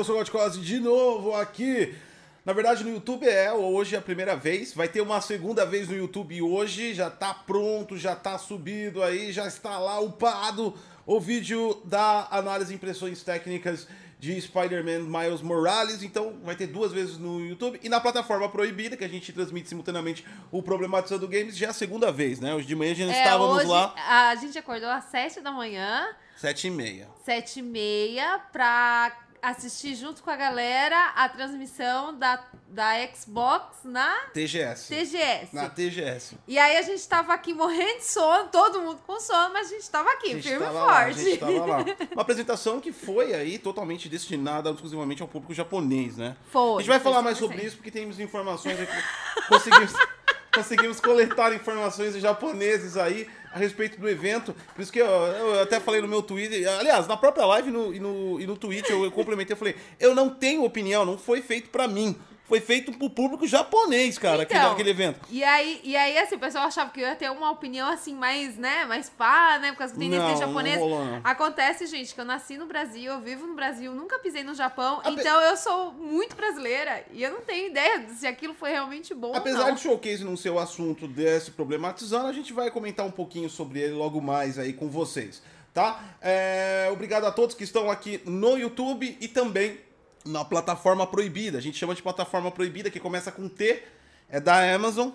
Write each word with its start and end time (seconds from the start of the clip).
eu 0.00 0.04
sou 0.04 0.14
o 0.14 0.18
Godcose 0.18 0.60
de 0.60 0.80
novo 0.80 1.34
aqui. 1.34 1.94
Na 2.42 2.54
verdade, 2.54 2.82
no 2.82 2.88
YouTube 2.88 3.28
é 3.28 3.52
hoje 3.52 3.94
a 3.94 4.00
primeira 4.00 4.34
vez. 4.34 4.72
Vai 4.72 4.88
ter 4.88 5.02
uma 5.02 5.20
segunda 5.20 5.66
vez 5.66 5.88
no 5.88 5.94
YouTube 5.94 6.40
hoje. 6.40 6.94
Já 6.94 7.10
tá 7.10 7.34
pronto, 7.34 7.98
já 7.98 8.16
tá 8.16 8.38
subido 8.38 9.02
aí, 9.02 9.30
já 9.30 9.46
está 9.46 9.78
lá 9.78 10.00
upado 10.00 10.74
o 11.04 11.20
vídeo 11.20 11.82
da 11.84 12.26
análise 12.30 12.70
de 12.70 12.76
impressões 12.76 13.22
técnicas 13.22 13.86
de 14.18 14.40
Spider-Man 14.40 15.00
Miles 15.00 15.42
Morales. 15.42 16.02
Então 16.02 16.38
vai 16.42 16.56
ter 16.56 16.66
duas 16.66 16.92
vezes 16.92 17.18
no 17.18 17.38
YouTube. 17.38 17.78
E 17.82 17.88
na 17.90 18.00
plataforma 18.00 18.48
proibida, 18.48 18.96
que 18.96 19.04
a 19.04 19.08
gente 19.08 19.30
transmite 19.34 19.68
simultaneamente 19.68 20.24
o 20.50 20.62
Problematizando 20.62 21.28
Games, 21.28 21.54
já 21.58 21.66
é 21.66 21.70
a 21.70 21.74
segunda 21.74 22.10
vez, 22.10 22.40
né? 22.40 22.54
Hoje 22.54 22.66
de 22.66 22.74
manhã 22.74 22.92
a 22.92 22.96
gente 22.96 23.12
É, 23.14 23.18
estávamos 23.22 23.56
hoje 23.58 23.66
lá. 23.66 23.94
A 24.08 24.34
gente 24.36 24.58
acordou 24.58 24.88
às 24.88 25.04
7 25.04 25.42
da 25.42 25.52
manhã, 25.52 26.08
Sete 26.36 26.68
e 26.68 26.70
meia. 26.70 27.06
7 27.26 27.58
e 27.58 27.62
meia, 27.62 28.38
pra 28.50 29.14
assistir 29.42 29.94
junto 29.94 30.22
com 30.22 30.30
a 30.30 30.36
galera 30.36 31.12
a 31.16 31.28
transmissão 31.28 32.16
da, 32.18 32.42
da 32.68 32.92
Xbox 33.14 33.78
na 33.84 34.14
TGS. 34.32 34.88
TGS. 34.88 35.54
Na 35.54 35.68
TGS. 35.68 36.36
E 36.46 36.58
aí 36.58 36.76
a 36.76 36.82
gente 36.82 37.06
tava 37.08 37.32
aqui 37.32 37.52
morrendo 37.54 37.98
de 37.98 38.04
sono, 38.04 38.48
todo 38.48 38.80
mundo 38.80 39.00
com 39.06 39.18
sono, 39.20 39.52
mas 39.52 39.68
a 39.68 39.70
gente 39.70 39.90
tava 39.90 40.10
aqui, 40.10 40.30
gente 40.32 40.42
firme 40.42 40.64
e 40.64 40.66
tava 40.66 40.78
lá, 40.84 40.98
a 40.98 41.04
forte. 41.04 41.20
gente 41.20 41.38
tava 41.38 41.66
lá. 41.66 41.78
Uma 42.12 42.22
apresentação 42.22 42.80
que 42.80 42.92
foi 42.92 43.34
aí 43.34 43.58
totalmente 43.58 44.08
destinada 44.08 44.70
exclusivamente 44.70 45.22
ao 45.22 45.28
público 45.28 45.54
japonês, 45.54 46.16
né? 46.16 46.36
Foi. 46.50 46.76
A 46.76 46.78
gente 46.78 46.88
vai 46.88 47.00
falar 47.00 47.22
mais 47.22 47.38
100%. 47.38 47.40
sobre 47.40 47.62
isso 47.62 47.76
porque 47.76 47.90
temos 47.90 48.20
informações 48.20 48.78
aqui. 48.80 49.04
Conseguimos, 49.48 49.92
conseguimos 50.54 51.00
coletar 51.00 51.52
informações 51.54 52.14
de 52.14 52.20
japoneses 52.20 52.96
aí 52.96 53.28
a 53.52 53.58
respeito 53.58 54.00
do 54.00 54.08
evento. 54.08 54.54
Por 54.74 54.82
isso 54.82 54.92
que 54.92 55.00
eu, 55.00 55.06
eu 55.06 55.62
até 55.62 55.80
falei 55.80 56.00
no 56.00 56.08
meu 56.08 56.22
Twitter. 56.22 56.68
Aliás, 56.78 57.06
na 57.06 57.16
própria 57.16 57.44
live 57.46 57.68
e 57.68 57.72
no, 57.72 57.94
e 57.94 58.00
no, 58.00 58.40
e 58.40 58.46
no 58.46 58.56
Twitch 58.56 58.88
eu, 58.88 59.04
eu 59.04 59.10
complementei. 59.10 59.54
Eu 59.54 59.58
falei: 59.58 59.76
eu 59.98 60.14
não 60.14 60.30
tenho 60.30 60.64
opinião, 60.64 61.04
não 61.04 61.18
foi 61.18 61.42
feito 61.42 61.68
pra 61.70 61.88
mim. 61.88 62.16
Foi 62.50 62.60
feito 62.60 62.90
pro 62.90 63.08
público 63.08 63.46
japonês, 63.46 64.18
cara, 64.18 64.42
aquele, 64.42 64.58
Então, 64.58 64.72
aquele 64.72 64.90
evento. 64.90 65.20
E 65.30 65.44
aí, 65.44 65.80
e 65.84 65.96
aí, 65.96 66.18
assim, 66.18 66.34
o 66.34 66.38
pessoal 66.40 66.64
achava 66.66 66.90
que 66.90 67.00
eu 67.00 67.06
ia 67.06 67.14
ter 67.14 67.30
uma 67.30 67.48
opinião 67.48 67.88
assim, 67.88 68.12
mais, 68.12 68.56
né, 68.56 68.84
mais 68.86 69.08
pá, 69.08 69.56
né? 69.60 69.70
Por 69.70 69.78
causa 69.78 69.94
que 69.94 70.00
tem 70.00 70.10
Não, 70.10 70.18
descendência 70.18 70.46
não 70.48 70.78
rolou, 70.82 71.04
não. 71.04 71.20
Acontece, 71.22 71.86
gente, 71.86 72.12
que 72.12 72.20
eu 72.20 72.24
nasci 72.24 72.58
no 72.58 72.66
Brasil, 72.66 73.12
eu 73.12 73.20
vivo 73.20 73.46
no 73.46 73.54
Brasil, 73.54 73.94
nunca 73.94 74.18
pisei 74.18 74.42
no 74.42 74.52
Japão, 74.52 74.98
Ape- 74.98 75.12
então 75.12 75.40
eu 75.42 75.56
sou 75.56 75.92
muito 75.92 76.34
brasileira 76.34 77.04
e 77.12 77.22
eu 77.22 77.30
não 77.30 77.40
tenho 77.42 77.68
ideia 77.68 78.04
se 78.18 78.26
aquilo 78.26 78.52
foi 78.52 78.72
realmente 78.72 79.14
bom 79.14 79.28
ou 79.28 79.36
Apesar 79.36 79.68
não. 79.68 79.74
de 79.76 79.80
showcase 79.82 80.24
não 80.24 80.36
ser 80.36 80.50
o 80.50 80.58
assunto 80.58 81.06
desse 81.06 81.52
problematizando, 81.52 82.26
a 82.26 82.32
gente 82.32 82.52
vai 82.52 82.68
comentar 82.68 83.06
um 83.06 83.12
pouquinho 83.12 83.48
sobre 83.48 83.78
ele 83.78 83.92
logo 83.92 84.20
mais 84.20 84.58
aí 84.58 84.72
com 84.72 84.90
vocês, 84.90 85.40
tá? 85.72 86.02
É, 86.20 86.88
obrigado 86.92 87.26
a 87.26 87.30
todos 87.30 87.54
que 87.54 87.62
estão 87.62 87.88
aqui 87.88 88.20
no 88.26 88.58
YouTube 88.58 89.16
e 89.20 89.28
também 89.28 89.78
na 90.24 90.44
plataforma 90.44 91.06
proibida. 91.06 91.58
A 91.58 91.60
gente 91.60 91.78
chama 91.78 91.94
de 91.94 92.02
plataforma 92.02 92.50
proibida, 92.50 92.90
que 92.90 93.00
começa 93.00 93.32
com 93.32 93.48
T, 93.48 93.82
é 94.28 94.40
da 94.40 94.74
Amazon, 94.74 95.10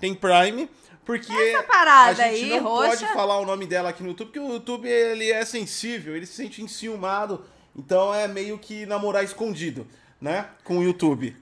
tem 0.00 0.14
Prime, 0.14 0.68
porque 1.04 1.32
Essa 1.32 1.62
parada 1.62 2.24
a 2.24 2.28
gente 2.28 2.44
aí, 2.44 2.50
não 2.50 2.62
roxa. 2.62 2.88
pode 2.88 3.12
falar 3.12 3.38
o 3.38 3.44
nome 3.44 3.66
dela 3.66 3.90
aqui 3.90 4.02
no 4.02 4.10
YouTube, 4.10 4.26
porque 4.28 4.40
o 4.40 4.52
YouTube 4.52 4.88
ele 4.88 5.30
é 5.30 5.44
sensível, 5.44 6.16
ele 6.16 6.26
se 6.26 6.34
sente 6.34 6.62
enciumado, 6.62 7.44
então 7.76 8.14
é 8.14 8.26
meio 8.26 8.58
que 8.58 8.86
namorar 8.86 9.22
escondido, 9.22 9.86
né? 10.24 10.46
Com 10.64 10.78
o 10.78 10.82
YouTube. 10.82 11.36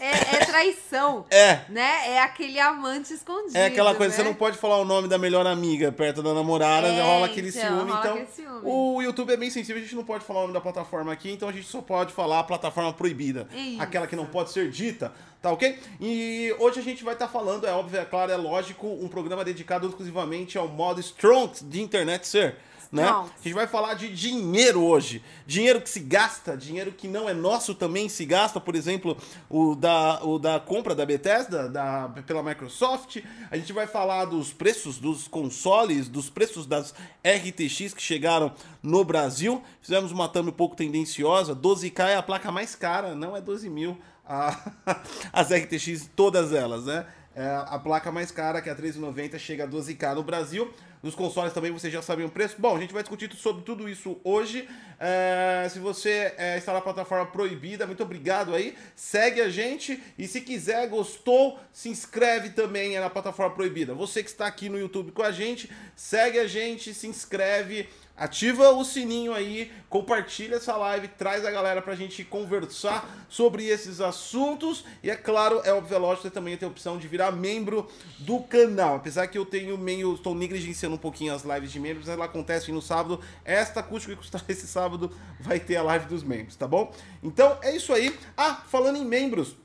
É, 0.00 0.36
é 0.36 0.46
traição. 0.46 1.26
É, 1.30 1.60
Né? 1.68 2.12
É 2.12 2.20
aquele 2.20 2.58
amante 2.58 3.12
escondido. 3.12 3.56
É 3.56 3.66
aquela 3.66 3.94
coisa, 3.94 4.10
né? 4.10 4.16
você 4.16 4.22
não 4.22 4.34
pode 4.34 4.56
falar 4.56 4.78
o 4.78 4.84
nome 4.86 5.06
da 5.06 5.18
melhor 5.18 5.46
amiga 5.46 5.92
perto 5.92 6.22
da 6.22 6.32
namorada, 6.32 6.88
É, 6.88 7.02
rola 7.02 7.26
aquele 7.26 7.50
então, 7.50 7.60
ciúme. 7.60 7.90
rola 7.90 8.00
Então, 8.00 8.12
aquele 8.14 8.26
ciúme. 8.28 8.60
o 8.64 9.02
YouTube 9.02 9.32
é 9.32 9.36
bem 9.36 9.50
sensível, 9.50 9.80
a 9.80 9.84
gente 9.84 9.94
não 9.94 10.04
pode 10.04 10.24
falar 10.24 10.40
o 10.40 10.42
nome 10.42 10.54
da 10.54 10.62
plataforma 10.62 11.12
aqui, 11.12 11.30
então 11.30 11.46
a 11.46 11.52
gente 11.52 11.66
só 11.66 11.82
pode 11.82 12.14
falar 12.14 12.40
a 12.40 12.44
plataforma 12.44 12.90
proibida. 12.94 13.46
Isso. 13.54 13.82
Aquela 13.82 14.06
que 14.06 14.16
não 14.16 14.24
pode 14.24 14.50
ser 14.50 14.70
dita, 14.70 15.12
tá 15.42 15.50
ok? 15.52 15.78
E 16.00 16.54
hoje 16.58 16.80
a 16.80 16.82
gente 16.82 17.04
vai 17.04 17.12
estar 17.12 17.28
falando, 17.28 17.66
é 17.66 17.72
óbvio, 17.72 18.00
é 18.00 18.04
claro, 18.04 18.32
é 18.32 18.36
lógico, 18.36 18.86
um 18.86 19.08
programa 19.08 19.44
dedicado 19.44 19.86
exclusivamente 19.86 20.56
ao 20.56 20.68
modo 20.68 21.00
Strong 21.00 21.64
de 21.64 21.82
internet 21.82 22.26
ser. 22.26 22.56
Né? 22.92 23.04
A 23.08 23.42
gente 23.42 23.54
vai 23.54 23.66
falar 23.66 23.94
de 23.94 24.14
dinheiro 24.14 24.84
hoje. 24.84 25.24
Dinheiro 25.46 25.80
que 25.80 25.88
se 25.88 25.98
gasta, 25.98 26.54
dinheiro 26.54 26.92
que 26.92 27.08
não 27.08 27.26
é 27.26 27.32
nosso 27.32 27.74
também 27.74 28.06
se 28.06 28.26
gasta, 28.26 28.60
por 28.60 28.74
exemplo, 28.74 29.16
o 29.48 29.74
da, 29.74 30.22
o 30.22 30.38
da 30.38 30.60
compra 30.60 30.94
da 30.94 31.06
Bethesda 31.06 31.70
da, 31.70 32.10
pela 32.26 32.42
Microsoft. 32.42 33.16
A 33.50 33.56
gente 33.56 33.72
vai 33.72 33.86
falar 33.86 34.26
dos 34.26 34.52
preços 34.52 34.98
dos 34.98 35.26
consoles, 35.26 36.06
dos 36.06 36.28
preços 36.28 36.66
das 36.66 36.94
RTX 37.24 37.94
que 37.94 38.02
chegaram 38.02 38.52
no 38.82 39.02
Brasil. 39.02 39.62
Fizemos 39.80 40.12
uma 40.12 40.28
thumb 40.28 40.50
um 40.50 40.52
pouco 40.52 40.76
tendenciosa. 40.76 41.56
12K 41.56 42.08
é 42.08 42.16
a 42.16 42.22
placa 42.22 42.52
mais 42.52 42.74
cara, 42.74 43.14
não 43.14 43.34
é 43.34 43.40
12 43.40 43.70
mil. 43.70 43.96
a- 44.28 44.70
as 45.32 45.50
RTX, 45.50 46.10
todas 46.14 46.52
elas, 46.52 46.84
né? 46.84 47.06
É, 47.34 47.46
a 47.66 47.78
placa 47.78 48.12
mais 48.12 48.30
cara, 48.30 48.60
que 48.60 48.68
é 48.68 48.72
a 48.72 48.74
1390, 48.74 49.38
chega 49.38 49.64
a 49.64 49.66
12k 49.66 50.14
no 50.14 50.22
Brasil. 50.22 50.70
Os 51.02 51.16
consoles 51.16 51.52
também 51.52 51.72
vocês 51.72 51.92
já 51.92 52.00
sabem 52.00 52.24
o 52.24 52.30
preço. 52.30 52.54
Bom, 52.58 52.76
a 52.76 52.80
gente 52.80 52.92
vai 52.92 53.02
discutir 53.02 53.28
sobre 53.34 53.64
tudo 53.64 53.88
isso 53.88 54.20
hoje. 54.22 54.68
É, 55.00 55.68
se 55.68 55.80
você 55.80 56.32
é, 56.38 56.56
está 56.56 56.72
na 56.72 56.80
plataforma 56.80 57.26
proibida, 57.26 57.84
muito 57.88 58.04
obrigado 58.04 58.54
aí. 58.54 58.76
Segue 58.94 59.40
a 59.40 59.48
gente 59.48 60.00
e 60.16 60.28
se 60.28 60.40
quiser, 60.40 60.88
gostou, 60.88 61.58
se 61.72 61.88
inscreve 61.88 62.50
também 62.50 62.94
é 62.94 63.00
na 63.00 63.10
plataforma 63.10 63.52
proibida. 63.52 63.94
Você 63.94 64.22
que 64.22 64.30
está 64.30 64.46
aqui 64.46 64.68
no 64.68 64.78
YouTube 64.78 65.10
com 65.10 65.22
a 65.22 65.32
gente, 65.32 65.68
segue 65.96 66.38
a 66.38 66.46
gente, 66.46 66.94
se 66.94 67.08
inscreve. 67.08 67.88
Ativa 68.14 68.70
o 68.70 68.84
sininho 68.84 69.32
aí, 69.32 69.72
compartilha 69.88 70.56
essa 70.56 70.76
live, 70.76 71.08
traz 71.08 71.46
a 71.46 71.50
galera 71.50 71.80
pra 71.80 71.94
gente 71.94 72.22
conversar 72.22 73.08
sobre 73.28 73.66
esses 73.66 74.02
assuntos. 74.02 74.84
E 75.02 75.10
é 75.10 75.16
claro, 75.16 75.62
é 75.64 75.72
óbvio, 75.72 75.94
é 75.94 75.98
lógico, 75.98 76.30
também 76.30 76.56
tem 76.56 76.68
a 76.68 76.70
opção 76.70 76.98
de 76.98 77.08
virar 77.08 77.32
membro 77.32 77.90
do 78.18 78.40
canal. 78.40 78.96
Apesar 78.96 79.26
que 79.28 79.38
eu 79.38 79.46
tenho 79.46 79.78
meio, 79.78 80.14
estou 80.14 80.34
negligenciando 80.34 80.96
um 80.96 80.98
pouquinho 80.98 81.34
as 81.34 81.42
lives 81.42 81.72
de 81.72 81.80
membros, 81.80 82.06
ela 82.06 82.26
acontece 82.26 82.70
no 82.70 82.82
sábado. 82.82 83.18
Esta 83.44 83.80
acústica 83.80 84.14
que 84.14 84.20
custar 84.20 84.44
esse 84.48 84.66
sábado 84.66 85.10
vai 85.40 85.58
ter 85.58 85.76
a 85.76 85.82
live 85.82 86.06
dos 86.06 86.22
membros, 86.22 86.54
tá 86.54 86.68
bom? 86.68 86.92
Então 87.22 87.58
é 87.62 87.74
isso 87.74 87.94
aí. 87.94 88.14
Ah, 88.36 88.62
falando 88.68 88.96
em 88.96 89.04
membros, 89.06 89.56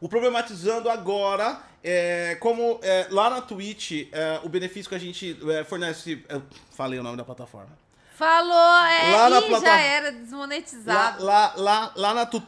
o 0.00 0.08
Problematizando 0.08 0.90
agora, 0.90 1.62
é, 1.84 2.36
como 2.40 2.78
é, 2.82 3.06
lá 3.10 3.28
na 3.30 3.40
Twitch, 3.40 4.08
é, 4.12 4.40
o 4.42 4.48
benefício 4.48 4.88
que 4.88 4.94
a 4.94 4.98
gente 4.98 5.36
é, 5.50 5.64
fornece. 5.64 6.24
Eu 6.28 6.42
falei 6.72 6.98
o 6.98 7.02
nome 7.02 7.16
da 7.16 7.24
plataforma. 7.24 7.70
Falou, 8.16 8.84
é, 8.86 9.10
Lá 9.16 9.30
na 9.30 9.42
plata- 9.42 9.66
já 9.66 9.80
era 9.80 10.06
Lá, 10.06 10.10
desmonetizado. 10.12 11.24
lá, 11.24 11.54
lá, 11.56 11.92
lá 11.96 12.14
na 12.14 12.26
tu- 12.26 12.40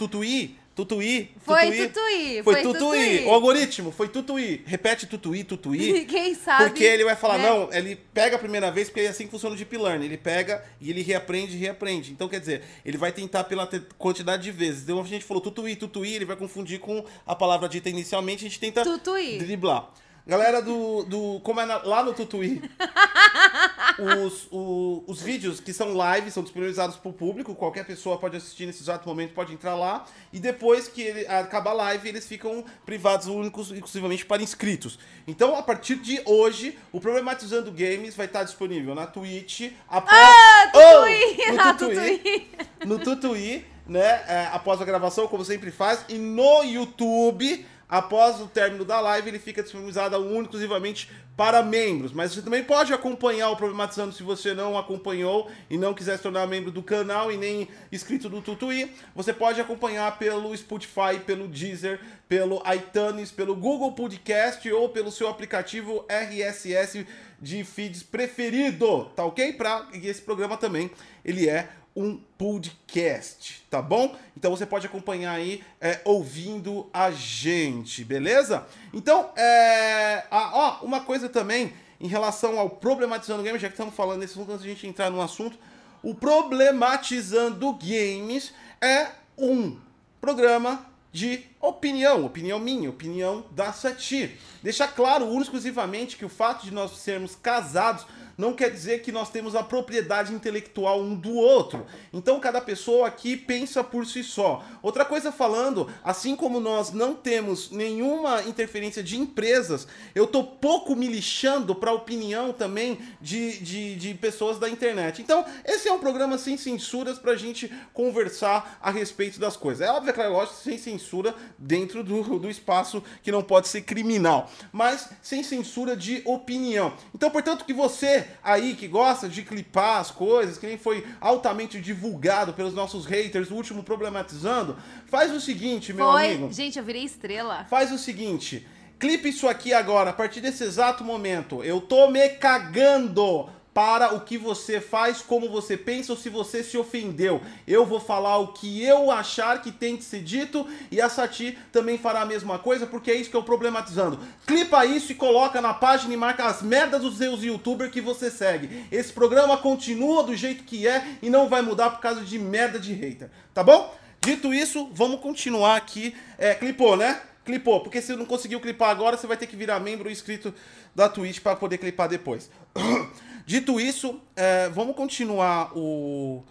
Tutuí, 0.75 1.31
Foi 1.45 1.67
Tutuí, 1.67 1.87
Tutuí, 1.89 2.43
foi 2.43 2.55
foi 2.55 2.63
Tutuí. 2.63 2.79
Tutuí. 2.81 3.25
O 3.27 3.31
algoritmo 3.31 3.93
foi 3.93 4.09
Tutuí. 4.09 4.63
Repete 4.67 5.07
Tutuí, 5.07 5.45
Tutuí. 5.45 6.05
Quem 6.11 6.35
sabe. 6.35 6.65
Porque 6.65 6.83
ele 6.83 7.05
vai 7.05 7.15
falar, 7.15 7.39
né? 7.39 7.49
não, 7.49 7.73
ele 7.73 7.95
pega 8.13 8.35
a 8.35 8.39
primeira 8.41 8.73
vez, 8.73 8.89
porque 8.89 9.03
é 9.03 9.09
assim 9.09 9.27
que 9.27 9.31
funciona 9.31 9.55
o 9.55 9.57
Deep 9.57 9.77
Learning. 9.77 10.05
Ele 10.07 10.17
pega 10.19 10.65
e 10.81 10.91
ele 10.91 11.01
reaprende 11.03 11.57
reaprende. 11.57 12.11
Então, 12.11 12.29
quer 12.29 12.41
dizer, 12.41 12.63
ele 12.85 12.99
vai 12.99 13.13
tentar 13.13 13.45
pela 13.45 13.69
quantidade 13.97 14.43
de 14.43 14.51
vezes. 14.51 14.83
Então, 14.83 15.01
a 15.01 15.05
gente 15.05 15.25
falou 15.25 15.41
tutuí, 15.41 15.77
tutuí, 15.77 16.15
ele 16.15 16.25
vai 16.25 16.35
confundir 16.37 16.81
com 16.81 17.05
a 17.25 17.37
palavra 17.37 17.69
dita 17.69 17.89
inicialmente, 17.89 18.45
a 18.45 18.49
gente 18.49 18.59
tenta 18.59 18.83
Tutuí. 18.83 19.39
driblar. 19.39 19.91
Galera 20.27 20.61
do. 20.63 21.05
do 21.05 21.41
como 21.45 21.61
é 21.61 21.67
na- 21.67 21.83
lá 21.85 22.03
no 22.03 22.15
Tutuí, 22.15 22.63
os, 23.99 24.49
o- 24.51 25.05
os 25.07 25.21
vídeos 25.23 25.61
que 25.61 25.73
são 25.73 25.95
live 25.95 26.31
são 26.31 26.43
disponibilizados 26.43 26.97
para 26.97 27.09
o 27.11 27.13
público, 27.13 27.55
qualquer 27.55 27.85
pessoa 27.85 28.19
pode 28.19 28.37
assistir 28.37 28.67
nesse 28.67 28.83
exato 28.83 29.09
momento, 29.09 29.33
pode 29.35 29.53
entrar 29.53 29.75
lá. 29.75 30.05
E 30.33 30.39
depois 30.41 30.89
que 30.89 31.03
ele, 31.03 31.27
acaba 31.27 31.71
a 31.71 31.75
live, 31.75 32.09
eles 32.09 32.27
ficam 32.27 32.65
privados 32.85 33.27
únicos 33.27 33.71
exclusivamente 33.71 34.25
para 34.27 34.43
inscritos. 34.43 34.99
Então, 35.27 35.55
a 35.57 35.63
partir 35.63 35.97
de 35.97 36.21
hoje, 36.25 36.79
o 36.93 37.01
Problematizando 37.01 37.71
Games 37.71 38.15
vai 38.15 38.27
estar 38.27 38.45
disponível 38.45 38.95
na 38.95 39.07
Twitch, 39.07 39.71
após. 39.89 40.13
Ah, 40.19 40.71
Tutuí, 40.73 41.37
Oh, 41.49 41.53
no 41.53 41.61
ah, 41.63 41.75
Tutuí. 41.75 42.51
no 42.87 42.99
Tutuí, 42.99 43.65
né? 43.87 44.25
é, 44.27 44.49
após 44.53 44.81
a 44.81 44.85
gravação, 44.85 45.27
como 45.29 45.45
sempre 45.45 45.71
faz, 45.71 46.05
e 46.09 46.15
no 46.15 46.63
YouTube, 46.65 47.65
após 47.89 48.41
o 48.41 48.47
término 48.47 48.85
da 48.85 49.01
live, 49.01 49.29
ele 49.29 49.39
fica 49.39 49.63
disponibilizado 49.63 50.17
exclusivamente 50.41 51.11
para 51.37 51.63
membros. 51.63 52.13
Mas 52.13 52.33
você 52.33 52.43
também 52.43 52.63
pode 52.63 52.93
acompanhar 52.93 53.51
o 53.51 53.57
Problematizando 53.57 54.13
se 54.13 54.23
você 54.23 54.55
não 54.55 54.79
acompanhou 54.79 55.51
e 55.69 55.77
não 55.77 55.95
quiser 55.95 56.17
se 56.17 56.23
tornar 56.23 56.47
membro 56.47 56.71
do 56.71 56.83
canal 56.83 57.31
e 57.31 57.37
nem 57.37 57.69
inscrito 57.91 58.29
do 58.29 58.41
Tutuí. 58.41 58.91
Você 59.15 59.33
pode 59.33 59.61
acompanhar 59.61 60.19
pelo 60.19 60.57
Spotify, 60.57 61.19
pelo 61.25 61.49
Deezer, 61.49 62.01
pelo 62.29 62.63
iTunes, 62.73 63.31
pelo 63.31 63.55
Google 63.55 63.93
Podcast 63.93 64.71
ou 64.73 64.89
pelo 64.89 65.11
seu 65.11 65.29
aplicativo 65.29 66.05
RSS 66.09 67.07
de 67.41 67.63
feeds 67.65 68.03
preferido, 68.03 69.07
tá 69.17 69.25
ok? 69.25 69.53
Pra, 69.53 69.87
e 69.93 70.07
esse 70.09 70.23
programa 70.23 70.57
também, 70.57 70.91
ele 71.25 71.49
é 71.49 71.69
um 71.97 72.19
podcast, 72.37 73.65
tá 73.71 73.81
bom? 73.81 74.17
Então 74.37 74.51
você 74.51 74.67
pode 74.67 74.87
acompanhar 74.87 75.33
aí 75.33 75.63
é, 75.81 76.01
ouvindo 76.05 76.89
a 76.93 77.11
gente, 77.11 78.05
beleza? 78.05 78.67
Então, 78.93 79.31
é, 79.37 80.25
ah, 80.31 80.51
ó, 80.53 80.85
uma 80.85 81.01
coisa 81.01 81.29
também 81.29 81.73
em 82.01 82.09
relação 82.09 82.59
ao 82.59 82.69
Problematizando 82.69 83.43
Games, 83.43 83.63
já 83.63 83.69
que 83.69 83.75
estamos 83.75 83.95
falando 83.95 84.21
nesse 84.21 84.33
assunto, 84.33 84.51
antes 84.51 84.63
de 84.65 84.71
a 84.71 84.75
gente 84.75 84.87
entrar 84.87 85.11
no 85.11 85.21
assunto, 85.21 85.57
o 86.03 86.15
Problematizando 86.15 87.73
Games 87.75 88.53
é 88.81 89.09
um 89.39 89.79
programa 90.21 90.85
de 91.13 91.45
opinião, 91.61 92.25
opinião 92.25 92.59
minha, 92.59 92.91
opinião 92.91 93.47
da 93.53 93.73
Sati. 93.73 94.37
Deixar 94.63 94.89
claro, 94.89 95.41
exclusivamente, 95.41 96.17
que 96.17 96.25
o 96.25 96.29
fato 96.29 96.65
de 96.65 96.73
nós 96.73 96.99
sermos 96.99 97.37
casados 97.37 98.05
não 98.37 98.53
quer 98.53 98.71
dizer 98.71 99.03
que 99.03 99.13
nós 99.13 99.31
temos 99.31 99.55
a 99.55 99.63
propriedade 99.63 100.33
intelectual 100.33 101.01
um 101.01 101.15
do 101.15 101.35
outro. 101.35 101.87
Então 102.13 102.41
cada 102.41 102.61
pessoa 102.61 103.07
aqui 103.07 103.37
pensa 103.37 103.83
por 103.83 104.07
si 104.07 104.23
só. 104.23 104.65
Outra 104.83 105.05
coisa 105.05 105.33
falando, 105.33 105.89
assim 106.03 106.37
como 106.37 106.61
nós 106.61 106.93
não 106.93 107.15
temos 107.15 107.71
nenhuma 107.71 108.43
interferência 108.43 109.03
de 109.03 109.19
empresas, 109.19 109.87
eu 110.15 110.27
tô 110.27 110.45
pouco 110.45 110.95
me 110.97 111.07
lixando 111.07 111.75
para 111.75 111.91
a 111.91 111.95
opinião 111.95 112.53
também 112.53 112.99
de, 113.21 113.59
de, 113.59 113.97
de, 113.97 114.15
pessoas 114.15 114.59
da 114.59 114.69
internet. 114.69 115.21
Então, 115.21 115.45
esse 115.65 115.89
é 115.89 115.93
um 115.93 115.99
programa 115.99 116.39
sem 116.39 116.57
censuras 116.57 117.19
para 117.19 117.33
a 117.33 117.37
gente 117.37 117.73
conversar 117.93 118.79
a 118.81 118.91
respeito 118.91 119.39
das 119.39 119.57
coisas. 119.57 119.87
É 119.87 119.91
óbvio, 119.91 120.11
é 120.11 120.13
claro, 120.13 120.33
lógico, 120.33 120.57
sem 120.57 120.79
censura 120.79 121.35
dentro 121.59 122.03
do, 122.03 122.39
do 122.39 122.51
espaço 122.51 123.03
que 123.23 123.33
não 123.33 123.43
pode 123.43 123.69
ser 123.69 123.83
criminal, 123.83 124.51
mas 124.73 125.09
sem 125.23 125.43
censura 125.43 125.97
de 125.97 126.23
opinião. 126.25 126.95
Então, 127.15 127.31
portanto, 127.31 127.65
que 127.65 127.73
você 127.73 128.24
aí 128.43 128.75
que 128.75 128.89
gosta 128.89 129.29
de 129.29 129.43
clipar 129.43 130.01
as 130.01 130.11
coisas, 130.11 130.59
que 130.59 130.67
nem 130.67 130.79
foi 130.79 131.07
altamente 131.21 131.81
divulgado 131.81 132.53
pelos 132.53 132.75
nossos 132.75 133.07
haters, 133.07 133.51
o 133.51 133.55
último 133.55 133.83
problematizando, 133.83 134.77
faz 135.07 135.33
o 135.33 135.41
seguinte, 135.41 135.93
meu 135.93 136.13
foi. 136.13 136.27
amigo. 136.27 136.53
Gente, 136.53 136.79
eu 136.79 136.85
virei 136.85 137.05
estrela. 137.05 137.65
Faz 137.65 137.93
o 137.93 137.99
seguinte. 137.99 138.67
Clipe 138.99 139.29
isso 139.29 139.49
aqui 139.49 139.73
agora, 139.73 140.11
a 140.11 140.13
partir 140.13 140.41
desse 140.41 140.65
exato 140.65 141.05
momento. 141.05 141.63
Eu 141.63 141.81
tô 141.81 142.09
me 142.09 142.29
cagando 142.31 143.51
para 143.75 144.15
o 144.15 144.21
que 144.21 144.39
você 144.39 144.81
faz, 144.81 145.21
como 145.21 145.51
você 145.51 145.77
pensa 145.77 146.13
ou 146.13 146.19
se 146.19 146.31
você 146.31 146.63
se 146.63 146.79
ofendeu. 146.79 147.43
Eu 147.67 147.85
vou 147.85 147.99
falar 147.99 148.39
o 148.39 148.53
que 148.53 148.83
eu 148.85 149.11
achar 149.11 149.61
que 149.61 149.73
tem 149.73 149.97
que 149.97 150.05
ser 150.05 150.23
dito 150.23 150.67
e 150.93 151.01
a 151.01 151.09
Sati 151.09 151.59
também 151.73 151.99
fará 151.99 152.23
a 152.23 152.27
mesma 152.27 152.57
coisa, 152.57 152.87
porque 152.87 153.11
é 153.11 153.17
isso 153.17 153.29
que 153.29 153.37
eu 153.37 153.43
problematizando. 153.43 154.21
Clipa 154.47 154.87
isso 154.87 155.11
e 155.11 155.17
coloca 155.17 155.61
na 155.61 155.75
página 155.75 156.15
e 156.15 156.17
marca 156.17 156.45
as 156.45 156.63
merdas 156.63 157.03
dos 157.03 157.19
seus 157.19 157.43
youtubers 157.43 157.91
que 157.91 158.01
você 158.01 158.31
segue. 158.31 158.87
Esse 158.93 159.13
programa 159.13 159.57
continua 159.57 160.23
do 160.23 160.37
jeito 160.37 160.63
que 160.63 160.87
é 160.87 161.05
e 161.21 161.29
não 161.29 161.49
vai 161.49 161.61
mudar 161.61 161.91
por 161.91 162.01
causa 162.01 162.21
de 162.21 162.39
merda 162.39 162.79
de 162.79 162.93
hater, 162.93 163.29
tá 163.53 163.65
bom? 163.65 163.93
Dito 164.21 164.55
isso, 164.55 164.89
vamos 164.95 165.21
continuar 165.21 165.77
aqui. 165.77 166.15
É, 166.39 166.55
clipou, 166.55 166.97
né? 166.97 167.21
Clipou, 167.45 167.81
porque 167.81 168.01
se 168.01 168.15
não 168.15 168.25
conseguiu 168.25 168.61
clipar 168.61 168.89
agora, 168.89 169.17
você 169.17 169.27
vai 169.27 169.37
ter 169.37 169.47
que 169.47 169.57
virar 169.57 169.81
membro 169.81 170.11
inscrito 170.11 170.55
da 170.95 171.09
Twitch 171.09 171.41
para 171.41 171.57
poder 171.57 171.77
clipar 171.77 172.09
depois. 172.09 172.49
Dito 173.47 173.79
isso, 173.79 174.21
é, 174.35 174.69
vamos 174.71 174.97
continuar 174.97 175.77
o, 175.77 176.43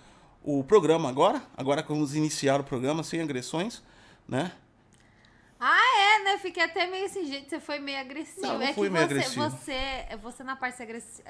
o 0.43 0.63
programa 0.63 1.09
agora. 1.09 1.41
Agora 1.57 1.83
vamos 1.87 2.15
iniciar 2.15 2.59
o 2.59 2.63
programa 2.63 3.03
sem 3.03 3.21
agressões, 3.21 3.81
né? 4.27 4.51
Ah, 5.59 5.79
é, 5.97 6.23
né? 6.23 6.37
Fiquei 6.39 6.61
até 6.61 6.85
meio 6.85 7.05
assim, 7.05 7.25
gente, 7.25 7.49
você 7.49 7.59
foi 7.59 7.79
meio 7.79 7.97
agressivo. 7.99 8.45
Não, 8.45 8.61
é 8.61 8.73
fui 8.73 8.89
que 8.89 8.93
meio 8.93 9.07
você, 9.07 9.13
agressivo. 9.13 9.49
você, 9.49 10.17
você 10.21 10.43
na 10.43 10.55
parte 10.57 10.85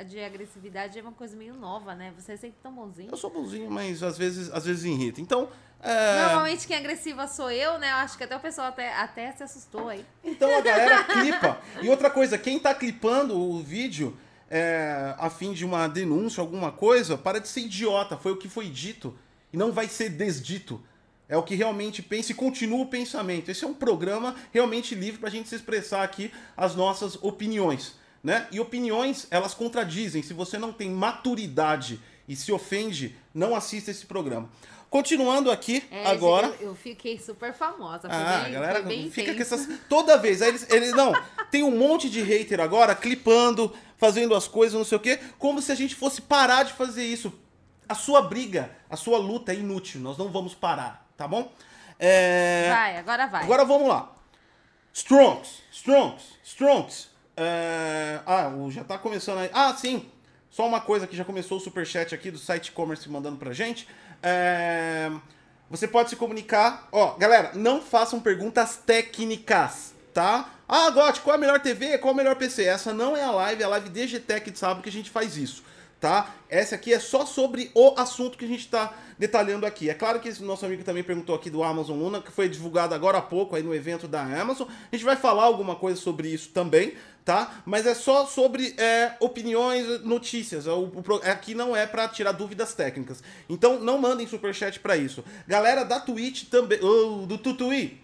de 0.08 0.20
agressividade 0.20 0.98
é 0.98 1.02
uma 1.02 1.12
coisa 1.12 1.38
meio 1.38 1.54
nova, 1.54 1.94
né? 1.94 2.12
Você 2.18 2.34
é 2.34 2.38
sempre 2.38 2.58
tão 2.62 2.74
bonzinho. 2.74 3.12
Eu 3.12 3.18
sou 3.18 3.30
bonzinho, 3.30 3.70
mas 3.70 4.02
às 4.02 4.18
vezes, 4.18 4.52
às 4.52 4.66
vezes 4.66 4.86
irrita. 4.86 5.22
Então, 5.22 5.50
é... 5.84 6.24
Normalmente 6.24 6.66
quem 6.66 6.78
é 6.78 6.80
agressiva 6.80 7.28
sou 7.28 7.52
eu, 7.52 7.78
né? 7.78 7.92
Eu 7.92 7.98
acho 7.98 8.18
que 8.18 8.24
até 8.24 8.36
o 8.36 8.40
pessoal 8.40 8.68
até, 8.68 8.94
até 8.96 9.32
se 9.34 9.44
assustou 9.44 9.90
aí. 9.90 10.06
Então 10.24 10.58
a 10.58 10.62
galera 10.62 11.04
clipa. 11.04 11.62
E 11.82 11.90
outra 11.90 12.10
coisa, 12.10 12.38
quem 12.38 12.58
tá 12.58 12.74
clipando 12.74 13.38
o 13.38 13.62
vídeo 13.62 14.18
é, 14.56 15.16
a 15.18 15.32
fim 15.32 15.52
de 15.52 15.66
uma 15.66 15.88
denúncia, 15.88 16.40
alguma 16.40 16.72
coisa, 16.72 17.18
para 17.18 17.40
de 17.40 17.48
ser 17.48 17.62
idiota. 17.62 18.16
Foi 18.16 18.32
o 18.32 18.38
que 18.38 18.48
foi 18.48 18.70
dito. 18.70 19.18
E 19.52 19.58
não 19.58 19.72
vai 19.72 19.88
ser 19.88 20.10
desdito. 20.10 20.80
É 21.28 21.36
o 21.36 21.42
que 21.42 21.56
realmente 21.56 22.04
pensa 22.04 22.34
e 22.34 22.36
continua 22.36 22.84
o 22.84 22.86
pensamento. 22.86 23.50
Esse 23.50 23.66
é 23.66 23.68
um 23.68 23.74
programa 23.74 24.36
realmente 24.52 24.94
livre 24.94 25.20
para 25.20 25.30
a 25.30 25.32
gente 25.32 25.50
se 25.50 25.56
expressar 25.56 26.04
aqui 26.04 26.32
as 26.56 26.76
nossas 26.76 27.16
opiniões. 27.24 27.96
Né? 28.24 28.48
E 28.52 28.60
opiniões, 28.60 29.26
elas 29.32 29.56
contradizem. 29.56 30.22
Se 30.22 30.36
você 30.36 30.60
não 30.60 30.72
tem 30.72 30.92
maturidade 30.92 32.00
e 32.28 32.36
se 32.36 32.52
ofende, 32.52 33.16
não 33.34 33.56
assista 33.56 33.90
esse 33.90 34.06
programa. 34.06 34.52
Continuando 34.94 35.50
aqui 35.50 35.84
É, 35.90 36.06
agora. 36.06 36.46
Eu, 36.60 36.68
eu 36.68 36.76
fiquei 36.76 37.18
super 37.18 37.52
famosa. 37.52 38.08
Ah, 38.12 38.44
bem, 38.44 38.54
galera 38.54 38.84
fica 39.10 39.34
com 39.34 39.42
essas. 39.42 39.68
Toda 39.90 40.20
vez. 40.20 40.40
Aí 40.40 40.50
eles, 40.50 40.70
eles. 40.70 40.92
Não, 40.92 41.12
tem 41.50 41.64
um 41.64 41.76
monte 41.76 42.08
de 42.08 42.22
hater 42.22 42.60
agora 42.60 42.94
clipando, 42.94 43.74
fazendo 43.98 44.36
as 44.36 44.48
coisas, 44.48 44.78
não 44.78 44.86
sei 44.86 44.96
o 45.00 45.02
quê, 45.02 45.20
como 45.40 45.64
se 45.64 45.72
a 45.72 45.76
gente 45.76 45.96
fosse 45.96 46.22
parar 46.22 46.62
de 46.62 46.74
fazer 46.74 47.04
isso. 47.04 47.34
A 47.90 47.96
sua 47.96 48.22
briga, 48.22 48.70
a 48.88 48.96
sua 48.96 49.18
luta 49.18 49.52
é 49.52 49.56
inútil. 49.56 50.00
Nós 50.00 50.16
não 50.16 50.30
vamos 50.30 50.54
parar, 50.54 51.04
tá 51.18 51.28
bom? 51.28 51.52
É... 51.98 52.70
Vai, 52.70 52.98
agora 52.98 53.26
vai. 53.26 53.44
Agora 53.46 53.66
vamos 53.66 53.88
lá. 53.88 54.14
Strongs, 54.94 55.64
Strongs, 55.72 56.24
Strongs. 56.44 57.10
É... 57.36 58.20
Ah, 58.28 58.52
já 58.70 58.84
tá 58.84 59.00
começando 59.00 59.40
aí. 59.40 59.50
Ah, 59.52 59.74
sim. 59.76 60.08
Só 60.52 60.68
uma 60.68 60.82
coisa 60.82 61.08
que 61.08 61.18
já 61.18 61.26
começou 61.26 61.58
o 61.58 61.60
superchat 61.60 62.14
aqui 62.14 62.30
do 62.30 62.38
site 62.38 62.68
e-commerce 62.68 63.10
mandando 63.10 63.38
pra 63.38 63.54
gente. 63.54 63.88
É... 64.24 65.12
Você 65.70 65.88
pode 65.88 66.10
se 66.10 66.16
comunicar. 66.16 66.88
Ó, 66.92 67.16
galera, 67.16 67.52
não 67.54 67.82
façam 67.82 68.20
perguntas 68.20 68.78
técnicas, 68.78 69.94
tá? 70.14 70.50
Ah, 70.68 70.90
Gotti, 70.90 71.22
qual 71.22 71.34
é 71.34 71.38
a 71.38 71.40
melhor 71.40 71.60
TV? 71.60 71.98
Qual 71.98 72.12
é 72.12 72.14
o 72.14 72.18
melhor 72.18 72.36
PC? 72.36 72.64
Essa 72.64 72.94
não 72.94 73.18
é 73.18 73.24
a 73.24 73.32
live, 73.32 73.62
é 73.62 73.66
a 73.66 73.70
live 73.70 73.90
DGTech 73.90 74.50
de 74.50 74.58
sábado 74.58 74.82
que 74.82 74.90
a 74.90 74.92
gente 74.92 75.10
faz 75.10 75.36
isso, 75.36 75.64
tá? 76.04 76.36
Essa 76.50 76.76
aqui 76.76 76.94
é 76.94 77.00
só 77.00 77.26
sobre 77.26 77.72
o 77.74 77.94
assunto 77.98 78.38
que 78.38 78.44
a 78.44 78.48
gente 78.48 78.68
tá 78.68 78.94
detalhando 79.18 79.66
aqui. 79.66 79.90
É 79.90 79.94
claro 79.94 80.20
que 80.20 80.28
esse 80.28 80.44
nosso 80.44 80.66
amigo 80.66 80.84
também 80.84 81.02
perguntou 81.02 81.34
aqui 81.34 81.50
do 81.50 81.64
Amazon 81.64 81.98
Luna, 81.98 82.22
que 82.22 82.30
foi 82.30 82.50
divulgado 82.50 82.94
agora 82.94 83.20
há 83.20 83.22
pouco 83.22 83.56
aí 83.56 83.64
no 83.64 83.74
evento 83.74 84.06
da 84.06 84.22
Amazon. 84.22 84.68
A 84.68 84.94
gente 84.94 85.06
vai 85.06 85.16
falar 85.16 85.46
alguma 85.46 85.78
coisa 85.78 85.98
sobre 85.98 86.28
isso 86.28 86.50
também, 86.50 86.96
tá? 87.24 87.64
Mas 87.66 87.86
é 87.86 87.96
só 87.96 88.26
sobre 88.26 88.76
é, 88.78 89.14
opiniões, 89.22 90.04
notícias. 90.04 90.68
O, 90.68 90.92
o 90.94 91.02
pro- 91.02 91.22
aqui 91.24 91.56
não 91.56 91.74
é 91.74 91.88
pra 91.88 92.10
tirar 92.10 92.34
dúvidas 92.34 92.74
técnicas. 92.74 93.24
Então 93.48 93.80
não 93.80 93.98
mandem 93.98 94.28
superchat 94.28 94.82
pra 94.82 94.98
isso. 94.98 95.24
Galera 95.48 95.86
da 95.86 96.02
Twitch 96.02 96.50
também, 96.50 96.84
ô, 96.84 97.26
do 97.26 97.38
Tutuí, 97.38 98.03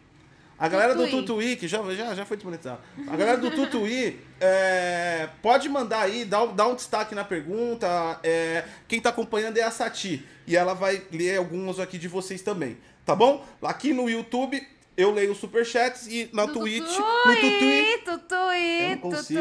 a 0.59 0.67
galera 0.67 0.93
do 0.93 1.03
Tutuí. 1.09 1.55
Que 1.55 1.67
já, 1.67 1.81
já, 1.95 2.13
já 2.15 2.25
foi 2.25 2.37
desmonetizado. 2.37 2.81
A 3.07 3.15
galera 3.15 3.37
do 3.37 3.49
Tutuí, 3.51 4.19
é, 4.39 5.29
pode 5.41 5.69
mandar 5.69 6.01
aí, 6.01 6.25
dá, 6.25 6.43
um- 6.43 6.55
dá 6.55 6.67
um 6.67 6.75
destaque 6.75 7.15
na 7.15 7.23
pergunta. 7.23 8.19
é, 8.23 8.65
quem 8.87 8.99
tá 8.99 9.09
acompanhando 9.09 9.57
é 9.57 9.63
a 9.63 9.71
Sati. 9.71 10.25
E 10.45 10.55
ela 10.55 10.73
vai 10.73 11.01
ler 11.11 11.37
alguns 11.37 11.79
aqui 11.79 11.97
de 11.97 12.07
vocês 12.07 12.41
também. 12.41 12.77
Tá 13.05 13.15
bom? 13.15 13.45
Aqui 13.61 13.93
no 13.93 14.09
YouTube 14.09 14.61
eu 14.97 15.11
leio 15.11 15.31
os 15.31 15.37
superchats 15.37 16.07
e 16.07 16.29
na 16.33 16.45
No 16.45 16.51
Twitch, 16.53 16.83
no 16.83 17.35
Tutuí, 17.35 17.97
Tutuí. 18.03 18.91
Eu 18.91 18.97
consigo. 18.99 19.39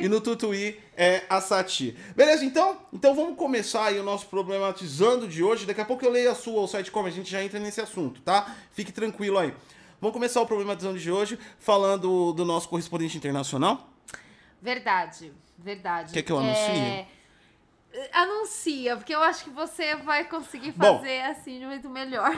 E 0.00 0.08
no 0.08 0.20
Tutuí 0.20 0.80
é 0.96 1.22
a 1.30 1.40
Sati. 1.40 1.96
Beleza, 2.16 2.44
então? 2.44 2.76
Então 2.92 3.14
vamos 3.14 3.36
começar 3.36 3.84
aí 3.86 3.98
o 4.00 4.02
nosso 4.02 4.26
problematizando 4.26 5.28
de 5.28 5.42
hoje. 5.42 5.66
Daqui 5.66 5.80
a 5.80 5.84
pouco 5.84 6.04
eu 6.04 6.10
leio 6.10 6.30
a 6.30 6.34
sua, 6.34 6.62
o 6.62 6.66
site 6.66 6.90
como 6.90 7.06
a 7.06 7.10
gente 7.10 7.30
já 7.30 7.42
entra 7.42 7.60
nesse 7.60 7.80
assunto, 7.80 8.20
tá? 8.22 8.56
Fique 8.72 8.90
tranquilo 8.90 9.38
aí. 9.38 9.54
Vamos 10.00 10.14
começar 10.14 10.40
o 10.40 10.46
problematizando 10.46 10.98
de 10.98 11.10
hoje 11.10 11.38
falando 11.58 12.32
do 12.32 12.44
nosso 12.44 12.68
correspondente 12.68 13.16
internacional. 13.16 13.88
Verdade, 14.62 15.32
verdade. 15.56 16.12
Quer 16.12 16.22
que 16.22 16.30
eu 16.30 16.38
anuncie? 16.38 16.70
É, 16.70 17.06
Anuncia, 18.12 18.96
porque 18.96 19.14
eu 19.14 19.22
acho 19.22 19.44
que 19.44 19.50
você 19.50 19.96
vai 19.96 20.24
conseguir 20.28 20.72
Bom. 20.72 20.98
fazer 20.98 21.22
assim 21.22 21.58
de 21.58 21.66
um 21.66 21.70
jeito 21.70 21.88
melhor. 21.88 22.30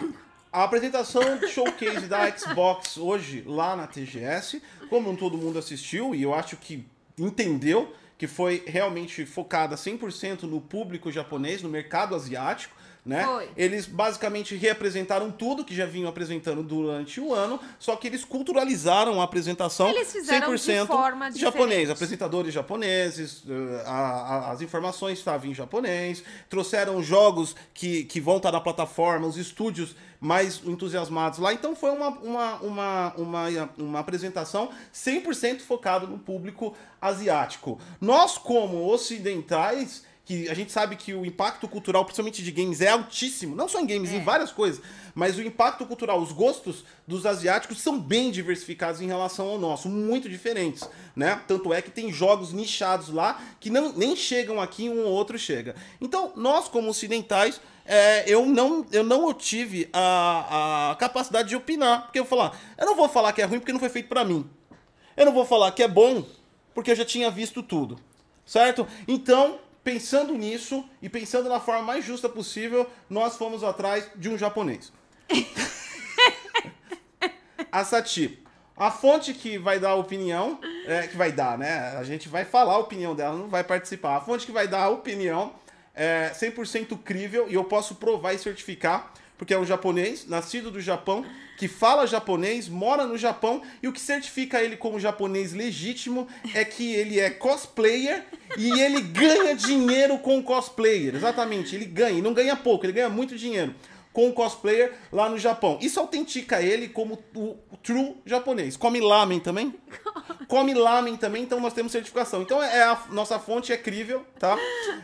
A 0.52 0.64
apresentação 0.64 1.38
de 1.38 1.48
showcase 1.48 2.06
da 2.06 2.30
Xbox 2.36 2.96
hoje 2.96 3.42
lá 3.46 3.76
na 3.76 3.86
TGS, 3.86 4.62
como 4.88 5.16
todo 5.16 5.38
mundo 5.38 5.58
assistiu 5.58 6.14
e 6.14 6.22
eu 6.22 6.34
acho 6.34 6.56
que 6.56 6.86
entendeu 7.18 7.94
que 8.18 8.26
foi 8.26 8.64
realmente 8.66 9.24
focada 9.24 9.76
100% 9.76 10.42
no 10.42 10.60
público 10.60 11.10
japonês, 11.10 11.62
no 11.62 11.68
mercado 11.68 12.14
asiático, 12.14 12.74
né? 13.04 13.24
Foi. 13.24 13.48
Eles 13.56 13.86
basicamente 13.86 14.54
reapresentaram 14.54 15.30
tudo 15.30 15.64
que 15.64 15.74
já 15.74 15.86
vinham 15.86 16.08
apresentando 16.08 16.62
durante 16.62 17.20
o 17.20 17.32
ano, 17.34 17.58
só 17.78 17.96
que 17.96 18.06
eles 18.06 18.24
culturalizaram 18.24 19.20
a 19.20 19.24
apresentação 19.24 19.88
Eles 19.88 20.12
fizeram 20.12 20.54
de 20.54 20.60
100% 20.62 20.86
forma 20.86 21.30
japonês, 21.32 21.40
diferente. 21.80 21.90
apresentadores 21.92 22.52
japoneses, 22.54 23.42
eh, 23.48 23.82
a- 23.86 23.90
a- 23.90 24.50
as 24.52 24.60
informações 24.60 25.18
estavam 25.18 25.50
em 25.50 25.54
japonês, 25.54 26.22
trouxeram 26.48 27.02
jogos 27.02 27.56
que, 27.72 28.04
que 28.04 28.20
vão 28.20 28.36
estar 28.36 28.52
na 28.52 28.60
plataforma, 28.60 29.26
os 29.26 29.36
estúdios 29.36 29.96
mais 30.20 30.60
entusiasmados 30.66 31.38
lá. 31.38 31.54
Então 31.54 31.74
foi 31.74 31.90
uma, 31.92 32.08
uma, 32.10 32.54
uma, 32.56 33.14
uma, 33.16 33.70
uma 33.78 33.98
apresentação 34.00 34.68
100% 34.92 35.60
focada 35.60 36.06
no 36.06 36.18
público 36.18 36.76
asiático. 37.00 37.80
Nós, 37.98 38.36
como 38.36 38.84
ocidentais, 38.92 40.04
que 40.24 40.48
a 40.48 40.54
gente 40.54 40.70
sabe 40.70 40.96
que 40.96 41.12
o 41.12 41.24
impacto 41.26 41.66
cultural, 41.66 42.04
principalmente 42.04 42.42
de 42.42 42.52
games, 42.52 42.80
é 42.80 42.88
altíssimo, 42.88 43.56
não 43.56 43.68
só 43.68 43.80
em 43.80 43.86
games, 43.86 44.12
em 44.12 44.22
várias 44.22 44.52
coisas, 44.52 44.80
mas 45.14 45.36
o 45.36 45.42
impacto 45.42 45.84
cultural, 45.86 46.20
os 46.20 46.30
gostos 46.30 46.84
dos 47.06 47.26
asiáticos 47.26 47.80
são 47.80 47.98
bem 47.98 48.30
diversificados 48.30 49.00
em 49.00 49.06
relação 49.06 49.48
ao 49.48 49.58
nosso, 49.58 49.88
muito 49.88 50.28
diferentes, 50.28 50.88
né? 51.16 51.40
Tanto 51.48 51.72
é 51.72 51.82
que 51.82 51.90
tem 51.90 52.12
jogos 52.12 52.52
nichados 52.52 53.08
lá 53.08 53.42
que 53.58 53.70
não, 53.70 53.92
nem 53.92 54.14
chegam 54.14 54.60
aqui, 54.60 54.88
um 54.88 55.04
ou 55.04 55.12
outro 55.12 55.38
chega. 55.38 55.74
Então, 56.00 56.32
nós 56.36 56.68
como 56.68 56.90
ocidentais, 56.90 57.60
é, 57.84 58.24
eu, 58.30 58.46
não, 58.46 58.86
eu 58.92 59.02
não 59.02 59.34
tive 59.34 59.88
a, 59.92 60.90
a 60.92 60.94
capacidade 60.94 61.48
de 61.48 61.56
opinar. 61.56 62.02
Porque 62.04 62.20
eu 62.20 62.24
vou 62.24 62.38
falar, 62.38 62.56
eu 62.78 62.86
não 62.86 62.94
vou 62.94 63.08
falar 63.08 63.32
que 63.32 63.42
é 63.42 63.44
ruim 63.44 63.58
porque 63.58 63.72
não 63.72 63.80
foi 63.80 63.88
feito 63.88 64.08
pra 64.08 64.24
mim. 64.24 64.48
Eu 65.16 65.26
não 65.26 65.32
vou 65.32 65.44
falar 65.44 65.72
que 65.72 65.82
é 65.82 65.88
bom 65.88 66.24
porque 66.72 66.92
eu 66.92 66.94
já 66.94 67.04
tinha 67.04 67.30
visto 67.30 67.64
tudo. 67.64 67.98
Certo? 68.46 68.86
Então, 69.08 69.58
pensando 69.82 70.32
nisso 70.34 70.88
e 71.00 71.08
pensando 71.08 71.48
na 71.48 71.60
forma 71.60 71.82
mais 71.82 72.04
justa 72.04 72.28
possível, 72.28 72.88
nós 73.08 73.36
fomos 73.36 73.64
atrás 73.64 74.08
de 74.16 74.28
um 74.28 74.36
japonês. 74.36 74.92
a 77.70 77.84
Sati. 77.84 78.42
A 78.76 78.90
fonte 78.90 79.34
que 79.34 79.58
vai 79.58 79.78
dar 79.78 79.90
a 79.90 79.94
opinião, 79.94 80.58
é, 80.86 81.06
que 81.06 81.16
vai 81.16 81.30
dar, 81.30 81.58
né? 81.58 81.96
A 81.98 82.02
gente 82.02 82.30
vai 82.30 82.46
falar 82.46 82.72
a 82.72 82.78
opinião 82.78 83.14
dela, 83.14 83.36
não 83.36 83.48
vai 83.48 83.62
participar. 83.62 84.16
A 84.16 84.20
fonte 84.22 84.46
que 84.46 84.52
vai 84.52 84.66
dar 84.66 84.84
a 84.84 84.88
opinião 84.88 85.52
é 85.94 86.30
100% 86.34 86.98
crível 87.02 87.46
e 87.48 87.54
eu 87.54 87.64
posso 87.64 87.96
provar 87.96 88.32
e 88.32 88.38
certificar, 88.38 89.12
porque 89.40 89.54
é 89.54 89.58
um 89.58 89.64
japonês, 89.64 90.26
nascido 90.26 90.70
do 90.70 90.82
Japão, 90.82 91.24
que 91.56 91.66
fala 91.66 92.06
japonês, 92.06 92.68
mora 92.68 93.06
no 93.06 93.16
Japão 93.16 93.62
e 93.82 93.88
o 93.88 93.92
que 93.92 93.98
certifica 93.98 94.62
ele 94.62 94.76
como 94.76 95.00
japonês 95.00 95.54
legítimo 95.54 96.28
é 96.52 96.62
que 96.62 96.92
ele 96.92 97.18
é 97.18 97.30
cosplayer 97.30 98.22
e 98.58 98.78
ele 98.78 99.00
ganha 99.00 99.56
dinheiro 99.56 100.18
com 100.18 100.42
cosplayer. 100.42 101.14
Exatamente, 101.14 101.74
ele 101.74 101.86
ganha, 101.86 102.18
e 102.18 102.20
não 102.20 102.34
ganha 102.34 102.54
pouco, 102.54 102.84
ele 102.84 102.92
ganha 102.92 103.08
muito 103.08 103.34
dinheiro 103.34 103.74
com 104.20 104.28
o 104.28 104.32
cosplayer 104.34 104.92
lá 105.10 105.30
no 105.30 105.38
Japão. 105.38 105.78
Isso 105.80 105.98
autentica 105.98 106.60
ele 106.60 106.88
como 106.88 107.18
o, 107.34 107.56
true 107.82 108.20
japonês. 108.26 108.76
Come 108.76 109.00
lamen 109.00 109.40
também? 109.40 109.74
Come 110.46 110.74
lamen 110.74 111.16
também, 111.16 111.42
então 111.42 111.58
nós 111.58 111.72
temos 111.72 111.92
certificação. 111.92 112.42
Então 112.42 112.62
é 112.62 112.82
a 112.82 113.00
nossa 113.10 113.38
fonte 113.38 113.72
é 113.72 113.76
crível, 113.76 114.26
tá? 114.38 114.58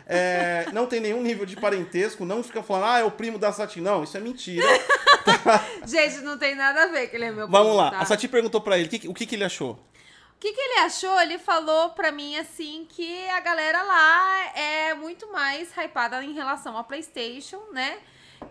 É, 0.05 0.67
não 0.71 0.85
tem 0.85 0.99
nenhum 0.99 1.23
nível 1.23 1.45
de 1.45 1.55
parentesco, 1.55 2.25
não 2.25 2.43
fica 2.43 2.61
falando, 2.61 2.85
ah, 2.91 2.99
é 2.99 3.03
o 3.03 3.11
primo 3.11 3.39
da 3.39 3.51
Sati. 3.51 3.81
Não, 3.81 4.03
isso 4.03 4.15
é 4.15 4.19
mentira. 4.19 4.67
Gente, 5.87 6.17
não 6.17 6.37
tem 6.37 6.53
nada 6.53 6.83
a 6.83 6.87
ver 6.87 7.07
que 7.07 7.15
ele 7.15 7.25
é 7.25 7.31
meu 7.31 7.47
Vamos 7.47 7.69
primo, 7.69 7.75
lá, 7.75 7.91
tá? 7.91 7.99
a 7.99 8.05
Sati 8.05 8.27
perguntou 8.27 8.61
pra 8.61 8.77
ele 8.77 8.87
o 8.87 8.89
que, 8.89 9.07
o 9.07 9.13
que, 9.13 9.25
que 9.25 9.35
ele 9.35 9.45
achou. 9.45 9.71
O 9.71 10.39
que, 10.39 10.53
que 10.53 10.61
ele 10.61 10.79
achou? 10.81 11.19
Ele 11.19 11.39
falou 11.39 11.89
pra 11.91 12.11
mim 12.11 12.37
assim 12.37 12.85
que 12.87 13.27
a 13.29 13.39
galera 13.39 13.81
lá 13.81 14.45
é 14.55 14.93
muito 14.93 15.31
mais 15.31 15.71
hypada 15.75 16.23
em 16.23 16.33
relação 16.33 16.77
à 16.77 16.83
PlayStation, 16.83 17.59
né? 17.71 17.97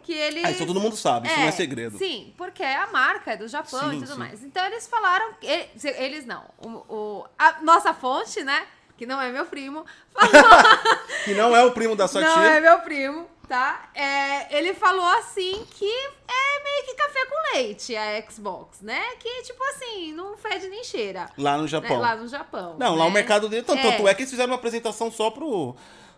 Que 0.02 0.12
eles. 0.12 0.44
Ah, 0.44 0.50
isso 0.50 0.66
todo 0.66 0.80
mundo 0.80 0.96
sabe, 0.96 1.28
isso 1.28 1.38
não 1.38 1.46
é 1.48 1.52
segredo. 1.52 1.98
Sim, 1.98 2.32
porque 2.36 2.62
a 2.62 2.86
marca 2.88 3.32
é 3.32 3.36
do 3.36 3.48
Japão 3.48 3.90
Sim, 3.90 3.96
e 3.96 4.00
tudo 4.00 4.12
sim. 4.12 4.18
mais. 4.18 4.42
Então 4.42 4.64
eles 4.66 4.86
falaram. 4.86 5.34
Eles, 5.42 5.84
eles 5.84 6.26
não. 6.26 6.44
O, 6.58 6.68
o- 6.94 7.26
a 7.38 7.60
nossa 7.62 7.92
fonte, 7.92 8.42
né? 8.44 8.66
Que 8.96 9.04
não 9.04 9.20
é 9.20 9.30
meu 9.30 9.44
primo. 9.46 9.84
Falou, 10.14 10.32
Que 11.24 11.34
não 11.34 11.54
é 11.56 11.64
o 11.64 11.72
primo 11.72 11.94
da 11.96 12.06
Sati. 12.08 12.24
não 12.24 12.42
é 12.42 12.60
meu 12.60 12.78
primo, 12.80 13.28
tá? 13.48 13.90
É, 13.94 14.56
ele 14.56 14.72
falou 14.74 15.04
assim 15.18 15.66
que 15.72 15.84
é 15.90 16.62
meio 16.64 16.84
que 16.86 16.94
café 16.94 17.26
com 17.26 17.56
leite 17.56 17.94
a 17.96 18.30
Xbox, 18.30 18.80
né? 18.80 19.02
Que 19.18 19.42
tipo 19.42 19.62
assim, 19.64 20.12
não 20.12 20.36
fede 20.36 20.68
nem 20.68 20.82
cheira. 20.84 21.28
Lá 21.36 21.56
no 21.56 21.62
né? 21.62 21.68
Japão. 21.68 21.98
Lá 21.98 22.16
no 22.16 22.26
Japão. 22.28 22.76
Não, 22.78 22.94
lá 22.94 23.04
né? 23.04 23.10
o 23.10 23.12
mercado 23.12 23.48
dele. 23.48 23.64
Tanto 23.64 23.80
É. 23.80 23.90
tanto 23.90 24.08
é 24.08 24.14
que 24.14 24.22
eles 24.22 24.30
fizeram 24.30 24.50
uma 24.52 24.56
apresentação 24.58 25.10
só 25.10 25.30
pro. 25.30 25.76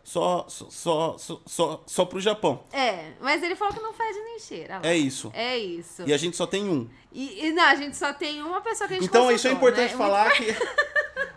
Só, 0.09 0.47
só, 0.49 0.71
só, 1.19 1.43
só, 1.47 1.83
só, 1.87 2.05
pro 2.07 2.19
Japão. 2.19 2.65
É, 2.73 3.11
mas 3.21 3.43
ele 3.43 3.55
falou 3.55 3.75
que 3.75 3.81
não 3.83 3.93
fede 3.93 4.19
nem 4.21 4.38
cheira. 4.38 4.81
É 4.83 4.97
isso. 4.97 5.31
É 5.35 5.59
isso. 5.59 6.03
E 6.07 6.15
a 6.15 6.17
gente 6.17 6.35
só 6.35 6.47
tem 6.47 6.65
um. 6.65 6.88
E, 7.12 7.45
e 7.45 7.53
não, 7.53 7.65
a 7.65 7.75
gente 7.75 7.95
só 7.95 8.15
tem 8.15 8.41
uma 8.43 8.62
pessoa 8.62 8.88
que 8.88 8.95
a 8.95 8.97
gente 8.97 9.07
Então, 9.07 9.31
isso 9.31 9.47
é 9.47 9.53
importante 9.53 9.93
né? 9.93 9.99
falar 9.99 10.31
que 10.31 10.47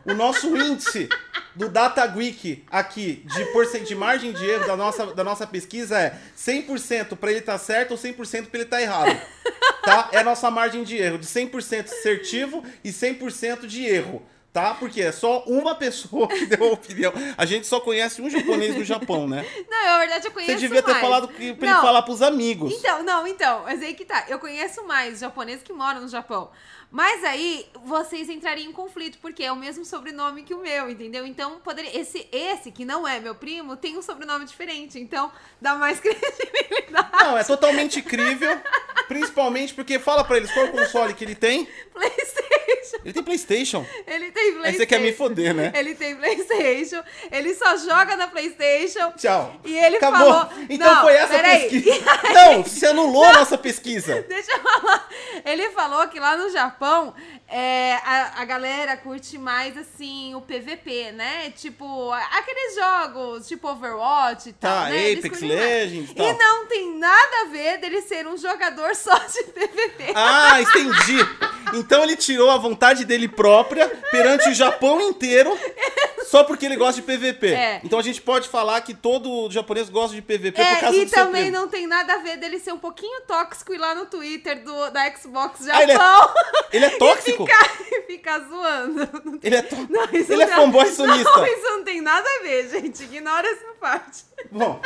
o 0.06 0.14
nosso 0.14 0.56
índice 0.56 1.10
do 1.54 1.68
DataGeek 1.68 2.64
aqui 2.72 3.26
de, 3.26 3.44
porcent... 3.52 3.86
de 3.86 3.94
margem 3.94 4.32
de 4.32 4.50
erro 4.50 4.66
da 4.66 4.78
nossa, 4.78 5.08
da 5.08 5.24
nossa 5.26 5.46
pesquisa 5.46 6.00
é 6.00 6.18
100% 6.38 7.18
para 7.18 7.30
ele 7.30 7.42
estar 7.42 7.58
certo 7.58 7.92
ou 7.92 7.98
100% 7.98 8.46
para 8.46 8.58
ele 8.58 8.64
estar 8.64 8.82
errado. 8.82 9.20
Tá? 9.84 10.10
É 10.14 10.20
a 10.20 10.24
nossa 10.24 10.50
margem 10.50 10.86
de 10.86 10.96
erro 10.96 11.18
de 11.18 11.26
100% 11.26 11.86
assertivo 11.92 12.64
e 12.86 12.90
100% 12.90 13.66
de 13.66 13.84
erro. 13.84 14.22
Tá? 14.54 14.74
Porque 14.74 15.02
é 15.02 15.14
só 15.14 15.44
uma 15.46 15.74
pessoa 15.76 16.28
que 16.28 16.46
deu 16.46 16.68
a 16.68 16.74
opinião. 16.74 17.14
A 17.38 17.46
gente 17.46 17.66
só 17.66 17.80
conhece 17.80 18.22
um 18.22 18.30
japonês 18.30 18.76
no 18.76 18.84
Japão, 18.84 19.26
né? 19.26 19.46
Não, 19.70 19.84
na 19.86 20.00
verdade 20.00 20.28
eu 20.28 20.32
conheço 20.32 20.52
Você 20.52 20.60
devia 20.60 20.84
ter 20.84 20.92
mais. 20.92 21.02
falado 21.04 21.28
que, 21.30 21.54
pra 21.54 21.70
Não, 21.70 21.78
ele 21.78 21.86
falar 21.86 22.02
pros 22.02 22.22
amigos. 22.22 22.74
Então, 22.74 23.02
não, 23.02 23.26
então, 23.26 23.64
mas 23.64 23.82
aí 23.82 23.94
que 23.94 24.04
tá. 24.04 24.26
Eu 24.28 24.40
conheço 24.40 24.86
mais 24.86 25.20
japoneses 25.20 25.64
que 25.64 25.72
moram 25.72 26.02
no 26.02 26.08
Japão. 26.10 26.50
Mas 26.92 27.24
aí 27.24 27.66
vocês 27.86 28.30
entrariam 28.30 28.70
em 28.70 28.74
conflito, 28.74 29.18
porque 29.22 29.44
é 29.44 29.52
o 29.52 29.56
mesmo 29.56 29.86
sobrenome 29.86 30.44
que 30.44 30.54
o 30.54 30.60
meu, 30.60 30.90
entendeu? 30.90 31.26
Então, 31.26 31.60
poderia. 31.60 31.98
Esse, 31.98 32.28
esse 32.32 32.70
que 32.70 32.84
não 32.84 33.08
é 33.08 33.20
meu 33.20 33.34
primo, 33.34 33.78
tem 33.78 33.98
um 33.98 34.02
sobrenome 34.02 34.44
diferente. 34.46 35.00
Então, 35.00 35.32
dá 35.62 35.76
mais 35.76 36.00
credibilidade. 36.04 37.10
Não, 37.24 37.38
é 37.38 37.44
totalmente 37.46 38.02
crível. 38.02 38.60
Principalmente 39.08 39.74
porque 39.74 40.00
fala 40.00 40.24
pra 40.24 40.38
eles 40.38 40.52
qual 40.52 40.66
é 40.66 40.70
o 40.70 40.72
console 40.74 41.14
que 41.14 41.24
ele 41.24 41.36
tem. 41.36 41.66
Playstation. 41.94 42.98
Ele 43.04 43.14
tem 43.14 43.24
Playstation. 43.24 43.86
Ele 44.06 44.32
tem 44.32 44.32
Playstation. 44.32 44.64
Aí 44.64 44.74
você 44.74 44.86
quer 44.86 45.00
me 45.00 45.14
foder, 45.14 45.54
né? 45.54 45.72
Ele 45.76 45.96
tem 45.96 46.16
Playstation. 46.16 47.04
Ele 47.32 47.54
só 47.54 47.78
joga 47.78 48.18
na 48.18 48.28
Playstation. 48.28 49.12
Tchau. 49.14 49.60
E 49.64 49.78
ele 49.78 49.98
Acabou. 49.98 50.34
falou. 50.34 50.50
Então 50.70 50.94
Não, 50.94 51.02
foi 51.02 51.14
essa 51.14 51.40
pesquisa. 51.40 52.02
Não, 52.34 52.64
você 52.64 52.86
anulou 52.88 53.24
a 53.24 53.34
nossa 53.34 53.58
pesquisa. 53.58 54.22
Deixa 54.28 54.52
eu 54.52 54.60
falar. 54.60 55.10
Ele 55.46 55.70
falou 55.72 56.08
que 56.08 56.20
lá 56.20 56.38
no 56.38 56.50
Japão 56.50 56.81
é, 57.48 57.94
a, 58.04 58.42
a 58.42 58.46
galera 58.46 58.98
curte 58.98 59.38
mais 59.38 59.78
assim 59.78 60.34
o 60.36 60.42
PVP, 60.42 61.12
né? 61.12 61.52
Tipo, 61.52 62.12
aqueles 62.12 62.76
jogos 62.76 63.48
tipo 63.48 63.68
Overwatch 63.70 64.50
e 64.50 64.54
tal. 64.54 64.84
Tá, 64.86 64.90
né? 64.90 65.12
Apex. 65.14 65.42
Legends 65.42 66.12
e 66.12 66.16
tal. 66.16 66.28
E 66.28 66.34
não 66.34 66.66
tem 66.68 66.98
nada 66.98 67.42
a 67.42 67.46
ver 67.50 67.78
dele 67.80 68.02
ser 68.02 68.28
um 68.28 68.38
jogador 68.38 68.96
só 68.96 69.16
de 69.18 69.44
PVP. 69.44 70.14
Ah, 70.16 70.62
entendi. 70.62 71.18
Então 71.74 72.04
ele 72.04 72.16
tirou 72.16 72.50
a 72.50 72.58
vontade 72.58 73.06
dele 73.06 73.28
própria 73.28 73.88
perante 74.12 74.50
o 74.50 74.54
Japão 74.54 75.00
inteiro 75.02 75.58
só 76.28 76.44
porque 76.44 76.66
ele 76.66 76.76
gosta 76.78 77.02
de 77.02 77.08
PVP. 77.08 77.48
É. 77.54 77.82
Então 77.84 78.00
a 78.00 78.02
gente 78.02 78.22
pode 78.22 78.48
falar 78.48 78.80
que 78.82 78.94
todo 78.94 79.50
japonês 79.52 79.90
gosta 79.90 80.16
de 80.16 80.22
PVP 80.22 80.52
por 80.54 80.62
É, 80.62 80.76
causa 80.78 80.96
e 80.98 81.06
do 81.06 81.10
seu 81.10 81.26
também 81.26 81.52
não 81.52 81.68
tem 81.68 81.86
nada 81.88 82.14
a 82.14 82.18
ver 82.18 82.38
dele 82.38 82.60
ser 82.60 82.72
um 82.74 82.78
pouquinho 82.80 83.22
tóxico 83.22 83.74
e 83.74 83.78
lá 83.78 83.94
no 83.96 84.06
Twitter 84.06 84.64
do, 84.64 84.90
da 84.92 85.14
Xbox 85.16 85.68
Ah, 85.68 85.84
ele 85.84 85.92
é- 85.92 85.96
Japão. 85.96 86.34
Ele 86.74 86.86
é 86.86 86.90
tóxico? 86.92 87.44
E 87.44 87.48
ficar, 87.48 87.70
ficar 88.08 88.40
zoando. 88.40 89.40
Ele 89.44 89.56
é, 89.56 89.62
tó- 89.62 89.76
Não, 89.90 90.04
isso 90.14 90.32
ele 90.32 90.44
é 90.44 90.48
não- 90.48 90.56
fanboy 90.56 90.86
sonista. 90.88 91.30
Não, 91.30 91.46
isso 91.46 91.64
não 91.70 91.84
tem 91.84 92.02
nada 92.02 92.28
a 92.28 92.44
ver, 92.44 92.70
gente. 92.70 93.04
Ignora 93.04 93.48
essa 93.48 93.74
parte. 93.80 94.24
Bom, 94.52 94.82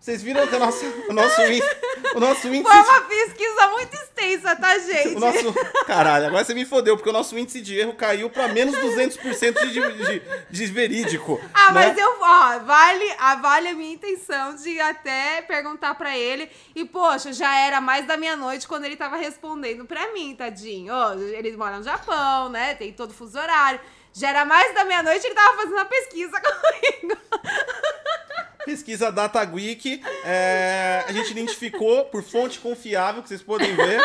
vocês 0.00 0.22
viram 0.22 0.46
que 0.46 0.54
o 0.54 0.58
nosso, 0.58 0.84
o 1.08 1.12
nosso 1.12 1.42
índice... 1.42 1.76
O 2.14 2.20
nosso 2.20 2.46
índice 2.46 2.62
Foi 2.62 2.80
uma 2.80 3.00
pesquisa 3.02 3.66
muito 3.68 3.94
extensa, 3.94 4.56
tá, 4.56 4.78
gente? 4.78 5.16
O 5.16 5.20
nosso... 5.20 5.52
Caralho, 5.86 6.26
agora 6.26 6.44
você 6.44 6.54
me 6.54 6.64
fodeu, 6.64 6.96
porque 6.96 7.10
o 7.10 7.12
nosso 7.12 7.36
índice 7.36 7.60
de 7.60 7.78
erro 7.78 7.94
caiu 7.94 8.30
pra 8.30 8.48
menos 8.48 8.74
200% 8.76 9.66
de, 9.66 9.80
de, 9.80 10.22
de, 10.48 10.66
verídico. 10.66 11.40
Ah, 11.52 11.72
né? 11.72 11.88
mas 11.88 11.98
eu, 11.98 12.16
ó, 12.20 12.58
vale, 12.60 13.12
a, 13.18 13.34
vale 13.36 13.68
a 13.68 13.74
minha 13.74 13.92
intenção 13.92 14.54
de 14.54 14.80
até 14.80 15.42
perguntar 15.42 15.94
pra 15.96 16.16
ele. 16.16 16.48
E, 16.74 16.84
poxa, 16.84 17.32
já 17.32 17.58
era 17.58 17.80
mais 17.80 18.06
da 18.06 18.16
meia-noite 18.16 18.68
quando 18.68 18.84
ele 18.84 18.96
tava 18.96 19.16
respondendo 19.16 19.84
pra 19.84 20.12
mim, 20.12 20.34
tadinho. 20.34 20.94
Ele 21.34 21.56
mora 21.56 21.76
no 21.76 21.84
Japão, 21.84 22.48
né? 22.48 22.74
Tem 22.76 22.92
todo 22.92 23.12
fuso 23.12 23.38
horário. 23.38 23.80
Já 24.12 24.30
era 24.30 24.44
mais 24.44 24.74
da 24.74 24.84
meia-noite 24.84 25.26
ele 25.26 25.34
tava 25.34 25.56
fazendo 25.56 25.78
a 25.78 25.84
pesquisa 25.84 26.40
comigo. 26.40 27.18
Pesquisa 28.72 29.10
DataGeek, 29.10 30.02
é, 30.26 31.02
a 31.08 31.12
gente 31.12 31.30
identificou 31.30 32.04
por 32.04 32.22
fonte 32.22 32.58
confiável, 32.58 33.22
que 33.22 33.28
vocês 33.30 33.42
podem 33.42 33.74
ver, 33.74 33.98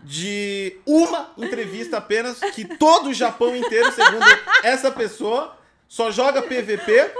de 0.00 0.78
uma 0.86 1.30
entrevista 1.36 1.98
apenas, 1.98 2.40
que 2.54 2.64
todo 2.64 3.10
o 3.10 3.14
Japão 3.14 3.54
inteiro, 3.54 3.92
segundo 3.92 4.24
essa 4.62 4.90
pessoa, 4.90 5.54
só 5.86 6.10
joga 6.10 6.40
PVP 6.40 7.10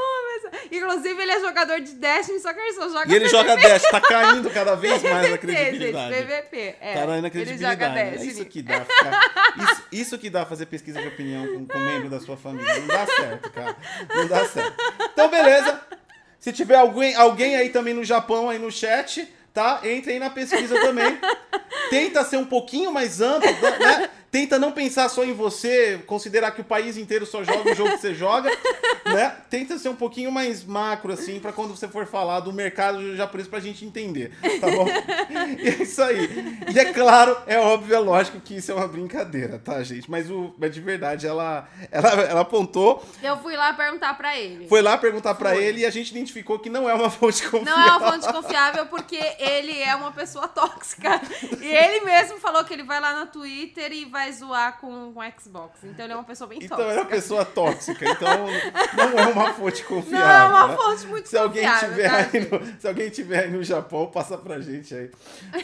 Inclusive, 0.70 1.22
ele 1.22 1.32
é 1.32 1.40
jogador 1.40 1.80
de 1.80 1.92
Destiny, 1.92 2.38
só 2.40 2.52
que 2.52 2.60
ele 2.60 2.72
só 2.74 2.88
joga 2.88 3.06
e 3.10 3.14
ele 3.14 3.24
PVP. 3.24 3.28
joga 3.30 3.56
Dash. 3.56 3.82
Tá 3.82 4.00
caindo 4.00 4.50
cada 4.50 4.74
vez 4.74 5.02
mais 5.02 5.16
a 5.16 5.20
PVP, 5.36 5.38
credibilidade. 5.38 6.14
Gente, 6.14 6.26
PVP. 6.26 6.76
É, 6.80 6.94
Tá 6.94 7.06
na 7.06 7.12
Ele 7.14 7.20
joga 7.22 7.30
credibilidade. 7.30 7.84
É 7.98 8.10
Destiny. 8.10 8.32
isso 8.32 8.44
que 8.46 8.62
dá. 8.62 8.84
ficar- 8.84 9.54
isso, 9.58 9.82
isso 9.92 10.18
que 10.18 10.30
dá 10.30 10.44
fazer 10.46 10.66
pesquisa 10.66 11.00
de 11.00 11.08
opinião 11.08 11.46
com, 11.46 11.66
com 11.66 11.78
membro 11.78 12.10
da 12.10 12.20
sua 12.20 12.36
família. 12.36 12.74
Não 12.80 12.86
dá 12.86 13.06
certo, 13.06 13.50
cara. 13.50 13.76
Não 14.14 14.26
dá 14.28 14.44
certo. 14.46 14.74
Então, 15.12 15.28
beleza. 15.30 15.80
Se 16.42 16.52
tiver 16.52 16.74
alguém, 16.74 17.14
alguém 17.14 17.54
aí 17.54 17.68
também 17.68 17.94
no 17.94 18.02
Japão, 18.02 18.50
aí 18.50 18.58
no 18.58 18.68
chat, 18.68 19.32
tá? 19.54 19.80
Entre 19.84 20.10
aí 20.10 20.18
na 20.18 20.28
pesquisa 20.28 20.74
também. 20.80 21.16
Tenta 21.88 22.24
ser 22.24 22.36
um 22.36 22.44
pouquinho 22.44 22.90
mais 22.90 23.20
amplo, 23.20 23.48
né? 23.48 24.10
Tenta 24.32 24.58
não 24.58 24.72
pensar 24.72 25.10
só 25.10 25.26
em 25.26 25.34
você, 25.34 26.02
considerar 26.06 26.52
que 26.52 26.62
o 26.62 26.64
país 26.64 26.96
inteiro 26.96 27.26
só 27.26 27.44
joga 27.44 27.70
o 27.70 27.74
jogo 27.74 27.90
que 27.90 27.98
você 27.98 28.14
joga, 28.14 28.50
né? 29.04 29.36
Tenta 29.50 29.76
ser 29.76 29.90
um 29.90 29.94
pouquinho 29.94 30.32
mais 30.32 30.64
macro, 30.64 31.12
assim, 31.12 31.38
para 31.38 31.52
quando 31.52 31.76
você 31.76 31.86
for 31.86 32.06
falar 32.06 32.40
do 32.40 32.50
mercado 32.50 33.14
japonês 33.14 33.46
pra 33.46 33.60
gente 33.60 33.84
entender, 33.84 34.32
tá 34.58 34.70
bom? 34.70 34.86
E 35.58 35.68
é 35.68 35.82
isso 35.82 36.02
aí. 36.02 36.30
E 36.72 36.78
é 36.78 36.92
claro, 36.92 37.36
é 37.46 37.58
óbvio, 37.58 37.94
é 37.94 37.98
lógico 37.98 38.40
que 38.40 38.56
isso 38.56 38.72
é 38.72 38.74
uma 38.74 38.88
brincadeira, 38.88 39.58
tá, 39.58 39.82
gente? 39.82 40.10
Mas, 40.10 40.30
o, 40.30 40.54
mas 40.58 40.72
de 40.72 40.80
verdade, 40.80 41.26
ela, 41.26 41.68
ela, 41.90 42.08
ela 42.08 42.40
apontou. 42.40 43.04
Eu 43.22 43.36
fui 43.38 43.54
lá 43.54 43.74
perguntar 43.74 44.14
pra 44.14 44.38
ele. 44.38 44.66
Foi 44.66 44.80
lá 44.80 44.96
perguntar 44.96 45.34
para 45.34 45.56
ele 45.56 45.80
e 45.80 45.86
a 45.86 45.90
gente 45.90 46.10
identificou 46.10 46.58
que 46.58 46.70
não 46.70 46.88
é 46.88 46.94
uma 46.94 47.10
fonte 47.10 47.42
confiável. 47.42 47.76
Não 47.76 47.82
é 47.82 47.96
uma 47.98 48.12
fonte 48.12 48.32
confiável 48.32 48.86
porque 48.86 49.20
ele 49.38 49.78
é 49.78 49.94
uma 49.94 50.12
pessoa 50.12 50.48
tóxica. 50.48 51.20
E 51.60 51.66
ele 51.66 52.04
mesmo 52.06 52.38
falou 52.38 52.64
que 52.64 52.72
ele 52.72 52.82
vai 52.82 52.98
lá 52.98 53.18
no 53.18 53.26
Twitter 53.26 53.92
e 53.92 54.06
vai 54.06 54.21
zoar 54.30 54.78
com 54.78 55.08
o 55.08 55.14
Xbox. 55.40 55.80
Então 55.82 56.04
ele 56.04 56.12
é 56.12 56.16
uma 56.16 56.24
pessoa 56.24 56.46
bem 56.48 56.58
Então 56.62 56.76
tóxica. 56.76 56.94
é 56.94 57.00
uma 57.02 57.08
pessoa 57.08 57.44
tóxica, 57.44 58.04
então 58.08 58.46
não 58.96 59.18
é 59.18 59.26
uma 59.26 59.54
fonte 59.54 59.82
confiável. 59.84 60.26
Não 60.26 60.58
é 60.58 60.64
uma 60.64 60.68
né? 60.68 60.76
fonte 60.76 61.06
muito 61.06 61.28
se 61.28 61.36
alguém 61.36 61.64
confiável, 61.64 61.88
tiver 61.90 62.48
tá, 62.48 62.56
no, 62.58 62.80
Se 62.80 62.88
alguém 62.88 63.10
tiver 63.10 63.44
aí 63.44 63.50
no 63.50 63.62
Japão, 63.64 64.06
passa 64.06 64.38
pra 64.38 64.60
gente 64.60 64.94
aí. 64.94 65.10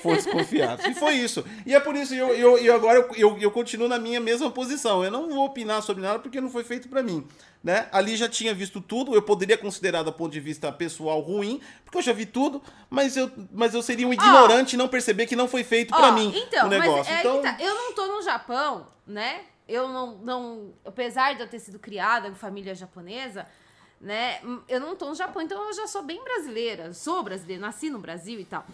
Fontes 0.01 0.27
confiáveis. 0.27 0.89
E 0.89 0.99
foi 0.99 1.15
isso. 1.15 1.45
E 1.65 1.75
é 1.75 1.81
por 1.81 1.95
isso 1.95 2.13
que 2.13 2.19
eu, 2.19 2.35
eu, 2.35 2.59
eu 2.59 2.75
agora 2.75 2.99
eu, 2.99 3.15
eu, 3.17 3.39
eu 3.39 3.51
continuo 3.51 3.89
na 3.89 3.99
minha 3.99 4.21
mesma 4.21 4.51
posição. 4.51 5.05
Eu 5.05 5.11
não 5.11 5.29
vou 5.29 5.45
opinar 5.45 5.83
sobre 5.83 6.03
nada 6.03 6.19
porque 6.19 6.41
não 6.41 6.51
foi 6.51 6.65
feito 6.65 6.89
pra 6.89 7.03
mim. 7.03 7.27
Né? 7.63 7.89
Ali 7.91 8.17
já 8.17 8.29
tinha 8.29 8.55
visto 8.55 8.81
tudo, 8.81 9.15
eu 9.15 9.23
poderia 9.23 9.59
considerar 9.59 10.05
do 10.05 10.13
ponto 10.13 10.33
de 10.33 10.39
vista 10.39 10.71
pessoal 10.71 11.21
ruim, 11.21 11.61
porque 11.85 11.99
eu 11.99 12.03
já 12.03 12.13
vi 12.13 12.25
tudo, 12.25 12.63
mas 12.89 13.17
eu, 13.17 13.31
mas 13.53 13.75
eu 13.75 13.83
seria 13.83 14.07
um 14.07 14.13
ignorante 14.13 14.77
não 14.77 14.87
perceber 14.87 15.27
que 15.27 15.35
não 15.35 15.49
foi 15.49 15.65
feito 15.65 15.93
pra 15.93 16.09
Ó, 16.09 16.13
mim 16.13 16.33
Então, 16.37 16.67
o 16.67 16.71
negócio. 16.71 17.13
é 17.13 17.19
então, 17.19 17.43
tá. 17.43 17.57
Eu 17.59 17.75
não 17.75 17.93
tô 17.95 18.07
no 18.07 18.23
Japão, 18.23 18.87
né? 19.05 19.41
Eu 19.69 19.89
não, 19.89 20.17
não. 20.19 20.73
Apesar 20.85 21.35
de 21.35 21.43
eu 21.43 21.49
ter 21.49 21.59
sido 21.59 21.79
criada 21.79 22.29
em 22.29 22.35
família 22.35 22.75
japonesa, 22.75 23.45
né? 24.01 24.41
Eu 24.69 24.81
não 24.81 24.97
tô 24.97 25.09
no 25.09 25.15
Japão, 25.15 25.43
então 25.43 25.63
eu 25.67 25.73
já 25.75 25.87
sou 25.87 26.03
bem 26.03 26.23
brasileira. 26.23 26.95
Sou 26.95 27.23
brasileira, 27.23 27.61
nasci 27.61 27.91
no 27.91 27.99
Brasil 27.99 28.39
e 28.41 28.45
tal. 28.45 28.65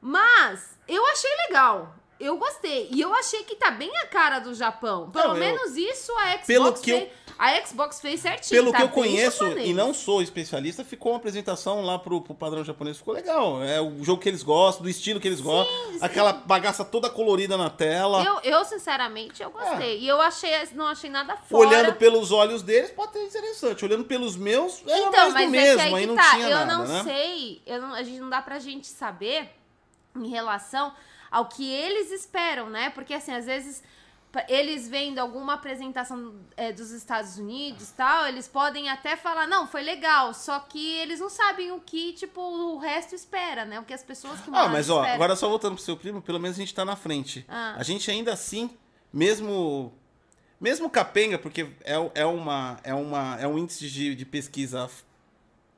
Mas 0.00 0.78
eu 0.88 1.04
achei 1.06 1.30
legal. 1.46 1.94
Eu 2.20 2.36
gostei. 2.38 2.88
E 2.92 3.00
eu 3.00 3.12
achei 3.14 3.42
que 3.42 3.56
tá 3.56 3.70
bem 3.70 3.90
a 3.98 4.06
cara 4.06 4.38
do 4.38 4.54
Japão. 4.54 5.10
Pelo 5.10 5.28
Não, 5.28 5.34
eu- 5.36 5.40
menos 5.40 5.76
isso 5.76 6.12
a 6.18 6.32
Xbox 6.32 6.46
Pelo 6.46 6.72
que 6.74 6.90
eu- 6.90 6.98
fez. 7.00 7.24
A 7.36 7.66
Xbox 7.66 8.00
fez 8.00 8.20
certinho. 8.20 8.60
Pelo 8.62 8.70
tá 8.70 8.78
que 8.78 8.84
eu 8.84 8.88
conheço 8.90 9.44
e 9.58 9.74
não 9.74 9.92
sou 9.92 10.22
especialista, 10.22 10.84
ficou 10.84 11.10
uma 11.10 11.18
apresentação 11.18 11.82
lá 11.82 11.98
pro, 11.98 12.20
pro 12.20 12.32
padrão 12.32 12.62
japonês, 12.62 12.96
ficou 12.98 13.12
legal. 13.12 13.60
É 13.60 13.80
o 13.80 14.04
jogo 14.04 14.22
que 14.22 14.28
eles 14.28 14.44
gostam, 14.44 14.84
do 14.84 14.88
estilo 14.88 15.18
que 15.18 15.26
eles 15.26 15.40
gostam, 15.40 15.74
aquela 16.00 16.32
bagaça 16.32 16.84
toda 16.84 17.10
colorida 17.10 17.56
na 17.56 17.68
tela. 17.68 18.22
Eu, 18.24 18.40
eu, 18.44 18.64
sinceramente, 18.64 19.42
eu 19.42 19.50
gostei. 19.50 19.98
E 19.98 20.06
eu 20.06 20.20
achei, 20.20 20.50
não 20.74 20.86
achei 20.86 21.10
nada 21.10 21.36
fora. 21.36 21.64
É. 21.64 21.68
Olhando 21.68 21.94
pelos 21.96 22.30
olhos 22.30 22.62
deles, 22.62 22.92
pode 22.92 23.12
ser 23.14 23.24
interessante. 23.24 23.84
Olhando 23.84 24.04
pelos 24.04 24.36
meus, 24.36 24.80
era 24.86 24.96
Então, 24.96 25.10
mais 25.12 25.28
do 25.34 25.40
mas 25.40 25.50
mesmo, 25.50 25.80
é 25.80 25.88
que 25.88 25.88
aí 25.88 25.94
aí 26.02 26.06
não 26.06 26.14
que 26.16 26.22
tá. 26.22 26.30
tinha 26.30 26.46
eu 26.48 26.56
nada, 26.56 26.72
não 26.78 26.86
né? 26.86 27.02
sei, 27.02 27.62
eu 27.66 27.82
não, 27.82 27.94
a 27.94 28.02
gente 28.04 28.20
não 28.20 28.30
dá 28.30 28.40
pra 28.40 28.60
gente 28.60 28.86
saber 28.86 29.50
em 30.16 30.28
relação 30.28 30.92
ao 31.34 31.46
que 31.46 31.68
eles 31.68 32.12
esperam, 32.12 32.70
né? 32.70 32.90
Porque 32.90 33.12
assim, 33.12 33.32
às 33.34 33.44
vezes 33.44 33.82
eles 34.48 34.88
vendo 34.88 35.18
alguma 35.18 35.54
apresentação 35.54 36.34
é, 36.56 36.72
dos 36.72 36.92
Estados 36.92 37.38
Unidos 37.38 37.90
tal, 37.90 38.28
eles 38.28 38.46
podem 38.46 38.88
até 38.88 39.16
falar, 39.16 39.46
não, 39.46 39.66
foi 39.66 39.82
legal, 39.82 40.32
só 40.32 40.60
que 40.60 40.94
eles 40.98 41.18
não 41.18 41.28
sabem 41.28 41.72
o 41.72 41.80
que, 41.80 42.12
tipo, 42.12 42.40
o 42.40 42.78
resto 42.78 43.16
espera, 43.16 43.64
né? 43.64 43.80
O 43.80 43.84
que 43.84 43.92
as 43.92 44.02
pessoas 44.02 44.40
que 44.40 44.50
Ah, 44.52 44.68
mas 44.68 44.88
ó, 44.88 44.98
esperam. 45.00 45.14
agora 45.16 45.36
só 45.36 45.48
voltando 45.48 45.74
pro 45.74 45.84
seu 45.84 45.96
primo, 45.96 46.22
pelo 46.22 46.38
menos 46.38 46.56
a 46.56 46.60
gente 46.60 46.74
tá 46.74 46.84
na 46.84 46.94
frente. 46.94 47.44
Ah. 47.48 47.74
A 47.76 47.82
gente 47.82 48.08
ainda 48.08 48.32
assim, 48.32 48.70
mesmo 49.12 49.92
mesmo 50.60 50.88
capenga, 50.88 51.36
porque 51.36 51.68
é, 51.84 51.94
é 52.14 52.26
uma 52.26 52.78
é 52.84 52.94
uma 52.94 53.36
é 53.40 53.46
um 53.46 53.58
índice 53.58 53.90
de, 53.90 54.14
de 54.14 54.24
pesquisa 54.24 54.88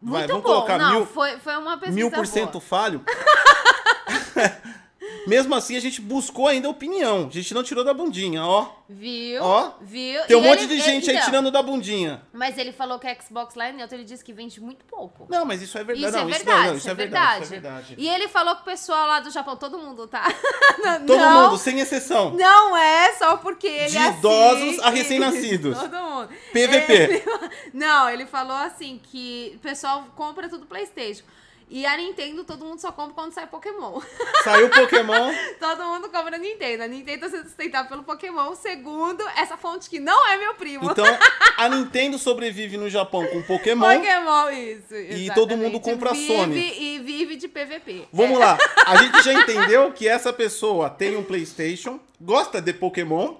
vai, 0.02 0.20
Muito 0.20 0.28
vamos 0.28 0.42
bom. 0.42 0.48
colocar 0.50 0.78
não, 0.78 0.90
mil, 0.92 1.06
foi, 1.06 1.38
foi 1.38 1.56
uma 1.56 1.78
pesquisa 1.78 1.94
mil 1.94 2.10
por 2.10 2.26
cento 2.26 2.60
falho. 2.60 3.02
Mesmo 5.26 5.54
assim, 5.54 5.76
a 5.76 5.80
gente 5.80 6.00
buscou 6.00 6.46
ainda 6.48 6.68
opinião. 6.68 7.26
A 7.28 7.32
gente 7.32 7.52
não 7.52 7.62
tirou 7.62 7.82
da 7.84 7.92
bundinha, 7.92 8.44
ó. 8.44 8.68
Viu? 8.88 9.42
Ó, 9.42 9.72
Viu? 9.80 10.22
Tem 10.26 10.36
um 10.36 10.44
E 10.44 10.48
monte 10.48 10.62
ele- 10.64 10.76
de 10.76 10.80
gente 10.80 11.10
aí 11.10 11.16
então, 11.16 11.26
tirando 11.28 11.50
da 11.50 11.60
bundinha. 11.62 12.22
Mas 12.32 12.56
ele 12.56 12.70
falou 12.72 12.98
que 13.00 13.06
a 13.08 13.20
Xbox 13.20 13.54
lá 13.56 13.66
é 13.66 13.72
neutra, 13.72 13.96
ele 13.96 14.04
disse 14.04 14.24
que 14.24 14.32
vende 14.32 14.60
muito 14.60 14.84
pouco. 14.84 15.26
Não, 15.28 15.44
mas 15.44 15.60
isso 15.60 15.76
é 15.76 15.82
verdade. 15.82 16.06
Isso 16.06 16.16
não, 16.16 16.28
é 16.28 16.30
isso 16.30 16.38
verdade, 16.44 16.60
não, 16.62 16.70
não, 16.70 16.76
isso 16.76 16.90
é 16.90 16.94
verdade. 16.94 17.44
Isso 17.44 17.54
é 17.54 17.60
verdade. 17.60 17.94
E 17.98 18.08
ele 18.08 18.28
falou 18.28 18.54
que 18.54 18.62
o 18.62 18.64
pessoal 18.64 19.06
lá 19.08 19.20
do 19.20 19.30
Japão, 19.30 19.56
todo 19.56 19.76
mundo, 19.78 20.06
tá? 20.06 20.24
Todo 21.06 21.18
não, 21.18 21.48
mundo, 21.48 21.58
sem 21.58 21.80
exceção. 21.80 22.30
Não 22.34 22.76
é 22.76 23.12
só 23.14 23.36
porque 23.38 23.66
ele 23.66 23.88
De 23.90 23.96
é 23.96 24.08
assim. 24.08 24.18
idosos 24.18 24.78
a 24.80 24.90
recém-nascidos. 24.90 25.76
Todo 25.78 25.96
mundo. 25.96 26.28
PVP. 26.52 26.92
Ele- 26.92 27.22
Não, 27.74 28.08
ele 28.08 28.26
falou 28.26 28.56
assim 28.56 29.00
que 29.02 29.52
o 29.56 29.58
pessoal 29.58 30.04
compra 30.14 30.48
tudo 30.48 30.66
Playstation. 30.66 31.24
E 31.68 31.84
a 31.84 31.96
Nintendo, 31.96 32.44
todo 32.44 32.64
mundo 32.64 32.78
só 32.80 32.92
compra 32.92 33.12
quando 33.14 33.32
sai 33.32 33.46
Pokémon. 33.48 34.00
Saiu 34.44 34.68
Pokémon. 34.70 35.32
todo 35.58 35.82
mundo 35.82 36.08
compra 36.10 36.38
Nintendo. 36.38 36.84
A 36.84 36.86
Nintendo 36.86 37.28
se 37.28 37.42
sustentar 37.42 37.88
pelo 37.88 38.04
Pokémon, 38.04 38.54
segundo 38.54 39.26
essa 39.36 39.56
fonte 39.56 39.90
que 39.90 39.98
não 39.98 40.28
é 40.28 40.36
meu 40.36 40.54
primo. 40.54 40.88
Então, 40.90 41.04
a 41.58 41.68
Nintendo 41.68 42.18
sobrevive 42.20 42.76
no 42.76 42.88
Japão 42.88 43.26
com 43.26 43.42
Pokémon. 43.42 43.96
Pokémon, 43.96 44.48
isso. 44.50 44.94
E 44.94 45.28
todo 45.34 45.56
mundo 45.56 45.76
exatamente. 45.76 45.82
compra 45.82 46.12
vive, 46.12 46.26
Sony. 46.36 46.72
E 46.80 46.98
vive 47.00 47.34
de 47.36 47.48
PVP. 47.48 48.06
Vamos 48.12 48.36
É. 48.38 48.44
lá. 48.44 48.58
A 48.86 48.96
gente 49.02 49.22
já 49.24 49.32
entendeu 49.32 49.90
que 49.92 50.06
essa 50.06 50.32
pessoa 50.32 50.88
tem 50.88 51.16
um 51.16 51.24
PlayStation, 51.24 51.98
gosta 52.20 52.60
de 52.62 52.72
Pokémon 52.72 53.34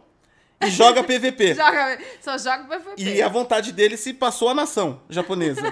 e 0.60 0.68
joga 0.68 1.04
PVP. 1.04 1.54
Joga, 1.54 1.98
só 2.20 2.36
joga 2.38 2.64
PVP. 2.64 3.02
E 3.02 3.22
a 3.22 3.28
vontade 3.28 3.70
dele 3.70 3.96
se 3.96 4.12
passou 4.12 4.48
à 4.48 4.54
nação 4.54 5.00
japonesa. 5.08 5.62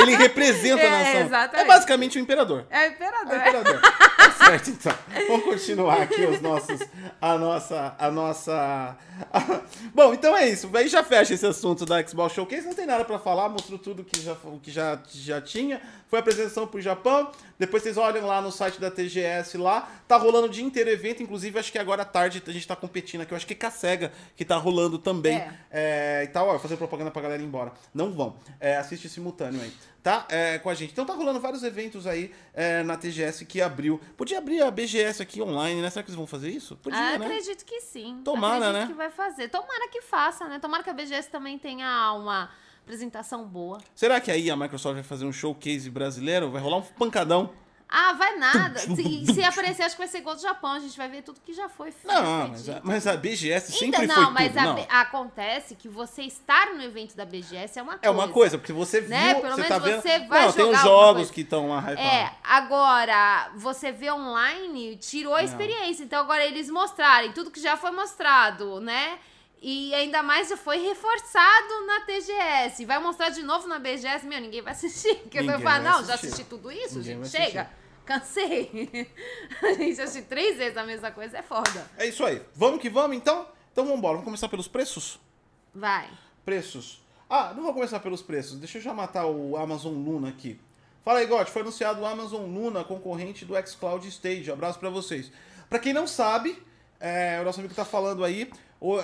Ele 0.00 0.16
representa 0.16 0.82
a 0.82 0.86
É, 0.86 0.90
nação. 0.90 1.20
exatamente. 1.22 1.64
É 1.64 1.68
basicamente 1.68 2.18
o 2.18 2.20
imperador. 2.20 2.66
É 2.70 2.78
o 2.78 2.80
É 2.82 2.86
imperador. 2.88 3.32
o 3.32 3.36
imperador. 3.36 3.80
Tá 4.18 4.32
certo, 4.34 4.70
então. 4.70 4.92
Vamos 5.28 5.44
continuar 5.44 6.02
aqui 6.02 6.24
os 6.26 6.40
nossos. 6.40 6.80
A 7.20 7.38
nossa. 7.38 7.94
A 7.96 8.10
nossa. 8.10 8.96
Bom, 9.94 10.12
então 10.12 10.36
é 10.36 10.48
isso. 10.48 10.68
Aí 10.74 10.88
já 10.88 11.04
fecha 11.04 11.34
esse 11.34 11.46
assunto 11.46 11.86
da 11.86 12.04
Xbox 12.04 12.34
Showcase. 12.34 12.66
Não 12.66 12.74
tem 12.74 12.84
nada 12.84 13.04
pra 13.04 13.18
falar, 13.18 13.48
mostrou 13.48 13.78
tudo 13.78 14.02
que 14.02 14.20
já, 14.20 14.32
o 14.32 14.58
que 14.60 14.72
já, 14.72 15.00
já 15.08 15.40
tinha. 15.40 15.80
Foi 16.08 16.18
a 16.18 16.20
apresentação 16.20 16.66
pro 16.66 16.80
Japão. 16.80 17.30
Depois 17.58 17.82
vocês 17.82 17.96
olham 17.96 18.26
lá 18.26 18.40
no 18.40 18.50
site 18.50 18.80
da 18.80 18.90
TGS 18.90 19.56
lá. 19.56 19.88
Tá 20.08 20.16
rolando 20.16 20.46
o 20.46 20.50
dia 20.50 20.64
inteiro 20.64 20.90
evento. 20.90 21.22
Inclusive, 21.22 21.58
acho 21.58 21.70
que 21.70 21.78
agora 21.78 22.02
à 22.02 22.04
tarde 22.04 22.42
a 22.44 22.50
gente 22.50 22.66
tá 22.66 22.74
competindo 22.74 23.20
aqui. 23.20 23.32
Eu 23.32 23.36
acho 23.36 23.46
que 23.46 23.54
é 23.54 24.10
que 24.36 24.44
tá 24.44 24.56
rolando 24.56 24.98
também. 24.98 25.36
É. 25.36 25.54
É, 25.70 26.24
e 26.24 26.28
tal, 26.28 26.48
ó, 26.48 26.58
fazer 26.58 26.76
propaganda 26.76 27.10
pra 27.10 27.22
galera 27.22 27.40
ir 27.40 27.46
embora. 27.46 27.72
Não 27.94 28.12
vão. 28.12 28.36
É, 28.58 28.76
assiste 28.76 29.08
simultâneo 29.08 29.60
aí, 29.60 29.72
tá? 30.02 30.26
É, 30.28 30.58
com 30.58 30.70
a 30.70 30.74
gente. 30.74 30.92
Então 30.92 31.04
tá 31.04 31.14
rolando 31.14 31.40
vários 31.40 31.62
eventos 31.62 32.06
aí 32.06 32.32
é, 32.54 32.82
na 32.82 32.96
TGS 32.96 33.44
que 33.44 33.60
abriu. 33.60 34.00
Podia 34.16 34.38
abrir 34.38 34.62
a 34.62 34.70
BGS 34.70 35.22
aqui 35.22 35.42
online, 35.42 35.80
né? 35.82 35.90
Será 35.90 36.02
que 36.02 36.08
eles 36.10 36.16
vão 36.16 36.26
fazer 36.26 36.50
isso? 36.50 36.76
Podia, 36.76 36.98
Ah, 36.98 37.18
né? 37.18 37.26
acredito 37.26 37.64
que 37.64 37.80
sim. 37.80 38.20
Tomara, 38.24 38.56
acredito 38.68 38.80
né? 38.80 38.86
que 38.86 38.94
vai 38.94 39.10
fazer. 39.10 39.48
Tomara 39.48 39.88
que 39.88 40.00
faça, 40.02 40.46
né? 40.48 40.58
Tomara 40.58 40.82
que 40.82 40.90
a 40.90 40.94
BGS 40.94 41.28
também 41.30 41.58
tenha 41.58 42.12
uma 42.14 42.50
apresentação 42.82 43.44
boa. 43.46 43.78
Será 43.94 44.20
que 44.20 44.30
aí 44.30 44.50
a 44.50 44.56
Microsoft 44.56 44.94
vai 44.94 45.02
fazer 45.02 45.26
um 45.26 45.32
showcase 45.32 45.90
brasileiro? 45.90 46.50
Vai 46.50 46.62
rolar 46.62 46.78
um 46.78 46.82
pancadão? 46.82 47.50
Ah, 47.88 48.12
vai 48.12 48.36
nada. 48.36 48.78
Se, 48.78 49.24
se 49.32 49.42
aparecer, 49.42 49.82
acho 49.84 49.94
que 49.94 50.00
vai 50.02 50.08
ser 50.08 50.18
igual 50.18 50.36
do 50.36 50.42
Japão. 50.42 50.72
A 50.72 50.78
gente 50.78 50.96
vai 50.96 51.08
ver 51.08 51.22
tudo 51.22 51.40
que 51.40 51.54
já 51.54 51.68
foi 51.68 51.90
feito. 51.90 52.12
Não, 52.12 52.48
mas 52.48 52.68
a, 52.68 52.80
mas 52.84 53.06
a 53.06 53.16
BGS 53.16 53.72
sempre 53.72 54.04
então, 54.04 54.14
foi 54.14 54.24
não, 54.24 54.30
mas 54.30 54.48
tudo. 54.48 54.58
a 54.58 54.64
não. 54.64 54.74
B- 54.74 54.86
acontece 54.90 55.74
que 55.74 55.88
você 55.88 56.22
estar 56.22 56.74
no 56.74 56.82
evento 56.82 57.16
da 57.16 57.24
BGS 57.24 57.78
é 57.78 57.82
uma 57.82 57.92
coisa. 57.92 58.06
É 58.06 58.10
uma 58.10 58.28
coisa, 58.28 58.58
porque 58.58 58.72
você 58.72 59.00
viu, 59.00 59.10
Né? 59.10 59.34
Pelo 59.34 59.54
você 59.54 59.62
menos 59.62 59.68
tá 59.68 59.78
vendo... 59.78 60.02
você 60.02 60.18
vai 60.20 60.44
não, 60.44 60.52
tem 60.52 60.64
os 60.64 60.70
jogar 60.70 60.82
jogos 60.82 61.30
que 61.30 61.40
estão 61.40 61.68
lá 61.70 61.78
hypados. 61.80 62.00
É, 62.04 62.30
agora, 62.44 63.50
você 63.56 63.90
vê 63.90 64.10
online, 64.12 64.96
tirou 64.96 65.34
a 65.34 65.42
experiência. 65.42 66.04
Então, 66.04 66.20
agora 66.20 66.44
eles 66.44 66.68
mostrarem 66.68 67.32
tudo 67.32 67.50
que 67.50 67.60
já 67.60 67.76
foi 67.76 67.90
mostrado, 67.90 68.80
né? 68.80 69.18
E 69.60 69.92
ainda 69.94 70.22
mais 70.22 70.48
já 70.48 70.56
foi 70.56 70.78
reforçado 70.78 71.86
na 71.86 72.00
TGS. 72.02 72.84
Vai 72.84 72.98
mostrar 73.00 73.30
de 73.30 73.42
novo 73.42 73.66
na 73.66 73.78
BGS, 73.78 74.24
meu, 74.24 74.40
ninguém 74.40 74.62
vai 74.62 74.72
assistir. 74.72 75.16
Porque 75.16 75.38
eu 75.38 75.42
Ninguém 75.42 75.56
vou 75.56 75.64
falar, 75.64 75.80
não, 75.82 76.04
já 76.04 76.14
assisti 76.14 76.44
tudo 76.44 76.70
isso, 76.70 76.98
Ninguém 76.98 77.24
gente, 77.24 77.30
chega. 77.30 77.70
Cansei. 78.04 79.10
a 79.62 79.72
gente 79.72 80.00
assistir 80.00 80.28
três 80.28 80.56
vezes 80.56 80.76
a 80.76 80.84
mesma 80.84 81.10
coisa 81.10 81.38
é 81.38 81.42
foda. 81.42 81.90
É 81.96 82.06
isso 82.06 82.24
aí. 82.24 82.40
Vamos 82.54 82.80
que 82.80 82.88
vamos, 82.88 83.16
então? 83.16 83.48
Então 83.72 83.84
vamos 83.84 83.98
embora. 83.98 84.14
Vamos 84.14 84.24
começar 84.24 84.48
pelos 84.48 84.68
preços? 84.68 85.18
Vai. 85.74 86.08
Preços. 86.44 87.02
Ah, 87.28 87.52
não 87.54 87.62
vou 87.62 87.74
começar 87.74 88.00
pelos 88.00 88.22
preços. 88.22 88.58
Deixa 88.58 88.78
eu 88.78 88.82
já 88.82 88.94
matar 88.94 89.26
o 89.26 89.56
Amazon 89.56 89.92
Luna 89.92 90.28
aqui. 90.30 90.58
Fala 91.04 91.18
aí, 91.18 91.26
Gotti. 91.26 91.50
Foi 91.50 91.62
anunciado 91.62 92.00
o 92.00 92.06
Amazon 92.06 92.42
Luna, 92.42 92.84
concorrente 92.84 93.44
do 93.44 93.54
xCloud 93.66 94.06
Stage. 94.08 94.50
Abraço 94.50 94.78
pra 94.78 94.88
vocês. 94.88 95.30
Pra 95.68 95.78
quem 95.78 95.92
não 95.92 96.06
sabe, 96.06 96.62
é, 96.98 97.38
o 97.40 97.44
nosso 97.44 97.60
amigo 97.60 97.74
tá 97.74 97.84
falando 97.84 98.24
aí, 98.24 98.50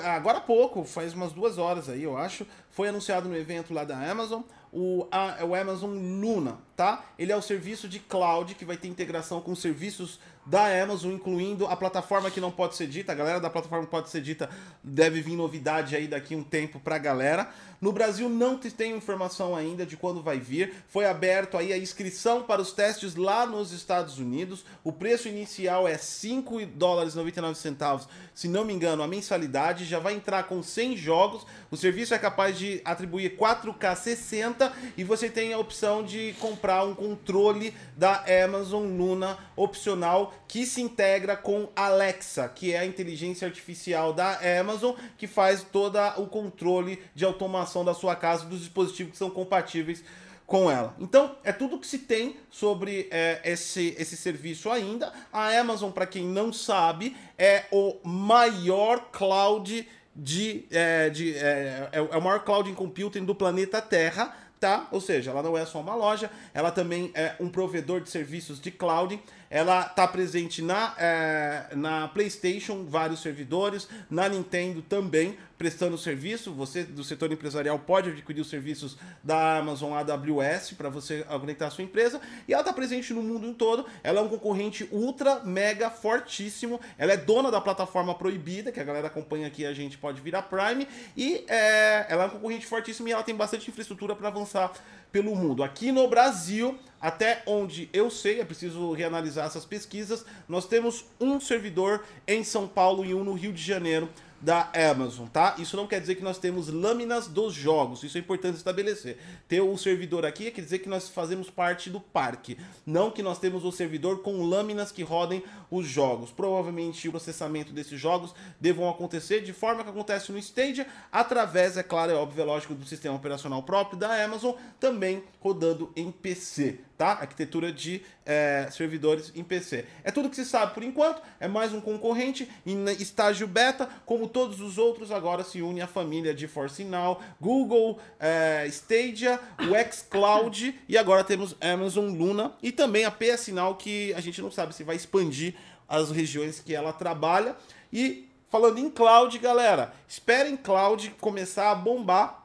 agora 0.04 0.38
há 0.38 0.40
pouco, 0.40 0.84
faz 0.84 1.12
umas 1.14 1.32
duas 1.32 1.58
horas 1.58 1.88
aí, 1.88 2.02
eu 2.04 2.16
acho, 2.16 2.46
foi 2.70 2.88
anunciado 2.88 3.28
no 3.28 3.36
evento 3.36 3.74
lá 3.74 3.84
da 3.84 3.98
Amazon 3.98 4.42
o, 4.72 5.06
a- 5.10 5.38
o 5.44 5.54
Amazon 5.54 5.90
Luna. 6.20 6.58
Tá? 6.76 7.04
Ele 7.18 7.32
é 7.32 7.36
o 7.36 7.42
serviço 7.42 7.88
de 7.88 7.98
cloud 7.98 8.54
que 8.54 8.64
vai 8.64 8.76
ter 8.76 8.88
integração 8.88 9.40
com 9.40 9.54
serviços 9.54 10.18
da 10.46 10.66
Amazon, 10.82 11.12
incluindo 11.12 11.66
a 11.66 11.76
plataforma 11.76 12.30
que 12.30 12.40
não 12.40 12.50
pode 12.50 12.76
ser 12.76 12.86
dita. 12.86 13.12
A 13.12 13.14
galera 13.14 13.40
da 13.40 13.48
plataforma 13.48 13.86
pode 13.86 14.10
ser 14.10 14.20
dita 14.20 14.50
deve 14.82 15.20
vir 15.20 15.36
novidade 15.36 15.96
aí 15.96 16.06
daqui 16.06 16.36
um 16.36 16.42
tempo 16.42 16.78
pra 16.78 16.98
galera. 16.98 17.48
No 17.80 17.92
Brasil 17.92 18.28
não 18.28 18.56
tem 18.56 18.96
informação 18.96 19.54
ainda 19.54 19.84
de 19.84 19.96
quando 19.96 20.22
vai 20.22 20.38
vir. 20.38 20.74
Foi 20.88 21.06
aberto 21.06 21.56
aí 21.56 21.72
a 21.72 21.78
inscrição 21.78 22.42
para 22.42 22.60
os 22.60 22.72
testes 22.72 23.14
lá 23.14 23.46
nos 23.46 23.72
Estados 23.72 24.18
Unidos. 24.18 24.64
O 24.82 24.92
preço 24.92 25.28
inicial 25.28 25.86
é 25.86 25.96
5 25.96 26.64
dólares 26.66 27.14
99 27.14 27.58
centavos, 27.58 28.08
se 28.34 28.48
não 28.48 28.64
me 28.64 28.72
engano, 28.72 29.02
a 29.02 29.08
mensalidade 29.08 29.84
já 29.84 29.98
vai 29.98 30.14
entrar 30.14 30.44
com 30.44 30.62
100 30.62 30.96
jogos. 30.96 31.46
O 31.70 31.76
serviço 31.76 32.14
é 32.14 32.18
capaz 32.18 32.58
de 32.58 32.80
atribuir 32.84 33.36
4K 33.36 33.94
60 33.94 34.72
e 34.96 35.04
você 35.04 35.28
tem 35.28 35.52
a 35.52 35.58
opção 35.58 36.02
de 36.02 36.34
comprar 36.40 36.63
um 36.84 36.94
controle 36.94 37.74
da 37.96 38.24
Amazon 38.44 38.84
Luna 38.96 39.38
opcional 39.56 40.32
que 40.48 40.64
se 40.64 40.80
integra 40.80 41.36
com 41.36 41.68
Alexa, 41.74 42.48
que 42.48 42.72
é 42.72 42.78
a 42.78 42.86
inteligência 42.86 43.46
artificial 43.46 44.12
da 44.12 44.38
Amazon, 44.60 44.94
que 45.18 45.26
faz 45.26 45.62
todo 45.62 45.98
o 46.16 46.26
controle 46.26 47.02
de 47.14 47.24
automação 47.24 47.84
da 47.84 47.94
sua 47.94 48.16
casa 48.16 48.46
dos 48.46 48.60
dispositivos 48.60 49.12
que 49.12 49.18
são 49.18 49.30
compatíveis 49.30 50.02
com 50.46 50.70
ela. 50.70 50.94
Então, 50.98 51.36
é 51.42 51.52
tudo 51.52 51.78
que 51.78 51.86
se 51.86 51.98
tem 51.98 52.36
sobre 52.50 53.08
é, 53.10 53.40
esse, 53.44 53.94
esse 53.98 54.16
serviço 54.16 54.70
ainda. 54.70 55.12
A 55.32 55.48
Amazon, 55.58 55.90
para 55.90 56.06
quem 56.06 56.24
não 56.24 56.52
sabe, 56.52 57.16
é 57.38 57.64
o 57.70 57.96
maior 58.04 59.08
cloud 59.10 59.88
de. 60.14 60.66
É, 60.70 61.10
de 61.10 61.34
é, 61.34 61.88
é, 61.92 61.98
é 61.98 62.16
o 62.16 62.22
maior 62.22 62.44
cloud 62.44 62.70
computing 62.72 63.24
do 63.24 63.34
planeta 63.34 63.80
Terra. 63.80 64.36
Tá? 64.60 64.88
Ou 64.90 65.00
seja, 65.00 65.30
ela 65.30 65.42
não 65.42 65.58
é 65.58 65.66
só 65.66 65.80
uma 65.80 65.94
loja, 65.94 66.30
ela 66.54 66.70
também 66.70 67.10
é 67.14 67.34
um 67.38 67.48
provedor 67.48 68.00
de 68.00 68.08
serviços 68.08 68.60
de 68.60 68.70
cloud 68.70 69.20
ela 69.50 69.86
está 69.86 70.06
presente 70.06 70.62
na, 70.62 70.94
é, 70.98 71.68
na 71.74 72.08
PlayStation, 72.08 72.84
vários 72.84 73.20
servidores, 73.20 73.88
na 74.10 74.28
Nintendo 74.28 74.82
também, 74.82 75.36
prestando 75.56 75.96
serviço. 75.96 76.52
Você 76.52 76.84
do 76.84 77.04
setor 77.04 77.30
empresarial 77.32 77.78
pode 77.78 78.10
adquirir 78.10 78.40
os 78.40 78.48
serviços 78.48 78.96
da 79.22 79.58
Amazon 79.58 79.92
AWS 79.92 80.72
para 80.72 80.88
você 80.88 81.22
conectar 81.22 81.68
a 81.68 81.70
sua 81.70 81.84
empresa. 81.84 82.20
E 82.48 82.52
ela 82.52 82.62
está 82.62 82.72
presente 82.72 83.12
no 83.12 83.22
mundo 83.22 83.52
todo. 83.54 83.86
Ela 84.02 84.20
é 84.20 84.22
um 84.22 84.28
concorrente 84.28 84.88
ultra, 84.90 85.40
mega, 85.44 85.90
fortíssimo. 85.90 86.80
Ela 86.98 87.12
é 87.12 87.16
dona 87.16 87.50
da 87.50 87.60
plataforma 87.60 88.14
proibida, 88.14 88.72
que 88.72 88.80
a 88.80 88.84
galera 88.84 89.06
acompanha 89.06 89.46
aqui, 89.46 89.64
a 89.64 89.72
gente 89.72 89.96
pode 89.96 90.20
virar 90.20 90.42
Prime. 90.42 90.86
E 91.16 91.44
é, 91.48 92.06
ela 92.08 92.24
é 92.24 92.26
um 92.26 92.30
concorrente 92.30 92.66
fortíssimo 92.66 93.08
e 93.08 93.12
ela 93.12 93.22
tem 93.22 93.34
bastante 93.34 93.70
infraestrutura 93.70 94.14
para 94.14 94.28
avançar 94.28 94.72
pelo 95.14 95.36
mundo. 95.36 95.62
Aqui 95.62 95.92
no 95.92 96.08
Brasil, 96.08 96.76
até 97.00 97.44
onde 97.46 97.88
eu 97.92 98.10
sei, 98.10 98.40
é 98.40 98.44
preciso 98.44 98.90
reanalisar 98.90 99.46
essas 99.46 99.64
pesquisas, 99.64 100.26
nós 100.48 100.66
temos 100.66 101.04
um 101.20 101.38
servidor 101.38 102.02
em 102.26 102.42
São 102.42 102.66
Paulo 102.66 103.04
e 103.04 103.14
um 103.14 103.22
no 103.22 103.32
Rio 103.32 103.52
de 103.52 103.62
Janeiro 103.62 104.08
da 104.44 104.70
Amazon, 104.90 105.26
tá? 105.26 105.54
Isso 105.58 105.74
não 105.74 105.86
quer 105.86 106.00
dizer 106.00 106.16
que 106.16 106.22
nós 106.22 106.36
temos 106.36 106.68
lâminas 106.68 107.26
dos 107.26 107.54
jogos, 107.54 108.02
isso 108.02 108.18
é 108.18 108.20
importante 108.20 108.56
estabelecer. 108.56 109.16
Ter 109.48 109.62
o 109.62 109.76
servidor 109.78 110.26
aqui 110.26 110.50
quer 110.50 110.60
dizer 110.60 110.80
que 110.80 110.88
nós 110.88 111.08
fazemos 111.08 111.48
parte 111.48 111.88
do 111.88 111.98
parque, 111.98 112.58
não 112.84 113.10
que 113.10 113.22
nós 113.22 113.38
temos 113.38 113.64
o 113.64 113.72
servidor 113.72 114.20
com 114.20 114.42
lâminas 114.42 114.92
que 114.92 115.02
rodem 115.02 115.42
os 115.70 115.86
jogos. 115.86 116.30
Provavelmente 116.30 117.08
o 117.08 117.10
processamento 117.10 117.72
desses 117.72 117.98
jogos 117.98 118.34
devam 118.60 118.86
acontecer 118.86 119.40
de 119.40 119.54
forma 119.54 119.82
que 119.82 119.88
acontece 119.88 120.30
no 120.30 120.38
Stadia, 120.38 120.86
através, 121.10 121.78
é 121.78 121.82
claro, 121.82 122.12
é 122.12 122.14
óbvio, 122.14 122.42
é 122.42 122.44
lógico, 122.44 122.74
do 122.74 122.84
sistema 122.84 123.16
operacional 123.16 123.62
próprio 123.62 123.98
da 123.98 124.22
Amazon, 124.22 124.52
também 124.78 125.24
rodando 125.40 125.90
em 125.96 126.12
PC 126.12 126.80
tá? 126.96 127.08
Arquitetura 127.08 127.72
de 127.72 128.02
é, 128.24 128.68
servidores 128.70 129.32
em 129.34 129.42
PC. 129.42 129.84
É 130.02 130.10
tudo 130.10 130.30
que 130.30 130.36
se 130.36 130.44
sabe 130.44 130.74
por 130.74 130.82
enquanto, 130.82 131.22
é 131.40 131.48
mais 131.48 131.72
um 131.72 131.80
concorrente 131.80 132.48
em 132.64 132.84
estágio 132.92 133.46
beta, 133.46 133.88
como 134.06 134.28
todos 134.28 134.60
os 134.60 134.78
outros, 134.78 135.10
agora 135.10 135.42
se 135.42 135.60
une 135.62 135.80
à 135.80 135.86
família 135.86 136.34
de 136.34 136.46
Force 136.46 136.84
Now, 136.84 137.20
Google, 137.40 137.98
é, 138.18 138.66
Stadia, 138.68 139.40
o 139.58 139.92
xCloud 139.92 140.80
e 140.88 140.96
agora 140.96 141.24
temos 141.24 141.56
Amazon 141.60 142.14
Luna 142.14 142.54
e 142.62 142.70
também 142.70 143.04
a 143.04 143.10
PS 143.10 143.48
Now, 143.48 143.74
que 143.74 144.12
a 144.14 144.20
gente 144.20 144.40
não 144.40 144.50
sabe 144.50 144.74
se 144.74 144.84
vai 144.84 144.96
expandir 144.96 145.54
as 145.88 146.10
regiões 146.10 146.60
que 146.60 146.74
ela 146.74 146.92
trabalha. 146.92 147.56
E 147.92 148.28
falando 148.48 148.78
em 148.78 148.90
cloud, 148.90 149.38
galera, 149.38 149.92
esperem 150.08 150.56
cloud 150.56 151.14
começar 151.20 151.70
a 151.70 151.74
bombar 151.74 152.44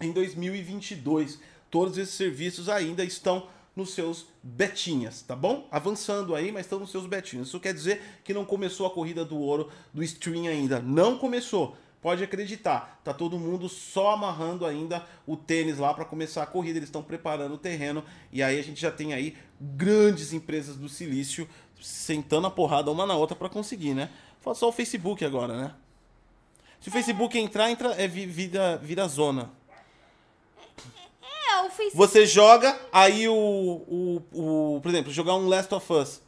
em 0.00 0.12
2022. 0.12 1.38
Todos 1.70 1.98
esses 1.98 2.14
serviços 2.14 2.68
ainda 2.68 3.04
estão 3.04 3.48
nos 3.74 3.92
seus 3.92 4.26
betinhas, 4.42 5.22
tá 5.22 5.34
bom? 5.34 5.66
Avançando 5.70 6.34
aí, 6.34 6.52
mas 6.52 6.66
estão 6.66 6.78
nos 6.78 6.90
seus 6.90 7.06
betinhas. 7.06 7.48
Isso 7.48 7.60
quer 7.60 7.74
dizer 7.74 8.00
que 8.22 8.32
não 8.32 8.44
começou 8.44 8.86
a 8.86 8.90
corrida 8.90 9.24
do 9.24 9.36
ouro 9.38 9.70
do 9.92 10.02
stream 10.02 10.46
ainda. 10.46 10.80
Não 10.80 11.18
começou. 11.18 11.76
Pode 12.00 12.22
acreditar, 12.22 13.00
tá 13.02 13.14
todo 13.14 13.38
mundo 13.38 13.66
só 13.66 14.10
amarrando 14.10 14.66
ainda 14.66 15.06
o 15.26 15.38
tênis 15.38 15.78
lá 15.78 15.94
para 15.94 16.04
começar 16.04 16.42
a 16.42 16.46
corrida. 16.46 16.78
Eles 16.78 16.88
estão 16.88 17.02
preparando 17.02 17.54
o 17.54 17.58
terreno 17.58 18.04
e 18.30 18.42
aí 18.42 18.58
a 18.58 18.62
gente 18.62 18.78
já 18.78 18.90
tem 18.90 19.14
aí 19.14 19.34
grandes 19.58 20.34
empresas 20.34 20.76
do 20.76 20.86
silício 20.86 21.48
sentando 21.80 22.46
a 22.46 22.50
porrada 22.50 22.90
uma 22.90 23.06
na 23.06 23.16
outra 23.16 23.34
para 23.34 23.48
conseguir, 23.48 23.94
né? 23.94 24.10
Falta 24.40 24.60
só 24.60 24.68
o 24.68 24.72
Facebook 24.72 25.24
agora, 25.24 25.56
né? 25.56 25.74
Se 26.78 26.90
o 26.90 26.92
Facebook 26.92 27.38
entrar, 27.38 27.70
entra 27.70 27.94
é 27.94 28.06
vida, 28.06 28.76
vira 28.76 29.08
zona. 29.08 29.50
O 31.64 31.70
Facebook. 31.70 31.96
Você 31.96 32.26
joga, 32.26 32.78
aí 32.92 33.28
o, 33.28 33.34
o, 33.34 34.22
o. 34.32 34.80
Por 34.80 34.88
exemplo, 34.90 35.12
jogar 35.12 35.34
um 35.34 35.48
Last 35.48 35.74
of 35.74 35.92
Us, 35.92 36.20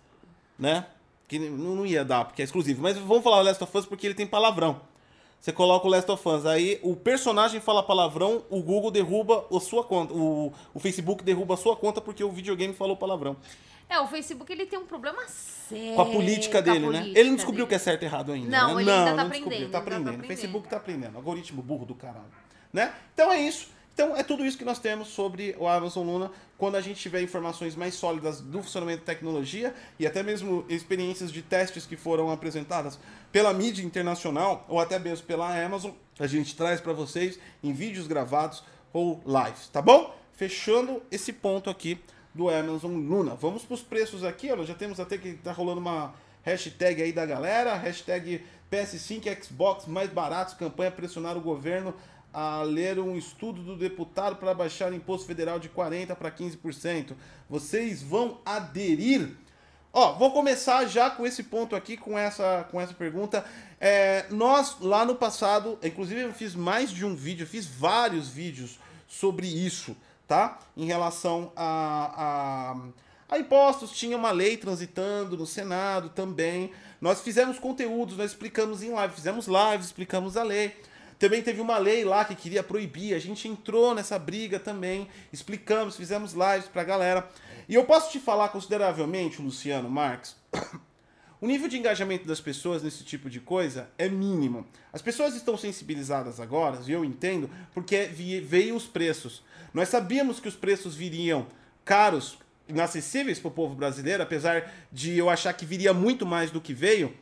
né? 0.58 0.86
Que 1.28 1.38
não 1.38 1.84
ia 1.84 2.04
dar, 2.04 2.24
porque 2.24 2.40
é 2.40 2.44
exclusivo. 2.44 2.82
Mas 2.82 2.96
vamos 2.96 3.22
falar 3.22 3.38
o 3.38 3.42
Last 3.42 3.62
of 3.62 3.76
Us 3.76 3.84
porque 3.84 4.06
ele 4.06 4.14
tem 4.14 4.26
palavrão. 4.26 4.80
Você 5.40 5.52
coloca 5.52 5.86
o 5.86 5.90
Last 5.90 6.10
of 6.10 6.28
Us, 6.28 6.46
aí 6.46 6.78
o 6.82 6.96
personagem 6.96 7.60
fala 7.60 7.82
palavrão, 7.82 8.44
o 8.48 8.62
Google 8.62 8.90
derruba 8.90 9.44
a 9.52 9.60
sua 9.60 9.84
conta. 9.84 10.14
O, 10.14 10.52
o 10.72 10.80
Facebook 10.80 11.22
derruba 11.22 11.54
a 11.54 11.56
sua 11.56 11.76
conta 11.76 12.00
porque 12.00 12.22
o 12.24 12.30
videogame 12.30 12.72
falou 12.72 12.96
palavrão. 12.96 13.36
É, 13.88 14.00
o 14.00 14.08
Facebook 14.08 14.52
ele 14.52 14.66
tem 14.66 14.78
um 14.78 14.86
problema 14.86 15.22
sério. 15.28 15.94
Com 15.94 16.02
a 16.02 16.06
política 16.06 16.60
dele, 16.60 16.88
né? 16.88 17.12
Ele 17.14 17.28
não 17.30 17.36
descobriu 17.36 17.64
o 17.64 17.68
que 17.68 17.74
é 17.74 17.78
certo 17.78 18.02
e 18.02 18.04
errado 18.06 18.32
ainda. 18.32 18.50
Não, 18.50 18.74
né? 18.74 18.82
ele 18.82 18.90
ainda 18.90 19.10
tá 19.10 19.16
não 19.16 19.26
aprendendo, 19.26 19.50
descobriu. 19.50 19.58
Tá 19.58 19.64
ainda 19.64 19.70
tá 19.70 19.78
aprendendo. 19.78 20.06
O 20.06 20.10
aprendendo. 20.10 20.26
Facebook 20.26 20.68
tá 20.68 20.76
aprendendo. 20.76 21.16
Algoritmo 21.16 21.62
burro 21.62 21.86
do 21.86 21.94
caralho. 21.94 22.24
Né? 22.72 22.92
Então 23.14 23.30
é 23.30 23.40
isso. 23.40 23.68
Então 23.96 24.14
é 24.14 24.22
tudo 24.22 24.44
isso 24.44 24.58
que 24.58 24.64
nós 24.64 24.78
temos 24.78 25.08
sobre 25.08 25.56
o 25.58 25.66
Amazon 25.66 26.06
Luna. 26.06 26.30
Quando 26.58 26.74
a 26.74 26.82
gente 26.82 27.00
tiver 27.00 27.22
informações 27.22 27.74
mais 27.74 27.94
sólidas 27.94 28.42
do 28.42 28.62
funcionamento 28.62 28.98
da 28.98 29.06
tecnologia 29.06 29.74
e 29.98 30.06
até 30.06 30.22
mesmo 30.22 30.66
experiências 30.68 31.32
de 31.32 31.40
testes 31.40 31.86
que 31.86 31.96
foram 31.96 32.30
apresentadas 32.30 32.98
pela 33.32 33.54
mídia 33.54 33.82
internacional 33.82 34.66
ou 34.68 34.78
até 34.78 34.98
mesmo 34.98 35.26
pela 35.26 35.48
Amazon, 35.64 35.92
a 36.18 36.26
gente 36.26 36.54
traz 36.54 36.78
para 36.78 36.92
vocês 36.92 37.38
em 37.62 37.72
vídeos 37.72 38.06
gravados 38.06 38.62
ou 38.92 39.22
lives, 39.24 39.68
tá 39.68 39.80
bom? 39.80 40.14
Fechando 40.34 41.02
esse 41.10 41.32
ponto 41.32 41.70
aqui 41.70 41.98
do 42.34 42.50
Amazon 42.50 42.92
Luna. 42.92 43.34
Vamos 43.34 43.64
para 43.64 43.76
os 43.76 43.82
preços 43.82 44.24
aqui. 44.24 44.48
Já 44.66 44.74
temos 44.74 45.00
até 45.00 45.16
que 45.16 45.32
tá 45.36 45.52
rolando 45.52 45.80
uma 45.80 46.14
hashtag 46.42 47.02
aí 47.02 47.12
da 47.14 47.24
galera, 47.24 47.74
hashtag 47.74 48.44
PS5 48.70 49.26
e 49.26 49.42
Xbox 49.42 49.86
mais 49.86 50.10
baratos, 50.10 50.52
campanha 50.52 50.90
pressionar 50.90 51.34
o 51.36 51.40
governo 51.40 51.94
a 52.38 52.60
ler 52.60 52.98
um 52.98 53.16
estudo 53.16 53.62
do 53.62 53.74
deputado 53.74 54.36
para 54.36 54.52
baixar 54.52 54.92
o 54.92 54.94
imposto 54.94 55.26
federal 55.26 55.58
de 55.58 55.70
40% 55.70 56.14
para 56.14 56.30
15%. 56.30 57.14
Vocês 57.48 58.02
vão 58.02 58.42
aderir? 58.44 59.30
Ó, 59.90 60.12
vou 60.12 60.30
começar 60.30 60.84
já 60.84 61.08
com 61.08 61.26
esse 61.26 61.44
ponto 61.44 61.74
aqui, 61.74 61.96
com 61.96 62.18
essa, 62.18 62.68
com 62.70 62.78
essa 62.78 62.92
pergunta. 62.92 63.42
É, 63.80 64.26
nós, 64.28 64.76
lá 64.82 65.06
no 65.06 65.14
passado, 65.14 65.78
inclusive 65.82 66.20
eu 66.20 66.34
fiz 66.34 66.54
mais 66.54 66.90
de 66.90 67.06
um 67.06 67.16
vídeo, 67.16 67.46
fiz 67.46 67.64
vários 67.64 68.28
vídeos 68.28 68.78
sobre 69.08 69.46
isso, 69.46 69.96
tá? 70.28 70.58
Em 70.76 70.84
relação 70.84 71.50
a, 71.56 72.74
a, 73.30 73.34
a 73.34 73.38
impostos, 73.38 73.92
tinha 73.92 74.14
uma 74.14 74.30
lei 74.30 74.58
transitando 74.58 75.38
no 75.38 75.46
Senado 75.46 76.10
também. 76.10 76.70
Nós 77.00 77.22
fizemos 77.22 77.58
conteúdos, 77.58 78.18
nós 78.18 78.32
explicamos 78.32 78.82
em 78.82 78.90
live, 78.90 79.14
fizemos 79.14 79.46
lives, 79.46 79.86
explicamos 79.86 80.36
a 80.36 80.42
lei. 80.42 80.76
Também 81.18 81.42
teve 81.42 81.60
uma 81.60 81.78
lei 81.78 82.04
lá 82.04 82.24
que 82.24 82.34
queria 82.34 82.62
proibir, 82.62 83.14
a 83.14 83.18
gente 83.18 83.48
entrou 83.48 83.94
nessa 83.94 84.18
briga 84.18 84.58
também, 84.58 85.08
explicamos, 85.32 85.96
fizemos 85.96 86.34
lives 86.34 86.68
pra 86.68 86.84
galera. 86.84 87.28
E 87.68 87.74
eu 87.74 87.84
posso 87.84 88.10
te 88.12 88.20
falar 88.20 88.50
consideravelmente, 88.50 89.40
Luciano 89.40 89.88
Marques, 89.88 90.36
o 91.40 91.46
nível 91.46 91.68
de 91.68 91.78
engajamento 91.78 92.26
das 92.26 92.40
pessoas 92.40 92.82
nesse 92.82 93.02
tipo 93.02 93.30
de 93.30 93.40
coisa 93.40 93.88
é 93.96 94.08
mínimo. 94.08 94.66
As 94.92 95.00
pessoas 95.00 95.34
estão 95.34 95.56
sensibilizadas 95.56 96.38
agora, 96.38 96.80
e 96.86 96.92
eu 96.92 97.04
entendo, 97.04 97.50
porque 97.72 98.04
veio 98.04 98.76
os 98.76 98.86
preços. 98.86 99.42
Nós 99.72 99.88
sabíamos 99.88 100.38
que 100.38 100.48
os 100.48 100.54
preços 100.54 100.94
viriam 100.94 101.46
caros, 101.84 102.38
inacessíveis 102.68 103.38
para 103.38 103.48
o 103.48 103.52
povo 103.52 103.74
brasileiro, 103.74 104.22
apesar 104.22 104.70
de 104.92 105.16
eu 105.16 105.30
achar 105.30 105.52
que 105.54 105.64
viria 105.64 105.94
muito 105.94 106.26
mais 106.26 106.50
do 106.50 106.60
que 106.60 106.74
veio 106.74 107.14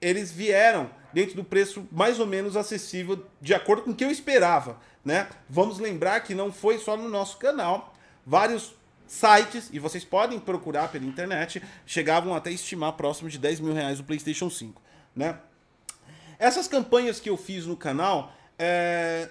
eles 0.00 0.32
vieram 0.32 0.90
dentro 1.12 1.36
do 1.36 1.44
preço 1.44 1.86
mais 1.90 2.18
ou 2.18 2.26
menos 2.26 2.56
acessível, 2.56 3.24
de 3.40 3.54
acordo 3.54 3.82
com 3.82 3.90
o 3.90 3.94
que 3.94 4.04
eu 4.04 4.10
esperava, 4.10 4.78
né? 5.04 5.28
Vamos 5.48 5.78
lembrar 5.78 6.20
que 6.20 6.34
não 6.34 6.52
foi 6.52 6.78
só 6.78 6.96
no 6.96 7.08
nosso 7.08 7.38
canal, 7.38 7.94
vários 8.24 8.74
sites, 9.06 9.68
e 9.72 9.78
vocês 9.78 10.04
podem 10.04 10.38
procurar 10.38 10.88
pela 10.88 11.04
internet, 11.04 11.62
chegavam 11.84 12.34
até 12.34 12.50
estimar 12.52 12.92
próximo 12.92 13.28
de 13.28 13.38
10 13.38 13.60
mil 13.60 13.74
reais 13.74 13.98
o 13.98 14.04
PlayStation 14.04 14.48
5, 14.48 14.80
né? 15.14 15.38
Essas 16.38 16.68
campanhas 16.68 17.20
que 17.20 17.28
eu 17.28 17.36
fiz 17.36 17.66
no 17.66 17.76
canal, 17.76 18.32
é, 18.58 19.28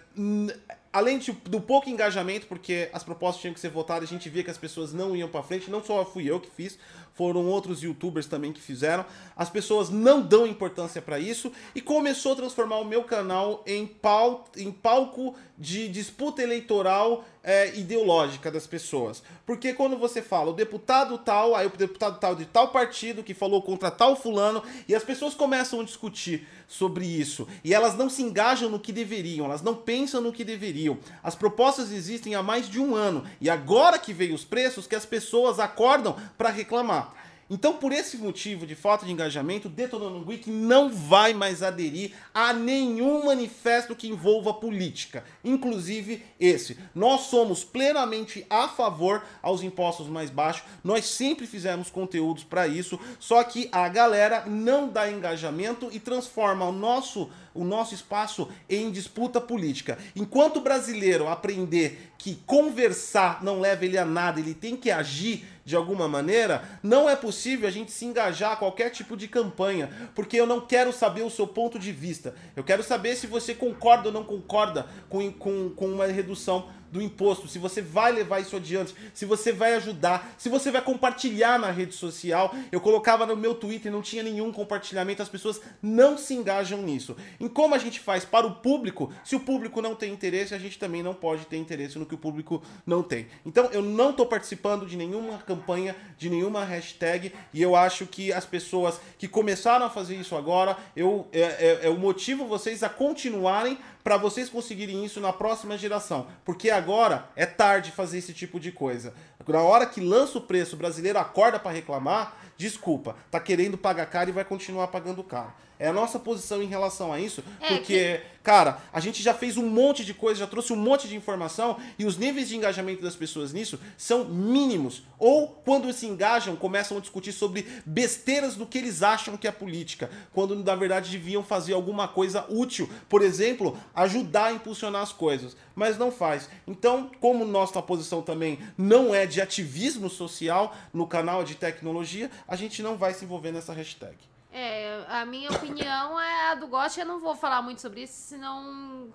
além 0.92 1.18
de, 1.18 1.32
do 1.32 1.62
pouco 1.62 1.90
engajamento, 1.90 2.46
porque 2.48 2.90
as 2.92 3.04
propostas 3.04 3.42
tinham 3.42 3.54
que 3.54 3.60
ser 3.60 3.70
votadas, 3.70 4.10
a 4.10 4.12
gente 4.12 4.30
via 4.30 4.44
que 4.44 4.52
as 4.52 4.58
pessoas 4.58 4.92
não 4.92 5.16
iam 5.16 5.30
para 5.30 5.42
frente, 5.42 5.72
não 5.72 5.84
só 5.84 6.04
fui 6.06 6.30
eu 6.30 6.40
que 6.40 6.50
fiz, 6.50 6.78
foram 7.20 7.48
outros 7.48 7.84
youtubers 7.84 8.28
também 8.28 8.54
que 8.54 8.62
fizeram. 8.62 9.06
As 9.36 9.50
pessoas 9.50 9.90
não 9.90 10.22
dão 10.22 10.48
importância 10.48 11.02
para 11.02 11.20
isso 11.20 11.52
e 11.76 11.82
começou 11.82 12.32
a 12.32 12.38
transformar 12.38 12.78
o 12.78 12.86
meu 12.86 13.04
canal 13.04 13.62
em, 13.68 13.86
pal 13.86 14.46
em 14.56 14.72
palco 14.72 15.36
de 15.58 15.90
disputa 15.90 16.42
eleitoral 16.42 17.26
é, 17.44 17.78
ideológica 17.78 18.52
das 18.52 18.66
pessoas. 18.66 19.22
Porque 19.46 19.74
quando 19.74 19.98
você 19.98 20.22
fala 20.22 20.52
o 20.52 20.54
deputado 20.54 21.18
tal, 21.18 21.56
aí 21.56 21.68
o 21.68 21.70
deputado 21.70 22.20
tal 22.20 22.36
de 22.36 22.46
tal 22.46 22.70
partido 22.70 23.24
que 23.24 23.34
falou 23.34 23.62
contra 23.62 23.92
tal 23.92 24.16
fulano, 24.16 24.64
e 24.88 24.96
as 24.96 25.04
pessoas 25.04 25.34
começam 25.34 25.82
a 25.82 25.84
discutir 25.84 26.48
sobre 26.68 27.06
isso, 27.06 27.48
e 27.64 27.74
elas 27.74 27.98
não 27.98 28.10
se 28.10 28.22
engajam 28.22 28.70
no 28.70 28.80
que 28.80 28.94
deveriam, 28.94 29.46
elas 29.46 29.62
não 29.62 29.74
pensam 29.74 30.22
no 30.22 30.32
que 30.32 30.44
deveriam. 30.44 30.98
As 31.24 31.36
propostas 31.36 31.92
existem 31.92 32.36
há 32.36 32.44
mais 32.44 32.70
de 32.70 32.80
um 32.80 32.96
ano, 32.96 33.26
e 33.42 33.50
agora 33.50 33.98
que 33.98 34.14
veio 34.14 34.36
os 34.36 34.46
preços 34.46 34.86
que 34.86 34.96
as 34.96 35.06
pessoas 35.06 35.60
acordam 35.60 36.16
para 36.38 36.50
reclamar. 36.50 37.09
Então, 37.50 37.74
por 37.74 37.92
esse 37.92 38.16
motivo 38.18 38.68
de 38.68 38.76
falta 38.76 39.06
de 39.06 39.12
engajamento, 39.12 39.68
o 39.68 39.72
Detonando 39.72 40.28
Week 40.28 40.50
não 40.50 40.90
vai 40.90 41.34
mais 41.34 41.64
aderir 41.64 42.12
a 42.32 42.54
nenhum 42.54 43.26
manifesto 43.26 43.96
que 43.96 44.08
envolva 44.08 44.54
política, 44.54 45.24
inclusive 45.44 46.24
esse. 46.40 46.78
Nós 46.94 47.22
somos 47.22 47.64
plenamente 47.64 48.46
a 48.50 48.68
favor 48.68 49.24
aos 49.42 49.64
impostos 49.64 50.08
mais 50.08 50.30
baixos, 50.30 50.64
nós 50.84 51.06
sempre 51.06 51.48
fizemos 51.48 51.90
conteúdos 51.90 52.44
para 52.44 52.68
isso, 52.68 53.00
só 53.20 53.44
que 53.44 53.68
a 53.72 53.90
galera 53.90 54.46
não 54.46 54.88
dá 54.88 55.10
engajamento 55.10 55.90
e 55.92 56.00
transforma 56.00 56.66
o 56.66 56.72
nosso 56.72 57.30
o 57.54 57.64
nosso 57.64 57.94
espaço 57.94 58.48
em 58.70 58.92
disputa 58.92 59.42
política. 59.42 59.98
Enquanto 60.16 60.58
o 60.58 60.62
brasileiro 60.62 61.28
aprender 61.28 62.09
que 62.20 62.36
conversar 62.46 63.42
não 63.42 63.62
leva 63.62 63.86
ele 63.86 63.98
a 63.98 64.04
nada, 64.04 64.42
ele 64.42 64.54
tem 64.54 64.76
que 64.76 64.92
agir 64.92 65.46
de 65.64 65.74
alguma 65.74 66.06
maneira, 66.06 66.64
não 66.84 67.10
é 67.10 67.16
possível 67.16 67.66
a 67.66 67.72
gente 67.72 67.92
se 67.92 68.04
engajar 68.04 68.52
a 68.52 68.56
qualquer 68.58 68.90
tipo 68.90 69.16
de 69.16 69.28
campanha, 69.28 69.90
porque 70.14 70.36
eu 70.36 70.46
não 70.46 70.60
quero 70.60 70.92
saber 70.92 71.22
o 71.22 71.30
seu 71.30 71.48
ponto 71.48 71.80
de 71.80 71.94
vista. 71.94 72.36
Eu 72.58 72.64
quero 72.64 72.84
saber 72.84 73.16
se 73.16 73.26
você 73.26 73.56
concorda 73.56 74.10
ou 74.10 74.14
não 74.14 74.26
concorda 74.26 74.86
com, 75.08 75.32
com, 75.32 75.70
com 75.70 75.88
uma 75.88 76.08
redução 76.08 76.68
do 76.92 77.02
imposto, 77.02 77.48
se 77.48 77.60
você 77.60 77.82
vai 77.82 78.12
levar 78.12 78.40
isso 78.40 78.56
adiante, 78.56 78.94
se 79.14 79.26
você 79.26 79.52
vai 79.52 79.74
ajudar, 79.76 80.34
se 80.38 80.50
você 80.50 80.72
vai 80.72 80.82
compartilhar 80.82 81.60
na 81.60 81.72
rede 81.72 81.94
social. 81.94 82.54
Eu 82.72 82.82
colocava 82.82 83.26
no 83.26 83.36
meu 83.36 83.54
Twitter, 83.54 83.92
não 83.92 84.02
tinha 84.02 84.24
nenhum 84.24 84.52
compartilhamento, 84.52 85.22
as 85.22 85.30
pessoas 85.30 85.62
não 85.82 86.18
se 86.18 86.34
engajam 86.34 86.82
nisso. 86.82 87.16
Em 87.40 87.48
como 87.48 87.76
a 87.76 87.78
gente 87.78 88.00
faz 88.00 88.26
para 88.26 88.48
o 88.48 88.56
público, 88.56 89.12
se 89.24 89.36
o 89.36 89.40
público 89.40 89.82
não 89.82 89.96
tem 89.96 90.12
interesse, 90.12 90.54
a 90.54 90.60
gente 90.60 90.80
também 90.80 91.04
não 91.04 91.14
pode 91.14 91.46
ter 91.46 91.58
interesse 91.58 91.98
no 91.98 92.06
que 92.06 92.16
o 92.16 92.18
público 92.18 92.62
não 92.86 93.04
tem. 93.04 93.28
Então 93.46 93.66
eu 93.72 93.82
não 93.82 94.12
estou 94.12 94.26
participando 94.26 94.86
de 94.86 94.98
nenhuma 94.98 95.38
campanha, 95.40 95.96
de 96.18 96.30
nenhuma 96.30 96.64
hashtag, 96.64 97.34
e 97.54 97.62
eu 97.62 97.76
acho 97.76 98.06
que 98.06 98.34
as 98.34 98.46
pessoas 98.46 99.00
que 99.18 99.28
começaram 99.28 99.86
a 99.86 99.90
fazer 99.90 100.16
isso 100.16 100.36
agora, 100.36 100.78
eu 100.96 101.28
é, 101.32 101.42
é, 101.42 101.80
é 101.84 101.90
o 101.90 101.98
motivo 101.98 102.46
vocês 102.46 102.84
a 102.84 102.90
continuarem 102.90 103.78
para 104.10 104.18
vocês 104.18 104.50
conseguirem 104.50 105.06
isso 105.06 105.22
na 105.22 105.32
próxima 105.32 105.78
geração. 105.78 106.26
Porque 106.44 106.72
agora 106.72 107.30
é 107.36 107.46
tarde 107.46 107.92
fazer 107.92 108.18
esse 108.18 108.34
tipo 108.34 108.60
de 108.60 108.72
coisa. 108.72 109.14
Na 109.48 109.62
hora 109.62 109.86
que 109.86 110.02
lança 110.02 110.40
o 110.40 110.42
preço, 110.42 110.76
o 110.76 110.80
brasileiro 110.80 111.20
acorda 111.20 111.60
para 111.60 111.70
reclamar, 111.70 112.34
desculpa, 112.58 113.16
tá 113.30 113.40
querendo 113.40 113.78
pagar 113.78 114.08
caro 114.08 114.32
e 114.32 114.34
vai 114.34 114.44
continuar 114.44 114.88
pagando 114.88 115.24
caro. 115.24 115.54
É 115.80 115.88
a 115.88 115.94
nossa 115.94 116.20
posição 116.20 116.62
em 116.62 116.68
relação 116.68 117.14
a 117.14 117.22
isso, 117.22 117.42
é 117.62 117.70
porque, 117.70 118.18
que... 118.18 118.22
cara, 118.44 118.82
a 118.92 119.00
gente 119.00 119.24
já 119.24 119.34
fez 119.34 119.56
um 119.56 119.66
monte 119.66 120.04
de 120.04 120.14
coisa, 120.14 120.42
já 120.42 120.48
trouxe 120.48 120.74
um 120.74 120.76
monte 120.76 121.08
de 121.08 121.16
informação 121.16 121.78
e 121.98 122.04
os 122.04 122.18
níveis 122.18 122.50
de 122.50 122.58
engajamento 122.58 123.02
das 123.02 123.16
pessoas 123.16 123.54
nisso 123.54 123.80
são 123.98 124.26
mínimos. 124.26 125.04
Ou 125.18 125.48
quando 125.48 125.92
se 125.94 126.06
engajam, 126.06 126.58
começam 126.58 126.98
a 126.98 127.00
discutir 127.00 127.32
sobre 127.32 127.66
besteiras 127.86 128.56
do 128.56 128.66
que 128.66 128.78
eles 128.78 129.02
acham 129.02 129.38
que 129.38 129.48
é 129.48 129.52
política, 129.52 130.10
quando 130.34 130.54
na 130.54 130.76
verdade 130.76 131.10
deviam 131.12 131.42
fazer 131.42 131.72
alguma 131.72 132.10
coisa 132.10 132.46
útil, 132.50 132.90
por 133.08 133.22
exemplo, 133.22 133.78
ajudar 133.96 134.48
a 134.48 134.52
impulsionar 134.52 135.02
as 135.02 135.14
coisas, 135.14 135.56
mas 135.74 135.98
não 135.98 136.12
faz. 136.12 136.50
Então, 136.68 137.10
como 137.22 137.46
nossa 137.46 137.82
posição 137.82 138.22
também 138.22 138.60
não 138.78 139.16
é 139.16 139.26
de 139.26 139.40
ativismo 139.40 140.10
social 140.10 140.76
no 140.94 141.08
canal 141.08 141.42
de 141.46 141.56
tecnologia, 141.56 142.30
a 142.46 142.58
gente 142.58 142.82
não 142.82 142.98
vai 142.98 143.14
se 143.14 143.24
envolver 143.24 143.54
nessa 143.54 143.72
hashtag. 143.72 144.29
É, 144.52 145.06
a 145.08 145.26
minha 145.26 145.52
opinião 145.52 146.20
é 146.20 146.52
a 146.52 146.56
do 146.56 146.68
Gotti. 146.68 147.00
Eu 147.00 147.06
não 147.06 147.20
vou 147.20 147.36
falar 147.36 147.62
muito 147.62 147.82
sobre 147.82 148.04
isso, 148.04 148.14
senão 148.14 149.10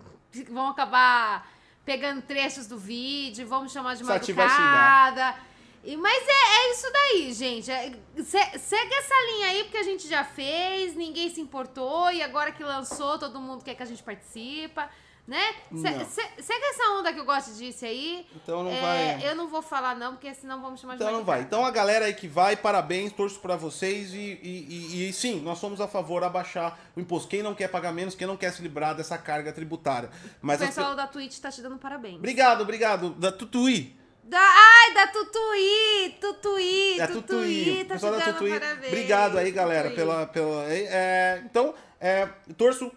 vão 0.50 0.68
acabar 0.68 1.48
pegando 1.84 2.22
trechos 2.22 2.66
do 2.66 2.78
vídeo, 2.78 3.46
vão 3.46 3.62
me 3.62 3.68
chamar 3.68 3.94
de 3.94 4.04
madrugada. 4.04 5.34
E, 5.82 5.96
mas 5.96 6.22
é, 6.26 6.30
é 6.30 6.72
isso 6.72 6.92
daí, 6.92 7.32
gente. 7.32 7.70
É, 7.70 7.92
se, 8.16 8.58
segue 8.58 8.94
essa 8.94 9.14
linha 9.32 9.48
aí, 9.48 9.64
porque 9.64 9.76
a 9.76 9.82
gente 9.82 10.08
já 10.08 10.24
fez, 10.24 10.94
ninguém 10.94 11.28
se 11.28 11.40
importou, 11.40 12.10
e 12.10 12.22
agora 12.22 12.52
que 12.52 12.64
lançou, 12.64 13.18
todo 13.18 13.38
mundo 13.38 13.62
quer 13.62 13.74
que 13.74 13.82
a 13.82 13.86
gente 13.86 14.02
participa 14.02 14.88
né? 15.26 15.40
Se, 15.72 16.04
se, 16.04 16.42
segue 16.42 16.64
essa 16.66 16.90
onda 16.98 17.12
que 17.12 17.18
eu 17.18 17.24
gosto 17.24 17.54
disse 17.54 17.87
aí. 17.87 18.26
Então 18.37 18.62
não 18.62 18.70
é, 18.70 18.80
vai. 18.80 19.30
Eu 19.30 19.34
não 19.34 19.48
vou 19.48 19.62
falar, 19.62 19.96
não, 19.96 20.12
porque 20.12 20.34
senão 20.34 20.60
vamos 20.60 20.80
chamar 20.80 20.96
então 20.96 21.06
de 21.06 21.12
Então 21.12 21.18
não 21.20 21.24
vai. 21.24 21.40
Então 21.40 21.64
a 21.64 21.70
galera 21.70 22.04
aí 22.04 22.14
que 22.14 22.28
vai, 22.28 22.56
parabéns, 22.56 23.12
torço 23.12 23.40
para 23.40 23.56
vocês 23.56 24.12
e, 24.12 24.38
e, 24.42 24.66
e, 24.68 25.08
e, 25.08 25.12
sim, 25.12 25.40
nós 25.40 25.58
somos 25.58 25.80
a 25.80 25.88
favor 25.88 26.20
de 26.20 26.26
abaixar 26.26 26.78
o 26.94 27.00
imposto. 27.00 27.28
Quem 27.28 27.42
não 27.42 27.54
quer 27.54 27.68
pagar 27.68 27.92
menos, 27.92 28.14
quem 28.14 28.26
não 28.26 28.37
quer 28.37 28.52
se 28.52 28.60
livrar 28.60 28.94
dessa 28.94 29.16
carga 29.16 29.50
tributária. 29.50 30.10
Mas 30.42 30.60
o 30.60 30.66
pessoal 30.66 30.90
as... 30.90 30.96
da 30.96 31.06
Twitch 31.06 31.38
tá 31.38 31.50
te 31.50 31.62
dando 31.62 31.78
parabéns. 31.78 32.16
Obrigado, 32.16 32.60
obrigado. 32.60 33.10
Da 33.10 33.32
Tutuí. 33.32 33.96
Da, 34.24 34.40
ai, 34.40 34.94
da 34.94 35.06
Tutuí, 35.08 36.16
Tutuí, 36.18 36.98
é, 36.98 37.06
Tutuí, 37.06 37.84
tá 37.84 37.94
pessoal 37.94 38.12
da 38.12 38.32
Tutuí. 38.32 38.58
Parabéns. 38.58 38.88
Obrigado 38.88 39.38
aí, 39.38 39.50
galera, 39.50 39.90
Tutuí. 39.90 39.96
pela, 39.96 40.26
pela 40.26 40.64
é, 40.66 41.42
então, 41.44 41.74
é, 42.00 42.26
torço 42.56 42.90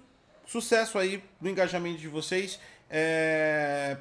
sucesso 0.47 0.97
aí 0.97 1.23
no 1.39 1.49
engajamento 1.49 1.99
de 1.99 2.07
vocês. 2.07 2.59
É... 2.89 3.97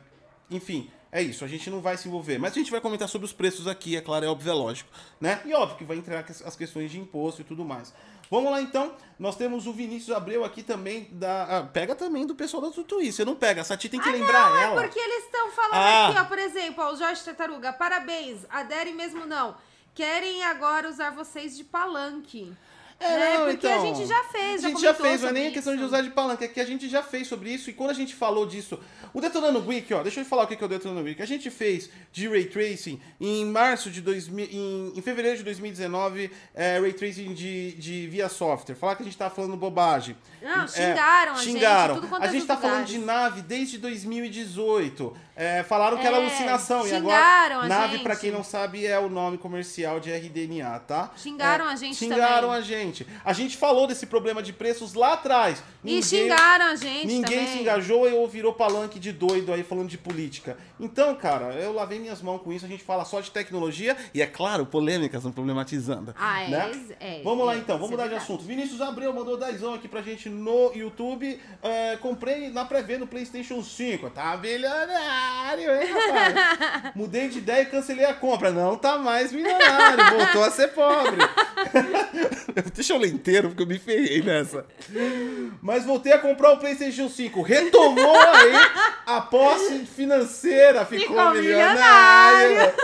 Enfim, 0.51 0.91
é 1.13 1.21
isso. 1.21 1.45
A 1.45 1.49
gente 1.49 1.69
não 1.69 1.81
vai 1.81 1.97
se 1.97 2.09
envolver. 2.09 2.39
Mas 2.39 2.53
a 2.53 2.55
gente 2.55 2.71
vai 2.71 2.81
comentar 2.81 3.09
sobre 3.09 3.27
os 3.27 3.33
preços 3.33 3.67
aqui, 3.67 3.97
é 3.97 4.01
claro, 4.01 4.25
é 4.25 4.29
óbvio, 4.29 4.51
é 4.51 4.55
lógico. 4.55 4.91
Né? 5.21 5.41
E 5.45 5.53
óbvio 5.53 5.77
que 5.77 5.85
vai 5.85 5.97
entrar 5.97 6.25
as 6.45 6.57
questões 6.57 6.91
de 6.91 6.99
imposto 6.99 7.43
e 7.43 7.45
tudo 7.45 7.65
mais. 7.65 7.93
Vamos 8.31 8.51
lá 8.51 8.61
então. 8.61 8.95
Nós 9.19 9.37
temos 9.37 9.67
o 9.67 9.73
Vinícius 9.73 10.17
Abreu 10.17 10.45
aqui 10.45 10.63
também. 10.63 11.09
Da... 11.13 11.59
Ah, 11.59 11.63
pega 11.63 11.95
também 11.95 12.27
do 12.27 12.35
pessoal 12.35 12.63
da 12.63 12.71
Tutuí. 12.71 13.13
Você 13.13 13.25
não 13.25 13.37
pega. 13.37 13.61
A 13.61 13.65
Sati 13.65 13.89
tem 13.89 14.01
que 14.01 14.09
ah, 14.09 14.13
lembrar 14.13 14.51
não, 14.51 14.57
ela. 14.57 14.81
É 14.81 14.85
porque 14.85 14.99
eles 14.99 15.25
estão 15.25 15.51
falando 15.53 15.75
ah. 15.75 16.09
aqui, 16.09 16.19
ó. 16.19 16.25
Por 16.25 16.39
exemplo, 16.39 16.85
ó, 16.85 16.93
o 16.93 16.97
Jorge 16.97 17.23
Tartaruga. 17.23 17.73
Parabéns. 17.73 18.45
Adere 18.51 18.93
mesmo 18.93 19.27
não. 19.27 19.57
Querem 19.95 20.43
agora 20.45 20.89
usar 20.89 21.11
vocês 21.11 21.57
de 21.57 21.65
palanque. 21.65 22.53
É, 22.99 23.19
né? 23.19 23.39
não, 23.39 23.45
Porque 23.47 23.67
então, 23.67 23.83
a 23.83 23.87
gente 23.95 24.07
já 24.07 24.25
fez, 24.25 24.63
já 24.63 24.69
A 24.69 24.71
gente 24.71 24.81
já 24.81 24.95
fez, 24.95 25.21
não 25.21 25.29
é 25.29 25.33
nem 25.33 25.49
a 25.49 25.51
questão 25.51 25.77
de 25.77 25.83
usar 25.83 26.01
de 26.01 26.11
palanca, 26.11 26.45
é 26.45 26.49
que 26.49 26.61
a 26.61 26.65
gente 26.65 26.89
já 26.89 27.03
fez 27.03 27.29
sobre 27.29 27.51
isso, 27.51 27.69
e 27.69 27.73
quando 27.73 27.91
a 27.91 27.95
gente 27.95 28.15
falou 28.15 28.47
disso, 28.47 28.81
o 29.13 29.21
Detonando 29.21 29.65
Week, 29.67 29.93
ó, 29.93 30.03
deixa 30.03 30.21
eu 30.21 30.25
falar 30.25 30.45
o 30.45 30.47
que 30.47 30.55
é 30.55 30.65
o 30.65 30.69
Detonando 30.69 31.03
Week. 31.03 31.21
A 31.21 31.27
gente 31.27 31.51
fez 31.51 31.91
de 32.11 32.27
Ray 32.27 32.47
Tracing 32.47 33.01
em 33.21 33.45
março 33.45 33.91
de 33.91 34.01
2000, 34.01 34.49
em, 34.51 34.93
em 34.97 35.03
fevereiro 35.03 35.37
de 35.37 35.45
2019, 35.45 36.31
é, 36.55 36.79
Ray 36.79 36.93
Tracing 36.95 37.35
de, 37.35 37.73
de 37.73 38.07
via 38.09 38.29
software. 38.29 38.75
Falar 38.75 38.97
que 38.97 39.03
a 39.03 39.05
gente 39.05 39.17
tá 39.17 39.29
falando 39.29 39.57
bobagem. 39.57 40.17
Não, 40.41 40.65
é, 40.65 40.69
xingaram 40.69 41.33
é, 41.33 41.35
a 41.35 41.39
xingaram. 41.39 41.95
gente, 41.97 42.09
quanto 42.09 42.23
A 42.23 42.29
gente 42.29 42.47
tá 42.47 42.57
falando 42.57 42.87
de 42.87 42.99
nave 42.99 43.43
desde 43.43 43.77
2018. 43.79 45.17
É, 45.37 45.63
falaram 45.63 45.99
que 45.99 46.07
era 46.07 46.17
é, 46.17 46.21
alucinação, 46.21 46.87
e 46.87 46.95
agora 46.95 47.69
nave, 47.69 47.99
para 47.99 48.17
quem 48.17 48.31
não 48.31 48.43
sabe, 48.43 48.87
é 48.87 48.99
o 48.99 49.11
nome 49.11 49.37
comercial 49.37 50.01
de 50.01 50.11
RDNA, 50.11 50.81
tá? 50.81 51.11
Xingaram 51.15 51.67
a 51.67 51.77
gente 51.77 51.97
Xingaram 51.97 52.49
também. 52.49 52.57
a 52.57 52.61
gente. 52.63 53.07
A 53.23 53.35
gente 53.35 53.55
falou 53.55 53.87
desse 53.87 54.07
problema 54.07 54.43
de 54.43 54.55
preços 54.55 54.95
lá 54.95 55.13
atrás. 55.13 55.63
Ninguém, 55.85 56.01
e 56.01 56.03
xingaram 56.03 56.65
a 56.65 56.75
gente 56.75 57.07
Ninguém 57.07 57.39
também. 57.41 57.47
se 57.53 57.59
engajou 57.59 58.09
e 58.09 58.27
virou 58.29 58.55
palanque 58.55 58.99
de 58.99 59.13
doido 59.13 59.53
aí 59.53 59.63
falando 59.63 59.89
de 59.89 59.99
política. 59.99 60.57
Então, 60.81 61.15
cara, 61.15 61.53
eu 61.55 61.73
lavei 61.73 61.99
minhas 61.99 62.23
mãos 62.23 62.41
com 62.41 62.51
isso. 62.51 62.65
A 62.65 62.69
gente 62.69 62.83
fala 62.83 63.05
só 63.05 63.21
de 63.21 63.31
tecnologia 63.31 63.95
e, 64.15 64.23
é 64.23 64.27
claro, 64.27 64.65
polêmicas 64.65 65.23
não 65.23 65.33
problematizando. 65.33 66.15
Ah, 66.19 66.43
é, 66.43 66.49
né? 66.49 66.97
é, 66.99 67.21
Vamos 67.23 67.45
é, 67.45 67.47
lá 67.47 67.57
então, 67.57 67.77
vamos 67.77 67.91
mudar 67.91 68.09
de 68.09 68.15
assunto. 68.15 68.43
Vinícius 68.43 68.81
Abreu 68.81 69.13
mandou 69.13 69.37
dezão 69.37 69.75
aqui 69.75 69.87
pra 69.87 70.01
gente 70.01 70.31
no 70.31 70.73
YouTube. 70.75 71.39
É, 71.63 71.97
comprei 71.97 72.51
na 72.51 72.65
pré-venda 72.65 73.01
no 73.01 73.07
PlayStation 73.07 73.63
5. 73.63 74.11
Tá 74.11 74.33
milionário, 75.27 75.83
hein, 75.83 75.93
rapaz? 75.93 76.93
Mudei 76.97 77.29
de 77.29 77.39
ideia 77.39 77.63
e 77.63 77.67
cancelei 77.67 78.05
a 78.05 78.15
compra. 78.15 78.51
Não 78.51 78.77
tá 78.77 78.99
mais 78.99 79.33
milionário, 79.33 80.19
voltou 80.19 80.45
a 80.45 80.51
ser 80.51 80.69
pobre. 80.69 81.17
Deixa 82.75 82.93
eu 82.93 82.99
ler 82.99 83.09
inteiro, 83.13 83.49
porque 83.49 83.63
eu 83.63 83.67
me 83.67 83.79
ferrei 83.79 84.23
nessa. 84.23 84.65
Mas 85.61 85.85
voltei 85.85 86.13
a 86.13 86.19
comprar 86.19 86.53
o 86.53 86.59
PlayStation 86.59 87.09
5. 87.09 87.43
Retomou 87.43 88.17
aí 88.19 88.53
a 89.07 89.21
posse 89.21 89.81
financeira. 89.87 90.85
Ficou, 90.85 91.09
Ficou 91.09 91.31
milionário. 91.35 92.49
milionário. 92.49 92.75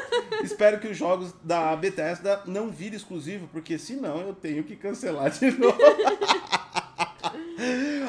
Espero 0.43 0.79
que 0.79 0.89
os 0.89 0.97
jogos 0.97 1.33
da 1.43 1.75
Bethesda 1.77 2.43
não 2.47 2.71
virem 2.71 2.97
exclusivo, 2.97 3.49
porque 3.53 3.79
senão 3.79 4.21
eu 4.21 4.35
tenho 4.35 4.63
que 4.65 4.77
cancelar 4.77 5.31
de 5.31 5.51
novo. 5.53 5.79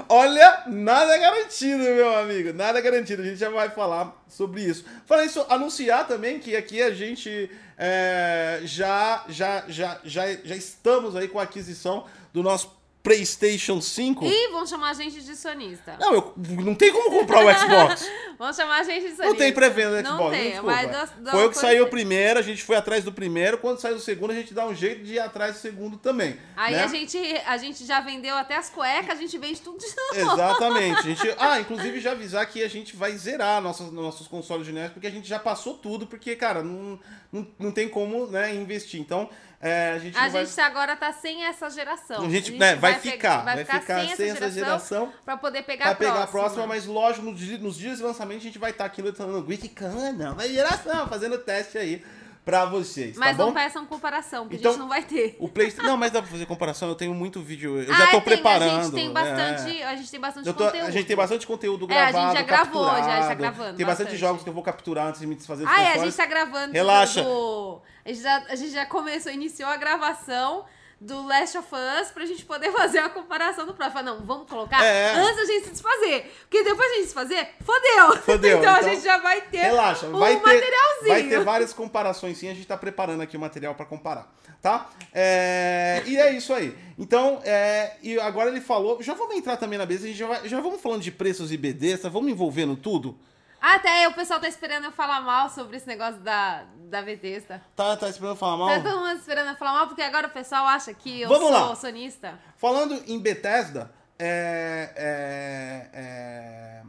Olha, 0.09 0.63
nada 0.67 1.17
garantido, 1.17 1.83
meu 1.83 2.15
amigo. 2.15 2.53
Nada 2.53 2.79
garantido. 2.81 3.21
A 3.21 3.25
gente 3.25 3.37
já 3.37 3.49
vai 3.49 3.69
falar 3.69 4.23
sobre 4.27 4.61
isso. 4.61 4.85
Falar 5.05 5.25
isso, 5.25 5.45
anunciar 5.49 6.07
também 6.07 6.39
que 6.39 6.55
aqui 6.55 6.81
a 6.81 6.91
gente 6.91 7.49
é, 7.77 8.61
já, 8.63 9.23
já, 9.27 9.63
já, 9.67 9.99
já, 10.03 10.33
já 10.43 10.55
estamos 10.55 11.15
aí 11.15 11.27
com 11.27 11.39
a 11.39 11.43
aquisição 11.43 12.05
do 12.33 12.41
nosso 12.41 12.82
PlayStation 13.03 13.81
5. 13.81 14.25
Ih, 14.25 14.47
vão 14.53 14.65
chamar 14.65 14.91
a 14.91 14.93
gente 14.93 15.21
de 15.21 15.35
sonista. 15.35 15.97
Não, 15.99 16.13
eu, 16.13 16.33
não 16.63 16.73
tem 16.73 16.89
como 16.89 17.11
comprar 17.19 17.45
o 17.45 17.53
Xbox. 17.53 18.09
Vão 18.39 18.51
chamar 18.51 18.79
a 18.79 18.83
gente 18.83 19.01
de 19.01 19.09
sonista. 19.09 19.25
Não 19.25 19.35
tem 19.35 19.53
pré-venda 19.53 20.01
do 20.01 20.09
Não 20.09 20.17
Xbox. 20.17 20.37
tem, 20.37 20.51
desculpa. 20.51 20.75
mas 20.75 20.91
dá- 20.91 21.09
dá 21.17 21.31
Foi 21.31 21.45
o 21.45 21.49
que 21.49 21.57
saiu 21.57 21.87
primeiro, 21.87 22.39
a 22.39 22.41
gente 22.41 22.63
foi 22.63 22.75
atrás 22.77 23.03
do 23.03 23.11
primeiro. 23.11 23.57
Quando 23.57 23.79
saiu 23.79 23.97
o 23.97 23.99
segundo, 23.99 24.31
a 24.31 24.33
gente 24.33 24.53
dá 24.53 24.65
um 24.65 24.73
jeito 24.73 25.03
de 25.03 25.13
ir 25.13 25.19
atrás 25.19 25.55
do 25.55 25.59
segundo 25.59 25.97
também. 25.97 26.39
Aí 26.55 26.73
né? 26.73 26.83
a, 26.83 26.87
gente, 26.87 27.17
a 27.45 27.57
gente 27.57 27.85
já 27.85 27.99
vendeu 27.99 28.35
até 28.35 28.55
as 28.55 28.69
cuecas, 28.69 29.17
a 29.17 29.21
gente 29.21 29.37
vende 29.37 29.61
tudo 29.61 29.77
de 29.77 29.85
novo. 29.95 30.33
Exatamente. 30.33 30.99
A 30.99 31.01
gente, 31.01 31.35
ah, 31.37 31.59
inclusive 31.59 31.99
já 31.99 32.13
avisar 32.13 32.45
que 32.47 32.63
a 32.63 32.69
gente 32.69 32.95
vai 32.95 33.11
zerar 33.17 33.61
nossos, 33.61 33.91
nossos 33.91 34.27
consoles 34.27 34.65
de 34.65 34.71
NES, 34.71 34.91
porque 34.91 35.07
a 35.07 35.11
gente 35.11 35.27
já 35.27 35.39
passou 35.39 35.73
tudo, 35.73 36.07
porque, 36.07 36.35
cara, 36.37 36.63
não, 36.63 36.97
não, 37.31 37.47
não 37.59 37.71
tem 37.71 37.89
como 37.89 38.27
né, 38.27 38.55
investir. 38.55 38.99
Então, 38.99 39.29
é, 39.63 39.91
a 39.93 39.99
gente 39.99 40.17
A 40.17 40.23
não 40.25 40.29
vai. 40.31 40.45
gente 40.45 40.59
agora 40.61 40.95
tá 40.95 41.11
sem 41.13 41.45
essa 41.45 41.69
geração. 41.69 42.25
A 42.25 42.29
gente, 42.29 42.51
né, 42.51 42.75
vai, 42.75 42.95
pe- 42.99 43.11
ficar, 43.11 43.43
vai 43.45 43.63
ficar, 43.63 44.07
sem 44.15 44.29
essa 44.29 44.51
geração. 44.51 45.11
pra 45.23 45.37
poder 45.37 45.63
pegar 45.63 45.85
Pra 45.85 45.91
a 45.93 45.95
pegar 45.95 46.11
próxima. 46.11 46.25
a 46.25 46.43
próxima, 46.43 46.67
mas 46.67 46.85
lógico, 46.85 47.25
nos, 47.25 47.39
nos 47.59 47.77
dias 47.77 47.97
de 47.97 48.03
lançamento 48.03 48.39
a 48.39 48.43
gente 48.43 48.59
vai 48.59 48.71
estar 48.71 48.85
aqui 48.85 49.01
lutando 49.01 49.41
criticando, 49.43 50.23
nova 50.23 50.47
geração, 50.47 51.07
fazendo 51.07 51.37
teste 51.37 51.77
aí 51.77 52.03
pra 52.45 52.65
vocês, 52.65 53.15
Mas 53.15 53.37
tá 53.37 53.43
não 53.43 53.51
bom? 53.51 53.53
peçam 53.53 53.85
comparação, 53.85 54.49
que 54.49 54.57
Então, 54.57 54.71
a 54.71 54.73
gente 54.73 54.81
não 54.81 54.89
vai 54.89 55.01
ter. 55.01 55.37
O 55.39 55.47
PlayStation. 55.47 55.87
Não, 55.87 55.95
mas 55.95 56.11
dá 56.11 56.21
pra 56.21 56.29
fazer 56.29 56.45
comparação, 56.45 56.89
eu 56.89 56.95
tenho 56.95 57.13
muito 57.13 57.41
vídeo. 57.41 57.81
Eu 57.81 57.93
Ah, 57.93 57.97
já 57.99 58.05
tô 58.07 58.11
tem, 58.11 58.21
preparando. 58.21 58.79
A 58.81 58.83
gente 58.83 58.93
tem 58.93 59.07
é. 59.07 59.11
bastante, 59.11 59.83
a 59.83 59.95
gente 59.95 60.11
tem 60.11 60.19
bastante 60.19 60.45
tô- 60.53 60.65
conteúdo. 60.65 60.85
a 60.87 60.91
gente 60.91 61.05
tem 61.07 61.15
bastante 61.15 61.47
conteúdo 61.47 61.87
É, 61.89 61.93
a 61.97 62.11
gravado. 62.11 62.25
gente 62.27 62.37
já 62.39 62.41
gravou, 62.45 62.85
já, 62.85 62.95
já 62.95 63.05
capturado. 63.05 63.35
gravando 63.37 63.77
Tem 63.77 63.85
bastante, 63.85 64.05
bastante. 64.07 64.17
jogos 64.19 64.43
que 64.43 64.49
eu 64.49 64.53
vou 64.53 64.61
capturar 64.61 65.07
antes 65.07 65.21
de 65.21 65.27
me 65.27 65.35
desfazer 65.35 65.63
dos 65.65 65.73
Ah, 65.73 65.81
é, 65.83 65.93
a 65.93 65.97
gente 65.99 66.17
tá 66.17 66.25
gravando. 66.25 66.73
Relaxa. 66.73 67.23
Do... 67.23 67.81
A, 68.05 68.09
gente 68.09 68.21
já, 68.21 68.37
a 68.49 68.55
gente 68.55 68.71
já 68.71 68.85
começou, 68.85 69.31
iniciou 69.31 69.69
a 69.69 69.77
gravação 69.77 70.65
do 70.99 71.25
Last 71.27 71.57
of 71.57 71.67
Us 72.01 72.11
pra 72.11 72.25
gente 72.25 72.45
poder 72.45 72.71
fazer 72.73 72.99
a 72.99 73.09
comparação 73.09 73.65
do 73.65 73.73
próximo. 73.73 74.03
Não, 74.03 74.19
vamos 74.25 74.47
colocar 74.49 74.83
É. 74.83 75.13
antes 75.15 75.35
da 75.35 75.45
gente 75.45 75.65
se 75.65 75.71
desfazer. 75.71 76.33
Porque 76.41 76.63
depois 76.63 76.79
da 76.89 76.95
gente 76.95 76.99
se 77.07 77.13
desfazer, 77.13 77.49
fodeu. 77.61 78.17
Fodeu, 78.23 78.57
então, 78.59 78.73
a 78.73 78.77
então, 78.79 78.89
gente 78.89 79.03
já 79.03 79.17
vai 79.17 79.41
ter 79.41 79.57
Relaxa, 79.57 80.05
um 80.07 80.17
vai 80.17 80.35
ter, 80.37 80.41
materialzinho. 80.45 81.07
vai 81.07 81.23
ter 81.23 81.43
várias 81.43 81.73
comparações 81.73 82.37
sim, 82.37 82.49
a 82.49 82.53
gente 82.53 82.65
tá 82.67 82.77
preparando 82.77 83.21
aqui 83.21 83.35
o 83.35 83.39
material 83.39 83.75
pra 83.75 83.85
comparar, 83.85 84.33
tá? 84.61 84.89
É, 85.13 86.03
e 86.05 86.17
é 86.17 86.31
isso 86.35 86.53
aí. 86.53 86.75
Então, 86.97 87.41
é, 87.43 87.97
e 88.01 88.17
agora 88.19 88.49
ele 88.49 88.61
falou, 88.61 89.01
já 89.01 89.13
vamos 89.13 89.35
entrar 89.35 89.57
também 89.57 89.77
na 89.77 89.85
mesa, 89.85 90.05
a 90.05 90.07
gente 90.07 90.17
já, 90.17 90.27
vai- 90.27 90.47
já 90.47 90.61
vamos 90.61 90.79
falando 90.81 91.01
de 91.01 91.11
preços 91.11 91.51
e 91.51 91.57
BDs, 91.57 92.01
vamos 92.03 92.31
envolvendo 92.31 92.75
tudo? 92.77 93.17
Até 93.65 94.05
o 94.09 94.13
pessoal 94.13 94.41
tá 94.41 94.47
esperando 94.49 94.83
eu 94.83 94.91
falar 94.91 95.21
mal 95.21 95.49
sobre 95.49 95.77
esse 95.77 95.87
negócio 95.87 96.19
da, 96.19 96.65
da 96.89 97.01
Bethesda. 97.01 97.61
Tá, 97.73 97.95
tá 97.95 98.09
esperando 98.09 98.35
falar 98.35 98.57
mal? 98.57 98.67
Tá 98.67 98.81
todo 98.81 98.99
mundo 98.99 99.17
esperando 99.17 99.47
eu 99.51 99.55
falar 99.55 99.71
mal, 99.71 99.87
porque 99.87 100.01
agora 100.01 100.27
o 100.27 100.31
pessoal 100.31 100.65
acha 100.67 100.93
que 100.93 101.21
eu 101.21 101.29
Vamos 101.29 101.47
sou 101.49 101.67
lá. 101.69 101.75
sonista. 101.75 102.37
Falando 102.57 103.01
em 103.07 103.17
Bethesda, 103.19 103.89
é, 104.19 104.91
é, 104.97 105.89
é, 105.93 106.81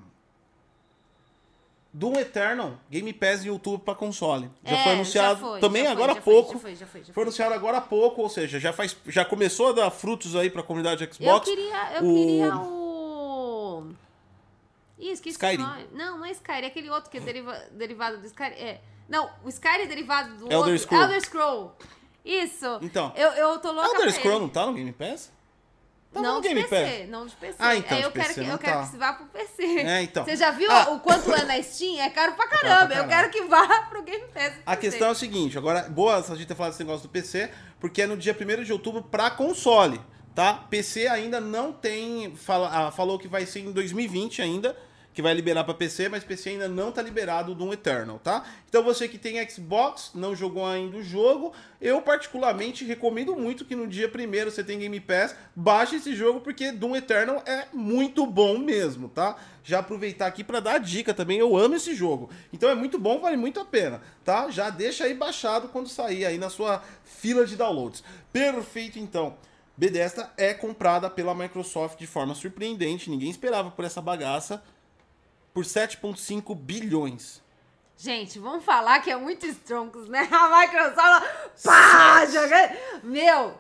Doom 1.92 2.14
Eternal, 2.18 2.72
Game 2.90 3.12
Pass 3.12 3.44
e 3.44 3.48
YouTube 3.48 3.82
pra 3.84 3.94
console. 3.94 4.50
Já 4.64 4.76
É, 4.76 4.82
foi 4.82 4.92
anunciado 4.94 5.40
já 5.40 5.46
foi, 5.46 5.60
também 5.60 5.84
já 5.84 5.92
agora 5.92 6.10
há 6.10 6.16
pouco. 6.16 6.54
já 6.54 6.58
foi, 6.58 6.74
já 6.74 6.86
foi, 6.86 7.00
já 7.02 7.06
Foi 7.06 7.14
foi. 7.14 7.22
anunciado 7.22 7.54
agora 7.54 7.78
há 7.78 7.80
pouco, 7.82 8.20
ou 8.22 8.28
seja, 8.28 8.58
já, 8.58 8.72
faz, 8.72 8.96
já 9.06 9.24
começou 9.24 9.68
a 9.68 9.72
dar 9.74 9.90
frutos 9.92 10.34
aí 10.34 10.50
pra 10.50 10.60
comunidade 10.64 11.04
Eu 11.04 11.12
Xbox. 11.14 11.48
queria, 11.48 11.92
eu 11.98 12.02
O- 12.04 12.14
queria 12.16 12.56
o... 12.56 12.83
Ih, 14.98 15.10
esqueci 15.10 15.36
Skyrim. 15.36 15.62
o 15.62 15.66
nome. 15.66 15.88
Não, 15.92 16.18
não 16.18 16.24
é 16.26 16.30
Skyrim, 16.32 16.62
é 16.64 16.66
aquele 16.66 16.90
outro 16.90 17.10
que 17.10 17.18
é 17.18 17.20
deriva- 17.20 17.64
derivado 17.72 18.18
do 18.18 18.26
Skyrim. 18.26 18.54
É. 18.54 18.80
Não, 19.08 19.28
o 19.44 19.48
Skyrim 19.48 19.82
é 19.82 19.86
derivado 19.86 20.34
do 20.36 20.44
Elder 20.44 20.58
outro. 20.58 20.78
Scroll. 20.78 21.02
Elder 21.02 21.20
Scroll. 21.20 21.76
Isso. 22.24 22.78
Então. 22.80 23.12
Eu, 23.16 23.30
eu 23.32 23.58
tô 23.58 23.70
louca 23.72 23.90
Elder 23.96 24.12
Scroll 24.12 24.40
não 24.40 24.48
tá 24.48 24.64
no 24.66 24.72
Game 24.74 24.92
Pass? 24.92 25.32
Tava 26.12 26.26
Não 26.28 26.34
no 26.36 26.42
de 26.42 26.48
Game 26.48 26.62
PC, 26.62 26.98
Pass. 27.00 27.08
não 27.10 27.26
de 27.26 27.34
PC. 27.34 27.56
Ah, 27.58 27.74
então, 27.76 27.98
É, 27.98 28.04
eu 28.04 28.08
de 28.08 28.14
quero 28.14 28.28
PC 28.28 28.44
que, 28.44 28.48
eu 28.50 28.58
quero 28.58 28.80
tá. 28.82 28.86
que 28.86 28.96
vá 28.96 29.12
pro 29.14 29.26
PC. 29.26 29.62
É, 29.80 30.02
então. 30.02 30.24
Você 30.24 30.36
já 30.36 30.52
viu 30.52 30.70
Ah. 30.70 30.90
o 30.90 31.00
quanto 31.00 31.34
é 31.34 31.44
na 31.44 31.60
Steam? 31.60 32.00
É 32.00 32.08
caro 32.08 32.34
pra 32.34 32.46
caro 32.46 32.62
caramba. 32.62 32.86
pra 32.86 32.98
eu 32.98 33.08
quero 33.08 33.30
que 33.30 33.42
vá 33.42 33.66
pro 33.90 34.00
Game 34.04 34.24
Pass. 34.32 34.52
A 34.64 34.76
questão 34.76 35.08
é 35.08 35.10
o 35.10 35.14
seguinte, 35.16 35.58
agora, 35.58 35.82
boa 35.88 36.16
a 36.16 36.20
gente 36.36 36.46
ter 36.46 36.54
falado 36.54 36.70
desse 36.70 36.84
negócio 36.84 37.08
do 37.08 37.10
PC, 37.10 37.50
porque 37.80 38.02
é 38.02 38.06
no 38.06 38.16
dia 38.16 38.32
1 38.32 38.62
de 38.62 38.72
outubro 38.72 39.02
pra 39.02 39.28
console, 39.28 40.00
tá? 40.34 40.54
PC 40.54 41.06
ainda 41.06 41.40
não 41.40 41.72
tem, 41.72 42.34
fala- 42.36 42.70
ah, 42.88 42.90
falou 42.90 43.18
que 43.18 43.28
vai 43.28 43.46
ser 43.46 43.60
em 43.60 43.72
2020 43.72 44.42
ainda, 44.42 44.76
que 45.12 45.22
vai 45.22 45.32
liberar 45.32 45.62
pra 45.62 45.72
PC, 45.72 46.08
mas 46.08 46.24
PC 46.24 46.50
ainda 46.50 46.66
não 46.68 46.90
tá 46.90 47.00
liberado 47.00 47.54
do 47.54 47.72
Eternal, 47.72 48.18
tá? 48.18 48.44
Então 48.68 48.82
você 48.82 49.06
que 49.06 49.16
tem 49.16 49.48
Xbox, 49.48 50.10
não 50.12 50.34
jogou 50.34 50.66
ainda 50.66 50.96
o 50.96 51.04
jogo, 51.04 51.52
eu 51.80 52.02
particularmente 52.02 52.84
recomendo 52.84 53.36
muito 53.36 53.64
que 53.64 53.76
no 53.76 53.86
dia 53.86 54.10
1 54.12 54.50
você 54.50 54.64
tem 54.64 54.76
Game 54.80 54.98
Pass, 54.98 55.36
baixe 55.54 55.94
esse 55.94 56.16
jogo 56.16 56.40
porque 56.40 56.72
Doom 56.72 56.96
Eternal 56.96 57.40
é 57.46 57.66
muito 57.72 58.26
bom 58.26 58.58
mesmo, 58.58 59.08
tá? 59.08 59.36
Já 59.62 59.78
aproveitar 59.78 60.26
aqui 60.26 60.42
pra 60.42 60.58
dar 60.58 60.74
a 60.74 60.78
dica 60.78 61.14
também, 61.14 61.38
eu 61.38 61.56
amo 61.56 61.76
esse 61.76 61.94
jogo. 61.94 62.28
Então 62.52 62.68
é 62.68 62.74
muito 62.74 62.98
bom, 62.98 63.20
vale 63.20 63.36
muito 63.36 63.60
a 63.60 63.64
pena, 63.64 64.02
tá? 64.24 64.50
Já 64.50 64.68
deixa 64.68 65.04
aí 65.04 65.14
baixado 65.14 65.68
quando 65.68 65.88
sair 65.88 66.26
aí 66.26 66.38
na 66.38 66.50
sua 66.50 66.82
fila 67.04 67.46
de 67.46 67.54
downloads. 67.54 68.02
Perfeito 68.32 68.98
então. 68.98 69.36
Bethesda 69.76 70.32
é 70.36 70.54
comprada 70.54 71.10
pela 71.10 71.34
Microsoft 71.34 71.98
de 71.98 72.06
forma 72.06 72.34
surpreendente, 72.34 73.10
ninguém 73.10 73.30
esperava 73.30 73.70
por 73.70 73.84
essa 73.84 74.00
bagaça 74.00 74.62
por 75.52 75.64
7.5 75.64 76.54
bilhões. 76.54 77.42
Gente, 77.96 78.38
vamos 78.38 78.64
falar 78.64 79.00
que 79.00 79.10
é 79.10 79.16
muito 79.16 79.46
Strongs, 79.46 80.08
né? 80.08 80.28
A 80.30 80.60
Microsoft, 80.60 81.62
pá, 81.64 82.26
jogando. 82.26 82.76
Meu, 83.04 83.54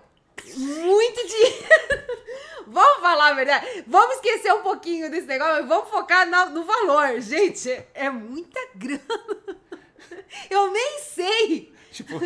muito 0.56 1.26
dinheiro. 1.28 2.14
Vamos 2.66 3.00
falar 3.02 3.28
a 3.28 3.34
verdade. 3.34 3.84
Vamos 3.86 4.16
esquecer 4.16 4.50
um 4.54 4.62
pouquinho 4.62 5.10
desse 5.10 5.26
negócio 5.26 5.62
e 5.64 5.66
vamos 5.66 5.90
focar 5.90 6.26
na- 6.26 6.46
no 6.46 6.64
valor. 6.64 7.20
Gente, 7.20 7.70
é 7.92 8.08
muita 8.08 8.58
grana. 8.74 9.02
Eu 10.48 10.72
nem 10.72 11.00
sei. 11.02 11.73
Tipo, 11.94 12.20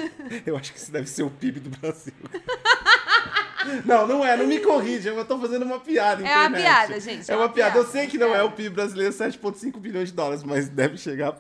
eu 0.47 0.57
acho 0.57 0.73
que 0.73 0.79
isso 0.79 0.91
deve 0.91 1.07
ser 1.07 1.25
o 1.25 1.31
PIB 1.31 1.61
do 1.61 1.69
Brasil. 1.79 2.15
Não, 3.85 4.07
não 4.07 4.25
é, 4.25 4.35
não 4.37 4.47
me 4.47 4.61
corrija, 4.61 5.11
eu 5.11 5.25
tô 5.27 5.39
fazendo 5.39 5.65
uma 5.65 5.79
piada. 5.81 6.27
É 6.27 6.47
uma 6.47 6.57
piada, 6.57 6.99
gente, 7.01 7.29
É 7.31 7.35
é 7.35 7.37
uma 7.37 7.49
piada. 7.51 7.73
piada, 7.73 7.87
Eu 7.87 7.91
sei 7.93 8.07
que 8.07 8.17
não 8.17 8.35
é 8.35 8.43
o 8.43 8.53
PIB 8.53 8.71
brasileiro 8.71 9.13
7,5 9.13 9.77
bilhões 9.79 10.09
de 10.09 10.15
dólares, 10.15 10.43
mas 10.43 10.69
deve 10.71 10.97
chegar. 10.97 11.39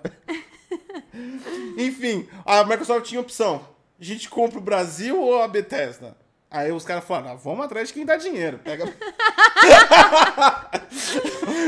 Enfim, 1.78 2.28
a 2.44 2.64
Microsoft 2.64 3.06
tinha 3.06 3.20
opção: 3.20 3.66
a 3.98 4.04
gente 4.04 4.28
compra 4.28 4.58
o 4.58 4.62
Brasil 4.62 5.18
ou 5.18 5.40
a 5.40 5.48
Bethesda? 5.48 6.16
Aí 6.50 6.72
os 6.72 6.84
caras 6.84 7.04
falaram: 7.04 7.32
ah, 7.32 7.34
vamos 7.34 7.64
atrás 7.64 7.88
de 7.88 7.94
quem 7.94 8.06
dá 8.06 8.16
dinheiro. 8.16 8.58
Pega. 8.58 8.86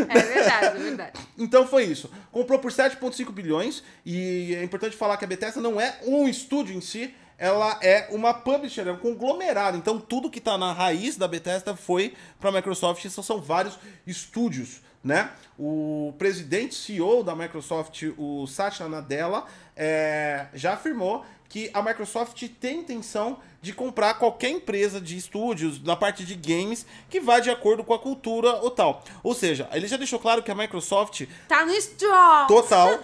É 0.09 0.19
verdade, 0.19 0.67
é 0.67 0.81
verdade. 0.81 1.21
Então 1.39 1.67
foi 1.67 1.85
isso. 1.85 2.11
Comprou 2.31 2.59
por 2.59 2.71
7,5 2.71 3.31
bilhões. 3.33 3.83
E 4.05 4.55
é 4.55 4.63
importante 4.63 4.97
falar 4.97 5.17
que 5.17 5.25
a 5.25 5.29
Bethesda 5.29 5.61
não 5.61 5.81
é 5.81 5.99
um 6.07 6.29
estúdio 6.29 6.75
em 6.75 6.81
si. 6.81 7.15
Ela 7.39 7.79
é 7.81 8.09
uma 8.11 8.35
publisher, 8.35 8.87
é 8.87 8.93
um 8.93 8.99
conglomerado. 8.99 9.77
Então 9.77 9.99
tudo 9.99 10.31
que 10.31 10.41
tá 10.41 10.59
na 10.59 10.73
raiz 10.73 11.17
da 11.17 11.27
Bethesda 11.27 11.75
foi 11.75 12.15
para 12.39 12.51
a 12.51 12.53
Microsoft. 12.53 13.05
Isso 13.05 13.23
são 13.23 13.41
vários 13.41 13.79
estúdios, 14.07 14.83
né? 15.03 15.31
O 15.59 16.15
presidente 16.19 16.75
CEO 16.75 17.23
da 17.23 17.35
Microsoft, 17.35 18.03
o 18.19 18.47
Satya 18.47 18.89
Nadella, 18.89 19.47
é, 19.75 20.49
já 20.53 20.75
afirmou 20.75 21.25
que 21.49 21.71
a 21.73 21.83
Microsoft 21.83 22.47
tem 22.61 22.81
intenção 22.81 23.39
de 23.63 23.73
comprar 23.75 24.15
qualquer 24.15 24.49
empresa 24.51 25.01
de 25.01 25.17
estúdios 25.17 25.83
na 25.83 25.95
parte 25.95 26.25
de 26.25 26.35
games 26.35 26.87
que 27.11 27.21
vá 27.21 27.41
de 27.41 27.51
acordo 27.51 27.85
com 27.85 27.93
a 27.93 27.99
cultura 27.99 28.55
ou 28.63 28.71
tal. 28.71 29.05
Ou 29.23 29.35
seja, 29.35 29.69
ele 29.73 29.87
já 29.87 29.97
deixou 29.97 30.19
claro 30.19 30.43
que 30.43 30.51
a 30.51 30.55
Microsoft 30.55 31.27
Tá 31.47 31.65
no 31.67 31.73
Strong. 31.73 32.49
Total. 32.49 32.99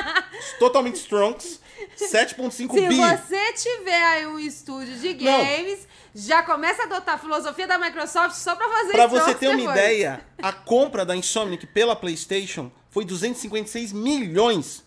totalmente 0.58 0.96
strongs. 0.96 1.60
7.5 1.96 2.50
Se 2.52 2.88
bi. 2.88 2.96
você 2.96 3.52
tiver 3.52 4.02
aí 4.04 4.26
um 4.26 4.38
estúdio 4.38 4.96
de 4.98 5.14
Não. 5.24 5.44
games, 5.44 5.86
já 6.14 6.42
começa 6.42 6.82
a 6.82 6.86
adotar 6.86 7.14
a 7.14 7.18
filosofia 7.18 7.66
da 7.66 7.78
Microsoft 7.78 8.34
só 8.36 8.56
pra 8.56 8.68
fazer 8.68 8.92
Pra 8.92 9.06
você 9.06 9.34
ter 9.34 9.48
uma 9.48 9.56
depois. 9.56 9.76
ideia, 9.76 10.20
a 10.42 10.52
compra 10.52 11.04
da 11.04 11.14
Insomniac 11.14 11.66
pela 11.68 11.94
PlayStation 11.94 12.70
foi 12.90 13.04
256 13.04 13.92
milhões. 13.92 14.84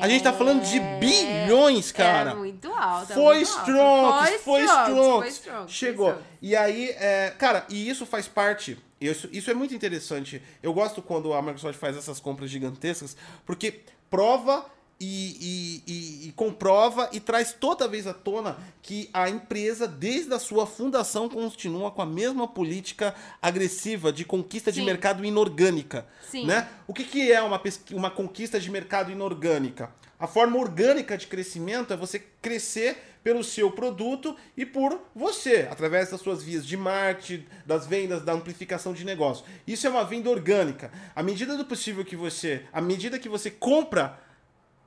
A 0.00 0.08
gente 0.08 0.22
tá 0.24 0.32
falando 0.32 0.62
de 0.62 0.80
bilhões, 0.98 1.92
cara. 1.92 2.32
É 2.32 2.34
muito 2.34 2.72
alto. 2.72 3.12
é 3.12 3.14
Foi. 3.14 3.42
Strokes, 3.42 4.40
foi 4.42 4.64
Strokes, 4.64 5.42
Chegou. 5.68 6.14
foi. 6.14 6.22
E 6.42 6.56
aí, 6.56 6.90
é, 6.90 7.32
cara, 7.38 7.64
e 7.68 7.88
isso 7.88 8.04
faz 8.04 8.26
parte. 8.26 8.76
Isso, 9.00 9.28
isso 9.30 9.50
é 9.50 9.54
muito 9.54 9.74
interessante. 9.74 10.42
Eu 10.62 10.72
gosto 10.72 11.00
quando 11.00 11.32
a 11.32 11.40
Microsoft 11.40 11.78
faz 11.78 11.96
essas 11.96 12.18
compras 12.18 12.50
gigantescas, 12.50 13.16
porque 13.46 13.82
prova 14.10 14.66
e, 15.00 15.82
e- 15.86 15.92
e- 15.92 16.28
e 16.28 16.32
comprova 16.32 17.08
e 17.12 17.20
traz 17.20 17.52
toda 17.52 17.86
vez 17.86 18.06
à 18.06 18.12
tona 18.14 18.56
que 18.82 19.08
a 19.12 19.28
empresa, 19.28 19.86
desde 19.86 20.34
a 20.34 20.38
sua 20.38 20.66
fundação, 20.66 21.28
continua 21.28 21.90
com 21.90 22.02
a 22.02 22.06
mesma 22.06 22.48
política 22.48 23.14
agressiva 23.40 24.12
de 24.12 24.24
conquista 24.24 24.72
de 24.72 24.80
Sim. 24.80 24.86
mercado 24.86 25.24
inorgânica. 25.24 26.06
Sim. 26.30 26.46
Né? 26.46 26.68
O 26.86 26.92
que, 26.94 27.04
que 27.04 27.30
é 27.32 27.40
uma, 27.40 27.60
uma 27.92 28.10
conquista 28.10 28.58
de 28.58 28.70
mercado 28.70 29.12
inorgânica? 29.12 29.90
A 30.18 30.26
forma 30.26 30.58
orgânica 30.58 31.16
de 31.16 31.28
crescimento 31.28 31.92
é 31.92 31.96
você 31.96 32.18
crescer 32.42 32.96
pelo 33.22 33.44
seu 33.44 33.70
produto 33.70 34.34
e 34.56 34.66
por 34.66 35.00
você, 35.14 35.68
através 35.70 36.10
das 36.10 36.20
suas 36.20 36.42
vias 36.42 36.66
de 36.66 36.76
marketing, 36.76 37.44
das 37.64 37.86
vendas, 37.86 38.22
da 38.24 38.32
amplificação 38.32 38.92
de 38.92 39.04
negócio. 39.04 39.44
Isso 39.66 39.86
é 39.86 39.90
uma 39.90 40.04
venda 40.04 40.28
orgânica. 40.28 40.90
À 41.14 41.22
medida 41.22 41.56
do 41.56 41.64
possível 41.64 42.04
que 42.04 42.16
você, 42.16 42.64
à 42.72 42.80
medida 42.80 43.18
que 43.18 43.28
você 43.28 43.48
compra 43.50 44.18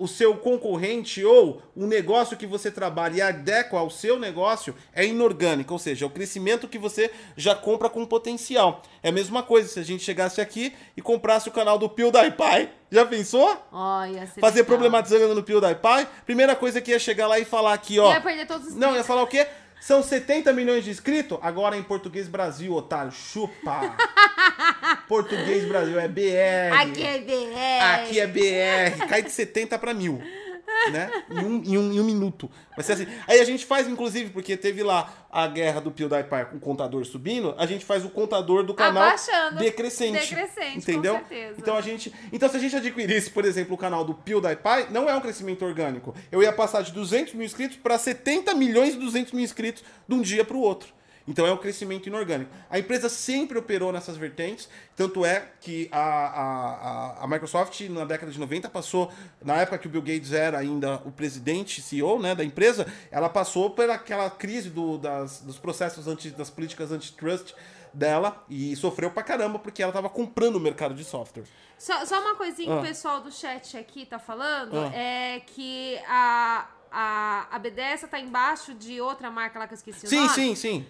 o 0.02 0.08
seu 0.08 0.36
concorrente 0.36 1.24
ou 1.24 1.62
o 1.76 1.86
negócio 1.86 2.36
que 2.36 2.48
você 2.48 2.72
trabalha 2.72 3.16
e 3.18 3.22
adequa 3.22 3.78
ao 3.78 3.92
seu 3.92 4.18
negócio 4.18 4.74
é 4.96 5.06
inorgânico, 5.06 5.72
ou 5.74 5.78
seja, 5.78 6.06
é 6.06 6.08
o 6.08 6.10
crescimento 6.10 6.68
que 6.68 6.80
você 6.80 7.12
já 7.38 7.54
compra 7.54 7.88
com 7.88 8.04
potencial. 8.04 8.82
É 9.04 9.10
a 9.10 9.12
mesma 9.12 9.44
coisa 9.44 9.70
se 9.70 9.80
a 9.80 9.84
gente 9.84 10.04
chegasse 10.04 10.42
aqui 10.42 10.74
e 10.98 11.02
comprasse 11.04 11.50
o 11.50 11.52
canal 11.52 11.78
do 11.78 11.88
PewDiePie. 11.88 12.70
Já 12.90 13.06
pensou? 13.06 13.56
Olha, 13.72 14.26
você 14.26 14.42
Fazer 14.42 14.62
legal. 14.62 14.66
problematizando 14.66 15.36
no 15.36 15.44
PewDiePie? 15.44 16.08
Primeira 16.26 16.56
coisa 16.56 16.82
que 16.82 16.90
ia 16.90 17.00
chegar 17.00 17.28
lá 17.28 17.38
e 17.38 17.46
falar 17.46 17.74
aqui, 17.74 18.00
ó. 18.00 18.12
Ia 18.12 18.22
perder 18.22 18.48
todos 18.48 18.70
os 18.70 18.76
Não, 18.76 18.96
ia 18.96 19.04
falar 19.04 19.22
o 19.22 19.28
quê? 19.28 19.48
São 19.82 20.04
70 20.04 20.54
milhões 20.54 20.84
de 20.84 20.92
inscritos? 20.92 21.40
Agora 21.42 21.76
em 21.76 21.82
português 21.82 22.28
Brasil, 22.28 22.72
otário. 22.72 23.12
Chupa! 23.12 23.98
português 25.10 25.68
Brasil 25.68 26.00
é 26.00 26.08
BR. 26.08 26.80
Aqui 26.80 27.04
é 27.04 27.20
BR. 27.20 27.96
Aqui 27.96 28.20
é 28.20 28.28
BR, 28.28 29.08
cai 29.08 29.24
de 29.24 29.32
70 29.32 29.80
para 29.80 29.92
mil. 29.92 30.22
Né? 30.90 31.24
Em 31.30 31.46
um, 31.46 31.64
em, 31.64 31.78
um, 31.78 31.94
em 31.94 32.00
um 32.00 32.04
minuto. 32.04 32.50
Vai 32.76 32.84
ser 32.84 32.94
assim. 32.94 33.08
Aí 33.28 33.40
a 33.40 33.44
gente 33.44 33.66
faz, 33.66 33.88
inclusive, 33.88 34.32
porque 34.32 34.58
teve 34.58 34.82
lá 34.82 35.14
a 35.32 35.48
guerra 35.48 35.80
do 35.80 35.92
PewDiePie 35.92 36.46
com 36.50 36.58
o 36.58 36.60
contador 36.60 37.06
subindo, 37.06 37.54
a 37.58 37.66
gente 37.66 37.86
faz 37.86 38.04
o 38.04 38.10
contador 38.10 38.64
do 38.64 38.74
canal 38.74 39.04
Abaixando. 39.04 39.60
decrescente. 39.60 40.34
Decrescente, 40.34 40.72
com 40.74 40.80
entendeu? 40.80 41.14
certeza. 41.14 41.56
Então 41.58 41.76
a 41.76 41.82
gente. 41.82 42.14
Então, 42.34 42.50
se 42.50 42.58
a 42.58 42.60
gente 42.60 42.76
adquirisse, 42.76 43.30
por 43.30 43.46
exemplo, 43.46 43.76
o 43.76 43.78
canal 43.78 44.04
do 44.04 44.14
PewDiePie, 44.14 44.92
não 44.92 45.10
é 45.10 45.16
um 45.16 45.22
crescimento 45.22 45.64
orgânico. 45.64 46.16
Eu 46.32 46.42
ia 46.42 46.52
passar 46.52 46.82
de 46.82 46.92
200 46.92 47.34
mil 47.34 47.46
inscritos 47.46 47.78
para 47.78 47.98
70 47.98 48.54
milhões 48.56 48.96
e 48.96 48.98
200 48.98 49.34
mil 49.34 49.44
inscritos 49.44 49.84
de 50.08 50.16
um 50.16 50.22
dia 50.22 50.44
para 50.44 50.58
o 50.58 50.62
outro. 50.62 50.90
Então 51.32 51.48
é 51.48 51.52
um 51.54 51.58
crescimento 51.58 52.08
inorgânico. 52.08 52.52
A 52.70 52.78
empresa 52.78 53.08
sempre 53.08 53.58
operou 53.58 53.90
nessas 53.94 54.18
vertentes, 54.18 54.68
tanto 54.98 55.26
é 55.26 55.48
que 55.62 55.88
a, 55.90 55.98
a, 56.00 57.24
a- 57.24 57.28
Microsoft, 57.28 57.80
na 57.90 58.04
década 58.04 58.30
de 58.30 58.38
90, 58.38 58.70
passou, 58.70 59.10
na 59.42 59.56
época 59.56 59.78
que 59.78 59.88
o 59.88 59.90
Bill 59.90 60.02
Gates 60.02 60.34
era 60.34 60.60
ainda 60.60 60.96
o 61.06 61.12
presidente, 61.12 61.82
CEO 61.82 62.20
né, 62.20 62.36
da 62.36 62.44
empresa, 62.44 62.86
ela 63.10 63.30
passou 63.30 63.70
por 63.70 63.90
aquela 63.90 64.30
crise 64.30 64.70
do- 64.70 64.98
das, 64.98 65.40
dos 65.40 65.58
processos 65.58 66.06
anti, 66.06 66.32
das 66.32 66.50
políticas 66.50 66.92
antitrust 66.92 67.54
dela 67.94 68.44
e 68.50 68.76
sofreu 68.76 69.10
pra 69.10 69.24
caramba 69.24 69.58
porque 69.58 69.82
ela 69.82 69.92
estava 69.92 70.10
comprando 70.10 70.58
o 70.58 70.60
mercado 70.60 70.94
de 70.94 71.06
software. 71.06 71.46
Só, 71.78 72.06
só 72.06 72.20
uma 72.20 72.36
coisinha 72.36 72.68
que 72.68 72.74
Ah. 72.74 72.80
o 72.80 72.82
pessoal 72.86 73.22
do 73.22 73.32
chat 73.32 73.78
aqui 73.78 74.06
tá 74.06 74.20
falando 74.20 74.78
Ah. 74.78 74.92
é 74.94 75.40
que 75.46 75.98
a, 76.08 76.68
a, 76.92 77.48
a 77.56 77.58
BDS 77.60 78.06
tá 78.10 78.20
embaixo 78.20 78.74
de 78.74 79.00
outra 79.00 79.32
marca 79.32 79.58
lá 79.60 79.66
que 79.68 79.74
eu 79.74 79.78
esqueci 79.78 80.06
o 80.06 80.10
Sim, 80.10 80.16
nome. 80.18 80.30
sim, 80.30 80.56
sim. 80.56 80.86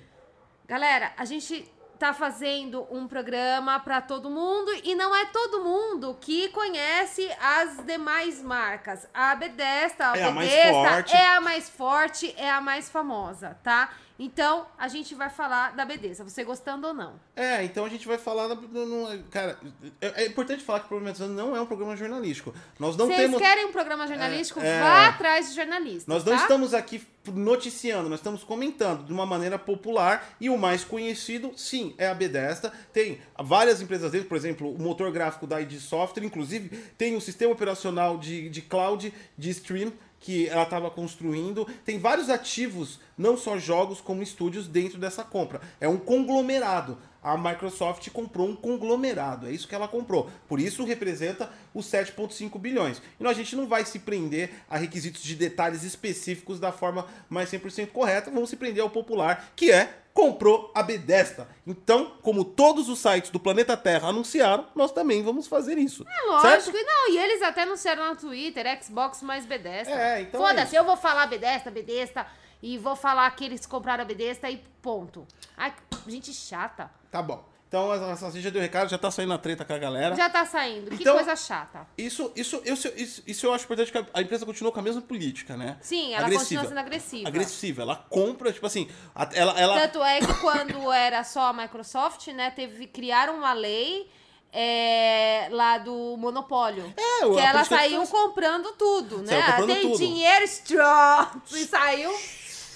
Galera, 0.71 1.11
a 1.17 1.25
gente 1.25 1.69
tá 1.99 2.13
fazendo 2.13 2.87
um 2.89 3.05
programa 3.05 3.77
pra 3.81 3.99
todo 3.99 4.29
mundo 4.29 4.71
e 4.85 4.95
não 4.95 5.13
é 5.13 5.25
todo 5.25 5.61
mundo 5.61 6.17
que 6.21 6.47
conhece 6.47 7.29
as 7.41 7.83
demais 7.83 8.41
marcas. 8.41 9.05
A 9.13 9.35
Bethesda, 9.35 10.13
a 10.13 10.17
É 10.17 10.23
a 10.23 10.31
mais 10.31 10.49
forte. 10.71 11.13
é 11.13 11.27
a 11.27 11.41
mais 11.41 11.69
forte, 11.69 12.35
é 12.37 12.49
a 12.49 12.61
mais 12.61 12.89
famosa, 12.89 13.59
tá? 13.61 13.89
Então, 14.23 14.67
a 14.77 14.87
gente 14.87 15.15
vai 15.15 15.31
falar 15.31 15.71
da 15.75 15.83
Bethesda, 15.83 16.23
você 16.23 16.43
gostando 16.43 16.85
ou 16.85 16.93
não. 16.93 17.19
É, 17.35 17.63
então 17.63 17.83
a 17.83 17.89
gente 17.89 18.07
vai 18.07 18.19
falar. 18.19 18.47
da- 18.49 18.53
no- 18.55 18.85
no- 18.85 19.23
cara, 19.31 19.57
é, 19.99 20.23
é 20.23 20.27
importante 20.27 20.63
falar 20.63 20.79
que 20.81 20.85
o 20.85 20.89
Problematizando 20.89 21.33
não 21.33 21.55
é 21.55 21.61
um 21.61 21.65
programa 21.65 21.97
jornalístico. 21.97 22.53
Nós 22.79 22.95
não 22.95 23.07
Vocês 23.07 23.19
temos. 23.21 23.39
querem 23.41 23.65
um 23.65 23.71
programa 23.71 24.05
jornalístico? 24.05 24.59
É, 24.59 24.67
é. 24.77 24.79
Vá 24.79 25.07
atrás 25.07 25.49
de 25.49 25.55
jornalistas, 25.55 26.05
Nós 26.05 26.23
não 26.23 26.35
tá? 26.35 26.41
estamos 26.43 26.73
aqui 26.75 27.01
noticiando, 27.33 28.09
nós 28.09 28.19
estamos 28.19 28.43
comentando 28.43 29.05
de 29.05 29.11
uma 29.13 29.25
maneira 29.25 29.57
popular 29.57 30.35
e 30.39 30.49
o 30.49 30.57
mais 30.57 30.83
conhecido, 30.83 31.51
sim, 31.57 31.95
é 31.97 32.07
a 32.07 32.13
Bethesda. 32.13 32.71
Tem 32.93 33.19
várias 33.39 33.81
empresas 33.81 34.11
dentro, 34.11 34.27
por 34.27 34.37
exemplo, 34.37 34.71
o 34.71 34.79
motor 34.79 35.11
gráfico 35.11 35.47
da 35.47 35.59
ID 35.61 35.79
Software, 35.79 36.23
inclusive 36.23 36.69
tem 36.97 37.15
o 37.15 37.21
sistema 37.21 37.51
operacional 37.53 38.17
de, 38.17 38.49
de 38.49 38.61
cloud 38.61 39.11
de 39.37 39.49
stream 39.49 39.91
que 40.21 40.47
ela 40.47 40.63
estava 40.63 40.89
construindo. 40.89 41.67
Tem 41.83 41.99
vários 41.99 42.29
ativos, 42.29 42.99
não 43.17 43.35
só 43.35 43.57
jogos, 43.57 43.99
como 43.99 44.23
estúdios 44.23 44.67
dentro 44.67 44.97
dessa 44.97 45.23
compra. 45.23 45.59
É 45.81 45.89
um 45.89 45.97
conglomerado. 45.97 46.97
A 47.21 47.37
Microsoft 47.37 48.09
comprou 48.09 48.47
um 48.47 48.55
conglomerado, 48.55 49.47
é 49.47 49.51
isso 49.51 49.67
que 49.67 49.75
ela 49.75 49.87
comprou. 49.87 50.29
Por 50.47 50.59
isso 50.59 50.83
representa 50.83 51.51
os 51.73 51.85
7,5 51.85 52.57
bilhões. 52.57 53.01
E 53.19 53.27
a 53.27 53.33
gente 53.33 53.55
não 53.55 53.67
vai 53.67 53.85
se 53.85 53.99
prender 53.99 54.51
a 54.69 54.77
requisitos 54.77 55.21
de 55.21 55.35
detalhes 55.35 55.83
específicos 55.83 56.59
da 56.59 56.71
forma 56.71 57.05
mais 57.29 57.51
100% 57.51 57.87
correta, 57.91 58.31
vamos 58.31 58.49
se 58.49 58.55
prender 58.55 58.81
ao 58.81 58.89
popular, 58.89 59.51
que 59.55 59.71
é 59.71 60.01
comprou 60.13 60.71
a 60.75 60.83
Bethesda. 60.83 61.47
Então, 61.65 62.13
como 62.21 62.43
todos 62.43 62.89
os 62.89 62.99
sites 62.99 63.31
do 63.31 63.39
planeta 63.39 63.77
Terra 63.77 64.09
anunciaram, 64.09 64.67
nós 64.75 64.91
também 64.91 65.23
vamos 65.23 65.47
fazer 65.47 65.77
isso. 65.77 66.05
É 66.07 66.27
lógico, 66.27 66.47
certo? 66.47 66.77
e 66.77 66.83
não, 66.83 67.11
e 67.11 67.17
eles 67.17 67.41
até 67.41 67.63
anunciaram 67.63 68.09
no 68.09 68.15
Twitter, 68.15 68.83
Xbox 68.83 69.21
mais 69.21 69.45
Bethesda. 69.45 69.91
É, 69.91 70.21
então 70.21 70.45
é 70.45 70.49
Foda-se, 70.49 70.67
isso. 70.67 70.75
eu 70.75 70.85
vou 70.85 70.97
falar 70.97 71.27
Bethesda, 71.27 71.71
Bethesda, 71.71 72.25
e 72.61 72.77
vou 72.77 72.95
falar 72.95 73.29
que 73.31 73.43
eles 73.45 73.65
compraram 73.65 74.03
a 74.03 74.05
Bethesda 74.05 74.49
e 74.49 74.57
ponto. 74.81 75.27
Ai, 75.57 75.73
gente 76.07 76.33
chata. 76.33 76.89
Tá 77.11 77.21
bom. 77.21 77.49
Então, 77.67 77.89
a 77.89 77.95
a- 77.95 78.29
já 78.31 78.49
deu 78.49 78.61
recado, 78.61 78.89
já 78.89 78.97
tá 78.97 79.09
saindo 79.09 79.31
a 79.33 79.37
treta 79.37 79.63
com 79.63 79.71
a 79.71 79.77
galera. 79.77 80.13
Já 80.13 80.29
tá 80.29 80.45
saindo, 80.45 80.89
que 80.91 81.01
Então- 81.03 81.15
coisa 81.15 81.33
chata. 81.37 81.87
Isso, 81.97 82.29
isso, 82.35 82.61
isso, 82.65 82.91
isso, 82.97 83.23
isso 83.25 83.45
eu 83.45 83.53
acho 83.53 83.63
importante 83.63 83.89
que 83.93 83.97
a- 83.97 84.21
empresa 84.21 84.45
continua 84.45 84.73
com 84.73 84.79
a 84.81 84.83
mesma 84.83 85.01
política, 85.01 85.55
né? 85.55 85.77
Sim, 85.81 86.13
ela 86.13 86.29
continua 86.29 86.65
sendo 86.65 86.77
agressiva. 86.77 87.29
Agressiva. 87.29 87.81
Ela 87.83 87.95
compra, 88.09 88.51
tipo 88.51 88.65
assim, 88.67 88.89
ela, 89.33 89.57
ela, 89.57 89.79
Tanto 89.87 90.03
é 90.03 90.19
que 90.19 90.33
quando 90.41 90.91
era 90.91 91.23
só 91.23 91.43
a 91.45 91.53
Microsoft, 91.53 92.27
né, 92.27 92.51
teve, 92.51 92.87
criaram 92.87 93.37
uma 93.37 93.53
lei 93.53 94.09
é, 94.53 95.47
lá 95.49 95.77
do 95.77 96.17
monopólio. 96.17 96.93
É, 96.97 97.19
que 97.21 97.39
ela 97.39 97.63
saiu 97.63 98.05
comprando 98.05 98.73
tudo, 98.73 99.19
né? 99.19 99.27
Saiu 99.27 99.43
comprando 99.45 99.67
Tem 99.67 99.81
tudo. 99.83 99.97
dinheiro 99.97 100.43
strong 100.43 101.39
e 101.55 101.65
saiu 101.65 102.11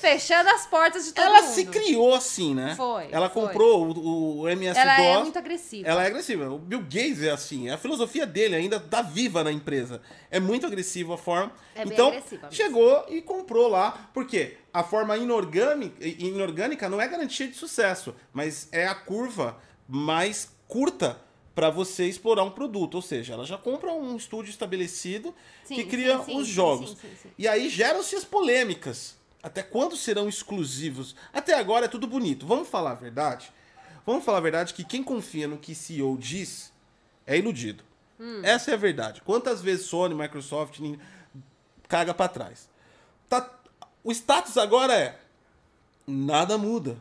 fechando 0.05 0.49
as 0.49 0.67
portas 0.67 1.05
de 1.05 1.13
todo 1.13 1.25
ela 1.25 1.41
mundo. 1.41 1.53
se 1.53 1.65
criou 1.65 2.13
assim, 2.13 2.53
né? 2.53 2.75
Foi, 2.75 3.07
Ela 3.11 3.27
foi. 3.27 3.41
comprou 3.41 3.87
o, 3.87 4.41
o 4.41 4.49
MS-DOS. 4.49 4.77
Ela 4.77 5.01
é 5.01 5.17
muito 5.17 5.39
agressiva. 5.39 5.89
Ela 5.89 6.03
é 6.03 6.07
agressiva. 6.07 6.49
O 6.51 6.59
Bill 6.59 6.81
Gates 6.81 7.23
é 7.23 7.31
assim. 7.31 7.69
A 7.69 7.77
filosofia 7.77 8.25
dele 8.25 8.55
ainda 8.55 8.79
tá 8.79 9.01
viva 9.01 9.43
na 9.43 9.51
empresa. 9.51 10.01
É 10.29 10.39
muito 10.39 10.67
agressiva 10.67 11.15
a 11.15 11.17
forma. 11.17 11.51
É 11.75 11.83
então, 11.83 12.13
chegou 12.51 13.05
e 13.09 13.19
comprou 13.21 13.67
lá. 13.67 14.09
Por 14.13 14.27
quê? 14.27 14.57
A 14.71 14.83
forma 14.83 15.17
inorgânica, 15.17 16.05
inorgânica 16.05 16.87
não 16.87 17.01
é 17.01 17.07
garantia 17.07 17.47
de 17.47 17.55
sucesso, 17.55 18.13
mas 18.31 18.69
é 18.71 18.85
a 18.85 18.93
curva 18.93 19.57
mais 19.87 20.49
curta 20.67 21.19
para 21.55 21.69
você 21.69 22.05
explorar 22.05 22.43
um 22.43 22.51
produto. 22.51 22.95
Ou 22.95 23.01
seja, 23.01 23.33
ela 23.33 23.45
já 23.45 23.57
compra 23.57 23.91
um 23.91 24.15
estúdio 24.15 24.51
estabelecido 24.51 25.33
Sim, 25.63 25.75
que 25.75 25.85
cria 25.85 26.19
sim, 26.19 26.25
sim, 26.25 26.37
os 26.37 26.47
jogos. 26.47 26.97
E 27.37 27.47
aí 27.47 27.69
geram-se 27.69 28.15
as 28.15 28.25
polêmicas. 28.25 29.14
Até 29.45 29.61
quando 29.61 29.95
serão 29.95 30.27
exclusivos? 30.27 31.15
Até 31.31 31.53
agora 31.53 31.85
é 31.85 31.87
tudo 31.87 32.07
bonito. 32.07 32.47
Vamos 32.47 32.67
falar 32.67 32.93
a 32.93 32.95
verdade? 32.95 33.53
Vamos 34.03 34.25
falar 34.25 34.39
a 34.39 34.41
verdade 34.41 34.73
que 34.73 34.83
quem 34.83 35.03
confia 35.03 35.47
no 35.47 35.59
que 35.59 35.75
CEO 35.75 36.17
diz 36.17 36.73
é 37.27 37.37
iludido. 37.37 37.83
Hum. 38.19 38.41
Essa 38.41 38.71
é 38.71 38.73
a 38.73 38.77
verdade. 38.77 39.21
Quantas 39.21 39.61
vezes 39.61 39.85
Sony, 39.85 40.15
Microsoft 40.15 40.79
caga 41.87 42.11
pra 42.11 42.27
trás? 42.27 42.67
Tá- 43.29 43.47
o 44.03 44.11
status 44.11 44.57
agora 44.57 44.95
é 44.97 45.19
nada 46.07 46.57
muda. 46.57 46.97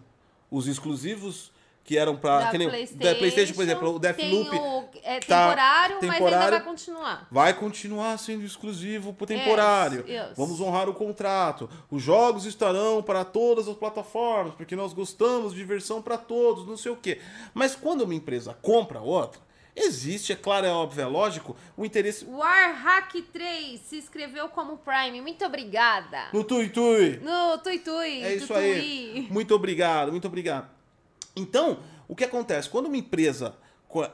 Os 0.50 0.66
exclusivos 0.66 1.50
que 1.84 1.98
eram 1.98 2.18
nem- 2.58 2.68
PlayStation, 2.68 3.04
da 3.04 3.14
PlayStation, 3.14 3.54
por 3.54 3.62
exemplo, 3.62 3.88
o 3.94 4.00
tem 4.00 4.12
Deathloop 4.14 4.56
o- 4.56 4.84
é 5.02 5.20
tá 5.20 5.44
temporário, 5.44 5.94
mas 5.96 6.02
ainda 6.04 6.14
temporário. 6.16 6.50
vai 6.56 6.60
continuar. 6.64 7.28
vai 7.30 7.54
continuar 7.54 8.18
sendo 8.18 8.42
exclusivo 8.44 9.12
por 9.12 9.26
temporário. 9.26 10.00
Yes, 10.08 10.28
yes. 10.28 10.36
Vamos 10.36 10.60
honrar 10.60 10.88
o 10.88 10.94
contrato. 10.94 11.68
Os 11.90 12.02
jogos 12.02 12.46
estarão 12.46 13.02
para 13.02 13.24
todas 13.24 13.68
as 13.68 13.76
plataformas, 13.76 14.54
porque 14.54 14.74
nós 14.74 14.92
gostamos 14.94 15.52
de 15.54 15.62
versão 15.62 16.00
para 16.00 16.16
todos, 16.16 16.66
não 16.66 16.76
sei 16.76 16.90
o 16.90 16.96
quê. 16.96 17.20
Mas 17.52 17.76
quando 17.76 18.00
uma 18.02 18.14
empresa 18.14 18.56
compra 18.62 19.00
outra, 19.00 19.44
Existe, 19.76 20.32
é 20.32 20.36
claro, 20.36 20.64
é 20.66 20.70
óbvio, 20.70 21.02
é 21.02 21.06
lógico, 21.06 21.56
o 21.76 21.84
interesse. 21.84 22.24
Warhack 22.26 23.20
3 23.22 23.80
se 23.80 23.96
inscreveu 23.96 24.48
como 24.48 24.76
Prime. 24.78 25.20
Muito 25.20 25.44
obrigada. 25.44 26.28
No 26.32 26.44
Tui 26.44 26.68
Tui! 26.68 27.18
No 27.20 27.58
Tui 27.58 27.80
Tui. 27.80 28.22
É 28.22 28.36
isso 28.36 28.46
Tutui. 28.46 28.62
aí. 28.62 29.26
Muito 29.28 29.52
obrigado, 29.52 30.12
muito 30.12 30.28
obrigado. 30.28 30.68
Então, 31.36 31.78
o 32.08 32.14
que 32.14 32.24
acontece? 32.24 32.68
Quando 32.68 32.86
uma 32.86 32.96
empresa 32.96 33.56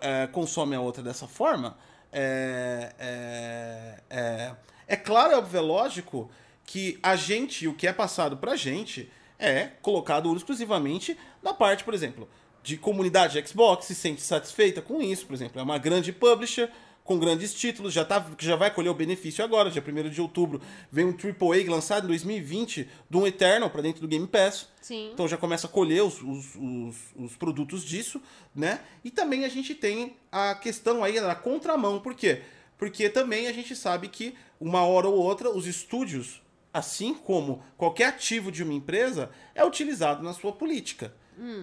é, 0.01 0.27
consome 0.27 0.75
a 0.75 0.81
outra 0.81 1.03
dessa 1.03 1.27
forma, 1.27 1.77
é, 2.13 2.93
é, 2.99 4.01
é, 4.11 4.55
é 4.87 4.97
claro, 4.97 5.33
é 5.33 5.37
óbvio, 5.37 5.59
é 5.59 5.61
lógico 5.61 6.31
que 6.65 6.99
a 7.03 7.17
gente, 7.17 7.67
o 7.67 7.75
que 7.75 7.87
é 7.87 7.93
passado 7.93 8.37
pra 8.37 8.57
gente, 8.57 9.11
é 9.39 9.71
colocado 9.83 10.35
exclusivamente 10.37 11.19
na 11.43 11.55
parte, 11.55 11.83
por 11.83 11.95
exemplo, 11.95 12.29
de 12.63 12.77
comunidade 12.77 13.43
Xbox, 13.47 13.87
se 13.87 13.95
sente 13.95 14.21
satisfeita 14.21 14.83
com 14.83 15.01
isso, 15.01 15.27
por 15.27 15.35
exemplo. 15.35 15.61
É 15.61 15.65
uma 15.65 15.79
grande 15.79 16.13
publisher 16.13 16.71
com 17.05 17.19
grandes 17.19 17.53
títulos, 17.53 17.93
já, 17.93 18.05
tá, 18.05 18.25
já 18.39 18.55
vai 18.57 18.73
colher 18.73 18.91
o 18.91 18.95
benefício 18.95 19.45
agora, 19.45 19.71
dia 19.71 19.83
1 19.87 20.09
de 20.11 20.21
outubro, 20.21 20.61
vem 20.93 21.05
um 21.05 21.11
AAA 21.11 21.69
lançado 21.69 22.05
em 22.05 22.09
2020, 22.09 22.89
do 23.09 23.27
Eternal 23.27 23.69
para 23.71 23.83
dentro 23.83 24.01
do 24.01 24.09
Game 24.09 24.27
Pass. 24.27 24.69
Sim. 24.81 25.11
Então 25.13 25.27
já 25.27 25.37
começa 25.37 25.67
a 25.67 25.71
colher 25.71 26.03
os, 26.03 26.23
os, 26.23 26.55
os, 26.55 26.97
os 27.17 27.37
produtos 27.37 27.83
disso, 27.83 28.21
né? 28.55 28.81
E 29.05 29.11
também 29.11 29.45
a 29.45 29.49
gente 29.49 29.75
tem 29.75 30.17
a 30.31 30.55
questão 30.55 31.03
aí 31.03 31.21
da 31.21 31.35
contramão. 31.35 32.01
Por 32.01 32.15
quê? 32.15 32.43
Porque 32.79 33.09
também 33.09 33.49
a 33.49 33.53
gente 33.53 33.75
sabe 33.75 34.09
que 34.09 34.35
uma 34.61 34.83
hora 34.85 35.09
ou 35.09 35.17
outra 35.17 35.51
os 35.51 35.67
estúdios, 35.67 36.41
assim 36.73 37.13
como 37.15 37.63
qualquer 37.77 38.07
ativo 38.07 38.53
de 38.53 38.63
uma 38.63 38.73
empresa, 38.73 39.31
é 39.55 39.65
utilizado 39.65 40.23
na 40.23 40.33
sua 40.33 40.53
política 40.53 41.13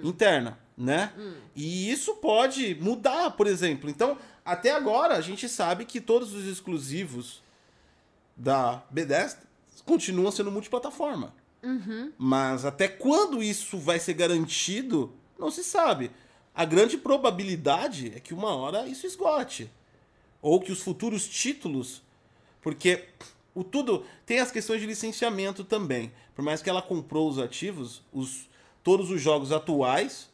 interna, 0.04 0.60
né? 0.78 1.12
E 1.56 1.92
isso 1.92 2.16
pode 2.16 2.76
mudar, 2.76 3.32
por 3.32 3.48
exemplo. 3.48 3.90
Então, 3.90 4.18
até 4.48 4.72
agora 4.72 5.18
a 5.18 5.22
gente 5.22 5.50
sabe 5.50 5.84
que 5.84 6.00
todos 6.00 6.34
os 6.34 6.46
exclusivos 6.46 7.44
da 8.34 8.82
Bethesda 8.90 9.42
continuam 9.84 10.32
sendo 10.32 10.50
multiplataforma. 10.50 11.34
Mas 12.18 12.64
até 12.64 12.88
quando 12.88 13.44
isso 13.44 13.78
vai 13.78 14.00
ser 14.00 14.14
garantido, 14.14 15.12
não 15.38 15.52
se 15.52 15.66
sabe. 15.66 16.12
A 16.56 16.64
grande 16.64 16.98
probabilidade 16.98 18.14
é 18.16 18.22
que 18.22 18.34
uma 18.34 18.56
hora 18.56 18.88
isso 18.88 19.06
esgote. 19.06 19.70
Ou 20.42 20.62
que 20.62 20.72
os 20.72 20.82
futuros 20.82 21.28
títulos. 21.28 22.02
Porque 22.62 23.04
o 23.54 23.66
tudo 23.66 24.06
tem 24.26 24.40
as 24.40 24.50
questões 24.50 24.80
de 24.80 24.88
licenciamento 24.88 25.66
também. 25.66 26.10
Por 26.34 26.42
mais 26.42 26.62
que 26.62 26.70
ela 26.70 26.82
comprou 26.82 27.30
os 27.30 27.38
ativos, 27.38 28.02
os, 28.14 28.50
todos 28.82 29.12
os 29.12 29.22
jogos 29.22 29.52
atuais 29.52 30.30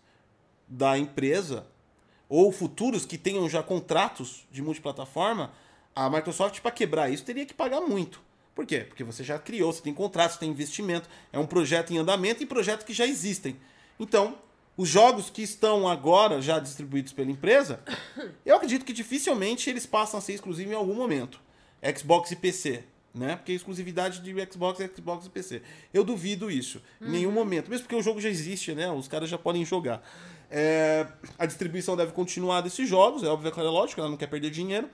da 0.67 0.99
empresa, 0.99 1.65
ou 2.35 2.51
futuros 2.51 3.05
que 3.05 3.15
tenham 3.15 3.47
já 3.47 3.61
contratos 3.61 4.47
de 4.51 4.59
multiplataforma, 4.59 5.51
a 5.95 6.09
Microsoft, 6.09 6.61
para 6.61 6.71
quebrar 6.71 7.07
isso, 7.07 7.23
teria 7.23 7.45
que 7.45 7.53
pagar 7.53 7.79
muito. 7.79 8.19
Por 8.55 8.65
quê? 8.65 8.79
Porque 8.79 9.03
você 9.03 9.23
já 9.23 9.37
criou, 9.37 9.71
você 9.71 9.83
tem 9.83 9.93
contratos, 9.93 10.33
você 10.33 10.39
tem 10.39 10.49
investimento, 10.49 11.07
é 11.31 11.37
um 11.37 11.45
projeto 11.45 11.93
em 11.93 11.99
andamento 11.99 12.41
e 12.41 12.47
projetos 12.47 12.87
que 12.87 12.91
já 12.91 13.05
existem. 13.05 13.55
Então, 13.99 14.35
os 14.75 14.89
jogos 14.89 15.29
que 15.29 15.43
estão 15.43 15.87
agora 15.87 16.41
já 16.41 16.57
distribuídos 16.57 17.13
pela 17.13 17.29
empresa, 17.29 17.79
eu 18.43 18.55
acredito 18.55 18.83
que 18.83 18.93
dificilmente 18.93 19.69
eles 19.69 19.85
passam 19.85 20.17
a 20.17 20.21
ser 20.21 20.33
exclusivos 20.33 20.73
em 20.73 20.75
algum 20.75 20.95
momento. 20.95 21.39
Xbox 21.95 22.31
e 22.31 22.35
PC, 22.35 22.83
né? 23.13 23.35
Porque 23.35 23.51
a 23.51 23.55
exclusividade 23.55 24.21
de 24.21 24.51
Xbox 24.51 24.79
é 24.79 24.87
Xbox 24.87 25.27
e 25.27 25.29
PC. 25.29 25.61
Eu 25.93 26.03
duvido 26.03 26.49
isso, 26.49 26.81
em 26.99 27.11
nenhum 27.11 27.31
momento. 27.31 27.69
Mesmo 27.69 27.83
porque 27.83 27.95
o 27.95 28.01
jogo 28.01 28.19
já 28.19 28.29
existe, 28.29 28.73
né? 28.73 28.91
Os 28.91 29.07
caras 29.07 29.29
já 29.29 29.37
podem 29.37 29.63
jogar. 29.63 30.01
É, 30.55 31.07
a 31.39 31.47
distribuição 31.47 31.97
deve 31.97 32.11
continuar 32.11 32.61
desses 32.61 32.87
jogos, 32.87 33.23
é 33.23 33.27
óbvio, 33.27 33.51
é 33.57 33.61
lógico, 33.63 33.99
ela 33.99 34.09
não 34.09 34.17
quer 34.17 34.27
perder 34.27 34.51
dinheiro. 34.51 34.87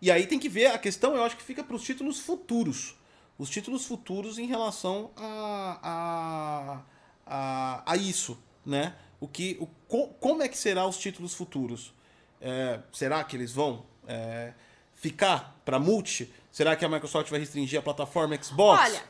E 0.00 0.10
aí 0.10 0.26
tem 0.26 0.38
que 0.38 0.48
ver, 0.48 0.68
a 0.68 0.78
questão 0.78 1.14
eu 1.14 1.22
acho 1.22 1.36
que 1.36 1.42
fica 1.42 1.62
para 1.62 1.76
os 1.76 1.82
títulos 1.82 2.20
futuros. 2.20 2.96
Os 3.38 3.50
títulos 3.50 3.84
futuros 3.84 4.38
em 4.38 4.46
relação 4.46 5.10
a, 5.14 5.78
a, 5.82 6.80
a, 7.26 7.92
a 7.92 7.96
isso, 7.98 8.38
né? 8.64 8.94
O 9.20 9.28
que, 9.28 9.58
o, 9.60 9.66
co- 9.86 10.08
como 10.18 10.42
é 10.42 10.48
que 10.48 10.56
será 10.56 10.86
os 10.86 10.96
títulos 10.96 11.34
futuros? 11.34 11.92
É, 12.40 12.80
será 12.94 13.22
que 13.22 13.36
eles 13.36 13.52
vão 13.52 13.84
é, 14.08 14.54
ficar 14.94 15.60
para 15.66 15.78
multi? 15.78 16.32
Será 16.50 16.74
que 16.76 16.84
a 16.84 16.88
Microsoft 16.88 17.28
vai 17.30 17.40
restringir 17.40 17.78
a 17.78 17.82
plataforma 17.82 18.42
Xbox? 18.42 18.80
Olha, 18.80 19.02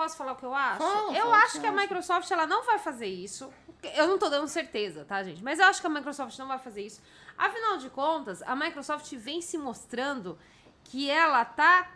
posso 0.00 0.16
falar 0.16 0.32
o 0.32 0.36
que 0.36 0.46
eu 0.46 0.54
acho? 0.54 0.78
Fala, 0.78 1.12
eu 1.12 1.24
fala 1.24 1.36
acho 1.36 1.52
que 1.52 1.60
que 1.60 1.66
a. 1.66 1.72
Microsoft 1.72 2.30
ela 2.30 2.46
não 2.46 2.64
vai 2.64 2.78
fazer 2.78 3.06
isso. 3.06 3.52
Eu 3.94 4.08
não 4.08 4.18
tô 4.18 4.30
dando 4.30 4.48
certeza, 4.48 5.04
tá, 5.04 5.22
gente? 5.22 5.42
Mas 5.44 5.58
eu 5.58 5.66
acho 5.66 5.80
que 5.80 5.86
a 5.86 5.90
Microsoft 5.90 6.38
não 6.38 6.48
vai 6.48 6.58
fazer 6.58 6.86
isso. 6.86 7.02
Afinal 7.36 7.76
de 7.76 7.90
contas, 7.90 8.42
a 8.42 8.56
Microsoft 8.56 9.12
vem 9.16 9.42
se 9.42 9.58
mostrando 9.58 10.38
que 10.84 11.10
ela 11.10 11.44
tá 11.44 11.90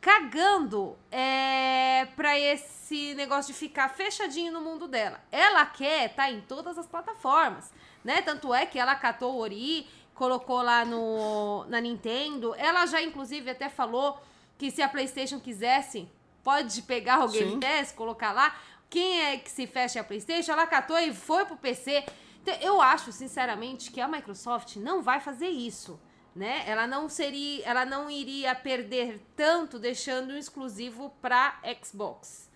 cagando 0.00 0.98
é, 1.10 2.06
pra 2.16 2.38
esse 2.38 3.14
negócio 3.14 3.52
de 3.52 3.58
ficar 3.58 3.88
fechadinho 3.88 4.52
no 4.52 4.60
mundo 4.60 4.86
dela. 4.88 5.20
Ela 5.30 5.64
quer 5.64 6.10
estar 6.10 6.30
em 6.30 6.40
todas 6.40 6.76
as 6.76 6.86
plataformas, 6.86 7.72
né? 8.04 8.20
Tanto 8.20 8.52
é 8.52 8.66
que 8.66 8.78
ela 8.78 8.96
catou 8.96 9.34
o 9.34 9.38
Ori, 9.38 9.88
colocou 10.12 10.60
lá 10.60 10.84
no, 10.84 11.64
na 11.68 11.80
Nintendo. 11.80 12.54
Ela 12.56 12.84
já, 12.86 13.00
inclusive, 13.00 13.50
até 13.50 13.68
falou 13.68 14.20
que 14.58 14.70
se 14.70 14.82
a 14.82 14.88
PlayStation 14.88 15.40
quisesse, 15.40 16.08
pode 16.44 16.82
pegar 16.82 17.24
o 17.24 17.28
Game 17.28 17.52
Sim. 17.52 17.60
Pass, 17.60 17.90
colocar 17.90 18.32
lá. 18.32 18.54
Quem 18.90 19.22
é 19.22 19.38
que 19.38 19.50
se 19.50 19.66
fecha 19.66 20.00
a 20.00 20.04
PlayStation, 20.04 20.52
ela 20.52 20.66
catou 20.66 20.98
e 20.98 21.12
foi 21.12 21.44
pro 21.46 21.56
PC. 21.56 22.04
Então, 22.42 22.54
eu 22.60 22.80
acho, 22.80 23.10
sinceramente, 23.10 23.90
que 23.90 24.00
a 24.00 24.06
Microsoft 24.06 24.76
não 24.76 25.02
vai 25.02 25.18
fazer 25.18 25.48
isso. 25.48 25.98
Né? 26.36 26.64
Ela 26.66 26.86
não 26.86 27.08
seria, 27.08 27.64
ela 27.64 27.84
não 27.84 28.10
iria 28.10 28.54
perder 28.54 29.20
tanto 29.36 29.78
deixando 29.78 30.32
um 30.32 30.36
exclusivo 30.36 31.10
para 31.22 31.60
Xbox, 31.82 32.50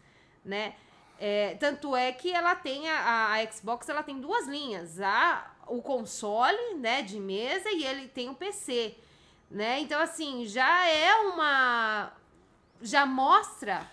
né? 0.45 0.74
É, 1.20 1.57
tanto 1.61 1.97
é 1.97 2.12
que 2.12 2.32
ela 2.32 2.55
tem 2.57 2.89
a, 2.89 3.34
a 3.34 3.53
Xbox, 3.53 3.89
ela 3.89 4.03
tem 4.03 4.20
duas 4.20 4.47
linhas, 4.47 5.01
a 5.01 5.53
o 5.68 5.82
console, 5.82 6.74
né, 6.76 7.03
de 7.03 7.20
mesa 7.20 7.70
e 7.70 7.84
ele 7.84 8.09
tem 8.09 8.28
o 8.28 8.34
PC, 8.34 8.97
né? 9.51 9.80
Então 9.80 10.01
assim, 10.01 10.47
já 10.47 10.86
é 10.86 11.14
uma 11.16 12.12
já 12.81 13.05
mostra 13.07 13.87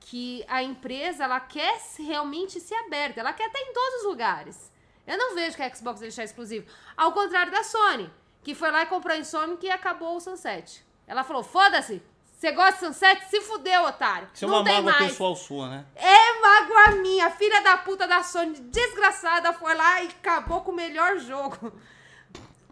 que 0.00 0.44
a 0.48 0.62
empresa 0.62 1.24
ela 1.24 1.40
quer 1.40 1.80
realmente 1.98 2.60
ser 2.60 2.74
aberta, 2.74 3.20
ela 3.20 3.32
quer 3.32 3.46
estar 3.46 3.60
em 3.60 3.72
todos 3.72 4.00
os 4.00 4.06
lugares. 4.06 4.72
Eu 5.06 5.18
não 5.18 5.34
vejo 5.34 5.56
que 5.56 5.62
a 5.62 5.74
Xbox 5.74 6.00
deixar 6.00 6.24
exclusivo. 6.24 6.66
Ao 6.96 7.12
contrário 7.12 7.50
da 7.52 7.62
Sony, 7.62 8.10
que 8.42 8.54
foi 8.54 8.70
lá 8.70 8.82
e 8.82 8.86
comprou 8.86 9.14
a 9.14 9.18
Insomniac 9.18 9.64
e 9.64 9.70
acabou 9.70 10.16
o 10.16 10.20
Sunset. 10.20 10.84
Ela 11.06 11.24
falou: 11.24 11.42
foda-se, 11.42 12.02
você 12.36 12.52
gosta 12.52 12.72
de 12.72 12.78
Sunset? 12.94 13.24
Se 13.28 13.40
fudeu, 13.40 13.84
otário. 13.84 14.28
Isso 14.34 14.44
é 14.44 14.48
não 14.48 14.56
uma 14.56 14.64
tem 14.64 14.74
mágoa 14.74 14.92
mais. 14.92 15.10
pessoal 15.12 15.34
sua, 15.34 15.68
né? 15.68 15.86
É 15.94 16.40
mágoa 16.40 17.02
minha. 17.02 17.30
Filha 17.30 17.60
da 17.62 17.78
puta 17.78 18.06
da 18.06 18.22
Sony, 18.22 18.58
desgraçada, 18.60 19.52
foi 19.52 19.74
lá 19.74 20.02
e 20.02 20.08
acabou 20.08 20.60
com 20.60 20.70
o 20.70 20.74
melhor 20.74 21.18
jogo. 21.18 21.72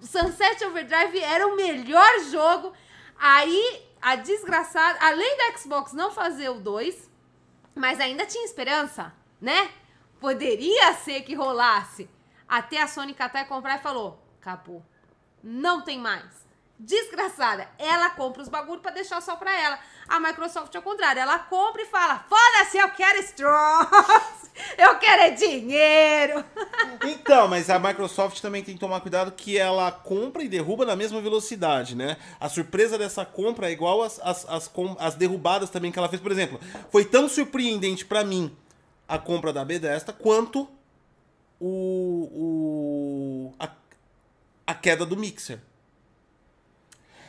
Sunset 0.03 0.65
Overdrive 0.65 1.19
era 1.21 1.47
o 1.47 1.57
melhor 1.57 2.21
jogo. 2.31 2.73
Aí, 3.19 3.83
a 4.05 4.17
desgraçada, 4.17 4.99
além 5.01 5.39
da 5.39 5.57
Xbox 5.57 5.95
não 5.95 6.11
fazer 6.11 6.51
o 6.51 6.61
2, 6.61 7.11
mas 7.75 7.99
ainda 7.99 8.27
tinha 8.27 8.45
esperança, 8.45 9.15
né? 9.41 9.71
Poderia 10.21 10.93
ser 10.93 11.23
que 11.23 11.35
rolasse. 11.35 12.11
Até 12.47 12.83
a 12.83 12.87
Sony 12.87 13.15
catar 13.15 13.41
e 13.41 13.47
comprar 13.47 13.77
e 13.77 13.83
falou: 13.83 14.23
acabou. 14.39 14.85
Não 15.43 15.81
tem 15.81 15.99
mais. 15.99 16.44
Desgraçada. 16.79 17.68
Ela 17.79 18.11
compra 18.11 18.43
os 18.43 18.49
bagulho 18.49 18.81
pra 18.81 18.91
deixar 18.91 19.20
só 19.20 19.37
pra 19.37 19.57
ela. 19.59 19.79
A 20.09 20.18
Microsoft, 20.18 20.75
ao 20.75 20.83
contrário, 20.83 21.22
ela 21.22 21.39
compra 21.39 21.83
e 21.83 21.87
fala: 21.87 22.25
foda-se, 22.29 22.77
eu 22.79 22.91
quero 22.91 23.20
Strong. 23.20 23.89
Eu 24.79 24.99
quero 24.99 25.22
é 25.22 25.31
dinheiro. 25.31 26.45
Então, 27.05 27.49
mas 27.49 27.68
a 27.68 27.79
Microsoft 27.79 28.41
também 28.41 28.62
tem 28.62 28.75
que 28.75 28.81
tomar 28.81 29.01
cuidado 29.01 29.33
que 29.33 29.59
ela 29.59 29.91
compra 29.91 30.43
e 30.43 30.49
derruba 30.49 30.85
na 30.85 30.95
mesma 30.95 31.20
velocidade, 31.20 31.97
né? 31.97 32.16
A 32.39 32.49
surpresa 32.49 32.97
dessa 32.97 33.25
compra 33.25 33.68
é 33.68 33.72
igual 33.72 34.03
às, 34.03 34.20
às, 34.20 34.49
às, 34.49 34.70
às 34.99 35.14
derrubadas 35.14 35.70
também 35.70 35.91
que 35.91 35.99
ela 35.99 36.09
fez. 36.09 36.20
Por 36.20 36.31
exemplo, 36.31 36.61
foi 36.91 37.05
tão 37.05 37.29
surpreendente 37.29 38.05
pra 38.05 38.25
mim 38.25 38.55
a 39.09 39.18
compra 39.18 39.53
da 39.53 39.64
Bethesda 39.64 40.12
quanto 40.12 40.68
o, 41.59 42.31
o 42.33 43.55
a, 43.59 43.70
a 44.66 44.75
queda 44.75 45.05
do 45.05 45.16
Mixer. 45.16 45.61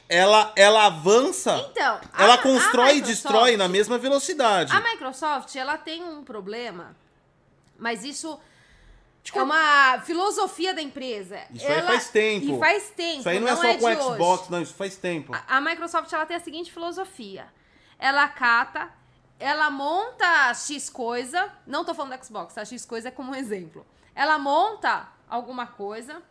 Ela, 0.07 0.53
ela 0.55 0.85
avança, 0.85 1.57
Então, 1.71 1.99
a- 2.13 2.23
ela 2.23 2.33
a 2.35 2.37
constrói 2.37 2.91
e 2.91 2.93
Microsoft- 2.95 3.23
destrói 3.23 3.57
na 3.57 3.67
mesma 3.67 3.97
velocidade. 3.97 4.71
A 4.71 4.79
Microsoft, 4.79 5.55
ela 5.55 5.77
tem 5.77 6.03
um 6.03 6.23
problema, 6.23 6.95
mas 7.77 8.03
isso 8.03 8.39
é 9.33 9.41
uma 9.41 9.99
filosofia 10.01 10.73
da 10.75 10.81
empresa. 10.81 11.39
Isso 11.51 11.65
aí 11.65 11.73
ela, 11.79 11.87
faz 11.87 12.09
tempo. 12.09 12.55
E 12.55 12.59
faz 12.59 12.89
tempo. 12.91 13.19
Isso 13.21 13.29
aí 13.29 13.39
não, 13.39 13.47
é 13.47 13.55
só 13.55 13.61
de 13.71 13.77
com 13.79 13.85
o 13.85 13.87
hoje. 13.89 14.13
Xbox, 14.13 14.49
não, 14.49 14.61
isso 14.61 14.73
faz 14.75 14.95
tempo. 14.95 15.33
A, 15.33 15.57
a 15.57 15.61
Microsoft 15.61 16.13
ela 16.13 16.25
tem 16.27 16.37
a 16.37 16.39
seguinte 16.39 16.71
filosofia. 16.71 17.47
Ela 17.97 18.27
cata, 18.27 18.89
ela 19.39 19.71
monta 19.71 20.53
X 20.53 20.87
coisa, 20.89 21.51
não 21.65 21.83
tô 21.83 21.95
falando 21.95 22.15
do 22.15 22.23
Xbox, 22.23 22.53
tá? 22.53 22.63
X 22.63 22.85
coisa 22.85 23.07
é 23.07 23.11
como 23.11 23.31
um 23.31 23.35
exemplo. 23.35 23.83
Ela 24.13 24.37
monta 24.37 25.07
alguma 25.27 25.65
coisa, 25.65 26.21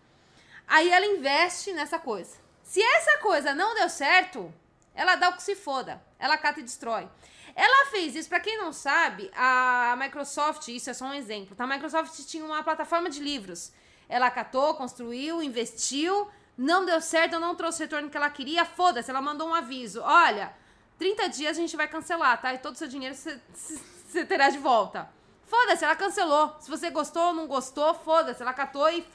Aí 0.66 0.90
ela 0.90 1.04
investe 1.04 1.74
nessa 1.74 1.98
coisa. 1.98 2.36
Se 2.64 2.82
essa 2.82 3.18
coisa 3.18 3.54
não 3.54 3.74
deu 3.74 3.88
certo, 3.88 4.52
ela 4.94 5.16
dá 5.16 5.28
o 5.28 5.34
que 5.34 5.42
se 5.42 5.54
foda. 5.54 6.02
Ela 6.18 6.38
cata 6.38 6.60
e 6.60 6.62
destrói. 6.62 7.08
Ela 7.54 7.90
fez 7.90 8.16
isso, 8.16 8.28
para 8.28 8.40
quem 8.40 8.58
não 8.58 8.72
sabe, 8.72 9.30
a 9.36 9.94
Microsoft, 9.98 10.66
isso 10.68 10.90
é 10.90 10.94
só 10.94 11.04
um 11.04 11.14
exemplo, 11.14 11.54
tá? 11.54 11.64
A 11.64 11.66
Microsoft 11.66 12.18
tinha 12.26 12.44
uma 12.44 12.64
plataforma 12.64 13.08
de 13.08 13.20
livros. 13.20 13.70
Ela 14.08 14.30
catou, 14.30 14.74
construiu, 14.74 15.40
investiu, 15.40 16.28
não 16.58 16.84
deu 16.84 17.00
certo, 17.00 17.38
não 17.38 17.54
trouxe 17.54 17.82
o 17.82 17.84
retorno 17.84 18.10
que 18.10 18.16
ela 18.16 18.30
queria, 18.30 18.64
foda-se, 18.64 19.10
ela 19.10 19.20
mandou 19.20 19.48
um 19.48 19.54
aviso. 19.54 20.00
Olha, 20.02 20.52
30 20.98 21.28
dias 21.28 21.56
a 21.56 21.60
gente 21.60 21.76
vai 21.76 21.86
cancelar, 21.86 22.40
tá? 22.40 22.52
E 22.54 22.58
todo 22.58 22.74
o 22.74 22.78
seu 22.78 22.88
dinheiro 22.88 23.14
você 23.14 24.24
terá 24.24 24.48
de 24.48 24.58
volta. 24.58 25.08
Foda-se, 25.46 25.84
ela 25.84 25.94
cancelou. 25.94 26.56
Se 26.58 26.68
você 26.68 26.90
gostou 26.90 27.28
ou 27.28 27.34
não 27.34 27.46
gostou, 27.46 27.94
foda-se, 27.94 28.42
ela 28.42 28.52
catou 28.52 28.90
e 28.90 29.06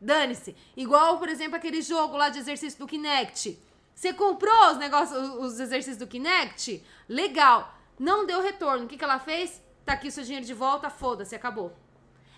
dane-se. 0.00 0.56
Igual, 0.76 1.18
por 1.18 1.28
exemplo, 1.28 1.56
aquele 1.56 1.82
jogo 1.82 2.16
lá 2.16 2.28
de 2.28 2.38
exercício 2.38 2.78
do 2.78 2.86
Kinect. 2.86 3.58
Você 3.94 4.12
comprou 4.12 4.70
os 4.70 4.78
negócios, 4.78 5.18
os 5.36 5.58
exercícios 5.58 5.96
do 5.96 6.06
Kinect? 6.06 6.84
Legal. 7.08 7.74
Não 7.98 8.24
deu 8.24 8.40
retorno. 8.40 8.84
O 8.84 8.88
que, 8.88 8.96
que 8.96 9.04
ela 9.04 9.18
fez? 9.18 9.60
Tá 9.84 9.94
aqui 9.94 10.08
o 10.08 10.12
seu 10.12 10.22
dinheiro 10.22 10.46
de 10.46 10.54
volta, 10.54 10.88
foda-se, 10.88 11.34
acabou. 11.34 11.74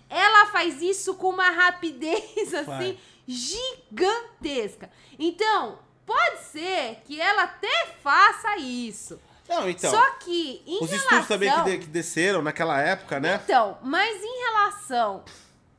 Ela 0.09 0.47
faz 0.47 0.81
isso 0.81 1.15
com 1.15 1.29
uma 1.29 1.51
rapidez 1.51 2.53
assim 2.55 2.97
gigantesca. 3.27 4.89
Então, 5.19 5.79
pode 6.05 6.39
ser 6.39 7.01
que 7.05 7.19
ela 7.21 7.43
até 7.43 7.87
faça 8.01 8.57
isso. 8.57 9.21
Não, 9.47 9.69
então. 9.69 9.91
Só 9.91 10.11
que 10.11 10.63
em 10.65 10.83
Os 10.83 10.89
relação... 10.89 11.19
estudos 11.19 11.27
também 11.27 11.51
que, 11.51 11.63
de, 11.63 11.77
que 11.79 11.87
desceram 11.87 12.41
naquela 12.41 12.79
época, 12.79 13.19
né? 13.19 13.39
Então, 13.43 13.77
mas 13.83 14.23
em 14.23 14.39
relação 14.45 15.23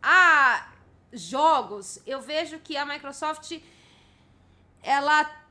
a 0.02 0.71
jogos, 1.12 2.00
eu 2.06 2.20
vejo 2.20 2.58
que 2.58 2.76
a 2.76 2.84
Microsoft 2.84 3.60
ela 4.82 5.42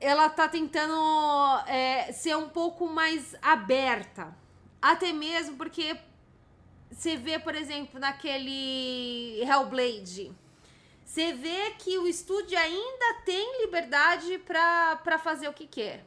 ela 0.00 0.28
tá 0.28 0.48
tentando 0.48 0.98
é, 1.68 2.10
ser 2.12 2.36
um 2.36 2.48
pouco 2.48 2.88
mais 2.88 3.36
aberta. 3.40 4.36
Até 4.80 5.12
mesmo 5.12 5.56
porque 5.56 5.96
você 6.90 7.16
vê, 7.16 7.38
por 7.38 7.54
exemplo, 7.54 8.00
naquele 8.00 9.40
Hellblade, 9.42 10.32
você 11.04 11.32
vê 11.32 11.70
que 11.78 11.98
o 11.98 12.08
estúdio 12.08 12.58
ainda 12.58 13.22
tem 13.24 13.60
liberdade 13.60 14.38
para 14.38 15.18
fazer 15.18 15.48
o 15.48 15.52
que 15.52 15.66
quer. 15.66 16.04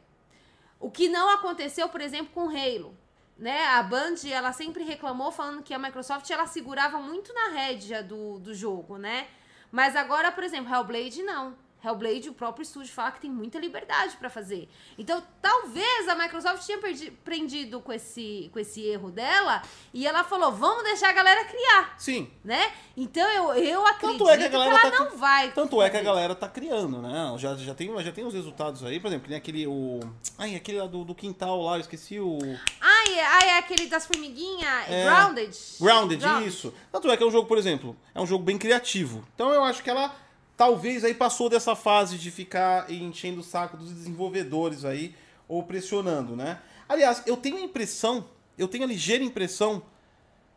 O 0.78 0.92
que 0.92 1.08
não 1.08 1.30
aconteceu, 1.30 1.88
por 1.88 2.02
exemplo, 2.02 2.34
com 2.34 2.50
Halo. 2.50 2.98
Né? 3.38 3.66
A 3.66 3.84
Band, 3.84 4.16
ela 4.32 4.54
sempre 4.54 4.84
reclamou 4.84 5.32
falando 5.32 5.62
que 5.62 5.74
a 5.74 5.80
Microsoft 5.80 6.30
ela 6.30 6.48
segurava 6.48 7.00
muito 7.00 7.34
na 7.34 7.50
rédea 7.50 8.02
do, 8.02 8.40
do 8.40 8.54
jogo, 8.54 8.98
né? 8.98 9.28
Mas 9.72 9.96
agora, 9.96 10.32
por 10.32 10.44
exemplo, 10.44 10.74
Hellblade 10.74 11.22
não. 11.22 11.56
Hellblade, 11.86 12.30
o 12.30 12.34
próprio 12.34 12.64
estúdio 12.64 12.92
fala 12.94 13.12
que 13.12 13.22
tem 13.22 13.30
muita 13.30 13.60
liberdade 13.60 14.16
para 14.18 14.30
fazer. 14.30 14.68
Então, 14.98 15.22
talvez 15.42 16.08
a 16.08 16.16
Microsoft 16.16 16.66
tinha 16.66 16.78
aprendido 16.78 17.80
com 17.80 17.94
esse, 17.94 18.50
com 18.52 18.60
esse 18.60 18.82
erro 18.82 19.12
dela 19.12 19.62
e 19.94 20.08
ela 20.08 20.24
falou: 20.24 20.52
vamos 20.52 20.84
deixar 20.84 21.10
a 21.10 21.14
galera 21.14 21.46
criar. 21.46 21.96
Sim. 21.98 22.30
Né? 22.44 22.72
Então, 22.98 23.30
eu, 23.32 23.54
eu 23.54 23.86
acredito 23.86 24.18
tanto 24.20 24.30
é 24.30 24.38
que, 24.38 24.44
a 24.46 24.50
galera 24.50 24.80
que 24.80 24.86
ela 24.88 24.92
tá, 24.92 25.04
não 25.04 25.18
vai. 25.18 25.52
Tanto 25.52 25.82
é 25.82 25.90
que 25.90 25.98
a 25.98 26.02
galera 26.02 26.36
tá 26.36 26.48
criando, 26.48 27.02
né? 27.02 27.36
Já, 27.38 27.56
já, 27.56 27.74
tem, 27.74 28.04
já 28.04 28.12
tem 28.12 28.26
os 28.26 28.34
resultados 28.34 28.84
aí, 28.84 29.00
por 29.00 29.08
exemplo, 29.08 29.28
tem 29.28 29.38
aquele. 29.38 29.68
O, 29.68 30.00
ai, 30.38 30.56
aquele 30.56 30.80
lá 30.80 30.88
do, 30.88 31.04
do 31.04 31.14
quintal 31.14 31.62
lá, 31.62 31.76
eu 31.76 31.82
esqueci 31.82 32.20
o. 32.20 32.40
Ai, 32.82 33.20
ai, 33.20 33.50
é 33.50 33.58
aquele 33.60 33.88
das 33.88 34.06
formiguinhas, 34.06 34.90
é, 34.90 35.04
Grounded. 35.04 35.58
Grounded. 35.80 36.22
Grounded, 36.22 36.48
isso. 36.48 36.74
Tanto 36.92 37.10
é 37.12 37.18
que 37.18 37.24
é 37.24 37.26
um 37.26 37.32
jogo, 37.32 37.48
por 37.48 37.58
exemplo, 37.58 37.96
é 38.14 38.22
um 38.22 38.26
jogo 38.26 38.44
bem 38.44 38.58
criativo. 38.58 39.24
Então 39.36 39.52
eu 39.52 39.64
acho 39.64 39.84
que 39.84 39.90
ela 39.90 40.14
talvez 40.58 41.04
aí 41.04 41.14
passou 41.14 41.50
dessa 41.50 41.76
fase 41.76 42.18
de 42.18 42.32
ficar 42.32 42.90
enchendo 42.92 43.42
o 43.42 43.44
saco 43.44 43.78
dos 43.78 43.92
desenvolvedores 43.92 44.86
aí, 44.86 45.16
ou 45.48 45.64
pressionando, 45.64 46.36
né? 46.36 46.62
Aliás, 46.88 47.24
eu 47.26 47.38
tenho 47.38 47.58
a 47.58 47.62
impressão, 47.62 48.28
eu 48.58 48.68
tenho 48.68 48.84
a 48.84 48.88
ligeira 48.88 49.24
impressão, 49.24 49.84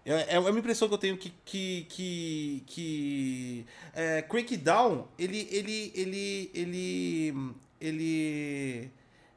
é, 0.05 0.37
é 0.37 0.39
uma 0.39 0.59
impressão 0.59 0.89
que 0.89 0.95
eu 0.95 0.99
tenho 0.99 1.19
que, 1.19 1.31
que, 1.45 1.87
que, 1.89 2.63
que 2.67 3.67
é, 3.93 4.23
Crackdown, 4.23 5.07
ele, 5.19 5.49
ele, 5.51 5.93
ele, 5.95 6.51
ele, 6.55 7.55
ele, 7.81 8.91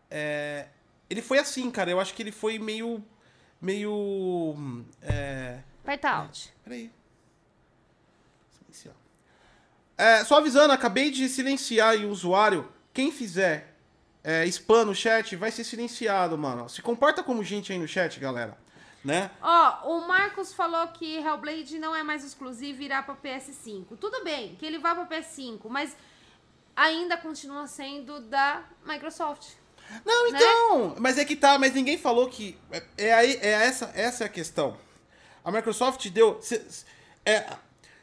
é, 0.09 0.68
ele 1.09 1.22
foi 1.22 1.39
assim, 1.39 1.70
cara, 1.70 1.91
eu 1.91 1.99
acho 1.99 2.14
que 2.14 2.24
ele 2.24 2.32
foi 2.32 2.57
meio, 2.57 3.03
meio, 3.59 4.55
é... 5.01 5.59
Vai 5.84 5.99
out. 6.03 6.53
Peraí. 6.64 6.91
É, 10.01 10.25
só 10.25 10.39
avisando, 10.39 10.73
acabei 10.73 11.11
de 11.11 11.29
silenciar 11.29 11.95
o 11.97 12.09
usuário. 12.09 12.67
Quem 12.91 13.11
fizer 13.11 13.75
é, 14.23 14.47
spam 14.47 14.85
no 14.85 14.95
chat 14.95 15.35
vai 15.35 15.51
ser 15.51 15.63
silenciado, 15.63 16.35
mano. 16.35 16.67
Se 16.67 16.81
comporta 16.81 17.21
como 17.21 17.43
gente 17.43 17.71
aí 17.71 17.77
no 17.77 17.87
chat, 17.87 18.19
galera. 18.19 18.57
Né? 19.05 19.29
Ó, 19.39 19.95
o 19.95 20.07
Marcos 20.07 20.53
falou 20.53 20.87
que 20.87 21.17
Hellblade 21.17 21.77
não 21.77 21.95
é 21.95 22.01
mais 22.01 22.23
exclusivo 22.23 22.81
e 22.81 22.85
irá 22.85 23.03
pra 23.03 23.15
PS5. 23.15 23.95
Tudo 23.99 24.23
bem, 24.23 24.55
que 24.55 24.65
ele 24.65 24.79
vá 24.79 24.95
pra 24.95 25.05
PS5, 25.05 25.69
mas 25.69 25.95
ainda 26.75 27.15
continua 27.15 27.67
sendo 27.67 28.21
da 28.21 28.63
Microsoft. 28.83 29.49
Não, 30.03 30.31
né? 30.31 30.39
então, 30.39 30.89
né? 30.89 30.95
mas 30.97 31.19
é 31.19 31.25
que 31.25 31.35
tá, 31.35 31.59
mas 31.59 31.75
ninguém 31.75 31.99
falou 31.99 32.27
que 32.27 32.57
é, 32.71 32.83
é 32.97 33.31
é 33.35 33.51
essa 33.51 33.91
essa 33.93 34.23
é 34.23 34.25
a 34.25 34.29
questão. 34.29 34.75
A 35.43 35.51
Microsoft 35.51 36.07
deu 36.09 36.39
é, 37.23 37.45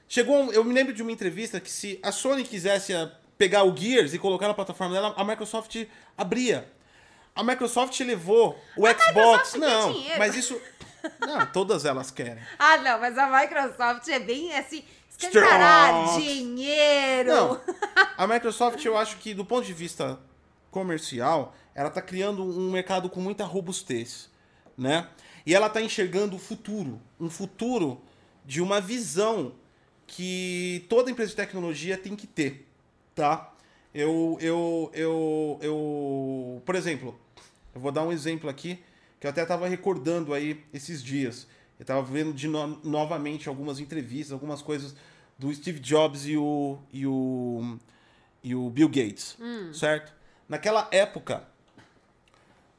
Chegou, 0.09 0.51
eu 0.53 0.65
me 0.65 0.73
lembro 0.73 0.95
de 0.95 1.03
uma 1.03 1.13
entrevista 1.13 1.61
que 1.61 1.71
se 1.71 2.01
a 2.03 2.11
Sony 2.11 2.43
quisesse 2.43 2.95
eh, 2.95 3.11
pegar 3.37 3.65
o 3.65 3.77
Gears 3.77 4.15
e 4.15 4.19
colocar 4.19 4.49
na 4.49 4.55
plataforma 4.55 4.95
dela, 4.95 5.15
a 5.15 5.23
Microsoft 5.23 5.77
abria. 6.17 6.67
A 7.35 7.45
Microsoft 7.45 8.01
levou 8.01 8.59
o 8.75 8.87
a 8.87 8.99
Xbox, 8.99 9.55
não, 9.55 9.95
mas 10.17 10.35
isso 10.35 10.59
não, 11.21 11.45
todas 11.47 11.85
elas 11.85 12.11
querem. 12.11 12.43
Ah, 12.59 12.79
não, 12.79 12.99
mas 12.99 13.19
a 13.19 13.29
Microsoft 13.29 14.09
é 14.09 14.19
bem 14.19 14.53
assim, 14.55 14.83
escancarar 15.11 16.19
dinheiro. 16.19 17.29
Não, 17.29 17.61
a 18.17 18.27
Microsoft 18.27 18.83
eu 18.85 18.97
acho 18.97 19.19
que 19.19 19.35
do 19.35 19.45
ponto 19.45 19.67
de 19.67 19.75
vista 19.75 20.19
comercial, 20.71 21.55
ela 21.75 21.89
está 21.89 22.01
criando 22.01 22.43
um 22.43 22.71
mercado 22.71 23.11
com 23.11 23.21
muita 23.21 23.45
robustez, 23.45 24.31
né? 24.77 25.07
E 25.45 25.55
ela 25.55 25.67
está 25.67 25.83
enxergando 25.83 26.35
o 26.37 26.39
futuro, 26.39 27.01
um 27.21 27.29
futuro 27.29 28.03
de 28.45 28.61
uma 28.61 28.81
visão 28.81 29.55
que 30.09 30.87
toda 30.89 31.11
empresa 31.11 31.31
de 31.31 31.37
tecnologia 31.37 31.97
tem 31.97 32.17
que 32.17 32.27
ter, 32.27 32.67
tá? 33.15 33.55
Eu, 33.95 34.39
eu, 34.41 34.91
eu, 34.95 35.59
eu, 35.63 36.63
por 36.65 36.75
exemplo, 36.75 37.19
eu 37.75 37.81
vou 37.81 37.93
dar 37.93 38.03
um 38.03 38.11
exemplo 38.11 38.49
aqui 38.49 38.83
que 39.21 39.27
eu 39.27 39.31
até 39.31 39.43
estava 39.43 39.69
recordando 39.69 40.33
aí 40.33 40.65
esses 40.73 41.03
dias. 41.03 41.47
Eu 41.79 41.83
estava 41.83 42.03
vendo 42.03 42.33
de 42.33 42.49
no, 42.49 42.81
novamente 42.83 43.49
algumas 43.49 43.79
entrevistas, 43.79 44.33
algumas 44.33 44.63
coisas 44.63 44.97
do 45.39 45.53
Steve 45.55 45.79
Jobs 45.79 46.27
e 46.27 46.37
o, 46.37 46.79
e 46.93 47.07
o, 47.07 47.79
e 48.43 48.55
o 48.55 48.71
Bill 48.71 48.89
Gates, 48.89 49.37
hum. 49.39 49.73
certo? 49.73 50.13
Naquela 50.49 50.89
época, 50.91 51.45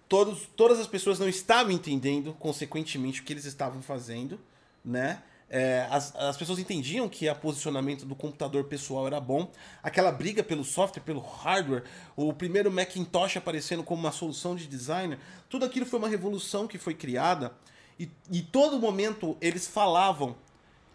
todos, 0.07 0.47
todas 0.55 0.79
as 0.79 0.87
pessoas 0.87 1.19
não 1.19 1.29
estavam 1.29 1.71
entendendo, 1.71 2.33
consequentemente, 2.39 3.21
o 3.21 3.23
que 3.23 3.31
eles 3.31 3.45
estavam 3.45 3.81
fazendo, 3.81 4.39
né? 4.83 5.21
É, 5.49 5.87
as, 5.89 6.15
as 6.15 6.37
pessoas 6.37 6.59
entendiam 6.59 7.09
que 7.09 7.27
o 7.27 7.35
posicionamento 7.35 8.05
do 8.05 8.15
computador 8.15 8.65
pessoal 8.65 9.07
era 9.07 9.19
bom. 9.19 9.51
Aquela 9.81 10.11
briga 10.11 10.43
pelo 10.43 10.63
software, 10.63 11.01
pelo 11.01 11.19
hardware, 11.19 11.83
o 12.15 12.31
primeiro 12.31 12.71
Macintosh 12.71 13.37
aparecendo 13.37 13.83
como 13.83 14.01
uma 14.01 14.11
solução 14.11 14.55
de 14.55 14.67
designer, 14.67 15.17
tudo 15.49 15.65
aquilo 15.65 15.85
foi 15.85 15.97
uma 15.97 16.07
revolução 16.07 16.67
que 16.67 16.77
foi 16.77 16.93
criada. 16.93 17.51
E, 17.99 18.09
e 18.31 18.41
todo 18.41 18.79
momento 18.79 19.35
eles 19.41 19.67
falavam 19.67 20.35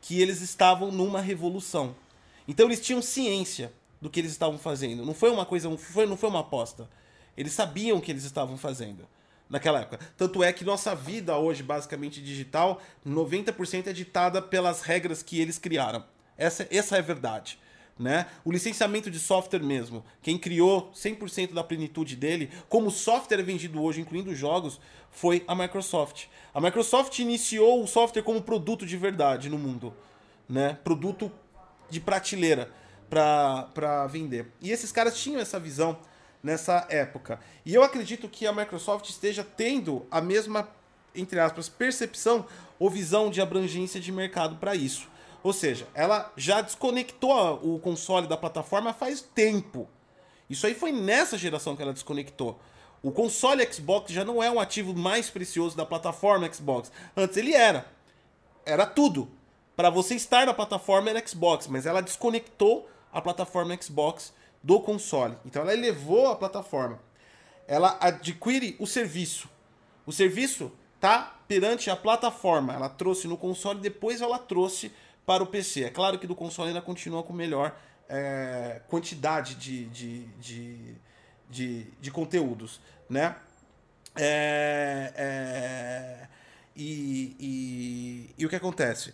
que 0.01 0.21
eles 0.21 0.41
estavam 0.41 0.93
numa 0.93 1.21
revolução. 1.21 1.97
Então 2.47 2.67
eles 2.67 2.81
tinham 2.81 3.03
ciência 3.03 3.73
do 4.01 4.09
que 4.09 4.21
eles 4.21 4.31
estavam 4.31 4.59
fazendo. 4.59 5.05
Não 5.05 5.15
foi 5.15 5.31
uma 5.31 5.45
coisa, 5.45 5.69
não 5.69 5.79
foi, 5.79 6.07
não 6.07 6.17
foi 6.17 6.29
uma 6.29 6.41
aposta. 6.41 6.89
Eles 7.37 7.53
sabiam 7.53 7.99
o 7.99 8.01
que 8.01 8.13
eles 8.13 8.23
estavam 8.23 8.57
fazendo 8.57 9.09
naquela 9.49 9.81
época. 9.81 9.99
Tanto 10.17 10.43
é 10.43 10.53
que 10.53 10.65
nossa 10.65 10.95
vida 10.95 11.37
hoje, 11.37 11.63
basicamente 11.63 12.23
digital, 12.23 12.81
90% 13.07 13.87
é 13.89 13.93
ditada 13.93 14.41
pelas 14.41 14.83
regras 14.83 15.23
que 15.23 15.41
eles 15.41 15.59
criaram. 15.59 16.05
Essa, 16.37 16.67
essa 16.71 16.97
é 16.97 16.99
a 16.99 17.03
verdade. 17.03 17.59
Né? 17.97 18.27
O 18.45 18.51
licenciamento 18.51 19.09
de 19.09 19.21
software 19.21 19.63
mesmo, 19.63 20.05
quem 20.21 20.37
criou 20.37 20.91
100% 20.93 21.53
da 21.53 21.63
plenitude 21.63 22.17
dele, 22.17 22.51
como 22.69 22.91
software 22.91 23.39
é 23.39 23.43
vendido 23.43 23.81
hoje, 23.81 24.01
incluindo 24.01 24.35
jogos, 24.35 24.81
foi 25.13 25.45
a 25.47 25.55
Microsoft. 25.55 26.27
A 26.53 26.61
Microsoft 26.61 27.17
iniciou 27.21 27.85
o 27.85 27.87
software 27.87 28.23
como 28.23 28.43
produto 28.43 28.85
de 28.85 28.97
verdade 28.97 29.49
no 29.49 29.57
mundo, 29.57 29.95
né? 30.49 30.77
Produto 30.83 31.31
de 31.89 32.01
prateleira 32.01 32.73
para 33.09 34.09
vender. 34.09 34.51
E 34.61 34.73
esses 34.73 34.91
caras 34.91 35.17
tinham 35.17 35.41
essa 35.41 35.61
visão 35.61 35.97
nessa 36.45 36.87
época. 36.91 37.41
E 37.65 37.75
eu 37.75 37.83
acredito 37.83 38.29
que 38.29 38.47
a 38.47 38.53
Microsoft 38.53 39.09
esteja 39.09 39.43
tendo 39.43 40.07
a 40.11 40.21
mesma, 40.21 40.69
entre 41.15 41.41
aspas, 41.41 41.71
percepção 41.71 42.45
ou 42.79 42.91
visão 42.91 43.31
de 43.31 43.41
abrangência 43.41 43.99
de 43.99 44.13
mercado 44.13 44.57
para 44.57 44.77
isso. 44.77 45.09
Ou 45.43 45.55
seja, 45.55 45.89
ela 45.95 46.31
já 46.37 46.61
desconectou 46.61 47.61
o 47.63 47.79
console 47.79 48.27
da 48.27 48.37
plataforma 48.37 48.93
faz 48.93 49.23
tempo. 49.23 49.89
Isso 50.49 50.67
aí 50.67 50.75
foi 50.75 50.93
nessa 50.93 51.39
geração 51.39 51.75
que 51.75 51.83
ela 51.83 51.95
desconectou. 51.95 52.61
O 53.03 53.11
console 53.11 53.67
Xbox 53.73 54.13
já 54.13 54.25
não 54.25 54.43
é 54.43 54.51
um 54.51 54.61
ativo 54.61 54.95
mais 54.95 55.31
precioso 55.31 55.77
da 55.77 55.87
plataforma 55.87 56.51
Xbox. 56.53 56.93
Antes 57.17 57.39
ele 57.39 57.55
era. 57.55 57.87
Era 58.67 58.87
tudo. 58.87 59.31
Para 59.75 59.91
você 59.91 60.15
estar 60.15 60.47
na 60.47 60.55
plataforma 60.55 61.11
era 61.11 61.27
Xbox, 61.27 61.67
mas 61.67 61.87
ela 61.87 62.03
desconectou 62.03 62.89
a 63.13 63.21
plataforma 63.21 63.77
Xbox 63.81 64.33
do 64.65 64.81
console. 64.81 65.37
Então 65.45 65.63
ela 65.63 65.75
elevou 65.75 66.29
a 66.29 66.37
plataforma. 66.37 66.99
Ela 67.69 67.99
adquire 68.01 68.75
o 68.81 68.87
serviço. 68.87 69.49
O 70.07 70.13
serviço 70.13 70.73
tá 70.99 71.39
perante 71.47 71.91
a 71.91 71.97
plataforma. 71.97 72.73
Ela 72.73 72.89
trouxe 72.89 73.29
no 73.29 73.37
console, 73.37 73.79
depois 73.79 74.23
ela 74.23 74.39
trouxe 74.39 74.91
para 75.27 75.43
o 75.43 75.47
PC. 75.47 75.85
É 75.85 75.91
claro 75.91 76.19
que 76.19 76.27
do 76.27 76.35
console 76.35 76.69
ainda 76.69 76.81
continua 76.81 77.23
com 77.23 77.33
melhor 77.33 77.77
é, 78.09 78.81
quantidade 78.89 79.55
de, 79.55 79.85
de, 79.87 80.25
de, 80.41 80.95
de, 81.49 81.85
de 82.01 82.11
conteúdos, 82.11 82.81
né? 83.09 83.37
É, 84.17 85.13
é, 85.17 86.29
e, 86.75 87.37
e, 87.39 88.35
e, 88.39 88.47
o 88.47 88.49
que 88.49 88.57
acontece? 88.57 89.13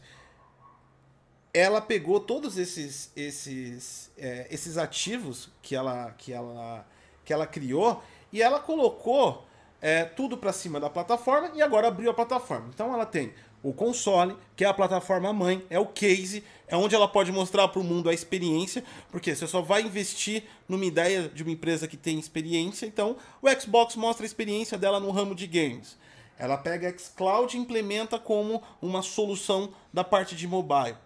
Ela 1.52 1.80
pegou 1.80 2.20
todos 2.20 2.56
esses 2.56 3.10
esses, 3.16 4.10
é, 4.16 4.46
esses 4.50 4.78
ativos 4.78 5.50
que 5.62 5.74
ela, 5.74 6.14
que, 6.16 6.32
ela, 6.32 6.86
que 7.24 7.32
ela 7.32 7.46
criou 7.46 8.02
e 8.32 8.40
ela 8.40 8.60
colocou 8.60 9.46
é, 9.80 10.04
tudo 10.04 10.36
para 10.36 10.52
cima 10.52 10.78
da 10.78 10.88
plataforma 10.88 11.50
e 11.54 11.62
agora 11.62 11.88
abriu 11.88 12.10
a 12.10 12.14
plataforma. 12.14 12.68
Então 12.72 12.92
ela 12.92 13.06
tem 13.06 13.32
o 13.62 13.72
console, 13.72 14.36
que 14.56 14.64
é 14.64 14.68
a 14.68 14.74
plataforma 14.74 15.32
mãe, 15.32 15.64
é 15.68 15.78
o 15.78 15.86
case, 15.86 16.42
é 16.66 16.76
onde 16.76 16.94
ela 16.94 17.06
pode 17.06 17.30
mostrar 17.30 17.68
para 17.68 17.80
o 17.80 17.84
mundo 17.84 18.08
a 18.08 18.14
experiência, 18.14 18.82
porque 19.10 19.34
você 19.34 19.46
só 19.46 19.60
vai 19.60 19.82
investir 19.82 20.44
numa 20.68 20.84
ideia 20.84 21.28
de 21.28 21.42
uma 21.42 21.52
empresa 21.52 21.86
que 21.86 21.96
tem 21.96 22.18
experiência, 22.18 22.86
então 22.86 23.16
o 23.42 23.50
Xbox 23.50 23.96
mostra 23.96 24.24
a 24.24 24.28
experiência 24.28 24.78
dela 24.78 24.98
no 24.98 25.10
ramo 25.10 25.34
de 25.34 25.46
games. 25.46 25.98
Ela 26.38 26.56
pega 26.56 26.88
a 26.88 26.98
xCloud 26.98 27.54
e 27.54 27.60
implementa 27.60 28.18
como 28.18 28.62
uma 28.80 29.02
solução 29.02 29.74
da 29.92 30.02
parte 30.02 30.34
de 30.34 30.48
mobile. 30.48 30.96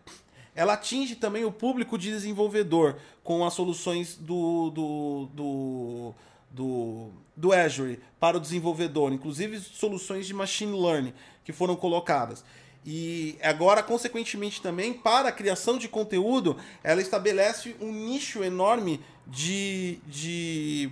Ela 0.54 0.74
atinge 0.74 1.16
também 1.16 1.44
o 1.44 1.52
público 1.52 1.98
de 1.98 2.10
desenvolvedor 2.10 2.96
com 3.22 3.44
as 3.44 3.54
soluções 3.54 4.16
do, 4.16 4.70
do, 4.70 5.28
do 5.34 6.14
do, 6.54 7.10
do 7.36 7.52
Azure 7.52 8.00
para 8.20 8.36
o 8.36 8.40
desenvolvedor, 8.40 9.12
inclusive 9.12 9.58
soluções 9.58 10.26
de 10.26 10.32
machine 10.32 10.80
learning 10.80 11.12
que 11.44 11.52
foram 11.52 11.74
colocadas. 11.74 12.44
E 12.86 13.36
agora, 13.42 13.82
consequentemente, 13.82 14.62
também 14.62 14.92
para 14.92 15.30
a 15.30 15.32
criação 15.32 15.78
de 15.78 15.88
conteúdo, 15.88 16.56
ela 16.82 17.00
estabelece 17.00 17.74
um 17.80 17.90
nicho 17.90 18.44
enorme 18.44 19.00
de, 19.26 19.98
de, 20.06 20.90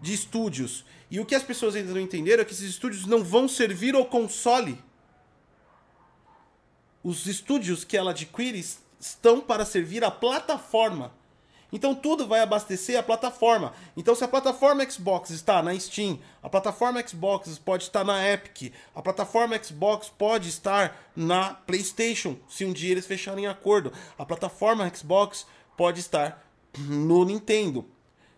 de 0.00 0.14
estúdios. 0.14 0.84
E 1.10 1.18
o 1.18 1.26
que 1.26 1.34
as 1.34 1.42
pessoas 1.42 1.74
ainda 1.74 1.92
não 1.92 2.00
entenderam 2.00 2.42
é 2.42 2.44
que 2.44 2.52
esses 2.52 2.70
estúdios 2.70 3.04
não 3.04 3.22
vão 3.24 3.48
servir 3.48 3.94
ao 3.94 4.04
console. 4.04 4.78
Os 7.02 7.26
estúdios 7.26 7.84
que 7.84 7.96
ela 7.96 8.10
adquire 8.10 8.58
estão 9.00 9.40
para 9.40 9.64
servir 9.64 10.04
à 10.04 10.10
plataforma. 10.10 11.12
Então 11.72 11.94
tudo 11.94 12.26
vai 12.26 12.40
abastecer 12.40 12.98
a 12.98 13.02
plataforma. 13.02 13.74
Então 13.96 14.14
se 14.14 14.24
a 14.24 14.28
plataforma 14.28 14.88
Xbox 14.90 15.30
está 15.30 15.62
na 15.62 15.78
Steam, 15.78 16.18
a 16.42 16.48
plataforma 16.48 17.06
Xbox 17.06 17.58
pode 17.58 17.84
estar 17.84 18.04
na 18.04 18.26
Epic, 18.26 18.72
a 18.94 19.02
plataforma 19.02 19.62
Xbox 19.62 20.08
pode 20.08 20.48
estar 20.48 21.10
na 21.14 21.54
PlayStation, 21.54 22.36
se 22.48 22.64
um 22.64 22.72
dia 22.72 22.92
eles 22.92 23.06
fecharem 23.06 23.46
acordo. 23.46 23.92
A 24.18 24.24
plataforma 24.24 24.90
Xbox 24.94 25.46
pode 25.76 26.00
estar 26.00 26.42
no 26.78 27.24
Nintendo. 27.24 27.84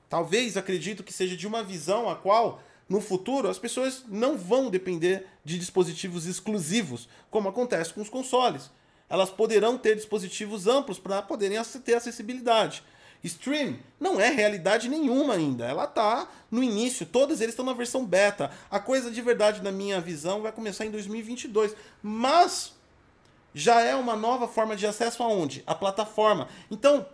Talvez 0.09 0.57
acredito 0.57 1.05
que 1.05 1.13
seja 1.13 1.37
de 1.37 1.47
uma 1.47 1.63
visão 1.63 2.11
a 2.11 2.17
qual 2.17 2.61
no 2.91 3.01
futuro 3.01 3.49
as 3.49 3.59
pessoas 3.59 4.05
não 4.09 4.37
vão 4.37 4.69
depender 4.69 5.25
de 5.45 5.57
dispositivos 5.57 6.27
exclusivos, 6.27 7.09
como 7.31 7.49
acontece 7.49 7.95
com 7.95 8.01
os 8.01 8.09
consoles. 8.09 8.69
Elas 9.09 9.31
poderão 9.31 9.79
ter 9.79 9.95
dispositivos 9.95 10.67
amplos 10.67 10.99
para 10.99 11.23
poderem 11.23 11.57
ter 11.85 11.95
acessibilidade. 11.95 12.83
Stream 13.23 13.79
não 13.99 14.21
é 14.21 14.29
realidade 14.31 14.89
nenhuma 14.89 15.35
ainda. 15.35 15.67
Ela 15.67 15.87
tá 15.87 16.29
no 16.51 16.65
início, 16.65 17.07
todos 17.07 17.41
eles 17.41 17.53
estão 17.53 17.65
na 17.65 17.73
versão 17.73 18.05
beta. 18.05 18.51
A 18.69 18.81
coisa 18.81 19.11
de 19.11 19.23
verdade, 19.23 19.63
na 19.63 19.71
minha 19.71 20.01
visão, 20.01 20.43
vai 20.43 20.51
começar 20.51 20.85
em 20.85 20.91
2022. 20.91 21.77
Mas 22.03 22.73
já 23.55 23.81
é 23.83 23.95
uma 23.95 24.17
nova 24.17 24.49
forma 24.49 24.75
de 24.75 24.87
acesso 24.87 25.23
aonde? 25.23 25.63
A 25.65 25.75
plataforma. 25.77 26.49
Então, 26.71 27.07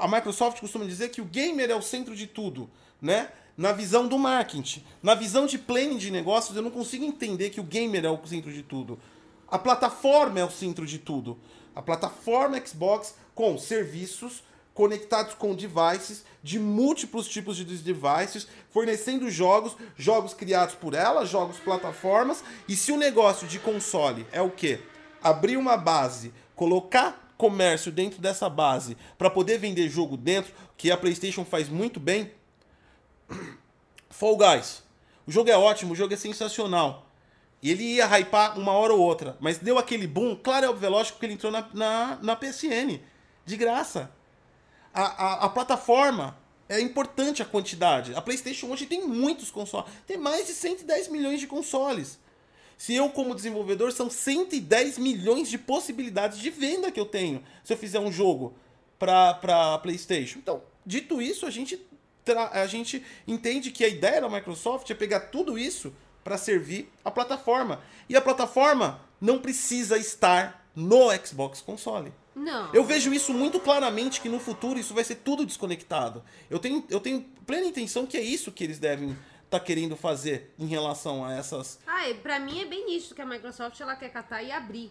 a 0.00 0.08
Microsoft 0.08 0.58
costuma 0.58 0.84
dizer 0.84 1.10
que 1.10 1.20
o 1.20 1.24
gamer 1.24 1.70
é 1.70 1.74
o 1.74 1.82
centro 1.82 2.16
de 2.16 2.26
tudo, 2.26 2.68
né? 3.00 3.28
Na 3.56 3.72
visão 3.72 4.08
do 4.08 4.18
marketing, 4.18 4.82
na 5.02 5.14
visão 5.14 5.46
de 5.46 5.58
planning 5.58 5.98
de 5.98 6.10
negócios, 6.10 6.56
eu 6.56 6.62
não 6.62 6.70
consigo 6.70 7.04
entender 7.04 7.50
que 7.50 7.60
o 7.60 7.64
gamer 7.64 8.04
é 8.04 8.10
o 8.10 8.26
centro 8.26 8.52
de 8.52 8.62
tudo. 8.62 8.98
A 9.48 9.58
plataforma 9.58 10.40
é 10.40 10.44
o 10.44 10.50
centro 10.50 10.86
de 10.86 10.98
tudo. 10.98 11.38
A 11.74 11.82
plataforma 11.82 12.60
Xbox 12.64 13.14
com 13.34 13.58
serviços 13.58 14.42
conectados 14.74 15.34
com 15.34 15.54
devices 15.54 16.24
de 16.42 16.58
múltiplos 16.58 17.28
tipos 17.28 17.56
de 17.56 17.64
devices, 17.64 18.46
fornecendo 18.70 19.30
jogos, 19.30 19.76
jogos 19.96 20.34
criados 20.34 20.74
por 20.74 20.94
ela, 20.94 21.26
jogos 21.26 21.58
plataformas. 21.58 22.42
E 22.68 22.74
se 22.74 22.90
o 22.90 22.96
negócio 22.96 23.46
de 23.46 23.58
console 23.58 24.26
é 24.32 24.40
o 24.40 24.50
quê? 24.50 24.80
Abrir 25.22 25.56
uma 25.56 25.76
base, 25.76 26.32
colocar 26.56 27.34
comércio 27.36 27.90
dentro 27.90 28.20
dessa 28.20 28.48
base 28.48 28.96
para 29.18 29.30
poder 29.30 29.58
vender 29.58 29.88
jogo 29.88 30.16
dentro, 30.16 30.52
que 30.76 30.90
a 30.90 30.96
PlayStation 30.96 31.44
faz 31.44 31.68
muito 31.68 32.00
bem. 32.00 32.30
Fall 34.10 34.36
Guys. 34.36 34.82
O 35.26 35.32
jogo 35.32 35.50
é 35.50 35.56
ótimo, 35.56 35.92
o 35.92 35.96
jogo 35.96 36.14
é 36.14 36.16
sensacional. 36.16 37.06
E 37.62 37.70
ele 37.70 37.84
ia 37.84 38.06
hypar 38.18 38.58
uma 38.58 38.72
hora 38.72 38.92
ou 38.92 39.00
outra, 39.00 39.36
mas 39.40 39.58
deu 39.58 39.78
aquele 39.78 40.06
boom, 40.06 40.34
claro, 40.34 40.66
é 40.66 40.68
óbvio, 40.68 40.90
lógico 40.90 41.18
que 41.18 41.26
ele 41.26 41.34
entrou 41.34 41.52
na, 41.52 41.68
na, 41.72 42.18
na 42.20 42.36
PSN. 42.36 42.98
De 43.44 43.56
graça 43.56 44.10
a, 44.92 45.02
a, 45.02 45.44
a 45.46 45.48
plataforma 45.48 46.36
é 46.68 46.80
importante 46.80 47.42
a 47.42 47.44
quantidade. 47.44 48.14
A 48.14 48.20
PlayStation 48.20 48.68
hoje 48.68 48.86
tem 48.86 49.06
muitos 49.06 49.50
consoles. 49.50 49.90
Tem 50.06 50.16
mais 50.16 50.46
de 50.46 50.52
110 50.52 51.08
milhões 51.08 51.40
de 51.40 51.46
consoles. 51.46 52.18
Se 52.76 52.94
eu, 52.94 53.08
como 53.10 53.34
desenvolvedor, 53.34 53.92
são 53.92 54.10
110 54.10 54.98
milhões 54.98 55.48
de 55.48 55.58
possibilidades 55.58 56.38
de 56.38 56.50
venda 56.50 56.90
que 56.90 56.98
eu 56.98 57.06
tenho 57.06 57.42
se 57.62 57.72
eu 57.72 57.76
fizer 57.76 58.00
um 58.00 58.10
jogo 58.10 58.54
para 58.98 59.78
PlayStation. 59.82 60.38
Então, 60.38 60.62
dito 60.84 61.20
isso, 61.20 61.46
a 61.46 61.50
gente, 61.50 61.80
a 62.52 62.66
gente 62.66 63.04
entende 63.26 63.70
que 63.70 63.84
a 63.84 63.88
ideia 63.88 64.20
da 64.20 64.28
Microsoft 64.28 64.88
é 64.90 64.94
pegar 64.94 65.20
tudo 65.20 65.58
isso 65.58 65.92
para 66.22 66.38
servir 66.38 66.90
a 67.04 67.10
plataforma. 67.10 67.80
E 68.08 68.16
a 68.16 68.20
plataforma 68.20 69.00
não 69.20 69.38
precisa 69.38 69.96
estar 69.98 70.66
no 70.74 71.10
Xbox 71.24 71.60
console. 71.60 72.12
Não. 72.34 72.72
Eu 72.72 72.84
vejo 72.84 73.12
isso 73.12 73.34
muito 73.34 73.60
claramente 73.60 74.20
que 74.20 74.28
no 74.28 74.40
futuro 74.40 74.78
isso 74.78 74.94
vai 74.94 75.04
ser 75.04 75.16
tudo 75.16 75.44
desconectado. 75.44 76.22
Eu 76.48 76.58
tenho, 76.58 76.84
eu 76.88 77.00
tenho 77.00 77.22
plena 77.46 77.66
intenção 77.66 78.06
que 78.06 78.16
é 78.16 78.22
isso 78.22 78.50
que 78.50 78.64
eles 78.64 78.78
devem 78.78 79.10
estar 79.10 79.58
tá 79.58 79.60
querendo 79.60 79.96
fazer 79.96 80.52
em 80.58 80.66
relação 80.66 81.24
a 81.24 81.34
essas. 81.34 81.78
Ah, 81.86 82.02
para 82.22 82.38
mim 82.38 82.60
é 82.60 82.64
bem 82.64 82.96
isso 82.96 83.14
que 83.14 83.20
a 83.20 83.26
Microsoft 83.26 83.78
ela 83.80 83.96
quer 83.96 84.08
catar 84.10 84.42
e 84.42 84.50
abrir. 84.50 84.90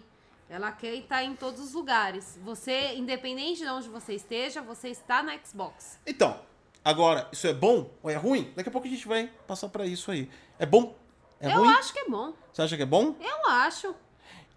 Ela 0.49 0.71
quer 0.71 0.93
estar 0.95 1.23
em 1.23 1.34
todos 1.34 1.61
os 1.61 1.73
lugares. 1.73 2.38
Você, 2.43 2.93
independente 2.95 3.61
de 3.61 3.69
onde 3.69 3.88
você 3.88 4.13
esteja, 4.13 4.61
você 4.61 4.89
está 4.89 5.23
na 5.23 5.38
Xbox. 5.38 5.97
Então, 6.05 6.39
agora, 6.84 7.27
isso 7.32 7.47
é 7.47 7.53
bom 7.53 7.89
ou 8.01 8.09
é 8.09 8.15
ruim? 8.15 8.51
Daqui 8.55 8.69
a 8.69 8.71
pouco 8.71 8.88
a 8.88 8.89
gente 8.89 9.07
vai 9.07 9.27
passar 9.47 9.69
para 9.69 9.86
isso 9.86 10.11
aí. 10.11 10.29
É 10.57 10.65
bom? 10.65 10.95
É 11.39 11.47
eu 11.47 11.59
ruim? 11.59 11.69
acho 11.69 11.93
que 11.93 11.99
é 11.99 12.09
bom. 12.09 12.34
Você 12.51 12.61
acha 12.61 12.77
que 12.77 12.84
é 12.84 12.86
bom? 12.86 13.15
Eu 13.19 13.49
acho. 13.49 13.95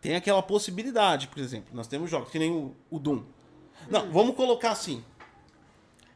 Tem 0.01 0.17
aquela 0.17 0.43
possibilidade, 0.43 1.29
por 1.29 1.39
exemplo. 1.39 1.75
Nós 1.75 1.87
temos 1.87 2.11
jogos 2.11 2.31
que 2.31 2.39
nem 2.39 2.51
o, 2.51 2.77
o 2.91 2.99
Doom. 2.99 3.25
Não, 3.89 4.05
hum. 4.05 4.13
vamos 4.13 4.37
colocar 4.37 4.71
assim. 4.71 5.05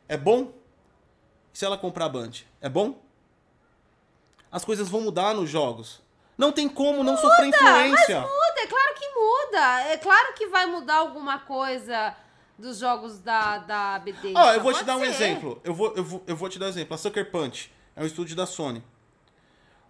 É 0.06 0.16
bom? 0.16 0.52
Se 1.52 1.64
ela 1.64 1.78
comprar 1.78 2.06
a 2.06 2.09
Band, 2.09 2.32
é 2.61 2.68
bom? 2.68 3.00
As 4.50 4.64
coisas 4.64 4.88
vão 4.88 5.00
mudar 5.00 5.34
nos 5.34 5.48
jogos. 5.50 6.02
Não 6.36 6.52
tem 6.52 6.68
como 6.68 7.02
não 7.02 7.14
muda, 7.14 7.20
sofrer 7.20 7.48
influência. 7.48 8.20
Mas 8.20 8.30
muda, 8.30 8.61
é 8.61 8.66
claro 8.66 8.94
que 8.94 9.09
muda. 9.09 9.80
É 9.80 9.96
claro 9.96 10.34
que 10.34 10.46
vai 10.46 10.66
mudar 10.66 10.96
alguma 10.96 11.40
coisa 11.40 12.14
dos 12.59 12.78
jogos 12.78 13.20
da, 13.20 13.59
da 13.59 13.94
ABD. 13.94 14.32
Ó, 14.34 14.52
eu 14.52 14.61
vou 14.61 14.72
te 14.72 14.84
dar 14.84 14.94
ser. 14.94 15.00
um 15.00 15.04
exemplo. 15.04 15.61
Eu 15.62 15.74
vou, 15.74 15.94
eu, 15.94 16.04
vou, 16.04 16.22
eu 16.26 16.36
vou 16.36 16.48
te 16.48 16.59
dar 16.59 16.66
um 16.66 16.70
exemplo. 16.70 16.94
A 16.94 16.98
Sucker 16.98 17.30
Punch 17.30 17.70
é 17.94 18.02
um 18.02 18.06
estúdio 18.06 18.34
da 18.34 18.46
Sony. 18.46 18.82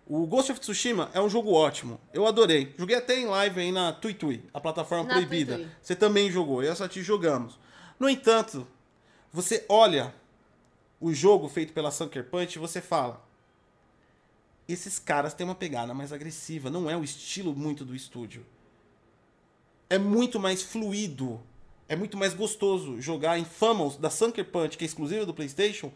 O 0.07 0.27
Ghost 0.27 0.53
of 0.53 0.61
Tsushima 0.61 1.11
é 1.13 1.21
um 1.21 1.29
jogo 1.29 1.53
ótimo. 1.53 2.01
Eu 2.13 2.27
adorei. 2.27 2.75
Joguei 2.79 2.97
até 2.97 3.19
em 3.19 3.27
live 3.27 3.61
aí 3.61 3.73
na 3.73 3.93
Tuitui, 3.93 4.43
a 4.55 4.61
plataforma 4.61 5.05
na 5.05 5.15
proibida. 5.15 5.57
Tui 5.57 5.65
-tui. 5.65 5.71
Você 5.83 5.97
também 5.97 6.31
jogou, 6.31 6.63
eu 6.63 6.69
e 6.69 6.73
a 6.73 6.75
Sati 6.75 7.03
jogamos. 7.03 7.59
No 7.99 8.09
entanto, 8.09 8.67
você 9.33 9.65
olha 9.69 10.15
o 11.01 11.13
jogo 11.13 11.49
feito 11.49 11.73
pela 11.73 11.91
Sucker 11.91 12.25
Punch 12.25 12.57
e 12.57 12.59
você 12.59 12.81
fala: 12.81 13.23
esses 14.67 14.99
caras 14.99 15.35
têm 15.35 15.47
uma 15.47 15.55
pegada 15.55 15.93
mais 15.93 16.13
agressiva, 16.13 16.71
não 16.71 16.89
é 16.89 16.97
o 16.97 17.05
estilo 17.05 17.55
muito 17.55 17.85
do 17.85 17.95
estúdio. 17.95 18.47
É 19.91 19.99
muito 19.99 20.39
mais 20.39 20.63
fluido 20.63 21.41
é 21.89 21.97
muito 21.97 22.17
mais 22.17 22.35
gostoso 22.35 23.01
jogar 23.01 23.39
em 23.39 23.45
Famous 23.45 23.97
da 23.97 24.11
Sunker 24.11 24.45
Punch, 24.45 24.77
que 24.77 24.85
é 24.85 24.87
exclusiva 24.87 25.25
do 25.25 25.33
PlayStation, 25.33 25.91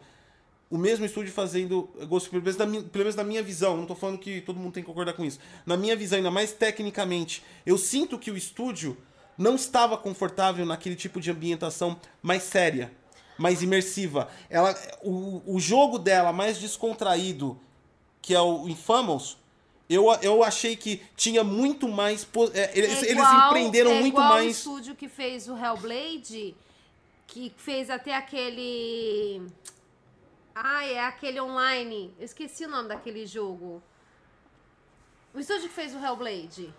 o 0.69 0.77
mesmo 0.77 1.05
estúdio 1.05 1.31
fazendo 1.31 1.87
Ghost 2.07 2.29
pelo 2.31 2.41
menos, 2.41 2.57
minha, 2.65 2.81
pelo 2.81 3.03
menos 3.03 3.15
na 3.15 3.23
minha 3.23 3.43
visão, 3.43 3.77
não 3.77 3.85
tô 3.85 3.93
falando 3.93 4.17
que 4.17 4.41
todo 4.41 4.59
mundo 4.59 4.73
tem 4.73 4.81
que 4.81 4.87
concordar 4.87 5.13
com 5.13 5.23
isso. 5.23 5.39
Na 5.67 5.77
minha 5.77 5.95
visão, 5.95 6.17
ainda 6.17 6.31
mais 6.31 6.51
tecnicamente, 6.51 7.43
eu 7.63 7.77
sinto 7.77 8.17
que 8.17 8.31
o 8.31 8.35
estúdio 8.35 8.97
não 9.37 9.53
estava 9.55 9.95
confortável 9.97 10.65
naquele 10.65 10.95
tipo 10.95 11.21
de 11.21 11.29
ambientação 11.29 11.99
mais 12.23 12.41
séria, 12.41 12.91
mais 13.37 13.61
imersiva. 13.61 14.27
Ela, 14.49 14.75
o, 15.03 15.43
o 15.45 15.59
jogo 15.59 15.99
dela 15.99 16.33
mais 16.33 16.57
descontraído, 16.57 17.59
que 18.19 18.33
é 18.33 18.41
o 18.41 18.67
Infamous, 18.67 19.37
eu, 19.89 20.05
eu 20.21 20.43
achei 20.43 20.75
que 20.75 21.01
tinha 21.15 21.43
muito 21.43 21.87
mais. 21.87 22.27
É, 22.53 22.77
eles, 22.77 23.03
é 23.03 23.11
igual, 23.11 23.33
eles 23.33 23.45
empreenderam 23.45 23.91
é 23.91 23.99
muito 23.99 24.19
mais. 24.19 24.45
O 24.45 24.49
estúdio 24.49 24.95
que 24.95 25.09
fez 25.09 25.47
o 25.47 25.57
Hellblade, 25.57 26.55
que 27.27 27.53
fez 27.57 27.89
até 27.89 28.15
aquele. 28.15 29.41
Ah, 30.55 30.85
é 30.85 30.99
aquele 30.99 31.41
online. 31.41 32.13
Eu 32.17 32.25
esqueci 32.25 32.65
o 32.65 32.69
nome 32.69 32.89
daquele 32.89 33.25
jogo. 33.25 33.81
O 35.33 35.39
estúdio 35.39 35.67
que 35.67 35.75
fez 35.75 35.93
o 35.93 35.97
Hellblade. 35.97 36.73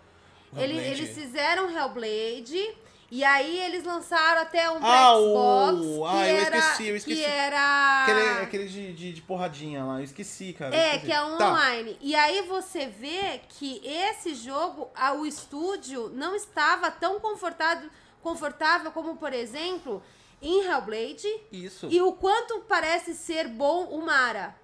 Hellblade. 0.53 0.63
Ele, 0.63 0.79
eles 0.79 1.13
fizeram 1.13 1.69
Hellblade. 1.69 2.75
E 3.11 3.23
aí 3.23 3.59
eles 3.59 3.83
lançaram 3.83 4.41
até 4.41 4.69
um 4.69 4.79
ah, 4.81 5.13
Xbox. 5.13 5.85
O... 5.85 6.05
Ah, 6.05 6.27
eu 6.27 6.37
era, 6.37 6.57
esqueci, 6.57 6.87
eu 6.87 6.95
esqueci. 6.95 7.21
Que 7.21 7.25
era. 7.25 8.03
Aquele, 8.03 8.43
aquele 8.43 8.67
de, 8.67 8.93
de, 8.93 9.13
de 9.13 9.21
porradinha 9.21 9.83
lá, 9.83 9.99
eu 9.99 10.03
esqueci, 10.03 10.53
cara. 10.53 10.75
É, 10.75 10.95
esqueci. 10.95 11.05
que 11.05 11.11
é 11.11 11.15
tá. 11.15 11.25
online. 11.27 11.97
E 12.01 12.15
aí 12.15 12.41
você 12.43 12.87
vê 12.87 13.41
que 13.47 13.81
esse 13.85 14.33
jogo, 14.33 14.89
o 15.19 15.25
estúdio 15.25 16.09
não 16.09 16.35
estava 16.35 16.89
tão 16.89 17.19
confortável, 17.19 17.89
confortável 18.21 18.91
como, 18.91 19.15
por 19.17 19.33
exemplo, 19.33 20.01
em 20.41 20.63
Hellblade. 20.63 21.27
Isso. 21.51 21.87
E 21.89 22.01
o 22.01 22.11
quanto 22.13 22.61
parece 22.61 23.13
ser 23.13 23.47
bom 23.47 23.85
o 23.85 24.03
Mara. 24.03 24.55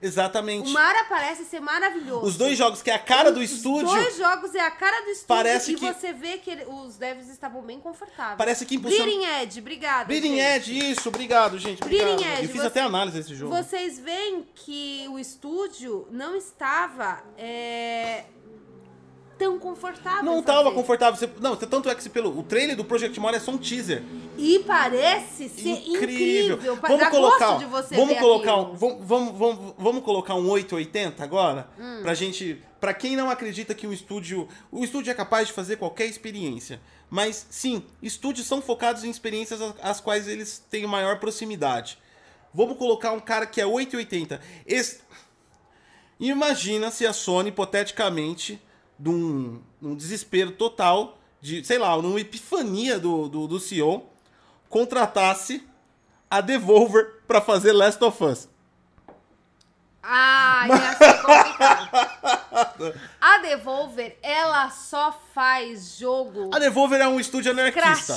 Exatamente. 0.00 0.68
O 0.68 0.72
Mara 0.72 1.04
parece 1.04 1.44
ser 1.44 1.60
maravilhoso. 1.60 2.24
Os 2.24 2.36
dois 2.36 2.56
jogos 2.56 2.82
que 2.82 2.90
é 2.90 2.94
a 2.94 2.98
cara 2.98 3.32
do 3.32 3.42
estúdio. 3.42 3.88
Os 3.88 3.94
dois 3.94 4.16
jogos 4.16 4.54
é 4.54 4.60
a 4.60 4.70
cara 4.70 5.02
do 5.02 5.10
estúdio. 5.10 5.26
Parece 5.26 5.72
e 5.72 5.74
que... 5.74 5.92
você 5.92 6.12
vê 6.12 6.38
que 6.38 6.50
ele, 6.50 6.64
os 6.66 6.96
devs 6.96 7.28
estavam 7.28 7.62
bem 7.62 7.80
confortáveis. 7.80 8.38
Parece 8.38 8.64
que 8.64 8.76
impulsiona... 8.76 9.04
Bleeding 9.04 9.24
Edge, 9.24 9.60
obrigado. 9.60 10.06
Bleeding 10.06 10.36
gente. 10.36 10.70
Edge, 10.70 10.90
isso, 10.92 11.08
obrigado, 11.08 11.58
gente. 11.58 11.82
Obrigado. 11.82 12.16
Bleeding 12.16 12.30
Edge. 12.32 12.42
Eu 12.42 12.48
fiz 12.48 12.60
você... 12.60 12.66
até 12.66 12.80
análise 12.80 13.16
desse 13.16 13.34
jogo. 13.34 13.54
Vocês 13.54 13.98
veem 13.98 14.46
que 14.54 15.06
o 15.10 15.18
estúdio 15.18 16.06
não 16.10 16.36
estava. 16.36 17.22
É 17.36 18.24
tão 19.38 19.58
confortável. 19.58 20.24
Não 20.24 20.42
tava 20.42 20.72
confortável. 20.72 21.18
Você, 21.18 21.30
não, 21.40 21.56
tanto 21.56 21.88
é 21.88 21.94
que 21.94 22.08
pelo 22.08 22.36
o 22.36 22.42
trailer 22.42 22.76
do 22.76 22.84
Project 22.84 23.18
More 23.20 23.36
é 23.36 23.40
só 23.40 23.52
um 23.52 23.58
teaser. 23.58 24.02
E 24.36 24.58
parece 24.66 25.48
ser 25.48 25.70
incrível. 25.86 26.56
incrível. 26.56 26.76
Vamos 26.76 27.08
colocar, 27.08 27.58
de 27.58 27.64
você 27.64 27.96
vamos 27.96 28.18
colocar, 28.18 28.56
um, 28.56 28.74
vamos, 28.74 29.06
vamos, 29.06 29.38
vamos, 29.38 29.74
vamos 29.78 30.04
colocar 30.04 30.34
um 30.34 30.48
880 30.50 31.22
agora, 31.22 31.68
hum. 31.78 32.00
pra 32.02 32.14
gente, 32.14 32.62
para 32.80 32.92
quem 32.92 33.16
não 33.16 33.30
acredita 33.30 33.74
que 33.74 33.86
um 33.86 33.92
estúdio, 33.92 34.48
o 34.70 34.84
estúdio 34.84 35.10
é 35.10 35.14
capaz 35.14 35.48
de 35.48 35.54
fazer 35.54 35.76
qualquer 35.76 36.06
experiência. 36.06 36.80
Mas 37.08 37.46
sim, 37.48 37.82
estúdios 38.02 38.46
são 38.46 38.60
focados 38.60 39.04
em 39.04 39.10
experiências 39.10 39.60
às 39.82 40.00
quais 40.00 40.28
eles 40.28 40.62
têm 40.70 40.86
maior 40.86 41.18
proximidade. 41.18 41.98
Vamos 42.52 42.76
colocar 42.76 43.12
um 43.12 43.20
cara 43.20 43.46
que 43.46 43.60
é 43.60 43.66
880. 43.66 44.40
Esse... 44.66 45.00
Imagina 46.20 46.90
se 46.90 47.06
a 47.06 47.12
Sony, 47.12 47.50
hipoteticamente, 47.50 48.60
de 48.98 49.08
um, 49.08 49.62
um 49.82 49.94
desespero 49.94 50.52
total, 50.52 51.18
de, 51.40 51.64
sei 51.64 51.78
lá, 51.78 51.96
numa 51.96 52.20
epifania 52.20 52.98
do, 52.98 53.28
do, 53.28 53.46
do 53.46 53.60
CEO, 53.60 54.08
contratasse 54.68 55.66
a 56.30 56.40
Devolver 56.40 57.22
para 57.26 57.40
fazer 57.40 57.72
Last 57.72 58.02
of 58.02 58.24
Us. 58.24 58.48
Ah, 60.02 60.66
ia 60.68 60.96
ser 60.96 61.20
complicado. 61.22 63.00
A 63.20 63.38
Devolver, 63.38 64.16
ela 64.22 64.70
só 64.70 65.12
faz 65.34 65.98
jogo. 65.98 66.50
A 66.54 66.58
Devolver 66.58 67.00
é 67.00 67.06
um 67.08 67.20
estúdio 67.20 67.52
anarquista. 67.52 68.14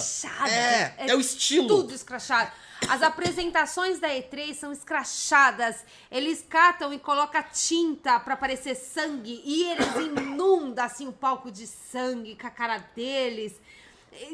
É, 0.48 0.94
é, 0.98 1.10
é 1.10 1.16
o 1.16 1.20
estilo. 1.20 1.68
Tudo 1.68 1.94
escrachado. 1.94 2.52
As 2.90 3.02
apresentações 3.02 4.00
da 4.00 4.10
E3 4.10 4.54
são 4.54 4.72
escrachadas. 4.72 5.86
Eles 6.10 6.46
catam 6.48 6.94
e 6.94 7.00
colocam 7.00 7.44
tinta 7.54 8.20
para 8.20 8.36
parecer 8.36 8.76
sangue 8.76 9.42
e 9.46 9.64
eles 9.64 9.96
inundam 9.96 10.84
assim 10.84 11.08
o 11.08 11.14
palco 11.14 11.52
de 11.52 11.68
sangue 11.68 12.36
com 12.36 12.48
a 12.48 12.52
cara 12.52 12.78
deles. 12.96 13.60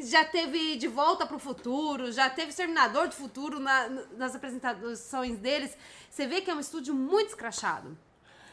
Já 0.02 0.24
teve 0.24 0.76
De 0.76 0.88
Volta 0.88 1.24
para 1.24 1.36
o 1.36 1.38
Futuro, 1.38 2.10
já 2.10 2.28
teve 2.28 2.48
Exterminador 2.48 3.06
do 3.06 3.14
Futuro 3.14 3.60
na, 3.60 3.88
nas 4.16 4.34
apresentações 4.34 5.38
deles. 5.38 5.76
Você 6.10 6.26
vê 6.26 6.40
que 6.40 6.50
é 6.50 6.54
um 6.54 6.60
estúdio 6.60 6.92
muito 6.94 7.28
escrachado, 7.28 7.96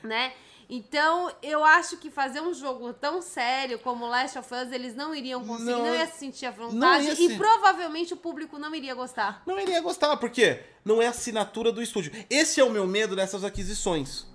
né? 0.04 0.34
Então, 0.70 1.32
eu 1.44 1.64
acho 1.64 1.98
que 1.98 2.10
fazer 2.10 2.42
um 2.42 2.54
jogo 2.54 2.94
tão 2.94 3.22
sério 3.22 3.80
como 3.80 4.08
Last 4.08 4.38
of 4.38 4.54
Us, 4.54 4.72
eles 4.72 4.96
não 4.96 5.14
iriam 5.14 5.46
conseguir, 5.46 5.72
não, 5.72 5.86
não 5.86 5.96
ia 5.96 6.08
se 6.08 6.18
sentir 6.18 6.46
à 6.46 6.52
vontade 6.52 7.10
e 7.10 7.16
se... 7.16 7.38
provavelmente 7.38 8.14
o 8.14 8.18
público 8.18 8.58
não 8.58 8.74
iria 8.74 8.96
gostar. 8.96 9.44
Não 9.46 9.60
iria 9.60 9.82
gostar, 9.82 10.18
porque 10.18 10.60
não 10.84 11.02
é 11.02 11.08
assinatura 11.08 11.72
do 11.72 11.82
estúdio. 11.82 12.12
Esse 12.30 12.60
é 12.60 12.64
o 12.64 12.70
meu 12.70 12.88
medo 12.88 13.16
dessas 13.16 13.44
aquisições. 13.44 14.26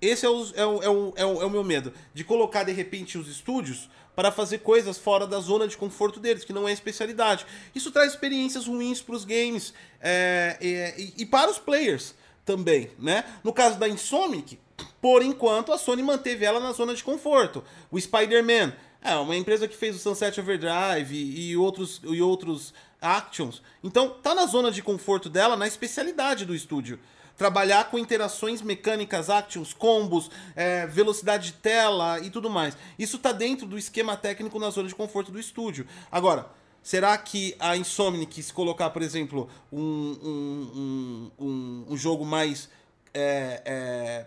Esse 0.00 0.24
é 0.24 0.28
o, 0.28 0.46
é 0.54 0.66
o, 0.66 0.82
é 0.82 0.88
o, 0.88 1.12
é 1.16 1.24
o, 1.24 1.42
é 1.42 1.44
o 1.46 1.50
meu 1.50 1.64
medo. 1.64 1.92
De 2.14 2.22
colocar, 2.22 2.62
de 2.62 2.72
repente, 2.72 3.18
os 3.18 3.28
estúdios 3.28 3.88
para 4.14 4.32
fazer 4.32 4.58
coisas 4.58 4.98
fora 4.98 5.26
da 5.26 5.38
zona 5.38 5.68
de 5.68 5.76
conforto 5.76 6.18
deles, 6.18 6.44
que 6.44 6.52
não 6.52 6.68
é 6.68 6.72
especialidade. 6.72 7.46
Isso 7.74 7.90
traz 7.90 8.12
experiências 8.12 8.66
ruins 8.66 9.00
para 9.00 9.14
os 9.14 9.24
games 9.24 9.72
é, 10.00 10.56
é, 10.60 11.00
e, 11.00 11.14
e 11.18 11.26
para 11.26 11.50
os 11.50 11.58
players 11.58 12.14
também, 12.44 12.90
né? 12.98 13.24
No 13.44 13.52
caso 13.52 13.78
da 13.78 13.88
Insomniac, 13.88 14.58
por 15.00 15.22
enquanto, 15.22 15.72
a 15.72 15.78
Sony 15.78 16.02
manteve 16.02 16.44
ela 16.44 16.60
na 16.60 16.72
zona 16.72 16.94
de 16.94 17.04
conforto. 17.04 17.62
O 17.90 18.00
Spider-Man 18.00 18.72
é 19.00 19.14
uma 19.14 19.36
empresa 19.36 19.68
que 19.68 19.76
fez 19.76 19.94
o 19.94 19.98
Sunset 19.98 20.40
Overdrive 20.40 21.14
e, 21.14 21.56
outros, 21.56 22.00
e 22.04 22.20
outros 22.20 22.74
actions. 23.00 23.62
Então, 23.82 24.10
tá 24.10 24.34
na 24.34 24.46
zona 24.46 24.70
de 24.70 24.82
conforto 24.82 25.28
dela, 25.28 25.56
na 25.56 25.66
especialidade 25.66 26.44
do 26.44 26.54
estúdio. 26.54 26.98
Trabalhar 27.36 27.88
com 27.88 27.98
interações 27.98 28.60
mecânicas, 28.60 29.30
actions, 29.30 29.72
combos, 29.72 30.28
é, 30.56 30.84
velocidade 30.88 31.52
de 31.52 31.52
tela 31.52 32.18
e 32.18 32.30
tudo 32.30 32.50
mais. 32.50 32.76
Isso 32.98 33.18
tá 33.18 33.30
dentro 33.30 33.66
do 33.66 33.78
esquema 33.78 34.16
técnico 34.16 34.58
na 34.58 34.70
zona 34.70 34.88
de 34.88 34.94
conforto 34.94 35.30
do 35.30 35.38
estúdio. 35.38 35.86
Agora, 36.10 36.46
será 36.82 37.16
que 37.16 37.54
a 37.60 37.76
Insomniac, 37.76 38.42
se 38.42 38.52
colocar, 38.52 38.90
por 38.90 39.02
exemplo, 39.02 39.48
um, 39.72 39.80
um, 40.20 41.30
um, 41.38 41.84
um, 41.90 41.96
jogo 41.96 42.24
mais... 42.24 42.68
É, 43.14 43.62
é, 43.64 44.26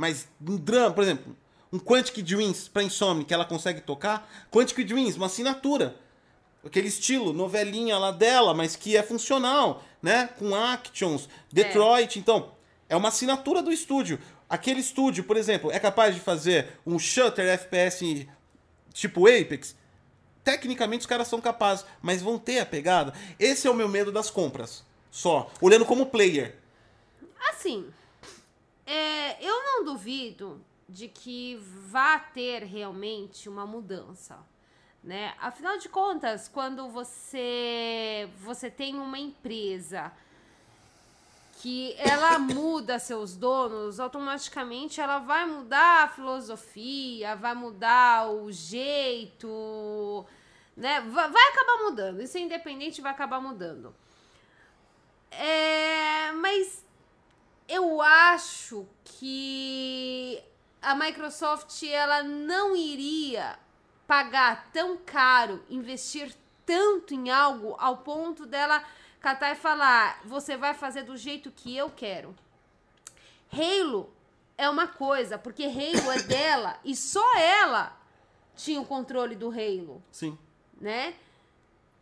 mas 0.00 0.26
um 0.40 0.56
drama, 0.56 0.94
por 0.94 1.04
exemplo, 1.04 1.36
um 1.70 1.78
Quantic 1.78 2.22
Dreams 2.22 2.68
pra 2.68 2.82
Insomni 2.82 3.22
que 3.22 3.34
ela 3.34 3.44
consegue 3.44 3.82
tocar. 3.82 4.26
Quantic 4.50 4.82
Dreams, 4.82 5.18
uma 5.18 5.26
assinatura. 5.26 5.94
Aquele 6.64 6.88
estilo, 6.88 7.34
novelinha 7.34 7.98
lá 7.98 8.10
dela, 8.10 8.54
mas 8.54 8.74
que 8.74 8.96
é 8.96 9.02
funcional, 9.02 9.82
né? 10.02 10.30
Com 10.38 10.54
actions, 10.54 11.28
Detroit. 11.52 12.16
É. 12.16 12.18
Então, 12.18 12.52
é 12.88 12.96
uma 12.96 13.08
assinatura 13.08 13.60
do 13.60 13.70
estúdio. 13.70 14.18
Aquele 14.48 14.80
estúdio, 14.80 15.22
por 15.24 15.36
exemplo, 15.36 15.70
é 15.70 15.78
capaz 15.78 16.14
de 16.14 16.20
fazer 16.22 16.78
um 16.86 16.98
shutter 16.98 17.46
FPS 17.46 18.26
tipo 18.94 19.26
Apex? 19.26 19.76
Tecnicamente 20.42 21.02
os 21.02 21.06
caras 21.06 21.28
são 21.28 21.42
capazes, 21.42 21.84
mas 22.00 22.22
vão 22.22 22.38
ter 22.38 22.58
a 22.60 22.64
pegada. 22.64 23.12
Esse 23.38 23.68
é 23.68 23.70
o 23.70 23.74
meu 23.74 23.86
medo 23.86 24.10
das 24.10 24.30
compras. 24.30 24.82
Só. 25.10 25.50
Olhando 25.60 25.84
como 25.84 26.06
player. 26.06 26.56
Assim, 27.50 27.86
é, 28.90 29.36
eu 29.40 29.62
não 29.62 29.84
duvido 29.84 30.60
de 30.88 31.06
que 31.06 31.56
vá 31.56 32.18
ter 32.18 32.64
realmente 32.64 33.48
uma 33.48 33.64
mudança, 33.64 34.38
né? 35.02 35.32
Afinal 35.38 35.78
de 35.78 35.88
contas, 35.88 36.48
quando 36.48 36.88
você 36.88 38.28
você 38.40 38.68
tem 38.68 38.96
uma 38.96 39.18
empresa 39.18 40.12
que 41.62 41.94
ela 41.98 42.38
muda 42.38 42.98
seus 42.98 43.36
donos, 43.36 44.00
automaticamente 44.00 45.00
ela 45.00 45.18
vai 45.18 45.46
mudar 45.46 46.04
a 46.04 46.08
filosofia, 46.08 47.36
vai 47.36 47.54
mudar 47.54 48.28
o 48.28 48.50
jeito, 48.50 50.26
né? 50.76 51.00
Vai, 51.02 51.48
acabar 51.48 51.84
mudando. 51.84 52.22
Isso 52.22 52.36
é 52.36 52.40
independente, 52.40 53.00
vai 53.00 53.12
acabar 53.12 53.40
mudando. 53.40 53.94
É, 55.30 56.32
mas 56.32 56.84
eu 57.70 58.02
acho 58.02 58.84
que 59.04 60.42
a 60.82 60.92
Microsoft 60.96 61.80
ela 61.84 62.20
não 62.20 62.74
iria 62.74 63.56
pagar 64.08 64.70
tão 64.72 64.96
caro, 64.98 65.64
investir 65.70 66.34
tanto 66.66 67.14
em 67.14 67.30
algo 67.30 67.76
ao 67.78 67.98
ponto 67.98 68.44
dela 68.44 68.82
catar 69.20 69.52
e 69.52 69.54
falar: 69.54 70.20
você 70.24 70.56
vai 70.56 70.74
fazer 70.74 71.04
do 71.04 71.16
jeito 71.16 71.52
que 71.52 71.76
eu 71.76 71.88
quero. 71.88 72.34
Halo 73.52 74.12
é 74.58 74.68
uma 74.68 74.88
coisa, 74.88 75.38
porque 75.38 75.64
Halo 75.64 76.10
é 76.10 76.22
dela 76.22 76.76
e 76.84 76.96
só 76.96 77.36
ela 77.36 77.96
tinha 78.56 78.80
o 78.80 78.84
controle 78.84 79.36
do 79.36 79.48
Halo. 79.48 80.02
Sim. 80.10 80.36
Né? 80.80 81.14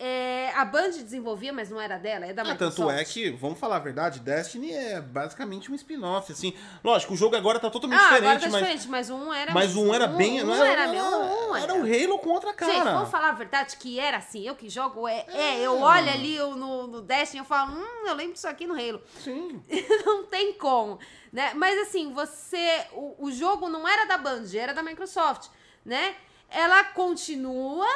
É, 0.01 0.53
a 0.55 0.65
Band 0.65 0.91
desenvolvia, 0.91 1.53
mas 1.53 1.71
não 1.71 1.81
era 1.81 1.99
dela, 1.99 2.25
é 2.25 2.33
da 2.33 2.43
Ah, 2.43 2.53
Microsoft. 2.53 2.77
tanto 2.77 2.91
é 2.91 3.05
que, 3.05 3.31
vamos 3.31 3.59
falar 3.59 3.77
a 3.77 3.81
verdade, 3.81 4.21
Destiny 4.21 4.73
é 4.73 5.01
basicamente 5.01 5.73
um 5.73 5.75
spin-off, 5.75 6.31
assim. 6.31 6.55
Lógico, 6.85 7.15
o 7.15 7.17
jogo 7.17 7.35
agora 7.35 7.59
tá 7.59 7.69
totalmente 7.69 7.99
Ah, 8.01 8.15
agora 8.15 8.37
diferente, 8.37 8.41
tá 8.43 8.49
mas, 8.49 8.61
diferente, 8.61 8.89
mas 8.89 9.11
um 9.11 9.33
era... 9.33 9.53
mas 9.53 9.77
um 9.77 9.93
era 9.93 10.07
bem... 10.07 10.41
Um, 10.43 10.47
não 10.47 10.55
era, 10.55 10.87
meu, 10.87 11.05
um 11.05 11.57
era 11.57 11.73
era. 11.73 11.75
o 11.75 11.83
Halo 11.83 12.19
com 12.21 12.31
outra 12.31 12.53
cara. 12.55 12.73
Gente, 12.73 12.85
vamos 12.85 13.11
falar 13.11 13.31
a 13.31 13.33
verdade 13.33 13.77
que 13.77 13.99
era 13.99 14.19
assim, 14.19 14.47
eu 14.47 14.55
que 14.55 14.69
jogo, 14.69 15.09
é, 15.09 15.27
é, 15.31 15.61
eu 15.61 15.81
olho 15.81 16.11
ali 16.11 16.37
eu 16.37 16.55
no, 16.55 16.87
no 16.87 17.03
Destiny 17.03 17.39
e 17.39 17.43
eu 17.43 17.45
falo, 17.45 17.73
hum, 17.73 18.07
eu 18.07 18.15
lembro 18.15 18.35
disso 18.35 18.47
aqui 18.47 18.69
no 18.69 18.75
Halo. 18.75 19.03
Sim. 19.19 19.61
não 20.07 20.27
tem 20.27 20.53
como, 20.53 21.01
né? 21.33 21.55
Mas 21.55 21.77
assim, 21.89 22.13
você, 22.13 22.87
o, 22.93 23.27
o 23.27 23.33
jogo 23.33 23.69
não 23.69 23.87
era 23.89 24.05
da 24.05 24.17
Band, 24.17 24.45
era 24.55 24.73
da 24.73 24.83
Microsoft, 24.83 25.49
né? 25.85 26.15
Ela 26.49 26.85
continua 26.85 27.87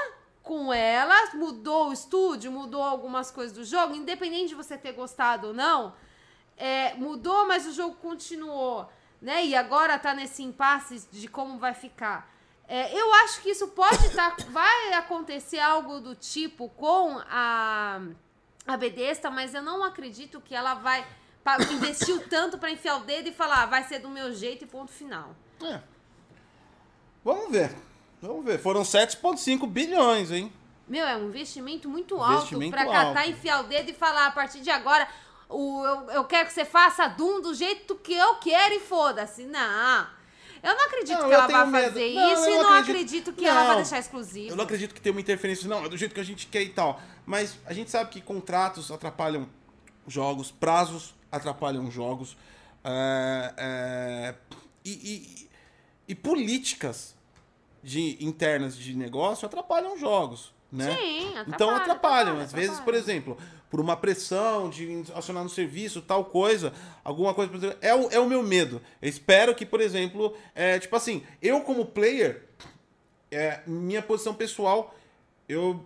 com 0.43 0.73
ela, 0.73 1.15
mudou 1.35 1.89
o 1.89 1.93
estúdio, 1.93 2.51
mudou 2.51 2.83
algumas 2.83 3.31
coisas 3.31 3.57
do 3.57 3.65
jogo, 3.65 3.95
independente 3.95 4.49
de 4.49 4.55
você 4.55 4.77
ter 4.77 4.93
gostado 4.93 5.49
ou 5.49 5.55
não, 5.55 5.95
é, 6.57 6.95
mudou, 6.95 7.47
mas 7.47 7.67
o 7.67 7.73
jogo 7.73 7.95
continuou, 7.97 8.91
né? 9.21 9.45
E 9.45 9.55
agora 9.55 9.99
tá 9.99 10.13
nesse 10.15 10.43
impasse 10.43 11.07
de 11.13 11.29
como 11.29 11.59
vai 11.59 11.75
ficar. 11.75 12.31
É, 12.69 12.93
eu 12.99 13.13
acho 13.15 13.41
que 13.41 13.51
isso 13.51 13.69
pode 13.69 14.05
estar. 14.07 14.35
vai 14.51 14.93
acontecer 14.95 15.59
algo 15.59 16.01
do 16.01 16.15
tipo 16.15 16.69
com 16.71 17.19
a, 17.31 18.01
a 18.67 18.77
Bethesda, 18.77 19.31
mas 19.31 19.55
eu 19.55 19.63
não 19.63 19.83
acredito 19.85 20.41
que 20.41 20.55
ela 20.55 20.75
vai. 20.75 21.07
pa- 21.45 21.59
Investiu 21.71 22.23
tanto 22.31 22.59
pra 22.59 22.71
enfiar 22.71 22.97
o 22.97 23.05
dedo 23.05 23.29
e 23.29 23.33
falar, 23.33 23.63
"Ah, 23.63 23.67
vai 23.67 23.85
ser 23.85 23.99
do 24.01 24.09
meu 24.09 24.33
jeito 24.33 24.65
e 24.65 24.67
ponto 24.67 24.91
final. 24.91 25.35
É. 25.63 25.81
Vamos 27.25 27.51
ver. 27.53 27.75
Vamos 28.23 28.45
ver. 28.45 28.59
Foram 28.61 28.83
7,5 28.83 29.67
bilhões, 29.67 30.31
hein? 30.31 30.53
Meu, 30.89 31.07
é 31.07 31.17
um 31.17 31.29
investimento 31.29 31.89
muito 31.89 32.17
alto 32.21 32.35
Investimento 32.35 32.71
pra 32.73 32.85
catar, 32.87 33.19
alto. 33.19 33.31
enfiar 33.31 33.61
o 33.61 33.65
dedo 33.65 33.91
e 33.91 33.95
falar, 33.95 34.27
a 34.27 34.31
partir 34.31 34.61
de 34.61 34.71
agora, 34.71 35.07
o, 35.49 35.85
eu, 35.85 36.11
eu 36.11 36.25
quero 36.25 36.47
que 36.47 36.53
você 36.55 36.65
faça 36.65 37.09
Doom 37.09 37.41
do 37.41 37.55
jeito 37.55 37.95
que 37.97 38.15
eu 38.15 38.37
quero 38.37 38.75
e 38.75 38.81
foda-se. 38.81 39.45
Não. 39.45 40.07
Eu 40.63 40.77
não 40.77 40.87
acredito 40.87 41.19
Não, 41.19 41.29
que 41.29 41.35
ela 41.35 41.47
vai 41.49 41.67
medo. 41.67 41.87
fazer 41.89 42.15
Não, 42.15 42.33
isso 42.35 42.47
e 42.49 42.51
não 42.51 42.63
não 42.63 42.71
acredito. 42.75 42.91
acredito, 42.91 43.33
que 43.33 43.45
ela 43.47 43.61
vai 43.61 43.69
Não. 43.71 43.77
deixar 43.77 43.99
exclusivo. 43.99 44.51
Eu 44.51 44.57
não 44.57 44.65
acredito 44.65 44.95
que 44.95 45.01
tenha 45.01 45.13
uma 45.13 45.21
interferência, 45.21 45.69
não, 45.69 45.85
é 45.85 45.89
do 45.89 45.97
jeito 45.97 46.15
que 46.15 46.21
a 46.21 46.25
gente 46.25 46.47
quer 46.47 46.63
e 46.63 46.69
tal. 46.69 47.01
Mas 47.27 47.57
a 47.67 47.73
gente 47.73 47.91
sabe 47.91 48.11
que 48.11 48.21
contratos 48.21 48.91
atrapalham 48.93 49.49
jogos, 50.07 50.51
prazos 50.53 51.15
atrapalham 51.33 51.91
jogos. 51.91 52.37
é, 52.85 53.55
é, 53.57 54.35
e, 54.85 54.91
e- 54.91 55.51
e 56.09 56.15
políticas 56.17 57.15
de, 57.83 58.23
internas 58.25 58.77
de 58.77 58.95
negócio 58.97 59.47
atrapalham 59.47 59.99
jogos. 59.99 60.53
Né? 60.71 60.97
Sim, 60.97 61.27
atrapalha, 61.29 61.45
Então 61.55 61.71
atrapalham. 61.71 62.21
atrapalha, 62.33 62.45
Às 62.45 62.53
vezes, 62.53 62.71
por 62.81 62.95
atrapalha. 62.95 62.97
exemplo, 62.99 63.39
por 63.71 63.81
uma 63.81 63.97
pressão 63.97 64.71
de 64.71 65.05
acionar 65.15 65.43
no 65.43 65.51
serviço, 65.51 66.01
tal 66.01 66.25
coisa, 66.25 66.73
alguma 67.05 67.35
coisa, 67.35 67.51
por 67.51 67.59
exemplo, 67.59 67.79
é 67.83 67.95
o, 67.95 68.11
é 68.11 68.19
o 68.19 68.27
meu 68.27 68.43
medo. 68.43 68.81
Eu 69.01 69.09
espero 69.09 69.55
que, 69.55 69.67
por 69.67 69.81
exemplo, 69.81 70.35
é, 70.55 70.79
tipo 70.79 70.95
assim, 70.97 71.23
eu 71.43 71.61
como 71.61 71.85
player, 71.85 72.45
é, 73.31 73.61
minha 73.67 74.01
posição 74.01 74.35
pessoal, 74.35 74.95
eu 75.49 75.85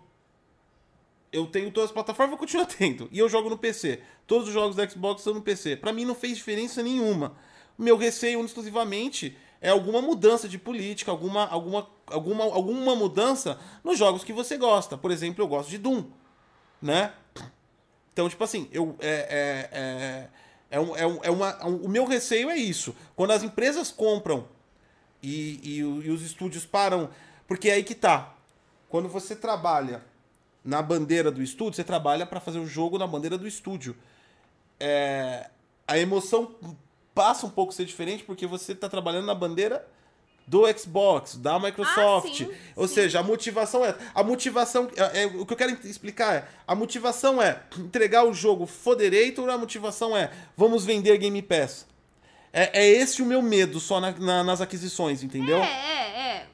eu 1.33 1.47
tenho 1.47 1.71
todas 1.71 1.91
as 1.91 1.95
plataformas, 1.95 2.31
vou 2.31 2.39
continuar 2.39 2.67
tendo. 2.71 3.09
E 3.13 3.19
eu 3.19 3.29
jogo 3.29 3.51
no 3.51 3.59
PC. 3.59 4.01
Todos 4.27 4.49
os 4.49 4.55
jogos 4.55 4.75
da 4.77 4.89
Xbox 4.89 5.21
estão 5.21 5.35
no 5.35 5.43
PC. 5.43 5.77
Pra 5.77 5.93
mim 5.93 6.05
não 6.05 6.15
fez 6.15 6.37
diferença 6.39 6.83
nenhuma. 6.83 7.37
Meu 7.77 7.97
receio 7.97 8.43
exclusivamente 8.45 9.37
é 9.61 9.71
alguma 9.71 10.01
mudança 10.03 10.49
de 10.49 10.59
política, 10.59 11.11
alguma, 11.11 11.47
alguma, 11.49 11.89
alguma, 12.07 12.45
alguma 12.45 12.95
mudança 12.97 13.59
nos 13.83 13.99
jogos 13.99 14.23
que 14.25 14.33
você 14.33 14.57
gosta. 14.57 14.97
Por 14.99 15.11
exemplo, 15.11 15.43
eu 15.43 15.49
gosto 15.49 15.71
de 15.71 15.79
Doom, 15.79 16.05
né? 16.81 17.13
Então, 18.13 18.29
tipo 18.29 18.43
assim, 18.45 18.69
eu 18.73 18.97
é, 19.01 19.09
é, 19.11 19.79
é, 19.79 20.29
é, 20.71 20.81
um- 20.81 20.97
é, 20.97 21.07
um- 21.07 21.21
é 21.25 21.31
uma, 21.31 21.67
o 21.67 21.89
meu 21.89 22.05
receio 22.07 22.49
é 22.51 22.57
isso. 22.57 22.95
Quando 23.15 23.33
as 23.33 23.43
empresas 23.43 23.91
compram 23.91 24.47
e, 25.23 25.61
e, 25.63 25.79
e 25.79 26.11
os 26.11 26.23
estúdios 26.23 26.65
param. 26.65 27.11
Porque 27.47 27.69
é 27.69 27.75
aí 27.75 27.85
que 27.85 27.95
tá. 27.95 28.35
Quando 28.89 29.09
você 29.09 29.37
trabalha 29.37 30.03
na 30.65 30.83
bandeira 30.83 31.31
do 31.31 31.43
estúdio, 31.43 31.75
você 31.77 31.85
trabalha 31.85 32.27
para 32.27 32.41
fazer 32.41 32.59
o 32.59 32.67
jogo 32.67 32.99
na 32.99 33.07
bandeira 33.07 33.39
do 33.39 33.47
estúdio. 33.47 33.97
É, 34.81 35.49
a 35.87 35.99
emoção 35.99 36.55
passa 37.17 37.47
um 37.47 37.51
pouco 37.51 37.73
a 37.73 37.75
ser 37.75 37.87
diferente 37.87 38.23
porque 38.23 38.47
você 38.47 38.75
tá 38.75 38.89
trabalhando 38.91 39.25
na 39.25 39.35
bandeira 39.35 39.85
do 40.47 40.63
Xbox, 40.79 41.35
da 41.37 41.59
Microsoft. 41.59 42.37
sim, 42.37 42.51
Ou 42.77 42.87
sim. 42.87 42.95
seja, 42.95 43.19
a 43.19 43.23
motivação 43.23 43.85
é. 43.85 43.97
A 44.15 44.23
motivação. 44.23 44.89
É, 44.95 45.23
é- 45.23 45.27
o 45.27 45.45
que 45.45 45.53
eu 45.55 45.57
quero 45.57 45.73
explicar 45.89 46.35
é. 46.35 46.49
A 46.69 46.75
motivação 46.75 47.43
é 47.43 47.63
entregar 47.79 48.25
o 48.25 48.33
jogo 48.35 48.67
Foderator, 48.67 49.49
a 49.49 49.59
motivação 49.59 50.17
é 50.17 50.31
vamos 50.57 50.85
vender 50.85 51.17
Game 51.19 51.41
Pass. 51.43 51.87
É, 52.53 52.81
é 52.81 52.87
esse 52.87 53.23
o 53.23 53.27
meu 53.27 53.43
medo 53.43 53.81
só 53.81 53.99
na- 54.01 54.13
na- 54.13 54.45
nas 54.45 54.61
aquisições, 54.61 55.23
entendeu? 55.25 55.59
É, 55.59 55.63
é, 55.65 56.19
é. 56.19 56.47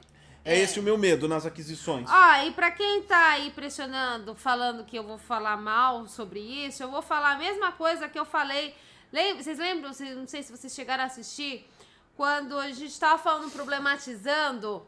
É 0.45 0.59
esse 0.59 0.79
o 0.79 0.83
meu 0.83 0.97
medo 0.97 1.27
nas 1.27 1.45
aquisições. 1.45 2.09
Ó, 2.09 2.43
e 2.45 2.51
pra 2.51 2.71
quem 2.71 3.03
tá 3.03 3.29
aí 3.31 3.51
pressionando, 3.51 4.33
falando 4.35 4.83
que 4.85 4.97
eu 4.97 5.03
vou 5.03 5.17
falar 5.17 5.55
mal 5.55 6.05
sobre 6.07 6.39
isso, 6.39 6.81
eu 6.83 6.89
vou 6.91 7.01
falar 7.01 7.33
a 7.33 7.37
mesma 7.37 7.71
coisa 7.73 8.09
que 8.09 8.17
eu 8.19 8.25
falei. 8.25 8.73
Lembra, 9.13 9.43
vocês 9.43 9.59
lembram? 9.59 9.91
Não 10.15 10.27
sei 10.27 10.41
se 10.41 10.51
vocês 10.51 10.73
chegaram 10.73 11.03
a 11.03 11.05
assistir. 11.05 11.69
Quando 12.17 12.57
a 12.57 12.71
gente 12.71 12.99
tava 12.99 13.21
falando, 13.21 13.51
problematizando 13.51 14.87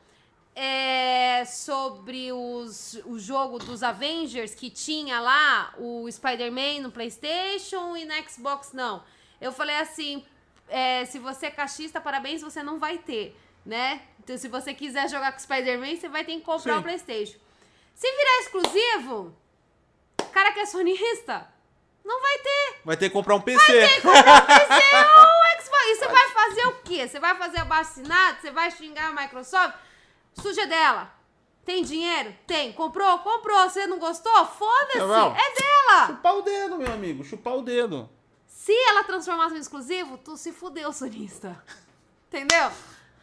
é, 0.55 1.45
sobre 1.45 2.31
os, 2.31 2.99
o 3.05 3.19
jogo 3.19 3.59
dos 3.59 3.83
Avengers 3.83 4.55
que 4.55 4.71
tinha 4.71 5.19
lá 5.19 5.75
o 5.77 6.11
Spider-Man 6.11 6.81
no 6.81 6.91
PlayStation 6.91 7.95
e 7.95 8.03
na 8.03 8.19
Xbox 8.23 8.73
não. 8.73 9.03
Eu 9.39 9.51
falei 9.51 9.75
assim: 9.75 10.25
é, 10.69 11.05
se 11.05 11.19
você 11.19 11.45
é 11.45 11.51
cachista, 11.51 12.01
parabéns, 12.01 12.41
você 12.41 12.63
não 12.63 12.79
vai 12.79 12.97
ter, 12.97 13.39
né? 13.63 14.01
Então, 14.19 14.35
se 14.39 14.47
você 14.47 14.73
quiser 14.73 15.07
jogar 15.07 15.33
com 15.33 15.39
Spider-Man, 15.39 15.97
você 15.97 16.09
vai 16.09 16.25
ter 16.25 16.33
que 16.33 16.41
comprar 16.41 16.73
Sim. 16.73 16.79
o 16.79 16.83
PlayStation. 16.83 17.37
Se 17.93 18.07
virar 18.09 18.39
exclusivo, 18.39 19.37
cara 20.33 20.51
que 20.51 20.61
é 20.61 20.65
sonista, 20.65 21.47
não 22.05 22.21
vai 22.21 22.37
ter. 22.37 22.81
Vai 22.85 22.95
ter 22.95 23.09
que 23.09 23.13
comprar 23.13 23.35
um 23.35 23.41
PC. 23.41 23.65
PC 23.65 23.73
ou 24.13 25.61
Xbox. 25.61 25.85
E 25.85 25.95
você 25.95 26.07
vai 26.07 26.29
fazer 26.29 26.67
o 26.67 26.73
quê? 26.83 27.07
Você 27.07 27.19
vai 27.19 27.35
fazer 27.35 27.59
abaixo 27.59 27.91
assinado? 27.91 28.37
Você 28.39 28.51
vai 28.51 28.69
xingar 28.69 29.09
a 29.09 29.21
Microsoft? 29.21 29.75
Suja 30.39 30.67
dela. 30.67 31.11
Tem 31.65 31.83
dinheiro? 31.83 32.35
Tem. 32.45 32.71
Comprou? 32.73 33.17
Comprou. 33.19 33.67
Você 33.67 33.87
não 33.87 33.97
gostou? 33.97 34.45
Foda-se. 34.45 34.99
Não. 34.99 35.35
É 35.35 35.53
dela. 35.53 36.07
Chupar 36.07 36.35
o 36.35 36.41
dedo, 36.43 36.77
meu 36.77 36.93
amigo. 36.93 37.23
Chupar 37.23 37.55
o 37.55 37.63
dedo. 37.63 38.07
Se 38.45 38.71
ela 38.71 39.03
transformasse 39.03 39.55
em 39.55 39.59
exclusivo, 39.59 40.17
tu 40.19 40.37
se 40.37 40.51
fudeu, 40.51 40.93
sonista. 40.93 41.61
Entendeu? 42.27 42.71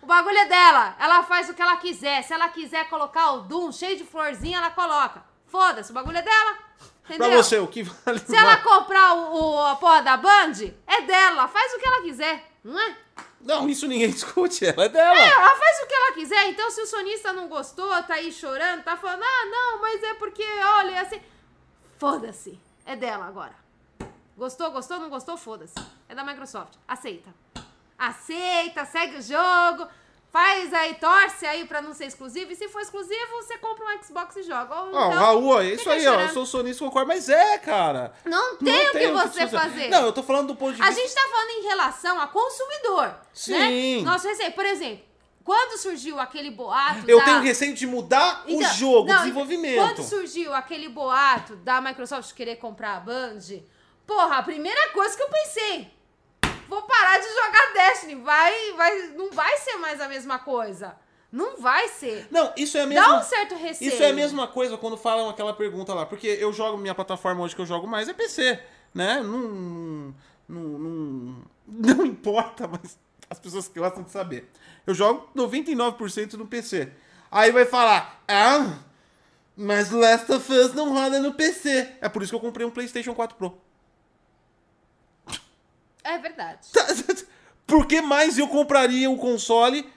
O 0.02 0.06
bagulho 0.06 0.38
é 0.38 0.46
dela. 0.46 0.96
Ela 0.98 1.22
faz 1.22 1.48
o 1.48 1.54
que 1.54 1.62
ela 1.62 1.76
quiser. 1.76 2.22
Se 2.22 2.32
ela 2.32 2.48
quiser 2.48 2.88
colocar 2.88 3.32
o 3.32 3.40
Doom 3.42 3.70
cheio 3.70 3.96
de 3.96 4.04
florzinha, 4.04 4.58
ela 4.58 4.70
coloca. 4.70 5.24
Foda-se, 5.46 5.92
o 5.92 5.94
bagulho 5.94 6.18
é 6.18 6.22
dela. 6.22 6.58
Entendeu? 7.04 7.28
Pra 7.28 7.36
você, 7.36 7.58
o 7.58 7.66
que 7.66 7.82
vale 7.82 8.18
Se 8.20 8.34
ela 8.36 8.56
comprar 8.58 9.14
o, 9.14 9.34
o- 9.54 9.66
a 9.66 9.76
porra 9.76 10.02
da 10.02 10.16
Band, 10.16 10.52
é 10.86 11.02
dela. 11.02 11.48
Faz 11.48 11.72
o 11.74 11.78
que 11.78 11.86
ela 11.86 12.02
quiser, 12.02 12.48
não 12.62 12.78
é? 12.80 12.96
Não, 13.40 13.68
isso 13.68 13.88
ninguém 13.88 14.08
discute. 14.12 14.64
Ela 14.64 14.84
é 14.84 14.88
dela. 14.88 15.18
É, 15.18 15.28
ela 15.28 15.56
faz 15.56 15.82
o 15.82 15.86
que 15.86 15.94
ela 15.94 16.12
quiser. 16.12 16.48
Então, 16.48 16.70
se 16.70 16.80
o 16.80 16.86
sonista 16.86 17.32
não 17.32 17.48
gostou, 17.48 17.88
tá 18.04 18.14
aí 18.14 18.30
chorando, 18.32 18.84
tá 18.84 18.96
falando, 18.96 19.22
ah, 19.24 19.44
não, 19.46 19.80
mas 19.80 20.02
é 20.02 20.14
porque, 20.14 20.44
olha, 20.78 21.00
assim. 21.02 21.20
Foda-se. 21.98 22.58
É 22.86 22.94
dela 22.96 23.26
agora. 23.26 23.54
Gostou, 24.36 24.70
gostou, 24.70 24.98
não 25.00 25.10
gostou, 25.10 25.36
foda-se. 25.36 25.74
É 26.08 26.14
da 26.14 26.24
Microsoft. 26.24 26.74
Aceita. 26.86 27.30
Aceita, 27.98 28.84
segue 28.84 29.18
o 29.18 29.22
jogo. 29.22 29.88
Faz 30.32 30.72
aí, 30.72 30.94
torce 30.94 31.44
aí 31.44 31.66
pra 31.66 31.82
não 31.82 31.92
ser 31.92 32.06
exclusivo. 32.06 32.50
E 32.50 32.56
se 32.56 32.66
for 32.68 32.80
exclusivo, 32.80 33.32
você 33.42 33.58
compra 33.58 33.84
um 33.84 34.02
Xbox 34.02 34.34
e 34.36 34.42
joga. 34.42 34.74
Ou 34.74 34.80
Ó, 34.80 34.86
o 34.86 34.88
então, 34.88 35.10
Raul, 35.10 35.60
é 35.60 35.66
isso 35.74 35.90
aí, 35.90 36.06
ó. 36.06 36.12
Eu 36.12 36.14
chorando. 36.14 36.32
sou 36.32 36.46
sonista, 36.46 36.82
concordo, 36.82 37.08
mas 37.08 37.28
é, 37.28 37.58
cara. 37.58 38.14
Não 38.24 38.56
tem 38.56 38.88
o 38.88 38.92
que 38.92 39.08
você 39.08 39.40
discutir. 39.40 39.50
fazer. 39.50 39.88
Não, 39.88 40.06
eu 40.06 40.12
tô 40.12 40.22
falando 40.22 40.46
do 40.46 40.56
ponto 40.56 40.74
de 40.74 40.80
A 40.80 40.86
vista. 40.86 41.02
gente 41.02 41.14
tá 41.14 41.28
falando 41.30 41.50
em 41.50 41.62
relação 41.64 42.18
a 42.18 42.26
consumidor. 42.28 43.14
Sim. 43.34 43.98
Né? 43.98 44.10
Nosso 44.10 44.26
receio. 44.26 44.52
Por 44.52 44.64
exemplo, 44.64 45.04
quando 45.44 45.78
surgiu 45.78 46.18
aquele 46.18 46.50
boato. 46.50 47.04
Eu 47.06 47.18
da... 47.18 47.24
tenho 47.26 47.40
receio 47.42 47.74
de 47.74 47.86
mudar 47.86 48.44
Então, 48.46 48.70
o 48.70 48.74
jogo, 48.74 49.08
não, 49.08 49.16
o 49.16 49.18
desenvolvimento. 49.18 49.76
Quando 49.76 50.02
surgiu 50.02 50.54
aquele 50.54 50.88
boato 50.88 51.56
da 51.56 51.78
Microsoft 51.82 52.32
querer 52.32 52.56
comprar 52.56 52.96
a 52.96 53.00
Band, 53.00 53.38
porra, 54.06 54.38
a 54.38 54.42
primeira 54.42 54.88
coisa 54.92 55.14
que 55.14 55.22
eu 55.22 55.28
pensei. 55.28 55.90
Vou 56.72 56.82
parar 56.82 57.18
de 57.18 57.28
jogar 57.28 57.72
Destiny. 57.74 58.14
Vai, 58.14 58.72
vai, 58.72 59.08
não 59.08 59.30
vai 59.30 59.58
ser 59.58 59.76
mais 59.76 60.00
a 60.00 60.08
mesma 60.08 60.38
coisa. 60.38 60.96
Não 61.30 61.58
vai 61.58 61.88
ser. 61.88 62.26
Não, 62.30 62.50
isso 62.56 62.78
é 62.78 62.80
a 62.80 62.84
Dá 62.84 62.88
mesma. 62.88 63.18
um 63.18 63.22
certo 63.22 63.54
receio. 63.54 63.88
Isso 63.92 64.02
é 64.02 64.08
a 64.08 64.12
mesma 64.14 64.48
coisa 64.48 64.78
quando 64.78 64.96
falam 64.96 65.28
aquela 65.28 65.52
pergunta 65.52 65.92
lá. 65.92 66.06
Porque 66.06 66.26
eu 66.26 66.50
jogo, 66.50 66.78
minha 66.78 66.94
plataforma 66.94 67.42
hoje 67.42 67.54
que 67.54 67.60
eu 67.60 67.66
jogo 67.66 67.86
mais 67.86 68.08
é 68.08 68.14
PC, 68.14 68.58
né? 68.94 69.20
Não. 69.22 70.14
Não, 70.48 70.62
não, 70.78 71.36
não 71.68 72.06
importa, 72.06 72.66
mas 72.66 72.98
as 73.28 73.38
pessoas 73.38 73.68
gostam 73.68 74.02
de 74.02 74.10
saber. 74.10 74.50
Eu 74.86 74.94
jogo 74.94 75.28
99% 75.36 76.34
no 76.34 76.46
PC. 76.46 76.90
Aí 77.30 77.50
vai 77.50 77.66
falar, 77.66 78.22
ah, 78.26 78.78
Mas 79.54 79.90
Last 79.90 80.32
of 80.32 80.50
Us 80.50 80.72
não 80.72 80.94
roda 80.94 81.20
no 81.20 81.34
PC. 81.34 81.96
É 82.00 82.08
por 82.08 82.22
isso 82.22 82.32
que 82.32 82.36
eu 82.36 82.40
comprei 82.40 82.66
um 82.66 82.70
PlayStation 82.70 83.14
4 83.14 83.36
Pro. 83.36 83.58
É 86.04 86.18
verdade. 86.18 86.68
Por 87.66 87.86
que 87.86 88.00
mais 88.00 88.38
eu 88.38 88.48
compraria 88.48 89.08
um 89.08 89.16
console 89.16 89.90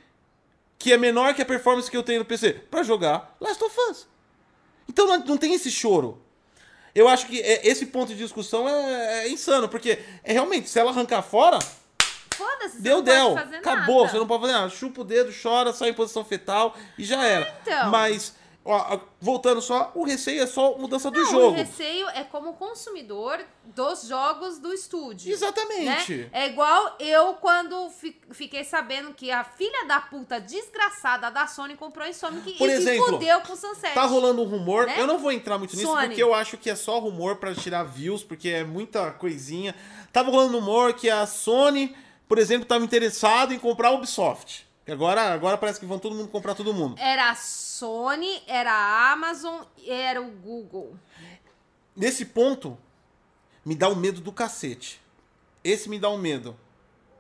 que 0.77 0.93
é 0.93 0.97
menor 0.97 1.33
que 1.33 1.41
a 1.41 1.45
performance 1.45 1.89
que 1.89 1.97
eu 1.97 2.03
tenho 2.03 2.19
no 2.19 2.25
PC? 2.25 2.53
Pra 2.69 2.83
jogar 2.83 3.35
Last 3.39 3.63
of 3.63 3.75
Us. 3.89 4.07
Então 4.87 5.07
não, 5.07 5.17
não 5.25 5.37
tem 5.37 5.53
esse 5.53 5.71
choro. 5.71 6.21
Eu 6.93 7.07
acho 7.09 7.25
que 7.27 7.41
é- 7.41 7.67
esse 7.67 7.87
ponto 7.87 8.13
de 8.13 8.17
discussão 8.17 8.69
é, 8.69 9.25
é 9.25 9.29
insano, 9.29 9.67
porque 9.67 9.99
é 10.23 10.31
realmente, 10.31 10.69
se 10.69 10.79
ela 10.79 10.91
arrancar 10.91 11.21
fora, 11.21 11.59
Foda-se, 12.35 12.77
você 12.77 12.81
deu, 12.81 12.97
não 13.03 13.35
pode 13.35 13.49
deu. 13.49 13.59
Acabou, 13.59 14.01
nada. 14.01 14.11
você 14.11 14.17
não 14.19 14.27
pode 14.27 14.41
fazer 14.41 14.53
nada. 14.53 14.69
Chupa 14.69 15.01
o 15.01 15.03
dedo, 15.03 15.33
chora, 15.41 15.73
sai 15.73 15.89
em 15.89 15.93
posição 15.93 16.23
fetal 16.23 16.75
e 16.97 17.03
já 17.03 17.23
era. 17.25 17.57
então. 17.61 17.89
Mas, 17.89 18.35
ó, 18.65 18.99
voltando 19.21 19.61
só, 19.61 19.91
o 19.93 20.03
receio 20.03 20.41
é 20.41 20.47
só 20.47 20.75
mudança 20.77 21.11
do 21.11 21.19
Não, 21.21 21.31
jogo. 21.31 21.47
o 21.49 21.51
receio 21.53 22.09
é 22.09 22.23
como 22.23 22.53
consumidor 22.53 23.39
dos 23.63 24.07
jogos 24.07 24.57
do 24.57 24.73
estúdio. 24.73 25.31
Exatamente. 25.31 26.13
né? 26.15 26.29
É 26.33 26.47
igual 26.47 26.95
eu 26.99 27.35
quando 27.35 27.89
fi- 27.91 28.19
fiquei 28.31 28.63
sabendo 28.63 29.13
que 29.13 29.31
a 29.31 29.43
filha 29.43 29.85
da 29.87 30.01
puta 30.01 30.39
desgraçada 30.41 31.29
da 31.31 31.45
Sony 31.47 31.75
comprou 31.75 32.07
Insomniac 32.07 32.53
Por 32.57 32.67
e 32.69 32.71
exemplo, 32.73 33.05
se 33.05 33.11
fudeu 33.11 33.41
com 33.41 33.53
o 33.53 33.55
Sunset. 33.55 33.93
Tá 33.93 34.05
rolando 34.05 34.41
um 34.41 34.45
rumor, 34.45 34.87
Né? 34.87 34.95
eu 34.99 35.05
não 35.07 35.17
vou 35.19 35.31
entrar 35.31 35.57
muito 35.57 35.75
nisso 35.75 35.87
Sony. 35.87 36.07
porque 36.07 36.21
eu 36.23 36.33
acho 36.33 36.57
que 36.57 36.69
é 36.69 36.75
só 36.75 36.99
rumor 36.99 37.35
pra 37.37 37.53
tirar 37.53 37.83
views, 37.83 38.23
porque 38.23 38.49
é 38.49 38.63
muita 38.63 39.11
coisinha. 39.11 39.75
Tava 40.11 40.31
rolando 40.31 40.57
um 40.57 40.59
rumor 40.59 40.93
que 40.93 41.09
a 41.09 41.25
Sony, 41.27 41.95
por 42.27 42.37
exemplo, 42.39 42.65
tava 42.65 42.83
interessada 42.83 43.53
em 43.53 43.59
comprar 43.59 43.89
a 43.89 43.91
Ubisoft. 43.91 44.64
Agora, 44.87 45.33
agora 45.33 45.57
parece 45.57 45.79
que 45.79 45.85
vão 45.85 45.97
todo 45.97 46.15
mundo 46.15 46.29
comprar 46.29 46.53
todo 46.53 46.73
mundo. 46.73 46.95
Era 46.99 47.31
a 47.31 47.35
Sony, 47.35 48.43
era 48.47 48.71
a 48.71 49.11
Amazon 49.11 49.63
e 49.77 49.89
era 49.89 50.21
o 50.21 50.29
Google. 50.29 50.95
Nesse 51.95 52.25
ponto, 52.25 52.77
me 53.65 53.75
dá 53.75 53.89
um 53.89 53.95
medo 53.95 54.21
do 54.21 54.31
cacete. 54.31 55.01
Esse 55.63 55.89
me 55.89 55.97
dá 55.97 56.09
um 56.09 56.17
medo. 56.17 56.55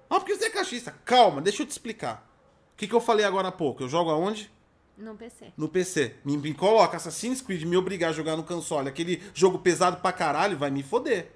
Ah, 0.07 0.19
porque 0.19 0.35
você 0.35 0.45
é 0.45 0.49
cachista. 0.49 0.95
Calma, 1.03 1.41
deixa 1.41 1.63
eu 1.63 1.65
te 1.65 1.71
explicar. 1.71 2.29
O 2.73 2.77
que, 2.77 2.87
que 2.87 2.93
eu 2.93 3.01
falei 3.01 3.25
agora 3.25 3.47
há 3.47 3.51
pouco? 3.51 3.81
Eu 3.81 3.89
jogo 3.89 4.11
aonde? 4.11 4.51
No 4.95 5.15
PC. 5.15 5.53
No 5.57 5.67
PC. 5.67 6.15
Me, 6.23 6.37
me 6.37 6.53
coloca 6.53 6.97
Assassin's 6.97 7.41
Creed, 7.41 7.63
me 7.63 7.75
obrigar 7.75 8.11
a 8.11 8.13
jogar 8.13 8.37
no 8.37 8.43
console, 8.43 8.87
aquele 8.87 9.21
jogo 9.33 9.59
pesado 9.59 9.97
pra 9.97 10.13
caralho, 10.13 10.57
vai 10.57 10.69
me 10.69 10.83
foder. 10.83 11.31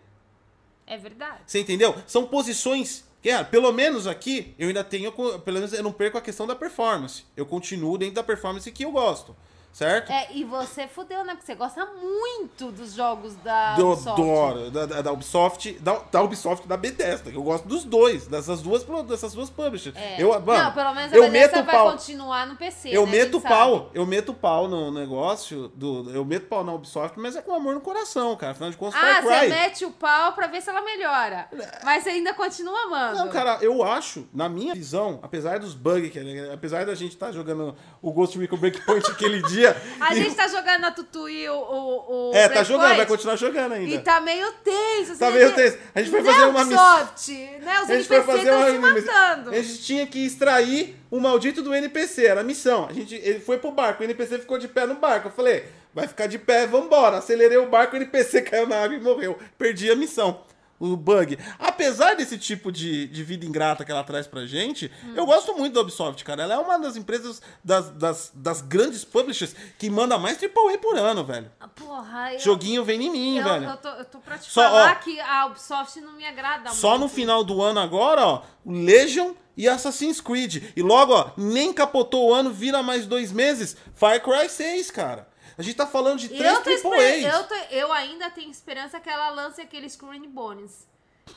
É 0.85 0.97
verdade. 0.97 1.41
Você 1.45 1.59
entendeu? 1.59 1.95
São 2.05 2.27
posições. 2.27 3.08
Que, 3.21 3.29
é, 3.29 3.43
pelo 3.43 3.71
menos 3.71 4.07
aqui, 4.07 4.53
eu 4.57 4.69
ainda 4.69 4.83
tenho. 4.83 5.11
Pelo 5.11 5.57
menos 5.57 5.73
eu 5.73 5.83
não 5.83 5.91
perco 5.91 6.17
a 6.17 6.21
questão 6.21 6.47
da 6.47 6.55
performance. 6.55 7.23
Eu 7.35 7.45
continuo 7.45 7.97
dentro 7.97 8.15
da 8.15 8.23
performance 8.23 8.71
que 8.71 8.85
eu 8.85 8.91
gosto. 8.91 9.35
Certo? 9.71 10.11
É, 10.11 10.27
e 10.33 10.43
você 10.43 10.87
fudeu, 10.87 11.23
né? 11.23 11.33
Porque 11.35 11.45
você 11.45 11.55
gosta 11.55 11.85
muito 11.85 12.71
dos 12.71 12.93
jogos 12.93 13.35
da 13.35 13.75
Ubisoft. 13.79 14.09
adoro. 14.09 14.71
Da, 14.71 14.85
da, 14.85 15.11
Ubisoft. 15.13 15.71
Da, 15.79 16.01
da 16.11 16.21
Ubisoft 16.21 16.65
e 16.65 16.67
da 16.67 16.75
Bethesda. 16.75 17.31
que 17.31 17.37
Eu 17.37 17.43
gosto 17.43 17.67
dos 17.67 17.85
dois. 17.85 18.27
Dessas 18.27 18.61
duas, 18.61 18.83
dessas 19.05 19.33
duas 19.33 19.49
publishers. 19.49 19.95
É. 19.95 20.21
Eu, 20.21 20.31
mano, 20.41 20.63
não, 20.63 20.73
pelo 20.73 20.93
menos 20.93 21.13
a 21.13 21.15
eu 21.15 21.29
meto 21.31 21.63
vai 21.63 21.75
pau. 21.75 21.91
continuar 21.91 22.47
no 22.47 22.55
PC. 22.55 22.89
Eu 22.89 23.05
né? 23.05 23.11
meto 23.11 23.39
gente 23.39 23.47
pau, 23.47 23.77
sabe. 23.77 23.89
eu 23.93 24.05
meto 24.05 24.33
pau 24.33 24.67
no 24.67 24.91
negócio 24.91 25.69
do. 25.75 26.09
Eu 26.11 26.25
meto 26.25 26.47
pau 26.47 26.63
na 26.63 26.73
Ubisoft, 26.73 27.17
mas 27.19 27.35
é 27.35 27.41
com 27.41 27.53
amor 27.53 27.73
no 27.73 27.81
coração, 27.81 28.35
cara. 28.35 28.51
Afinal 28.51 28.71
de 28.71 28.77
contas, 28.77 28.99
Ah, 29.01 29.21
você 29.21 29.47
mete 29.47 29.85
o 29.85 29.91
pau 29.91 30.33
pra 30.33 30.47
ver 30.47 30.61
se 30.61 30.69
ela 30.69 30.81
melhora. 30.81 31.47
Mas 31.83 32.03
você 32.03 32.09
ainda 32.09 32.33
continua 32.33 32.77
amando. 32.83 33.17
Não, 33.19 33.29
cara, 33.29 33.59
eu 33.61 33.83
acho, 33.83 34.27
na 34.33 34.49
minha 34.49 34.73
visão, 34.73 35.19
apesar 35.21 35.59
dos 35.59 35.73
bugs, 35.73 36.11
que- 36.11 36.49
apesar 36.51 36.85
da 36.85 36.95
gente 36.95 37.13
estar 37.13 37.31
jogando 37.31 37.75
o 38.01 38.11
Ghost 38.11 38.37
Recon 38.37 38.57
Breakpoint 38.57 39.05
aquele 39.11 39.41
dia. 39.43 39.58
A 39.65 40.13
e- 40.13 40.15
gente 40.15 40.35
tá 40.35 40.47
jogando 40.47 40.81
na 40.81 40.91
Tutu 40.91 41.29
e 41.29 41.49
o, 41.49 41.53
o, 41.53 42.29
o 42.29 42.35
É, 42.35 42.47
tá 42.49 42.63
jogando, 42.63 42.95
vai 42.95 43.05
continuar 43.05 43.35
jogando 43.35 43.73
ainda. 43.73 43.95
E 43.95 43.99
tá 43.99 44.19
meio 44.21 44.51
tenso. 44.63 45.17
Tá 45.17 45.29
você 45.29 45.37
meio 45.37 45.53
tenso. 45.53 45.77
A 45.93 45.99
gente 46.01 46.11
foi 46.11 46.21
Né, 46.21 46.31
fazer 46.31 46.45
uma 46.45 46.61
Ubisoft, 46.61 47.31
né? 47.61 47.81
Os 47.81 47.89
A 47.89 47.95
gente 47.95 48.07
foi 48.07 48.23
fazer 48.23 48.51
uma 48.51 48.71
se 48.71 48.77
matando. 48.77 49.49
A 49.51 49.55
gente 49.55 49.83
tinha 49.83 50.07
que 50.07 50.25
extrair 50.25 50.95
o 51.09 51.19
maldito 51.19 51.61
do 51.61 51.73
NPC, 51.73 52.25
era 52.25 52.41
a 52.41 52.43
missão. 52.43 52.87
A 52.89 52.93
gente, 52.93 53.15
ele 53.15 53.39
foi 53.39 53.57
pro 53.57 53.71
barco, 53.71 54.01
o 54.01 54.05
NPC 54.05 54.39
ficou 54.39 54.57
de 54.57 54.67
pé 54.67 54.85
no 54.85 54.95
barco. 54.95 55.27
Eu 55.27 55.31
falei, 55.31 55.65
vai 55.93 56.07
ficar 56.07 56.27
de 56.27 56.37
pé, 56.37 56.67
vambora. 56.67 57.17
Acelerei 57.17 57.57
o 57.57 57.67
barco, 57.69 57.95
o 57.95 57.97
NPC 57.97 58.41
caiu 58.49 58.67
na 58.67 58.83
água 58.83 58.95
e 58.95 58.99
morreu. 59.01 59.37
Perdi 59.57 59.89
a 59.91 59.95
missão. 59.95 60.41
O 60.79 60.95
bug. 60.95 61.37
Apesar 61.59 62.15
desse 62.15 62.37
tipo 62.37 62.71
de, 62.71 63.07
de 63.07 63.23
vida 63.23 63.45
ingrata 63.45 63.83
que 63.83 63.91
ela 63.91 64.03
traz 64.03 64.25
pra 64.27 64.45
gente, 64.45 64.89
Hum. 65.03 65.13
eu 65.15 65.25
gosto 65.25 65.53
muito 65.53 65.73
da 65.73 65.81
Ubisoft, 65.81 66.23
cara. 66.23 66.43
Ela 66.43 66.53
é 66.53 66.57
uma 66.57 66.79
das 66.79 66.95
empresas, 66.95 67.41
das, 67.63 67.89
das, 67.89 68.31
das 68.33 68.61
grandes 68.61 69.03
publishers 69.03 69.53
que 69.77 69.89
manda 69.89 70.17
mais 70.17 70.37
AAA 70.41 70.77
por 70.77 70.97
ano, 70.97 71.23
velho. 71.25 71.51
Ah, 71.59 71.67
Porra, 71.67 72.33
eu, 72.33 72.39
Joguinho 72.39 72.83
vem 72.85 73.03
em 73.03 73.11
mim, 73.11 73.37
eu, 73.39 73.43
velho. 73.43 73.65
eu, 73.65 73.77
tô, 73.77 73.89
eu 73.89 74.05
tô 74.05 74.19
pra 74.19 74.37
te 74.37 74.49
Só, 74.49 74.61
falar 74.63 74.91
ó, 74.93 74.95
que 75.03 75.19
a 75.19 75.45
Ubisoft 75.47 75.99
não 76.01 76.13
me 76.13 76.25
agrada 76.25 76.69
Só 76.71 76.91
muito. 76.91 77.01
no 77.01 77.09
final 77.09 77.43
do 77.43 77.61
ano 77.61 77.79
agora, 77.81 78.25
ó, 78.25 78.41
o 78.63 78.71
Legion 78.71 79.33
e 79.57 79.67
Assassin's 79.67 80.21
Creed. 80.21 80.63
E 80.75 80.81
logo, 80.81 81.13
ó, 81.13 81.31
nem 81.35 81.73
capotou 81.73 82.29
o 82.29 82.33
ano, 82.33 82.51
vira 82.53 82.81
mais 82.81 83.05
dois 83.05 83.31
meses, 83.33 83.75
Far 83.93 84.21
Cry 84.21 84.47
6, 84.49 84.91
cara. 84.91 85.27
A 85.59 85.61
gente 85.61 85.75
tá 85.75 85.85
falando 85.85 86.17
de 86.19 86.29
três 86.29 86.41
Eu, 86.41 86.63
tô 86.63 86.69
esper- 86.69 86.91
AAAs. 87.25 87.35
eu, 87.35 87.43
tô- 87.47 87.55
eu 87.69 87.91
ainda 87.91 88.29
tenho 88.31 88.49
esperança 88.49 88.99
que 88.99 89.09
ela 89.09 89.29
lance 89.29 89.59
aquele 89.61 89.87
Screen 89.89 90.27
Bones. 90.29 90.87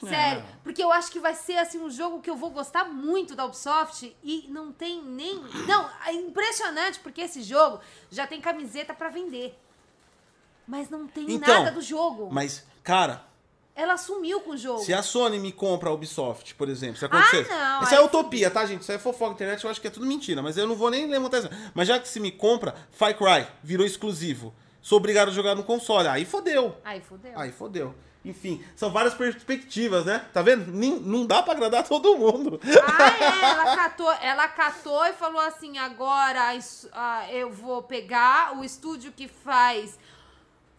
Sério, 0.00 0.40
É. 0.42 0.44
porque 0.62 0.82
eu 0.82 0.90
acho 0.90 1.10
que 1.12 1.18
vai 1.20 1.34
ser 1.34 1.58
assim 1.58 1.78
um 1.78 1.90
jogo 1.90 2.22
que 2.22 2.30
eu 2.30 2.34
vou 2.36 2.48
gostar 2.50 2.84
muito 2.84 3.34
da 3.34 3.44
Ubisoft 3.44 4.16
e 4.22 4.46
não 4.48 4.72
tem 4.72 5.02
nem. 5.02 5.38
Não, 5.66 5.90
é 6.06 6.12
impressionante 6.14 6.98
porque 7.00 7.20
esse 7.20 7.42
jogo 7.42 7.78
já 8.10 8.26
tem 8.26 8.40
camiseta 8.40 8.94
pra 8.94 9.10
vender. 9.10 9.54
Mas 10.66 10.88
não 10.88 11.06
tem 11.06 11.30
Então, 11.32 11.58
nada 11.64 11.72
do 11.72 11.82
jogo. 11.82 12.28
Mas, 12.32 12.64
cara, 12.82 13.22
Ela 13.74 13.96
sumiu 13.96 14.40
com 14.40 14.50
o 14.50 14.56
jogo. 14.56 14.80
se 14.80 14.92
a 14.92 15.02
Sony 15.02 15.38
me 15.38 15.50
compra 15.50 15.88
a 15.88 15.92
Ubisoft, 15.92 16.54
por 16.56 16.68
exemplo, 16.68 16.98
se 16.98 17.04
acontecer... 17.06 17.46
Ah, 17.50 17.78
não, 17.80 17.82
Isso 17.84 17.94
é 17.94 18.00
utopia, 18.02 18.50
tá, 18.50 18.66
gente? 18.66 18.82
Isso 18.82 18.92
é 18.92 18.98
fofoca 18.98 19.30
na 19.30 19.34
internet, 19.34 19.64
eu 19.64 19.70
acho 19.70 19.80
que 19.80 19.86
é 19.86 19.90
tudo 19.90 20.04
mentira. 20.04 20.42
Mas 20.42 20.58
eu 20.58 20.66
não 20.66 20.74
vou 20.74 20.90
nem 20.90 21.06
levantar 21.06 21.38
isso. 21.38 21.50
Mas 21.74 21.88
já 21.88 21.98
que 21.98 22.06
se 22.06 22.20
me 22.20 22.30
compra, 22.30 22.74
Far 22.90 23.16
Cry 23.16 23.46
virou 23.62 23.86
exclusivo. 23.86 24.54
Sou 24.82 24.98
obrigado 24.98 25.28
a 25.28 25.32
jogar 25.32 25.54
no 25.54 25.64
console. 25.64 26.08
Aí 26.08 26.24
fodeu. 26.26 26.76
Aí 26.84 27.00
fodeu. 27.00 27.32
Aí 27.34 27.50
fodeu. 27.52 27.94
Enfim, 28.24 28.62
são 28.76 28.88
várias 28.90 29.14
perspectivas, 29.14 30.04
né? 30.04 30.24
Tá 30.32 30.42
vendo? 30.42 30.70
Nem- 30.70 31.00
não 31.00 31.26
dá 31.26 31.42
pra 31.42 31.54
agradar 31.54 31.82
todo 31.88 32.16
mundo. 32.16 32.60
Ah, 32.64 33.08
é, 33.20 33.50
ela 33.50 33.76
catou, 33.76 34.12
ela 34.12 34.48
catou 34.48 35.04
e 35.06 35.12
falou 35.12 35.40
assim: 35.40 35.76
agora 35.78 36.56
eu 37.30 37.50
vou 37.50 37.82
pegar 37.82 38.56
o 38.56 38.64
estúdio 38.64 39.12
que 39.12 39.26
faz 39.26 39.98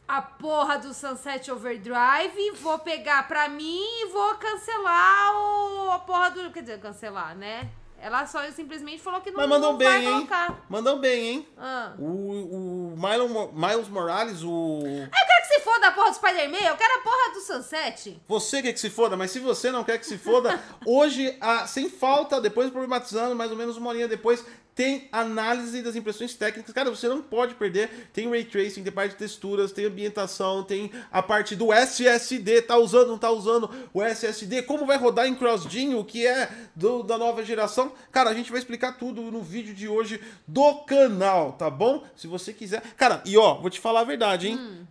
a 0.08 0.22
porra 0.22 0.78
do 0.78 0.94
Sunset 0.94 1.50
Overdrive, 1.52 2.52
vou 2.62 2.80
pegar 2.80 3.28
pra 3.28 3.48
mim 3.50 3.82
e 3.82 4.08
vou 4.12 4.36
cancelar 4.36 5.36
o, 5.36 5.92
a 5.92 6.00
porra 6.00 6.32
do. 6.32 6.52
Quer 6.52 6.62
dizer, 6.62 6.80
cancelar, 6.80 7.36
né? 7.36 7.70
Ela 8.00 8.26
só 8.28 8.44
simplesmente 8.52 9.02
falou 9.02 9.22
que 9.22 9.32
não, 9.32 9.38
Mas 9.40 9.48
mandou 9.48 9.72
não 9.72 9.78
bem, 9.78 9.88
vai 9.88 10.04
hein? 10.06 10.12
colocar. 10.14 10.66
Mandam 10.68 11.00
bem, 11.00 11.26
hein? 11.30 11.48
Ah. 11.58 11.94
O, 11.98 12.04
o 12.04 12.96
Miles, 12.98 13.32
Mo- 13.32 13.52
Miles 13.54 13.88
Morales, 13.88 14.44
o. 14.44 14.80
Eu 14.84 15.10
quero 15.10 15.42
que 15.42 15.48
se 15.54 15.60
foda 15.62 15.88
a 15.88 15.92
porra 15.94 16.10
do 16.10 16.16
Spider-Man, 16.18 16.58
eu 16.68 16.76
quero 16.76 16.96
a 17.00 17.02
porra 17.02 17.34
do 17.34 17.40
Sunset. 17.40 18.22
Você 18.28 18.62
quer 18.62 18.74
que 18.74 18.80
se 18.82 18.90
foda, 18.90 19.16
mas 19.16 19.32
se 19.32 19.40
você 19.40 19.72
não 19.72 19.86
quer 19.86 19.98
que 20.00 20.06
se 20.06 20.18
foda, 20.18 20.62
hoje, 20.86 21.38
a- 21.40 21.66
sem 21.66 21.90
falta, 21.90 22.42
depois 22.42 22.70
problematizando, 22.70 23.38
mais 23.38 23.52
ou 23.52 23.58
menos 23.58 23.78
uma 23.78 23.90
horinha 23.92 24.08
depois, 24.10 24.46
tem 24.76 25.08
análise 25.12 25.82
das 25.84 25.96
impressões 25.96 26.34
técnicas. 26.34 26.74
Cara, 26.74 26.90
você 26.90 27.08
não 27.08 27.22
pode 27.22 27.54
perder. 27.56 28.10
Tem 28.12 28.28
ray 28.30 28.44
tracing, 28.44 28.82
tem 28.84 28.92
parte 28.92 29.12
de 29.12 29.18
texturas, 29.18 29.72
tem 29.72 29.86
ambientação, 29.86 30.64
tem 30.64 30.92
a 31.12 31.22
parte 31.22 31.56
do 31.56 31.72
SSD. 31.72 32.64
Tá 32.64 32.78
usando, 32.78 33.10
não 33.10 33.18
tá 33.20 33.30
usando 33.30 33.70
o 33.94 34.02
SSD? 34.02 34.64
Como 34.64 34.86
vai 34.86 34.98
rodar 34.98 35.28
em 35.28 35.36
CrossGen, 35.36 35.94
o 35.96 36.04
que 36.04 36.26
é 36.26 36.50
do- 36.76 37.04
da 37.04 37.18
nova 37.18 37.44
geração? 37.46 37.92
Cara, 38.12 38.32
a 38.32 38.34
gente 38.34 38.50
vai 38.50 38.60
explicar 38.60 38.94
tudo 38.98 39.22
no 39.24 39.42
vídeo 39.44 39.76
de 39.76 39.88
hoje 39.88 40.20
do 40.48 40.74
canal, 40.86 41.52
tá 41.54 41.70
bom? 41.70 42.04
Se 42.16 42.26
você 42.26 42.52
quiser. 42.52 42.82
Cara, 42.98 43.22
e 43.26 43.38
ó, 43.38 43.56
vou 43.62 43.70
te 43.70 43.80
falar 43.80 44.00
a 44.02 44.06
verdade, 44.06 44.48
hein? 44.48 44.88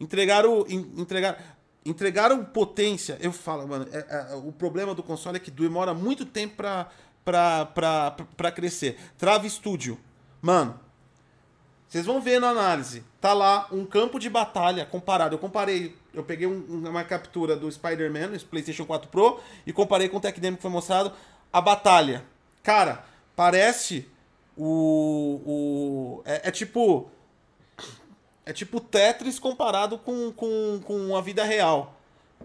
Entregaram. 0.00 0.64
en- 0.68 0.92
Entregaram. 0.96 1.38
Entregaram 1.84 2.44
potência. 2.44 3.16
Eu 3.20 3.30
falo, 3.32 3.66
mano, 3.68 3.86
é- 3.92 4.32
é- 4.32 4.34
o 4.34 4.50
problema 4.50 4.92
do 4.92 5.04
console 5.04 5.36
é 5.36 5.40
que 5.40 5.52
demora 5.52 5.94
muito 5.94 6.26
tempo 6.26 6.56
pra, 6.56 6.90
pra, 7.26 7.66
pra, 7.66 8.12
pra 8.36 8.52
crescer. 8.52 8.96
Trava 9.18 9.46
estúdio. 9.46 9.98
Mano, 10.40 10.78
vocês 11.88 12.06
vão 12.06 12.20
ver 12.22 12.40
na 12.40 12.50
análise. 12.50 13.04
Tá 13.20 13.32
lá 13.34 13.66
um 13.72 13.84
campo 13.84 14.18
de 14.18 14.30
batalha 14.30 14.86
comparado. 14.86 15.34
Eu 15.34 15.38
comparei. 15.38 15.96
Eu 16.14 16.22
peguei 16.22 16.46
um- 16.46 16.88
uma 16.88 17.04
captura 17.04 17.56
do 17.56 17.70
Spider-Man, 17.70 18.34
esse 18.34 18.44
PlayStation 18.44 18.86
4 18.86 19.10
Pro, 19.10 19.40
e 19.66 19.72
comparei 19.72 20.08
com 20.08 20.16
o 20.16 20.20
Tech 20.20 20.40
Demo 20.40 20.56
que 20.56 20.62
foi 20.62 20.70
mostrado. 20.70 21.12
A 21.52 21.60
batalha. 21.60 22.24
Cara, 22.62 23.04
parece 23.34 24.08
o. 24.56 25.40
o 25.44 26.22
é, 26.24 26.48
é 26.48 26.50
tipo. 26.50 27.10
É 28.44 28.52
tipo 28.52 28.78
Tetris 28.80 29.40
comparado 29.40 29.98
com, 29.98 30.30
com, 30.32 30.80
com 30.84 31.16
a 31.16 31.20
vida 31.20 31.42
real. 31.42 31.95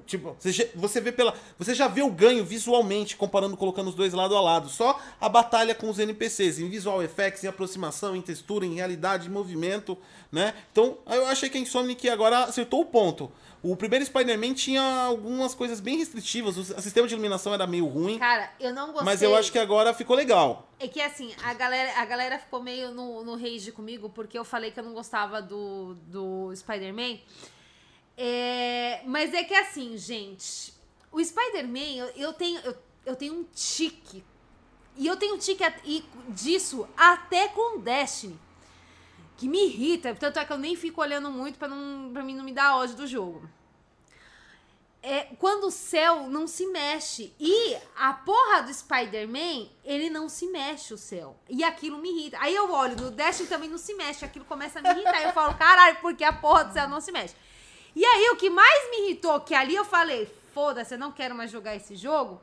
Tipo, 0.06 0.36
você 0.76 1.00
vê 1.00 1.12
pela. 1.12 1.34
Você 1.58 1.74
já 1.74 1.88
vê 1.88 2.02
o 2.02 2.10
ganho 2.10 2.44
visualmente, 2.44 3.16
comparando, 3.16 3.56
colocando 3.56 3.88
os 3.88 3.96
dois 3.96 4.14
lado 4.14 4.36
a 4.36 4.42
lado. 4.42 4.68
Só 4.68 5.00
a 5.20 5.30
batalha 5.30 5.76
com 5.76 5.90
os 5.90 6.00
NPCs, 6.00 6.60
em 6.60 6.70
visual 6.70 7.02
effects, 7.04 7.44
em 7.44 7.48
aproximação, 7.48 8.16
em 8.16 8.22
textura, 8.22 8.66
em 8.66 8.76
realidade, 8.76 9.28
em 9.28 9.32
movimento, 9.32 9.98
né? 10.32 10.54
Então, 10.72 10.98
eu 11.08 11.28
achei 11.28 11.50
que 11.50 11.58
a 11.58 11.62
Insomniac 11.62 12.10
agora 12.10 12.46
acertou 12.46 12.82
o 12.82 12.86
ponto. 12.86 13.32
O 13.64 13.76
primeiro 13.76 14.04
Spider-Man 14.04 14.56
tinha 14.56 14.82
algumas 14.82 15.54
coisas 15.54 15.80
bem 15.80 15.98
restritivas, 15.98 16.58
o 16.58 16.64
sistema 16.82 17.08
de 17.08 17.14
iluminação 17.14 17.54
era 17.54 17.68
meio 17.68 17.86
ruim. 17.86 18.18
Cara, 18.18 18.52
eu 18.60 18.74
não 18.74 18.88
gostei. 18.88 19.06
Mas 19.06 19.22
eu 19.22 19.36
acho 19.36 19.52
que 19.52 19.60
agora 19.60 19.94
ficou 19.94 20.16
legal. 20.16 20.68
É 20.80 20.88
que 20.88 21.00
assim, 21.00 21.32
a 21.44 21.54
galera, 21.54 22.00
a 22.00 22.06
galera 22.06 22.40
ficou 22.40 22.62
meio 22.62 22.92
no, 22.92 23.24
no 23.24 23.36
rage 23.36 23.72
comigo, 23.72 24.10
porque 24.10 24.38
eu 24.38 24.44
falei 24.44 24.72
que 24.72 24.80
eu 24.80 24.84
não 24.84 24.94
gostava 24.94 25.42
do, 25.42 25.96
do 26.08 26.52
Spider-Man. 26.56 27.20
É, 28.24 29.02
mas 29.08 29.34
é 29.34 29.44
que 29.44 29.56
assim, 29.56 29.98
gente, 29.98 30.72
o 31.12 31.20
Spider-Man, 31.24 31.96
eu, 31.96 32.06
eu, 32.10 32.34
tenho, 32.34 32.60
eu, 32.60 32.78
eu 33.04 33.16
tenho 33.16 33.34
um 33.34 33.44
tique. 33.46 34.24
E 34.96 35.08
eu 35.08 35.18
tenho 35.18 35.34
um 35.34 35.38
tique 35.40 35.64
disso 36.30 36.88
até 36.96 37.48
com 37.48 37.80
Destiny. 37.80 38.40
Que 39.38 39.50
me 39.50 39.66
irrita. 39.66 40.14
Tanto 40.14 40.38
é 40.38 40.46
que 40.46 40.54
eu 40.54 40.60
nem 40.60 40.76
fico 40.76 41.02
olhando 41.02 41.32
muito 41.32 41.58
pra, 41.58 41.68
não, 41.68 42.14
pra 42.14 42.22
mim 42.22 42.36
não 42.36 42.44
me 42.44 42.54
dar 42.54 42.78
ódio 42.78 42.96
do 42.96 43.08
jogo. 43.08 43.50
É, 45.02 45.24
quando 45.40 45.64
o 45.64 45.72
céu 45.72 46.30
não 46.30 46.46
se 46.46 46.68
mexe. 46.68 47.34
E 47.40 47.76
a 47.98 48.14
porra 48.14 48.62
do 48.62 48.72
Spider-Man, 48.72 49.68
ele 49.84 50.12
não 50.12 50.30
se 50.30 50.46
mexe 50.46 50.94
o 50.94 50.98
céu. 50.98 51.36
E 51.50 51.64
aquilo 51.64 51.98
me 51.98 52.12
irrita. 52.12 52.38
Aí 52.40 52.54
eu 52.54 52.72
olho, 52.72 52.96
no 52.98 53.10
Destiny 53.10 53.50
também 53.50 53.68
não 53.68 53.80
se 53.80 53.96
mexe. 53.96 54.24
Aquilo 54.24 54.46
começa 54.46 54.78
a 54.78 54.82
me 54.84 54.90
irritar. 54.92 55.24
eu 55.24 55.34
falo, 55.34 55.56
caralho, 55.56 55.98
porque 56.02 56.24
a 56.24 56.32
porra 56.32 56.66
do 56.66 56.74
céu 56.74 56.88
não 56.88 57.02
se 57.02 57.12
mexe. 57.12 57.34
E 57.96 58.06
aí, 58.06 58.30
o 58.30 58.36
que 58.38 58.50
mais 58.50 58.90
me 58.90 59.06
irritou, 59.06 59.40
que 59.42 59.54
ali 59.54 59.76
eu 59.76 59.84
falei, 59.84 60.34
foda-se, 60.54 60.94
eu 60.94 61.00
não 61.00 61.12
quero 61.12 61.36
mais 61.36 61.52
jogar 61.52 61.76
esse 61.76 61.96
jogo, 61.96 62.42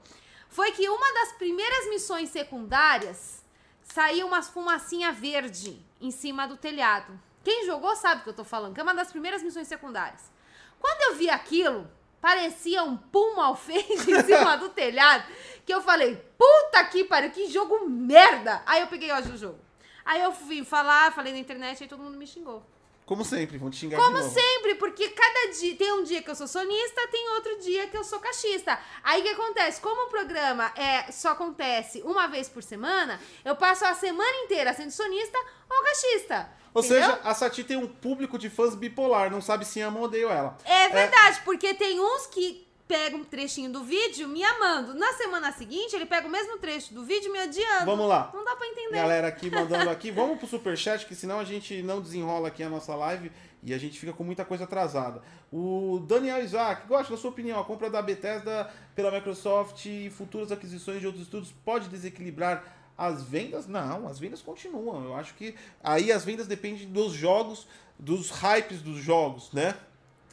foi 0.48 0.72
que 0.72 0.88
uma 0.88 1.12
das 1.14 1.32
primeiras 1.32 1.88
missões 1.88 2.30
secundárias 2.30 3.42
saiu 3.82 4.26
uma 4.26 4.42
fumacinha 4.42 5.12
verde 5.12 5.82
em 6.00 6.10
cima 6.10 6.46
do 6.46 6.56
telhado. 6.56 7.18
Quem 7.42 7.64
jogou 7.64 7.96
sabe 7.96 8.20
o 8.20 8.24
que 8.24 8.30
eu 8.30 8.34
tô 8.34 8.44
falando, 8.44 8.74
que 8.74 8.80
é 8.80 8.82
uma 8.82 8.94
das 8.94 9.10
primeiras 9.10 9.42
missões 9.42 9.68
secundárias. 9.68 10.30
Quando 10.78 11.12
eu 11.12 11.16
vi 11.16 11.30
aquilo, 11.30 11.90
parecia 12.20 12.82
um 12.84 12.96
pum 12.96 13.36
mal 13.36 13.56
feito 13.56 14.10
em 14.10 14.22
cima 14.22 14.56
do 14.56 14.68
telhado, 14.68 15.24
que 15.64 15.72
eu 15.72 15.80
falei, 15.80 16.16
puta 16.36 16.84
que 16.84 17.04
pariu, 17.04 17.30
que 17.30 17.48
jogo 17.48 17.88
merda! 17.88 18.62
Aí 18.66 18.80
eu 18.80 18.86
peguei 18.86 19.10
ódio 19.10 19.32
do 19.32 19.38
jogo. 19.38 19.58
Aí 20.04 20.20
eu 20.22 20.32
fui 20.32 20.64
falar, 20.64 21.12
falei 21.12 21.32
na 21.32 21.38
internet, 21.38 21.82
aí 21.82 21.88
todo 21.88 22.02
mundo 22.02 22.18
me 22.18 22.26
xingou. 22.26 22.62
Como 23.09 23.24
sempre, 23.24 23.56
vão 23.56 23.70
te 23.70 23.78
xingar 23.78 23.97
Como 23.97 24.22
sempre, 24.22 24.74
porque 24.74 25.09
cada 25.09 25.51
dia. 25.52 25.74
Tem 25.76 25.90
um 25.94 26.05
dia 26.05 26.20
que 26.20 26.30
eu 26.30 26.35
sou 26.35 26.47
sonista, 26.47 27.09
tem 27.10 27.30
outro 27.30 27.59
dia 27.59 27.86
que 27.86 27.97
eu 27.97 28.05
sou 28.05 28.20
cachista. 28.20 28.78
Aí 29.02 29.22
o 29.22 29.24
que 29.24 29.30
acontece? 29.30 29.80
Como 29.80 30.02
o 30.02 30.10
programa 30.10 30.70
é, 30.76 31.10
só 31.10 31.30
acontece 31.30 32.02
uma 32.02 32.26
vez 32.26 32.51
por 32.51 32.62
semana, 32.62 33.18
eu 33.47 33.56
passo 33.56 33.86
a 33.86 33.94
semana 33.94 34.44
inteira 34.44 34.74
sendo 34.74 34.90
sonista 34.90 35.39
ou 35.70 35.82
cachista. 35.85 36.51
Ou 36.74 36.85
entendeu? 36.85 37.02
seja, 37.02 37.20
a 37.24 37.32
Sati 37.32 37.64
tem 37.64 37.78
um 37.78 37.89
público 37.89 38.39
de 38.39 38.51
fãs 38.51 38.74
bipolar, 38.74 39.30
não 39.30 39.40
sabe 39.40 39.64
se 39.64 39.80
ama 39.80 40.01
ou 40.01 40.05
odeio 40.05 40.28
ela. 40.28 40.59
É 40.66 40.90
verdade, 40.90 41.39
é... 41.39 41.43
porque 41.47 41.72
tem 41.72 41.98
uns 41.98 42.26
que 42.26 42.68
pega 42.89 43.15
um 43.15 43.23
trechinho 43.23 43.70
do 43.70 43.85
vídeo 43.85 44.27
me 44.27 44.43
amando. 44.43 44.94
Na 44.94 45.12
semana 45.12 45.52
seguinte, 45.52 45.94
ele 45.94 46.06
pega 46.06 46.27
o 46.27 46.31
mesmo 46.31 46.59
trecho 46.59 46.94
do 46.94 47.05
vídeo 47.05 47.31
me 47.31 47.39
odiando. 47.40 47.85
Vamos 47.85 48.09
lá. 48.09 48.31
Não 48.32 48.43
dá 48.43 48.56
pra 48.56 48.66
entender. 48.66 48.97
Galera 48.97 49.28
aqui 49.28 49.51
mandando 49.52 49.90
aqui. 49.90 50.10
Vamos 50.10 50.39
pro 50.39 50.48
superchat, 50.48 51.05
que 51.06 51.15
senão 51.15 51.39
a 51.39 51.44
gente 51.44 51.82
não 51.82 52.01
desenrola 52.01 52.48
aqui 52.48 52.62
a 52.62 52.69
nossa 52.70 52.94
live 52.94 53.31
e 53.62 53.74
a 53.74 53.78
gente 53.78 54.01
fica 54.01 54.12
com 54.12 54.24
muita 54.24 54.44
coisa 54.44 54.65
atrasada. 54.65 55.23
O 55.52 56.02
Daniel 56.06 56.43
Isaac, 56.43 56.86
gosta 56.89 57.12
da 57.12 57.20
sua 57.20 57.31
opinião, 57.31 57.60
a 57.60 57.65
compra 57.65 57.90
da 57.90 58.01
Bethesda 58.01 58.70
pela 58.94 59.10
Microsoft 59.10 59.85
e 59.85 60.10
futuras 60.10 60.51
aquisições 60.51 61.01
de 61.01 61.06
outros 61.06 61.24
estudos 61.24 61.52
pode 61.65 61.89
desequilibrar 61.89 62.65
as 62.97 63.23
vendas? 63.23 63.66
Não, 63.66 64.09
as 64.09 64.19
vendas 64.19 64.40
continuam. 64.40 65.05
Eu 65.05 65.15
acho 65.15 65.35
que 65.35 65.55
aí 65.82 66.10
as 66.10 66.24
vendas 66.24 66.47
dependem 66.47 66.89
dos 66.89 67.12
jogos, 67.12 67.69
dos 67.98 68.31
hypes 68.31 68.81
dos 68.81 68.98
jogos, 68.98 69.52
né? 69.52 69.74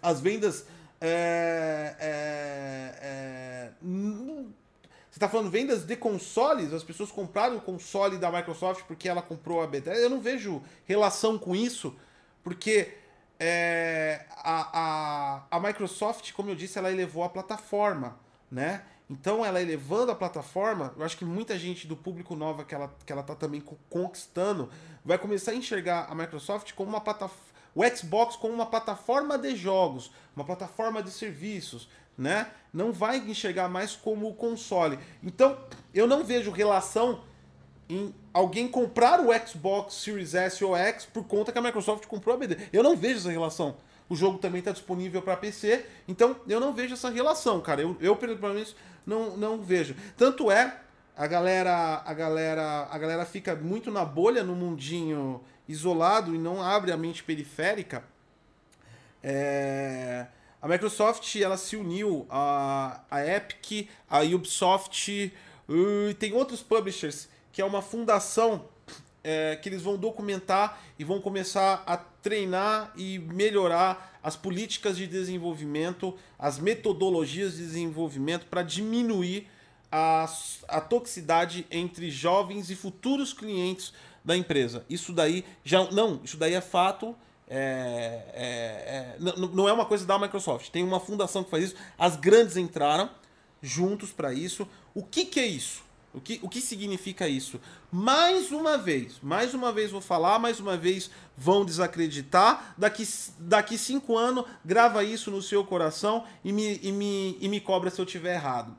As 0.01 0.21
vendas 0.21 0.65
é, 1.07 1.95
é, 1.99 2.95
é, 3.01 3.71
você 3.81 5.19
está 5.19 5.29
falando 5.29 5.49
vendas 5.49 5.85
de 5.85 5.95
consoles? 5.95 6.73
As 6.73 6.83
pessoas 6.83 7.11
compraram 7.11 7.57
o 7.57 7.61
console 7.61 8.17
da 8.17 8.31
Microsoft 8.31 8.83
porque 8.85 9.07
ela 9.07 9.21
comprou 9.21 9.61
a 9.61 9.67
Bethesda? 9.67 9.99
Eu 9.99 10.09
não 10.09 10.19
vejo 10.19 10.61
relação 10.85 11.37
com 11.37 11.55
isso, 11.55 11.95
porque 12.43 12.93
é, 13.39 14.25
a, 14.31 15.43
a, 15.51 15.57
a 15.57 15.59
Microsoft, 15.59 16.33
como 16.33 16.49
eu 16.49 16.55
disse, 16.55 16.77
ela 16.77 16.91
elevou 16.91 17.23
a 17.23 17.29
plataforma, 17.29 18.19
né? 18.51 18.83
Então, 19.09 19.45
ela 19.45 19.61
elevando 19.61 20.11
a 20.11 20.15
plataforma, 20.15 20.91
eu 20.97 21.05
acho 21.05 21.15
que 21.15 21.23
muita 21.23 21.57
gente 21.59 21.85
do 21.85 21.95
público 21.95 22.35
nova 22.35 22.65
que 22.65 22.73
ela, 22.73 22.91
que 23.05 23.13
ela 23.13 23.21
tá 23.21 23.35
também 23.35 23.61
conquistando 23.87 24.69
vai 25.03 25.19
começar 25.19 25.51
a 25.51 25.55
enxergar 25.55 26.07
a 26.09 26.15
Microsoft 26.15 26.73
como 26.73 26.89
uma 26.89 26.99
plataforma 26.99 27.54
o 27.75 27.83
Xbox 27.85 28.37
como 28.37 28.53
uma 28.53 28.65
plataforma 28.65 29.37
de 29.37 29.55
jogos, 29.55 30.11
uma 30.35 30.45
plataforma 30.45 31.03
de 31.03 31.11
serviços, 31.11 31.89
né? 32.17 32.47
Não 32.73 32.93
vai 32.93 33.17
enxergar 33.17 33.67
mais 33.67 33.95
como 33.95 34.29
o 34.29 34.33
console. 34.33 34.97
Então, 35.21 35.57
eu 35.93 36.07
não 36.07 36.23
vejo 36.23 36.49
relação 36.49 37.21
em 37.89 38.15
alguém 38.33 38.67
comprar 38.67 39.19
o 39.19 39.47
Xbox 39.47 39.95
Series 39.95 40.33
S 40.33 40.63
ou 40.63 40.75
X 40.75 41.05
por 41.05 41.25
conta 41.25 41.51
que 41.51 41.57
a 41.57 41.61
Microsoft 41.61 42.07
comprou 42.07 42.33
a 42.33 42.37
BD. 42.37 42.57
Eu 42.71 42.81
não 42.81 42.95
vejo 42.95 43.19
essa 43.19 43.29
relação. 43.29 43.75
O 44.07 44.15
jogo 44.15 44.37
também 44.37 44.59
está 44.59 44.71
disponível 44.71 45.21
para 45.21 45.35
PC, 45.35 45.85
então 46.07 46.35
eu 46.47 46.59
não 46.59 46.73
vejo 46.73 46.93
essa 46.93 47.09
relação, 47.09 47.59
cara. 47.59 47.81
Eu, 47.81 47.97
eu 47.99 48.15
pelo 48.15 48.37
menos 48.53 48.75
não, 49.05 49.35
não 49.35 49.61
vejo. 49.61 49.95
Tanto 50.15 50.49
é 50.51 50.79
a 51.17 51.27
galera 51.27 52.03
a 52.05 52.13
galera 52.13 52.87
a 52.91 52.97
galera 52.97 53.25
fica 53.25 53.55
muito 53.55 53.89
na 53.89 54.03
bolha 54.03 54.43
no 54.43 54.53
mundinho 54.53 55.41
isolado 55.67 56.33
e 56.35 56.37
não 56.37 56.61
abre 56.61 56.91
a 56.91 56.97
mente 56.97 57.23
periférica, 57.23 58.03
é, 59.23 60.27
a 60.61 60.67
Microsoft 60.67 61.35
ela 61.35 61.57
se 61.57 61.75
uniu 61.75 62.25
a, 62.29 63.01
a 63.09 63.25
Epic, 63.25 63.89
a 64.09 64.21
Ubisoft 64.21 65.31
e 65.69 66.13
tem 66.19 66.33
outros 66.33 66.61
publishers 66.61 67.27
que 67.51 67.61
é 67.61 67.65
uma 67.65 67.81
fundação 67.81 68.65
é, 69.23 69.55
que 69.55 69.69
eles 69.69 69.81
vão 69.81 69.97
documentar 69.97 70.79
e 70.99 71.03
vão 71.03 71.19
começar 71.19 71.83
a 71.87 71.97
treinar 71.97 72.91
e 72.95 73.17
melhorar 73.17 74.19
as 74.21 74.35
políticas 74.35 74.97
de 74.97 75.07
desenvolvimento, 75.07 76.15
as 76.37 76.59
metodologias 76.59 77.53
de 77.53 77.63
desenvolvimento 77.63 78.45
para 78.45 78.61
diminuir 78.61 79.47
a, 79.91 80.27
a 80.67 80.81
toxicidade 80.81 81.65
entre 81.71 82.11
jovens 82.11 82.69
e 82.69 82.75
futuros 82.75 83.33
clientes 83.33 83.93
da 84.25 84.35
empresa. 84.35 84.83
Isso 84.89 85.13
daí 85.13 85.45
já. 85.63 85.89
Não, 85.91 86.19
isso 86.23 86.35
daí 86.35 86.53
é 86.53 86.61
fato. 86.61 87.15
É, 87.47 88.23
é, 88.33 89.17
é, 89.19 89.37
não 89.53 89.69
é 89.69 89.71
uma 89.73 89.85
coisa 89.85 90.05
da 90.05 90.17
Microsoft. 90.17 90.69
Tem 90.71 90.83
uma 90.83 90.99
fundação 90.99 91.43
que 91.43 91.51
faz 91.51 91.65
isso. 91.65 91.75
As 91.97 92.15
grandes 92.15 92.57
entraram 92.57 93.09
juntos 93.61 94.11
para 94.11 94.33
isso. 94.33 94.67
O 94.93 95.03
que, 95.03 95.25
que 95.25 95.39
é 95.39 95.45
isso? 95.45 95.85
O 96.15 96.21
que, 96.21 96.39
o 96.41 96.47
que 96.47 96.61
significa 96.61 97.27
isso? 97.27 97.59
Mais 97.91 98.51
uma 98.51 98.77
vez, 98.77 99.19
mais 99.21 99.53
uma 99.53 99.69
vez 99.71 99.91
vou 99.91 99.99
falar, 99.99 100.39
mais 100.39 100.61
uma 100.61 100.77
vez 100.77 101.11
vão 101.37 101.65
desacreditar. 101.65 102.73
Daqui, 102.77 103.05
daqui 103.37 103.77
cinco 103.77 104.17
anos, 104.17 104.45
grava 104.63 105.03
isso 105.03 105.29
no 105.29 105.41
seu 105.41 105.65
coração 105.65 106.23
e 106.43 106.53
me, 106.53 106.79
e 106.81 106.91
me, 106.93 107.37
e 107.41 107.49
me 107.49 107.59
cobra 107.59 107.89
se 107.89 107.99
eu 107.99 108.05
tiver 108.05 108.35
errado. 108.35 108.75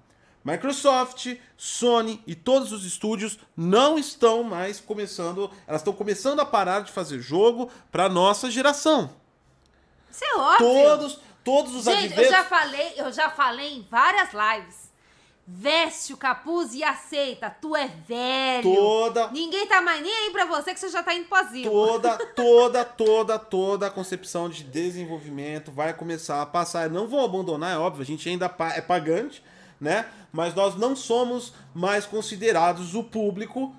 Microsoft, 0.47 1.37
Sony 1.57 2.23
e 2.25 2.37
todos 2.37 2.71
os 2.71 2.85
estúdios 2.85 3.37
não 3.57 3.99
estão 3.99 4.45
mais 4.45 4.79
começando, 4.79 5.51
elas 5.67 5.81
estão 5.81 5.93
começando 5.93 6.39
a 6.39 6.47
parar 6.47 6.85
de 6.85 6.93
fazer 6.93 7.19
jogo 7.19 7.69
para 7.91 8.09
nossa 8.09 8.49
geração. 8.49 9.11
Isso 10.09 10.25
é 10.25 10.37
óbvio. 10.37 10.59
Todos, 10.59 11.21
todos 11.43 11.75
os 11.75 11.85
Gente, 11.85 11.97
adventos... 11.97 12.25
eu 12.27 12.31
já 12.31 12.45
falei, 12.45 12.93
eu 12.97 13.13
já 13.13 13.29
falei 13.29 13.75
em 13.75 13.83
várias 13.91 14.29
lives. 14.33 14.87
Veste 15.49 16.13
o 16.13 16.17
capuz 16.17 16.75
e 16.75 16.85
aceita. 16.85 17.51
Tu 17.51 17.75
é 17.75 17.89
velho. 17.89 18.63
Toda. 18.63 19.29
Ninguém 19.33 19.67
tá 19.67 19.81
mais 19.81 20.01
nem 20.01 20.13
aí 20.13 20.31
pra 20.31 20.45
você 20.45 20.73
que 20.73 20.79
você 20.79 20.89
já 20.89 21.03
tá 21.03 21.13
indo 21.13 21.27
pro 21.27 21.39
asilo. 21.39 21.71
Toda, 21.71 22.19
toda, 22.35 22.85
toda, 22.85 23.39
toda 23.39 23.87
a 23.89 23.91
concepção 23.91 24.49
de 24.49 24.63
desenvolvimento 24.63 25.73
vai 25.73 25.93
começar 25.93 26.41
a 26.41 26.47
passar. 26.47 26.89
Não 26.89 27.09
vão 27.09 27.25
abandonar, 27.25 27.75
é 27.75 27.79
óbvio, 27.79 28.03
a 28.03 28.07
gente 28.07 28.29
ainda 28.29 28.47
é 28.77 28.81
pagante 28.81 29.43
né? 29.81 30.11
Mas 30.33 30.55
nós 30.55 30.77
não 30.77 30.95
somos 30.95 31.53
mais 31.75 32.07
considerados 32.07 32.95
o 32.95 33.03
público, 33.05 33.75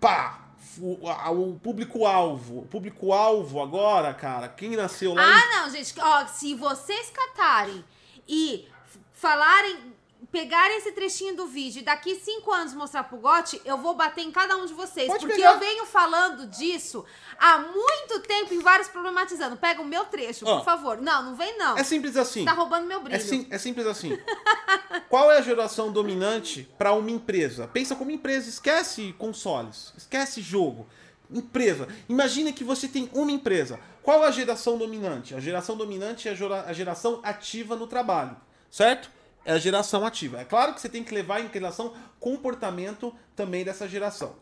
pá, 0.00 0.42
o, 0.78 1.58
público-alvo. 1.62 2.60
O 2.60 2.66
público-alvo 2.66 3.60
agora, 3.60 4.14
cara, 4.14 4.48
quem 4.48 4.76
nasceu 4.76 5.14
lá. 5.14 5.22
Ah, 5.22 5.40
em... 5.40 5.56
não, 5.56 5.70
gente, 5.70 5.94
ó, 6.00 6.26
se 6.26 6.54
vocês 6.54 7.10
catarem 7.10 7.84
e 8.26 8.68
falarem 9.12 9.91
pegarem 10.32 10.78
esse 10.78 10.90
trechinho 10.92 11.36
do 11.36 11.46
vídeo 11.46 11.80
e 11.80 11.84
daqui 11.84 12.14
cinco 12.16 12.50
anos 12.50 12.72
mostrar 12.72 13.04
pro 13.04 13.18
Gotti, 13.18 13.60
eu 13.66 13.76
vou 13.76 13.94
bater 13.94 14.22
em 14.22 14.32
cada 14.32 14.56
um 14.56 14.64
de 14.64 14.72
vocês. 14.72 15.06
Pode 15.06 15.20
porque 15.20 15.36
pegar. 15.36 15.52
eu 15.52 15.58
venho 15.60 15.84
falando 15.84 16.46
disso 16.46 17.04
há 17.38 17.58
muito 17.58 18.20
tempo 18.20 18.54
em 18.54 18.60
vários 18.60 18.88
problematizando. 18.88 19.58
Pega 19.58 19.82
o 19.82 19.84
meu 19.84 20.06
trecho, 20.06 20.46
Ó, 20.48 20.56
por 20.56 20.64
favor. 20.64 21.02
Não, 21.02 21.22
não 21.22 21.36
vem 21.36 21.58
não. 21.58 21.76
É 21.76 21.84
simples 21.84 22.16
assim. 22.16 22.46
Tá 22.46 22.52
roubando 22.52 22.86
meu 22.86 23.00
brilho. 23.00 23.14
É, 23.14 23.20
sim- 23.20 23.46
é 23.50 23.58
simples 23.58 23.86
assim. 23.86 24.18
Qual 25.10 25.30
é 25.30 25.36
a 25.36 25.42
geração 25.42 25.92
dominante 25.92 26.66
para 26.78 26.92
uma 26.94 27.10
empresa? 27.10 27.68
Pensa 27.68 27.94
como 27.94 28.10
empresa, 28.10 28.48
esquece 28.48 29.14
consoles, 29.18 29.92
esquece 29.98 30.40
jogo. 30.40 30.86
Empresa. 31.30 31.86
Imagina 32.08 32.52
que 32.52 32.64
você 32.64 32.88
tem 32.88 33.10
uma 33.12 33.30
empresa. 33.30 33.78
Qual 34.02 34.22
a 34.22 34.30
geração 34.30 34.78
dominante? 34.78 35.34
A 35.34 35.40
geração 35.40 35.76
dominante 35.76 36.26
é 36.28 36.32
a 36.32 36.72
geração 36.72 37.20
ativa 37.22 37.76
no 37.76 37.86
trabalho, 37.86 38.36
certo? 38.70 39.10
É 39.44 39.52
a 39.52 39.58
geração 39.58 40.06
ativa. 40.06 40.40
É 40.40 40.44
claro 40.44 40.74
que 40.74 40.80
você 40.80 40.88
tem 40.88 41.02
que 41.02 41.14
levar 41.14 41.40
em 41.40 41.48
relação 41.48 41.94
comportamento 42.20 43.14
também 43.34 43.64
dessa 43.64 43.88
geração. 43.88 44.36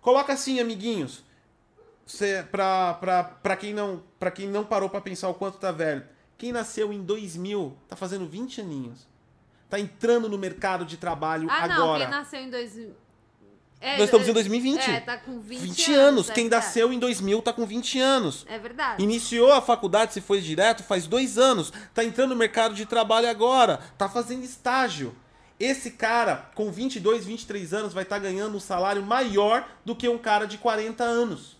Coloca 0.00 0.32
assim, 0.32 0.60
amiguinhos, 0.60 1.24
pra, 2.50 3.56
quem 3.58 3.74
não, 3.74 4.02
pra 4.18 4.30
quem 4.30 4.48
não 4.48 4.64
parou 4.64 4.88
pra 4.88 5.00
pensar 5.00 5.28
o 5.28 5.34
quanto 5.34 5.58
tá 5.58 5.72
velho, 5.72 6.06
quem 6.38 6.52
nasceu 6.52 6.92
em 6.92 7.02
2000 7.02 7.76
tá 7.88 7.96
fazendo 7.96 8.26
20 8.26 8.60
aninhos. 8.60 9.06
Tá 9.68 9.78
entrando 9.78 10.28
no 10.28 10.38
mercado 10.38 10.84
de 10.84 10.96
trabalho 10.96 11.48
ah, 11.50 11.68
não, 11.68 11.82
agora. 11.82 12.04
quem 12.04 12.10
nasceu 12.10 12.40
em 12.40 12.50
2000... 12.50 12.94
É, 13.80 13.96
Nós 13.96 14.04
estamos 14.06 14.28
em 14.28 14.32
2020. 14.32 14.90
É, 14.90 15.00
tá 15.00 15.16
com 15.16 15.40
20, 15.40 15.60
20 15.60 15.94
anos. 15.94 16.28
é 16.28 16.34
Quem 16.34 16.44
verdade. 16.44 16.66
nasceu 16.66 16.92
em 16.92 16.98
2000 16.98 17.40
tá 17.40 17.52
com 17.52 17.64
20 17.64 17.98
anos. 17.98 18.44
É 18.46 18.58
verdade. 18.58 19.02
Iniciou 19.02 19.52
a 19.52 19.62
faculdade, 19.62 20.12
se 20.12 20.20
foi 20.20 20.40
direto, 20.40 20.82
faz 20.82 21.06
dois 21.06 21.38
anos. 21.38 21.72
Tá 21.94 22.04
entrando 22.04 22.30
no 22.30 22.36
mercado 22.36 22.74
de 22.74 22.84
trabalho 22.84 23.28
agora. 23.28 23.78
Tá 23.96 24.06
fazendo 24.08 24.44
estágio. 24.44 25.16
Esse 25.58 25.92
cara, 25.92 26.50
com 26.54 26.70
22, 26.70 27.24
23 27.24 27.72
anos, 27.72 27.94
vai 27.94 28.02
estar 28.02 28.18
ganhando 28.18 28.56
um 28.56 28.60
salário 28.60 29.02
maior 29.02 29.66
do 29.84 29.96
que 29.96 30.08
um 30.08 30.18
cara 30.18 30.46
de 30.46 30.58
40 30.58 31.02
anos. 31.02 31.58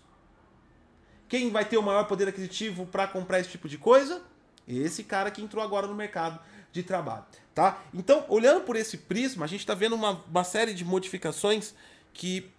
Quem 1.27 1.49
vai 1.49 1.65
ter 1.65 1.77
o 1.77 1.83
maior 1.83 2.03
poder 2.05 2.27
aquisitivo 2.27 2.85
para 2.85 3.07
comprar 3.07 3.39
esse 3.39 3.49
tipo 3.49 3.67
de 3.69 3.77
coisa? 3.77 4.21
Esse 4.67 5.03
cara 5.03 5.31
que 5.31 5.41
entrou 5.41 5.63
agora 5.63 5.87
no 5.87 5.95
mercado 5.95 6.39
de 6.71 6.83
trabalho, 6.83 7.25
tá? 7.53 7.79
Então, 7.93 8.25
olhando 8.29 8.61
por 8.61 8.75
esse 8.75 8.97
prisma, 8.97 9.45
a 9.45 9.47
gente 9.47 9.59
está 9.61 9.73
vendo 9.73 9.95
uma, 9.95 10.23
uma 10.29 10.43
série 10.43 10.73
de 10.73 10.85
modificações 10.85 11.73
que 12.13 12.49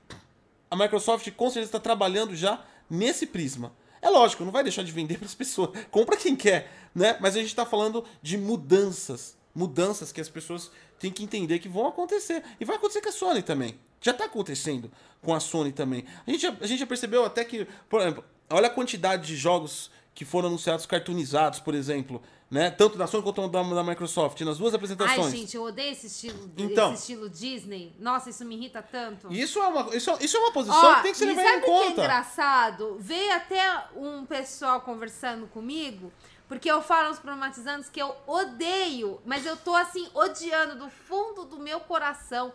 a 0.71 0.77
Microsoft 0.77 1.31
com 1.33 1.47
certeza 1.47 1.69
está 1.69 1.81
trabalhando 1.81 2.35
já 2.35 2.65
nesse 2.89 3.27
prisma. 3.27 3.73
É 4.01 4.09
lógico, 4.09 4.45
não 4.45 4.51
vai 4.51 4.63
deixar 4.63 4.83
de 4.83 4.91
vender 4.91 5.17
para 5.19 5.27
as 5.27 5.35
pessoas. 5.35 5.71
Compra 5.91 6.17
quem 6.17 6.35
quer, 6.35 6.71
né? 6.95 7.17
Mas 7.21 7.37
a 7.37 7.39
gente 7.39 7.49
está 7.49 7.65
falando 7.65 8.05
de 8.21 8.37
mudanças, 8.37 9.37
mudanças 9.55 10.13
que 10.13 10.21
as 10.21 10.29
pessoas 10.29 10.71
têm 10.99 11.13
que 11.13 11.23
entender 11.23 11.59
que 11.59 11.69
vão 11.69 11.87
acontecer 11.87 12.43
e 12.61 12.65
vai 12.65 12.77
acontecer 12.77 13.01
com 13.01 13.09
a 13.09 13.13
Sony 13.13 13.43
também. 13.43 13.79
Já 14.01 14.11
está 14.11 14.25
acontecendo 14.25 14.91
com 15.21 15.33
a 15.33 15.41
Sony 15.41 15.73
também. 15.73 16.05
A 16.27 16.31
gente, 16.31 16.43
já, 16.43 16.57
a 16.61 16.67
gente 16.67 16.81
já 16.81 16.87
percebeu 16.87 17.25
até 17.25 17.45
que, 17.45 17.67
por 17.89 18.01
exemplo, 18.01 18.25
olha 18.51 18.67
a 18.67 18.71
quantidade 18.71 19.27
de 19.27 19.37
jogos 19.37 19.91
que 20.15 20.25
foram 20.25 20.49
anunciados 20.49 20.87
cartoonizados, 20.87 21.61
por 21.61 21.75
exemplo, 21.75 22.21
né? 22.53 22.71
Tanto 22.71 22.99
da 22.99 23.07
Sony 23.07 23.23
quanto 23.23 23.49
da, 23.49 23.63
da 23.63 23.83
Microsoft, 23.83 24.39
nas 24.43 24.59
duas 24.59 24.75
apresentações. 24.75 25.19
Ai, 25.27 25.31
gente, 25.31 25.57
eu 25.57 25.63
odeio 25.63 25.91
esse 25.91 26.07
estilo, 26.07 26.53
Então. 26.59 26.93
esse 26.93 27.01
estilo 27.01 27.31
Disney. 27.31 27.97
Nossa, 27.99 28.29
isso 28.29 28.45
me 28.45 28.55
irrita 28.55 28.83
tanto. 28.83 29.33
Isso 29.33 29.59
é 29.59 29.67
uma, 29.67 29.97
isso, 29.97 30.11
é- 30.11 30.19
isso 30.21 30.37
é 30.37 30.41
uma 30.41 30.53
posição 30.53 30.85
Ó, 30.93 30.95
que 30.97 31.03
tem 31.05 31.13
que 31.13 31.19
ser 31.19 31.25
levada 31.25 31.49
em 31.49 31.53
sabe 31.53 31.63
o 31.63 31.65
que 31.65 31.71
é 31.71 31.75
conta. 31.89 32.01
engraçado? 32.03 32.97
Veio 33.01 33.33
até 33.35 33.85
um 33.97 34.27
pessoal 34.27 34.83
conversando 34.83 35.47
comigo, 35.47 36.13
porque 36.47 36.71
eu 36.71 36.83
falo 36.83 37.09
nos 37.09 37.19
problematizantes 37.19 37.89
que 37.89 38.01
eu 38.03 38.15
odeio, 38.27 39.19
mas 39.25 39.47
eu 39.47 39.57
tô 39.57 39.75
assim, 39.75 40.07
odiando 40.13 40.77
do 40.77 40.91
fundo 40.91 41.47
do 41.47 41.59
meu 41.59 41.81
coração 41.81 42.53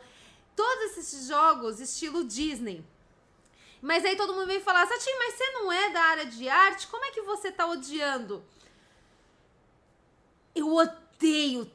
todos 0.55 0.95
esses 0.97 1.27
jogos 1.27 1.79
estilo 1.79 2.23
Disney. 2.23 2.85
Mas 3.81 4.05
aí 4.05 4.15
todo 4.15 4.33
mundo 4.33 4.45
vem 4.47 4.59
falar, 4.59 4.85
Sati, 4.87 5.09
mas 5.17 5.33
você 5.35 5.51
não 5.53 5.71
é 5.71 5.89
da 5.91 6.01
área 6.01 6.25
de 6.27 6.47
arte? 6.49 6.87
Como 6.87 7.03
é 7.05 7.09
que 7.11 7.21
você 7.23 7.51
tá 7.51 7.65
odiando? 7.67 8.43
Eu 10.57 10.73
odeio 10.73 11.69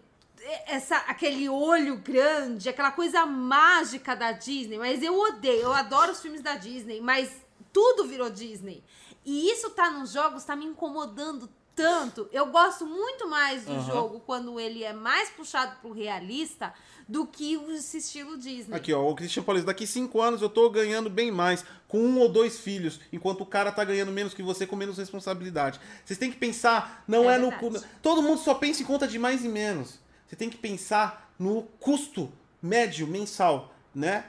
essa, 0.66 0.96
aquele 0.98 1.48
olho 1.48 1.96
grande, 1.96 2.68
aquela 2.68 2.90
coisa 2.90 3.24
mágica 3.24 4.14
da 4.16 4.32
Disney, 4.32 4.78
mas 4.78 5.02
eu 5.02 5.18
odeio, 5.18 5.62
eu 5.62 5.72
adoro 5.72 6.12
os 6.12 6.20
filmes 6.20 6.40
da 6.40 6.56
Disney, 6.56 7.00
mas 7.00 7.30
tudo 7.72 8.04
virou 8.04 8.28
Disney. 8.28 8.82
E 9.24 9.50
isso 9.50 9.70
tá 9.70 9.90
nos 9.90 10.12
jogos, 10.12 10.44
tá 10.44 10.56
me 10.56 10.64
incomodando 10.64 11.48
tanto. 11.74 12.28
Eu 12.32 12.46
gosto 12.46 12.86
muito 12.86 13.28
mais 13.28 13.64
do 13.64 13.72
Aham. 13.72 13.86
jogo 13.86 14.20
quando 14.20 14.58
ele 14.60 14.84
é 14.84 14.92
mais 14.92 15.30
puxado 15.30 15.76
pro 15.80 15.92
realista 15.92 16.72
do 17.08 17.26
que 17.26 17.54
esse 17.70 17.98
estilo 17.98 18.38
Disney. 18.38 18.74
Aqui, 18.76 18.92
ó, 18.92 19.08
o 19.08 19.14
Christian 19.14 19.42
Paulista, 19.42 19.66
daqui 19.66 19.86
cinco 19.86 20.20
anos 20.20 20.40
eu 20.40 20.48
tô 20.48 20.68
ganhando 20.70 21.10
bem 21.10 21.30
mais 21.30 21.64
com 21.88 21.98
um 21.98 22.18
ou 22.18 22.28
dois 22.28 22.58
filhos, 22.58 23.00
enquanto 23.12 23.42
o 23.42 23.46
cara 23.46 23.70
tá 23.72 23.84
ganhando 23.84 24.12
menos 24.12 24.32
que 24.32 24.42
você 24.42 24.66
com 24.66 24.76
menos 24.76 24.96
responsabilidade. 24.98 25.80
Vocês 26.04 26.18
têm 26.18 26.30
que 26.30 26.38
pensar, 26.38 27.04
não 27.06 27.30
é, 27.30 27.34
É 27.34 27.38
no. 27.38 27.52
Todo 28.00 28.22
mundo 28.22 28.40
só 28.40 28.54
pensa 28.54 28.82
em 28.82 28.86
conta 28.86 29.06
de 29.06 29.18
mais 29.18 29.44
e 29.44 29.48
menos. 29.48 29.98
Você 30.26 30.36
tem 30.36 30.48
que 30.48 30.56
pensar 30.56 31.32
no 31.38 31.62
custo 31.80 32.32
médio 32.62 33.06
mensal, 33.06 33.74
né? 33.94 34.24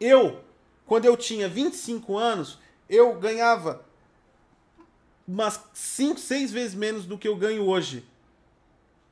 Eu, 0.00 0.40
quando 0.86 1.04
eu 1.04 1.16
tinha 1.16 1.48
25 1.48 2.16
anos, 2.16 2.58
eu 2.88 3.18
ganhava 3.18 3.84
umas 5.26 5.60
5, 5.72 6.18
6 6.18 6.52
vezes 6.52 6.74
menos 6.74 7.06
do 7.06 7.18
que 7.18 7.28
eu 7.28 7.36
ganho 7.36 7.66
hoje. 7.66 8.04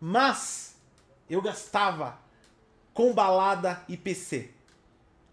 Mas 0.00 0.76
eu 1.28 1.40
gastava 1.40 2.18
com 2.92 3.12
balada 3.12 3.82
e 3.88 3.96
PC. 3.96 4.50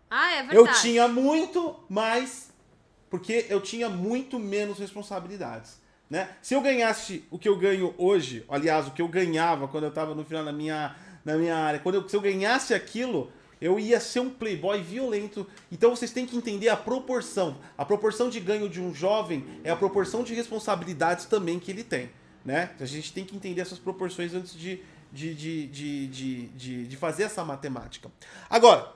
Ah, 0.09 0.31
é 0.31 0.43
verdade. 0.43 0.57
Eu 0.57 0.81
tinha 0.81 1.07
muito 1.07 1.79
mais, 1.89 2.51
porque 3.09 3.45
eu 3.49 3.61
tinha 3.61 3.89
muito 3.89 4.39
menos 4.39 4.79
responsabilidades. 4.79 5.79
Né? 6.09 6.29
Se 6.41 6.55
eu 6.55 6.61
ganhasse 6.61 7.23
o 7.29 7.37
que 7.37 7.47
eu 7.47 7.55
ganho 7.55 7.93
hoje, 7.97 8.43
aliás, 8.49 8.87
o 8.87 8.91
que 8.91 9.01
eu 9.01 9.07
ganhava 9.07 9.67
quando 9.67 9.83
eu 9.83 9.89
estava 9.89 10.15
no 10.15 10.25
final 10.25 10.43
da 10.43 10.51
minha, 10.51 10.95
na 11.23 11.35
minha 11.35 11.55
área, 11.55 11.79
quando 11.79 11.95
eu, 11.95 12.09
se 12.09 12.15
eu 12.15 12.21
ganhasse 12.21 12.73
aquilo, 12.73 13.31
eu 13.61 13.79
ia 13.79 13.99
ser 13.99 14.19
um 14.21 14.29
playboy 14.29 14.81
violento. 14.81 15.45
Então 15.71 15.95
vocês 15.95 16.11
têm 16.11 16.25
que 16.25 16.35
entender 16.35 16.69
a 16.69 16.77
proporção. 16.77 17.57
A 17.77 17.83
proporção 17.83 18.29
de 18.29 18.39
ganho 18.39 18.69
de 18.69 18.81
um 18.81 18.93
jovem 18.93 19.45
é 19.63 19.69
a 19.71 19.75
proporção 19.75 20.23
de 20.23 20.33
responsabilidades 20.33 21.25
também 21.25 21.59
que 21.59 21.71
ele 21.71 21.83
tem. 21.83 22.09
Né? 22.43 22.71
A 22.79 22.85
gente 22.85 23.11
tem 23.11 23.25
que 23.25 23.35
entender 23.35 23.61
essas 23.61 23.79
proporções 23.79 24.33
antes 24.33 24.53
de, 24.53 24.81
de, 25.11 25.33
de, 25.33 25.67
de, 25.67 26.07
de, 26.07 26.47
de, 26.47 26.87
de 26.87 26.97
fazer 26.97 27.23
essa 27.23 27.43
matemática. 27.43 28.09
Agora, 28.49 28.93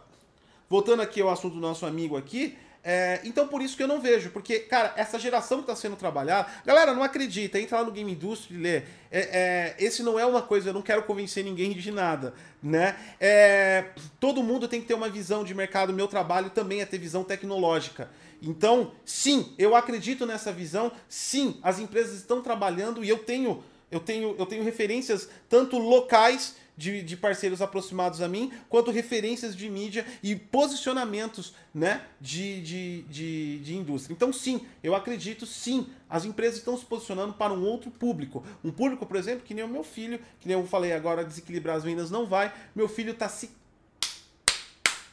voltando 0.70 1.02
aqui 1.02 1.22
ao 1.22 1.30
assunto 1.30 1.56
do 1.56 1.60
nosso 1.60 1.86
amigo 1.86 2.16
aqui, 2.16 2.58
é, 2.84 3.22
então 3.24 3.48
por 3.48 3.62
isso 3.62 3.78
que 3.78 3.84
eu 3.84 3.88
não 3.88 4.02
vejo, 4.02 4.30
porque, 4.32 4.60
cara, 4.60 4.94
essa 4.98 5.18
geração 5.18 5.60
que 5.60 5.64
está 5.64 5.76
sendo 5.76 5.96
trabalhada, 5.96 6.50
galera, 6.66 6.94
não 6.94 7.02
acredita, 7.02 7.58
entra 7.58 7.78
lá 7.78 7.86
no 7.86 7.92
Game 7.92 8.12
Industry 8.12 8.56
e 8.56 8.58
lê. 8.58 8.78
É, 8.78 8.84
é, 9.12 9.76
esse 9.80 10.04
não 10.04 10.20
é 10.20 10.26
uma 10.26 10.42
coisa, 10.42 10.70
eu 10.70 10.74
não 10.74 10.82
quero 10.82 11.04
convencer 11.04 11.46
ninguém 11.46 11.72
de 11.72 11.92
nada, 11.92 12.34
né? 12.62 12.98
É, 13.20 13.86
todo 14.20 14.44
mundo 14.44 14.68
tem 14.68 14.82
que 14.82 14.88
ter 14.88 14.96
uma 14.96 15.08
visão 15.08 15.46
de 15.46 15.54
mercado, 15.56 15.94
meu 15.94 16.08
trabalho 16.08 16.50
também 16.50 16.82
é 16.82 16.86
ter 16.86 16.98
visão 16.98 17.24
tecnológica. 17.24 18.10
Então, 18.42 18.92
sim, 19.06 19.54
eu 19.58 19.74
acredito 19.74 20.26
nessa 20.26 20.52
visão, 20.52 20.92
sim, 21.08 21.60
as 21.64 21.80
empresas 21.80 22.18
estão 22.18 22.42
trabalhando 22.42 23.02
e 23.02 23.08
eu 23.08 23.20
tenho, 23.20 23.64
eu 23.90 24.02
tenho, 24.02 24.36
eu 24.38 24.46
tenho 24.46 24.64
referências 24.64 25.30
tanto 25.48 25.78
locais 25.78 26.56
de, 26.76 27.02
de 27.04 27.16
parceiros 27.16 27.62
aproximados 27.62 28.22
a 28.22 28.28
mim, 28.28 28.52
quanto 28.68 28.92
referências 28.92 29.56
de 29.56 29.70
mídia 29.70 30.06
e 30.22 30.36
posicionamentos 30.36 31.54
né, 31.74 32.02
de, 32.20 32.62
de, 32.62 33.02
de, 33.04 33.60
de 33.60 33.76
indústria. 33.76 34.14
Então, 34.14 34.34
sim, 34.34 34.66
eu 34.84 34.96
acredito, 34.96 35.46
sim, 35.46 35.88
as 36.10 36.26
empresas 36.26 36.60
estão 36.60 36.78
se 36.78 36.86
posicionando 36.86 37.34
para 37.34 37.54
um 37.54 37.64
outro 37.64 37.92
público. 37.92 38.44
Um 38.64 38.72
público, 38.72 39.06
por 39.06 39.18
exemplo, 39.18 39.46
que 39.46 39.54
nem 39.54 39.64
o 39.64 39.68
meu 39.68 39.84
filho, 39.84 40.20
que 40.40 40.48
nem 40.48 40.58
eu 40.58 40.66
falei 40.66 40.94
agora, 40.94 41.24
desequilibrar 41.24 41.78
as 41.78 41.84
vendas 41.84 42.10
não 42.10 42.26
vai. 42.26 42.54
Meu 42.76 42.90
filho 42.90 43.12
está 43.12 43.30
se 43.30 43.52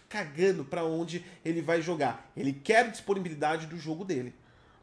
cagando 0.09 0.65
para 0.65 0.85
onde 0.85 1.25
ele 1.45 1.63
vai 1.63 1.81
jogar. 1.81 2.31
Ele 2.37 2.53
quer 2.53 2.91
disponibilidade 2.91 3.67
do 3.67 3.79
jogo 3.79 4.05
dele. 4.05 4.35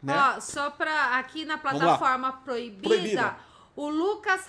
Né? 0.01 0.13
Ó, 0.15 0.39
só 0.39 0.69
pra 0.69 1.17
aqui 1.17 1.43
na 1.43 1.57
plataforma 1.57 2.31
proibida, 2.31 2.87
Proibida. 2.87 3.37
o 3.75 3.89
Lucas 3.89 4.45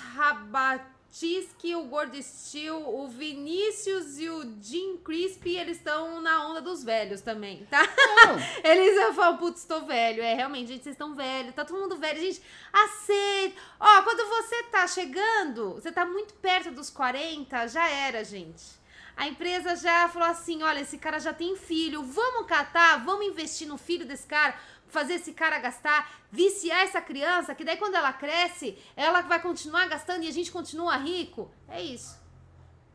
Rabatisky, 1.08 1.74
o 1.74 1.84
Gordo 1.84 2.22
Steel, 2.22 2.76
o 2.76 3.08
Vinícius 3.08 4.18
e 4.18 4.28
o 4.28 4.54
Jim 4.60 4.98
Crispy, 4.98 5.56
eles 5.56 5.78
estão 5.78 6.20
na 6.20 6.46
onda 6.46 6.60
dos 6.60 6.84
velhos 6.84 7.22
também, 7.22 7.66
tá? 7.70 7.82
Eles 8.62 9.16
falam, 9.16 9.38
putz, 9.38 9.64
tô 9.64 9.80
velho. 9.80 10.22
É, 10.22 10.34
realmente, 10.34 10.68
gente, 10.68 10.82
vocês 10.84 10.94
estão 10.94 11.14
velhos, 11.14 11.54
tá 11.54 11.64
todo 11.64 11.80
mundo 11.80 11.96
velho. 11.96 12.20
Gente, 12.20 12.42
aceita. 12.72 13.56
Ó, 13.80 14.02
quando 14.02 14.28
você 14.28 14.62
tá 14.64 14.86
chegando, 14.86 15.74
você 15.74 15.90
tá 15.90 16.04
muito 16.04 16.34
perto 16.34 16.70
dos 16.70 16.90
40, 16.90 17.66
já 17.68 17.88
era, 17.88 18.22
gente. 18.22 18.78
A 19.16 19.26
empresa 19.26 19.74
já 19.74 20.08
falou 20.08 20.28
assim: 20.28 20.62
olha, 20.62 20.80
esse 20.80 20.98
cara 20.98 21.18
já 21.18 21.32
tem 21.32 21.56
filho, 21.56 22.02
vamos 22.04 22.46
catar, 22.46 23.04
vamos 23.04 23.26
investir 23.26 23.66
no 23.66 23.76
filho 23.76 24.06
desse 24.06 24.26
cara, 24.26 24.54
fazer 24.88 25.14
esse 25.14 25.32
cara 25.32 25.58
gastar, 25.58 26.10
viciar 26.30 26.80
essa 26.80 27.00
criança, 27.00 27.54
que 27.54 27.64
daí 27.64 27.76
quando 27.76 27.94
ela 27.94 28.12
cresce, 28.12 28.76
ela 28.96 29.20
vai 29.22 29.40
continuar 29.40 29.86
gastando 29.88 30.24
e 30.24 30.28
a 30.28 30.32
gente 30.32 30.50
continua 30.50 30.96
rico. 30.96 31.50
É 31.68 31.80
isso. 31.80 32.18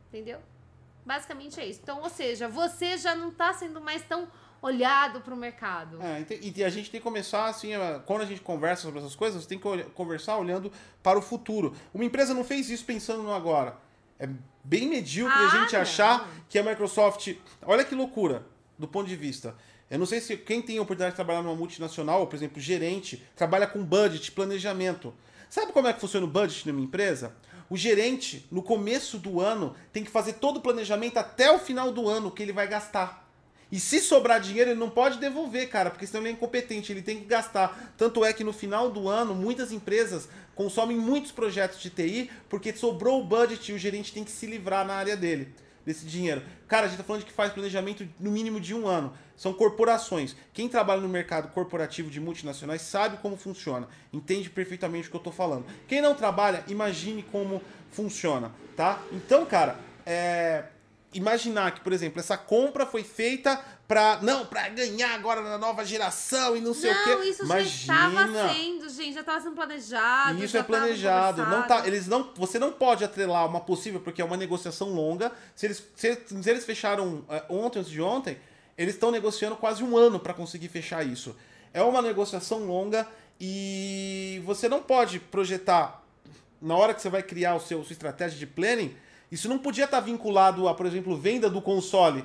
Entendeu? 0.10 0.40
Basicamente 1.06 1.60
é 1.60 1.66
isso. 1.66 1.80
Então, 1.84 2.02
ou 2.02 2.10
seja, 2.10 2.48
você 2.48 2.98
já 2.98 3.16
não 3.16 3.32
tá 3.32 3.54
sendo 3.54 3.82
mais 3.82 4.02
tão 4.04 4.28
olhado 4.62 5.20
para 5.20 5.34
o 5.34 5.38
mercado. 5.38 6.00
É, 6.02 6.26
e 6.42 6.64
a 6.64 6.70
gente 6.70 6.90
tem 6.90 7.00
que 7.00 7.04
começar 7.04 7.48
assim, 7.48 7.72
quando 8.06 8.22
a 8.22 8.26
gente 8.26 8.40
conversa 8.40 8.84
sobre 8.84 9.00
essas 9.00 9.14
coisas, 9.14 9.44
você 9.44 9.50
tem 9.50 9.60
que 9.60 9.84
conversar 9.90 10.38
olhando 10.38 10.72
para 11.04 11.20
o 11.20 11.22
futuro. 11.22 11.76
Uma 11.94 12.06
empresa 12.06 12.34
não 12.34 12.46
fez 12.46 12.70
isso 12.70 12.86
pensando 12.86 13.22
no 13.22 13.34
agora. 13.34 13.78
É 14.18 14.30
bem 14.64 14.88
medíocre 14.88 15.38
ah, 15.38 15.48
a 15.48 15.60
gente 15.60 15.74
não. 15.74 15.82
achar 15.82 16.30
que 16.48 16.58
a 16.58 16.64
Microsoft. 16.64 17.36
Olha 17.64 17.84
que 17.84 17.94
loucura, 17.94 18.46
do 18.80 18.88
ponto 18.88 19.08
de 19.08 19.18
vista. 19.18 19.54
Eu 19.90 20.00
não 20.00 20.06
sei 20.06 20.20
se 20.20 20.36
quem 20.38 20.62
tem 20.62 20.78
a 20.78 20.82
oportunidade 20.82 21.12
de 21.12 21.16
trabalhar 21.16 21.42
numa 21.42 21.56
multinacional, 21.56 22.26
por 22.28 22.36
exemplo, 22.36 22.60
gerente, 22.60 23.24
trabalha 23.36 23.68
com 23.68 23.84
budget, 23.84 24.32
planejamento. 24.32 25.14
Sabe 25.50 25.72
como 25.72 25.88
é 25.88 25.94
que 25.94 26.02
funciona 26.02 26.26
o 26.26 26.30
budget 26.30 26.68
numa 26.68 26.82
empresa? 26.82 27.36
O 27.70 27.78
gerente, 27.78 28.46
no 28.52 28.62
começo 28.62 29.18
do 29.18 29.40
ano, 29.40 29.76
tem 29.92 30.04
que 30.04 30.12
fazer 30.12 30.34
todo 30.34 30.58
o 30.58 30.62
planejamento 30.62 31.18
até 31.18 31.52
o 31.52 31.60
final 31.60 31.92
do 31.92 32.08
ano 32.08 32.32
que 32.32 32.42
ele 32.42 32.54
vai 32.54 32.68
gastar. 32.68 33.24
E 33.72 33.80
se 33.80 34.00
sobrar 34.00 34.40
dinheiro, 34.40 34.70
ele 34.70 34.80
não 34.80 34.90
pode 34.90 35.18
devolver, 35.18 35.68
cara, 35.68 35.90
porque 35.90 36.06
senão 36.06 36.22
ele 36.22 36.30
é 36.30 36.32
incompetente, 36.34 36.92
ele 36.92 37.02
tem 37.02 37.20
que 37.20 37.26
gastar. 37.26 37.94
Tanto 37.98 38.24
é 38.24 38.32
que 38.32 38.44
no 38.44 38.54
final 38.54 38.92
do 38.92 39.10
ano, 39.10 39.34
muitas 39.34 39.72
empresas 39.72 40.30
consomem 40.54 40.96
muitos 40.96 41.32
projetos 41.32 41.82
de 41.82 41.90
TI 41.90 42.30
porque 42.48 42.72
sobrou 42.74 43.20
o 43.20 43.24
budget 43.24 43.72
e 43.72 43.74
o 43.74 43.80
gerente 43.80 44.14
tem 44.14 44.24
que 44.24 44.30
se 44.30 44.46
livrar 44.46 44.86
na 44.86 44.94
área 44.94 45.18
dele 45.18 45.56
desse 45.84 46.06
dinheiro. 46.06 46.44
Cara, 46.68 46.86
a 46.86 46.90
gente 46.90 46.98
tá 46.98 47.04
falando 47.04 47.22
de 47.22 47.28
que 47.28 47.34
faz 47.34 47.52
planejamento 47.52 48.08
no 48.20 48.32
mínimo 48.32 48.60
de 48.60 48.74
um 48.74 48.88
ano. 48.88 49.14
São 49.44 49.52
corporações. 49.52 50.38
Quem 50.54 50.70
trabalha 50.70 51.02
no 51.02 51.10
mercado 51.10 51.50
corporativo 51.50 52.10
de 52.10 52.18
multinacionais 52.18 52.82
sabe 52.82 53.18
como 53.18 53.36
funciona. 53.36 53.90
Entende 54.14 54.50
perfeitamente 54.50 55.10
o 55.10 55.12
que 55.12 55.18
eu 55.18 55.22
tô 55.22 55.34
falando. 55.34 55.66
Quem 55.86 56.02
não 56.02 56.16
trabalha, 56.16 56.64
imagine 56.70 57.24
como 57.24 57.62
funciona, 57.92 58.54
tá? 58.78 59.02
Então, 59.12 59.46
cara, 59.46 59.78
é 60.06 60.64
imaginar 61.14 61.74
que, 61.74 61.82
por 61.82 61.92
exemplo, 61.92 62.22
essa 62.22 62.38
compra 62.38 62.86
foi 62.86 63.04
feita 63.04 63.62
para 63.86 64.20
não, 64.22 64.46
para 64.46 64.70
ganhar 64.70 65.14
agora 65.14 65.42
na 65.42 65.58
nova 65.58 65.84
geração 65.84 66.56
e 66.56 66.62
não 66.62 66.74
sei 66.74 66.94
não, 66.94 67.02
o 67.02 67.04
quê. 67.04 67.16
Não, 67.16 67.24
isso 67.24 67.44
Imagina. 67.44 67.70
já 67.70 68.08
estava 68.08 68.54
sendo, 68.54 68.90
gente, 68.90 69.14
já 69.14 69.20
estava 69.20 69.42
sendo 69.42 69.56
planejado. 69.56 70.42
Isso 70.42 70.58
é 70.58 70.64
planejado, 70.64 71.46
não 71.48 71.68
tá, 71.68 71.86
eles 71.86 72.08
não, 72.08 72.32
você 72.34 72.58
não 72.58 72.72
pode 72.72 73.04
atrelar 73.04 73.46
uma 73.46 73.60
possível 73.60 74.00
porque 74.00 74.22
é 74.22 74.26
uma 74.26 74.38
negociação 74.38 74.94
longa. 74.94 75.34
Se 75.54 75.66
eles 75.66 75.84
se, 75.98 76.16
se 76.26 76.50
eles 76.50 76.64
fecharam 76.64 77.26
é, 77.30 77.44
ontem 77.50 77.80
antes 77.80 77.92
de 77.92 78.02
ontem, 78.02 78.38
eles 78.78 78.96
estão 78.96 79.12
negociando 79.12 79.56
quase 79.56 79.84
um 79.84 79.98
ano 79.98 80.20
para 80.20 80.34
conseguir 80.34 80.68
fechar 80.68 81.06
isso. 81.06 81.36
É 81.74 81.82
uma 81.82 82.02
negociação 82.02 82.66
longa 82.66 83.08
e 83.40 84.42
você 84.46 84.70
não 84.70 84.82
pode 84.82 85.20
projetar 85.20 86.04
na 86.62 86.76
hora 86.76 86.94
que 86.94 87.02
você 87.02 87.10
vai 87.10 87.24
criar 87.24 87.56
o 87.56 87.60
seu 87.60 87.84
sua 87.84 87.94
estratégia 87.94 88.38
de 88.38 88.48
planning 88.48 88.96
isso 89.34 89.50
não 89.50 89.58
podia 89.58 89.86
estar 89.86 90.00
vinculado 90.00 90.68
a, 90.68 90.76
por 90.76 90.86
exemplo, 90.86 91.18
venda 91.18 91.50
do 91.50 91.60
console. 91.60 92.24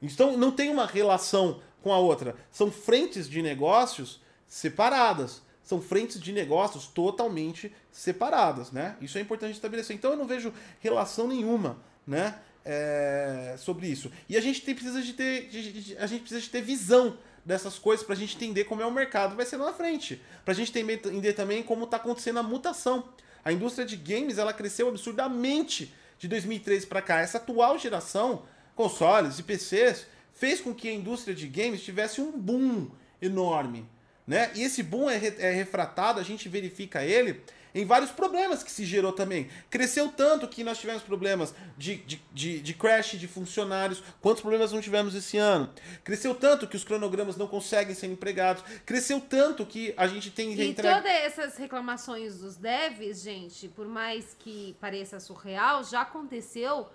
Então 0.00 0.38
não 0.38 0.50
tem 0.50 0.70
uma 0.70 0.86
relação 0.86 1.60
com 1.82 1.92
a 1.92 1.98
outra. 1.98 2.34
São 2.50 2.72
frentes 2.72 3.28
de 3.28 3.42
negócios 3.42 4.22
separadas. 4.48 5.42
São 5.62 5.82
frentes 5.82 6.18
de 6.18 6.32
negócios 6.32 6.86
totalmente 6.86 7.70
separadas, 7.92 8.72
né? 8.72 8.96
Isso 9.02 9.18
é 9.18 9.20
importante 9.20 9.52
estabelecer. 9.52 9.94
Então 9.94 10.12
eu 10.12 10.16
não 10.16 10.26
vejo 10.26 10.50
relação 10.80 11.28
nenhuma, 11.28 11.76
né? 12.06 12.38
É, 12.64 13.54
sobre 13.58 13.86
isso. 13.86 14.12
E 14.28 14.36
a 14.36 14.40
gente 14.40 14.60
tem, 14.60 14.74
precisa 14.74 15.00
de 15.00 15.14
ter, 15.14 15.48
de, 15.48 15.72
de, 15.72 15.96
a 15.96 16.06
gente 16.06 16.20
precisa 16.20 16.40
de 16.42 16.50
ter 16.50 16.60
visão 16.60 17.16
dessas 17.44 17.78
coisas 17.78 18.04
para 18.04 18.14
a 18.14 18.18
gente 18.18 18.36
entender 18.36 18.64
como 18.64 18.82
é 18.82 18.86
o 18.86 18.90
mercado 18.90 19.34
vai 19.34 19.46
ser 19.46 19.56
lá 19.56 19.66
na 19.66 19.72
frente. 19.72 20.20
Para 20.44 20.52
a 20.52 20.54
gente 20.54 20.76
entender 20.78 21.32
também 21.32 21.62
como 21.62 21.84
está 21.84 21.96
acontecendo 21.96 22.38
a 22.38 22.42
mutação. 22.42 23.08
A 23.44 23.52
indústria 23.52 23.86
de 23.86 23.96
games 23.96 24.38
ela 24.38 24.52
cresceu 24.52 24.88
absurdamente 24.88 25.92
de 26.18 26.28
2013 26.28 26.86
para 26.86 27.00
cá, 27.00 27.20
essa 27.20 27.38
atual 27.38 27.78
geração, 27.78 28.42
consoles 28.74 29.38
e 29.38 29.42
PCs, 29.42 30.06
fez 30.34 30.60
com 30.60 30.74
que 30.74 30.88
a 30.88 30.92
indústria 30.92 31.34
de 31.34 31.46
games 31.48 31.82
tivesse 31.82 32.20
um 32.20 32.30
boom 32.30 32.90
enorme. 33.22 33.88
Né? 34.26 34.50
E 34.54 34.62
esse 34.62 34.82
boom 34.82 35.08
é, 35.08 35.16
é 35.38 35.50
refratado, 35.50 36.20
a 36.20 36.22
gente 36.22 36.48
verifica 36.48 37.02
ele 37.02 37.40
em 37.74 37.84
vários 37.84 38.10
problemas 38.10 38.62
que 38.62 38.70
se 38.70 38.84
gerou 38.84 39.12
também. 39.12 39.48
Cresceu 39.68 40.08
tanto 40.08 40.46
que 40.48 40.64
nós 40.64 40.78
tivemos 40.78 41.02
problemas 41.02 41.54
de, 41.76 41.96
de, 41.96 42.22
de, 42.32 42.60
de, 42.60 42.74
crash 42.74 43.12
de 43.12 43.28
funcionários. 43.28 44.02
Quantos 44.20 44.40
problemas 44.40 44.72
não 44.72 44.80
tivemos 44.80 45.14
esse 45.14 45.36
ano? 45.36 45.72
Cresceu 46.04 46.34
tanto 46.34 46.66
que 46.66 46.76
os 46.76 46.84
cronogramas 46.84 47.36
não 47.36 47.46
conseguem 47.46 47.94
ser 47.94 48.06
empregados. 48.06 48.62
Cresceu 48.84 49.20
tanto 49.20 49.64
que 49.64 49.94
a 49.96 50.06
gente 50.06 50.30
tem... 50.30 50.52
E 50.60 50.74
todas 50.74 51.04
essas 51.04 51.56
reclamações 51.56 52.38
dos 52.38 52.56
devs, 52.56 53.22
gente, 53.22 53.68
por 53.68 53.86
mais 53.86 54.36
que 54.38 54.76
pareça 54.80 55.20
surreal, 55.20 55.84
já 55.84 56.02
aconteceu 56.02 56.88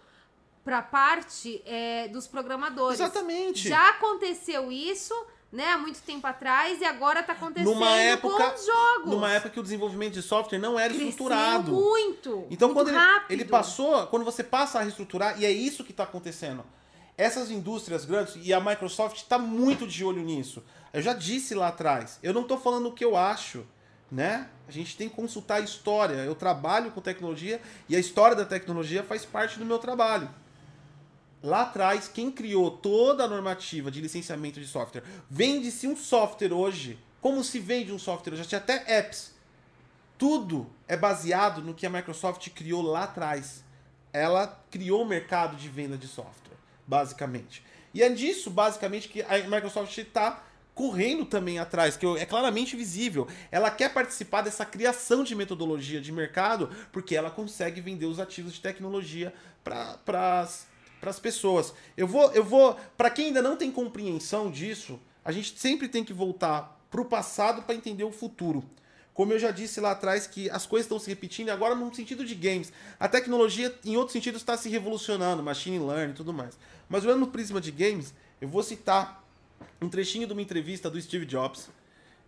para 0.64 0.82
parte 0.82 1.62
é, 1.66 2.08
dos 2.08 2.28
programadores. 2.28 3.00
Exatamente. 3.00 3.70
Já 3.70 3.92
aconteceu 3.92 4.72
isso 4.72 5.14
né, 5.56 5.72
há 5.72 5.78
muito 5.78 6.00
tempo 6.02 6.28
atrás 6.28 6.82
e 6.82 6.86
agora 6.86 7.22
está 7.22 7.32
acontecendo 7.32 7.74
numa 7.74 7.90
época, 7.90 8.36
com 8.36 8.56
os 8.56 8.66
jogos. 8.66 9.12
Numa 9.12 9.32
época 9.32 9.50
que 9.52 9.60
o 9.60 9.64
desenvolvimento 9.64 10.14
de 10.14 10.22
software 10.22 10.60
não 10.60 10.78
era 10.78 10.90
Cresceu 10.90 11.10
estruturado. 11.10 11.72
muito. 11.72 12.46
Então 12.52 12.74
muito 12.74 12.92
quando 12.92 12.96
ele, 13.30 13.42
ele, 13.42 13.46
passou, 13.46 14.06
quando 14.08 14.26
você 14.26 14.44
passa 14.44 14.80
a 14.80 14.82
reestruturar, 14.82 15.40
e 15.40 15.46
é 15.46 15.52
isso 15.52 15.84
que 15.84 15.92
está 15.92 16.04
acontecendo. 16.04 16.64
Essas 17.18 17.50
indústrias 17.50 18.04
grandes, 18.04 18.36
e 18.44 18.54
a 18.54 18.60
Microsoft 18.60 19.16
está 19.16 19.40
muito 19.40 19.88
de 19.88 20.04
olho 20.04 20.22
nisso. 20.22 20.62
Eu 20.94 21.02
já 21.02 21.14
disse 21.14 21.56
lá 21.56 21.70
atrás, 21.70 22.20
eu 22.22 22.34
não 22.34 22.42
estou 22.42 22.58
falando 22.60 22.90
o 22.90 22.92
que 22.92 23.06
eu 23.06 23.16
acho, 23.16 23.66
né? 24.12 24.50
A 24.68 24.72
gente 24.72 24.98
tem 24.98 25.08
que 25.08 25.16
consultar 25.16 25.56
a 25.56 25.60
história. 25.62 26.16
Eu 26.16 26.36
trabalho 26.36 26.92
com 26.92 27.00
tecnologia 27.00 27.62
e 27.88 27.96
a 27.96 28.00
história 28.00 28.36
da 28.36 28.44
tecnologia 28.44 29.04
faz 29.04 29.24
parte 29.24 29.58
do 29.58 29.66
meu 29.66 29.80
trabalho. 29.80 30.30
Lá 31.46 31.62
atrás, 31.62 32.08
quem 32.08 32.32
criou 32.32 32.72
toda 32.72 33.24
a 33.24 33.28
normativa 33.28 33.92
de 33.92 34.02
licenciamento 34.02 34.60
de 34.60 34.66
software, 34.66 35.04
vende-se 35.30 35.88
um 35.88 35.96
software 35.96 36.52
hoje, 36.52 36.98
como 37.22 37.44
se 37.44 37.60
vende 37.60 37.92
um 37.92 38.00
software, 38.00 38.36
já 38.36 38.44
tinha 38.44 38.58
até 38.58 38.84
apps. 38.98 39.36
Tudo 40.18 40.68
é 40.88 40.98
baseado 40.98 41.62
no 41.62 41.76
que 41.76 41.86
a 41.86 41.90
Microsoft 41.90 42.50
criou 42.50 42.82
lá 42.82 43.04
atrás. 43.04 43.64
Ela 44.12 44.60
criou 44.72 45.04
o 45.04 45.06
mercado 45.06 45.56
de 45.56 45.70
venda 45.70 45.96
de 45.96 46.08
software, 46.08 46.58
basicamente. 46.88 47.64
E 47.94 48.02
é 48.02 48.10
disso, 48.10 48.50
basicamente, 48.50 49.08
que 49.08 49.22
a 49.22 49.38
Microsoft 49.48 49.96
está 49.96 50.44
correndo 50.74 51.26
também 51.26 51.60
atrás, 51.60 51.96
que 51.96 52.08
é 52.18 52.26
claramente 52.26 52.76
visível. 52.76 53.28
Ela 53.52 53.70
quer 53.70 53.94
participar 53.94 54.42
dessa 54.42 54.66
criação 54.66 55.24
de 55.24 55.36
metodologia 55.36 56.02
de 56.02 56.12
mercado, 56.12 56.72
porque 56.92 57.16
ela 57.16 57.30
consegue 57.30 57.82
vender 57.82 58.08
os 58.08 58.20
ativos 58.20 58.54
de 58.54 58.62
tecnologia 58.62 59.32
para 59.64 60.48
para 61.06 61.12
as 61.12 61.20
pessoas. 61.20 61.72
Eu 61.96 62.08
vou, 62.08 62.32
eu 62.32 62.44
vou, 62.44 62.76
para 62.98 63.12
quem 63.12 63.28
ainda 63.28 63.44
não 63.44 63.56
tem 63.56 63.72
compreensão 63.72 64.50
disso, 64.50 65.00
a 65.24 65.32
gente 65.32 65.58
sempre 65.60 65.88
tem 65.88 66.04
que 66.04 66.12
voltar 66.12 66.82
para 66.90 67.00
o 67.00 67.06
passado 67.06 67.62
para 67.62 67.76
entender 67.76 68.04
o 68.04 68.12
futuro. 68.12 68.64
Como 69.14 69.32
eu 69.32 69.38
já 69.38 69.52
disse 69.52 69.80
lá 69.80 69.92
atrás, 69.92 70.26
que 70.26 70.50
as 70.50 70.66
coisas 70.66 70.86
estão 70.86 70.98
se 70.98 71.08
repetindo, 71.08 71.50
agora 71.50 71.76
no 71.76 71.94
sentido 71.94 72.26
de 72.26 72.34
games. 72.34 72.74
A 73.00 73.08
tecnologia, 73.08 73.74
em 73.86 73.96
outros 73.96 74.14
sentidos, 74.14 74.42
está 74.42 74.58
se 74.58 74.68
revolucionando, 74.68 75.44
machine 75.44 75.78
learning 75.78 76.14
e 76.14 76.16
tudo 76.16 76.34
mais. 76.34 76.58
Mas 76.90 77.06
olhando 77.06 77.20
no 77.20 77.28
prisma 77.28 77.62
de 77.62 77.72
games, 77.72 78.12
eu 78.42 78.48
vou 78.48 78.64
citar 78.64 79.24
um 79.80 79.88
trechinho 79.88 80.26
de 80.26 80.34
uma 80.34 80.42
entrevista 80.42 80.90
do 80.90 81.00
Steve 81.00 81.26
Jobs, 81.26 81.70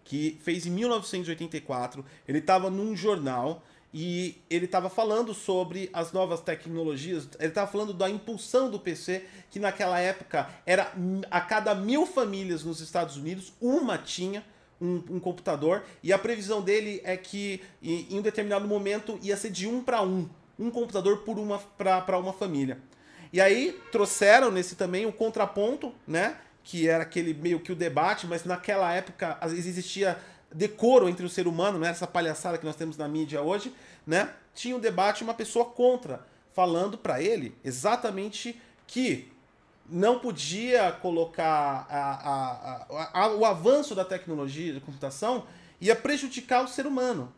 que 0.04 0.38
fez 0.44 0.68
em 0.68 0.70
1984. 0.70 2.06
Ele 2.28 2.38
estava 2.38 2.70
num 2.70 2.96
jornal 2.96 3.64
e 3.94 4.42
ele 4.50 4.66
estava 4.66 4.90
falando 4.90 5.34
sobre 5.34 5.90
as 5.94 6.12
novas 6.12 6.42
tecnologias, 6.42 7.28
ele 7.40 7.50
estava 7.50 7.72
falando 7.72 7.94
da 7.94 8.10
impulsão 8.10 8.70
do 8.70 8.80
PC, 8.80 9.26
que 9.50 9.60
naquela 9.60 10.00
época 10.00 10.50
era 10.66 10.92
a 11.32 11.42
cada 11.42 11.74
mil 11.74 12.06
famílias 12.06 12.64
nos 12.64 12.82
Estados 12.82 13.16
Unidos, 13.18 13.54
uma 13.62 13.98
tinha 13.98 14.44
um, 14.80 15.02
um 15.10 15.20
computador, 15.20 15.84
e 16.04 16.12
a 16.12 16.20
previsão 16.20 16.62
dele 16.62 17.02
é 17.04 17.16
que 17.18 17.62
em 17.82 18.20
um 18.20 18.22
determinado 18.22 18.68
momento 18.68 19.18
ia 19.22 19.38
ser 19.38 19.50
de 19.50 19.68
um 19.68 19.82
para 19.82 20.02
um, 20.02 20.30
um 20.60 20.70
computador 20.70 21.20
por 21.20 21.40
uma 21.40 21.60
para 21.60 22.18
uma 22.20 22.34
família. 22.34 22.80
E 23.32 23.42
aí 23.42 23.78
trouxeram 23.92 24.52
nesse 24.52 24.76
também 24.76 25.06
o 25.06 25.12
contraponto, 25.12 25.94
né? 26.08 26.38
Que 26.64 26.88
era 26.88 27.04
aquele 27.04 27.34
meio 27.34 27.60
que 27.60 27.72
o 27.72 27.76
debate, 27.76 28.28
mas 28.28 28.44
naquela 28.44 28.94
época 28.94 29.38
existia 29.48 30.18
decoro 30.54 31.10
entre 31.10 31.26
o 31.26 31.30
ser 31.30 31.48
humano, 31.48 31.80
né? 31.80 31.90
Essa 31.90 32.08
palhaçada 32.08 32.58
que 32.58 32.66
nós 32.66 32.76
temos 32.76 32.98
na 32.98 33.08
mídia 33.08 33.42
hoje, 33.42 33.74
né? 34.06 34.30
Tinha 34.54 34.76
um 34.76 34.80
debate 34.80 35.24
uma 35.24 35.34
pessoa 35.34 35.66
contra, 35.66 36.26
falando 36.54 36.98
para 36.98 37.22
ele 37.22 37.56
exatamente 37.64 38.60
que 38.86 39.32
não 39.90 40.20
podia 40.20 40.92
colocar 40.92 41.88
a, 41.90 42.86
a, 42.92 43.22
a, 43.24 43.36
o 43.36 43.46
avanço 43.46 43.96
da 43.96 44.04
tecnologia 44.04 44.74
de 44.74 44.82
computação 44.82 45.46
ia 45.80 45.96
prejudicar 45.96 46.64
o 46.64 46.68
ser 46.68 46.86
humano 46.86 47.32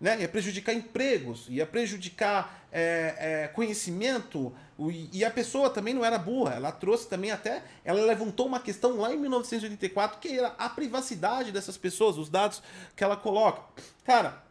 né? 0.00 0.20
ia 0.20 0.28
prejudicar 0.28 0.74
empregos, 0.74 1.46
ia 1.48 1.66
prejudicar 1.66 2.66
é, 2.70 3.14
é, 3.18 3.48
conhecimento, 3.48 4.52
e 4.78 5.24
a 5.24 5.30
pessoa 5.30 5.70
também 5.70 5.94
não 5.94 6.04
era 6.04 6.18
burra, 6.18 6.54
ela 6.54 6.70
trouxe 6.70 7.08
também 7.08 7.30
até, 7.30 7.64
ela 7.82 8.04
levantou 8.04 8.46
uma 8.46 8.60
questão 8.60 8.98
lá 8.98 9.12
em 9.12 9.18
1984 9.18 10.20
que 10.20 10.38
era 10.38 10.48
a 10.58 10.68
privacidade 10.68 11.50
dessas 11.50 11.78
pessoas, 11.78 12.18
os 12.18 12.28
dados 12.28 12.62
que 12.94 13.02
ela 13.02 13.16
coloca. 13.16 13.62
Cara, 14.04 14.42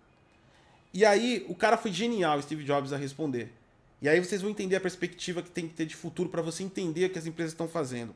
e 0.91 1.05
aí 1.05 1.45
o 1.47 1.53
cara 1.53 1.77
foi 1.77 1.91
genial, 1.91 2.41
Steve 2.41 2.63
Jobs, 2.63 2.91
a 2.91 2.97
responder. 2.97 3.53
E 4.01 4.09
aí 4.09 4.19
vocês 4.19 4.41
vão 4.41 4.49
entender 4.49 4.75
a 4.75 4.81
perspectiva 4.81 5.43
que 5.43 5.51
tem 5.51 5.67
que 5.67 5.75
ter 5.75 5.85
de 5.85 5.95
futuro 5.95 6.29
para 6.29 6.41
você 6.41 6.63
entender 6.63 7.05
o 7.05 7.09
que 7.09 7.19
as 7.19 7.27
empresas 7.27 7.53
estão 7.53 7.67
fazendo. 7.67 8.09
O 8.09 8.15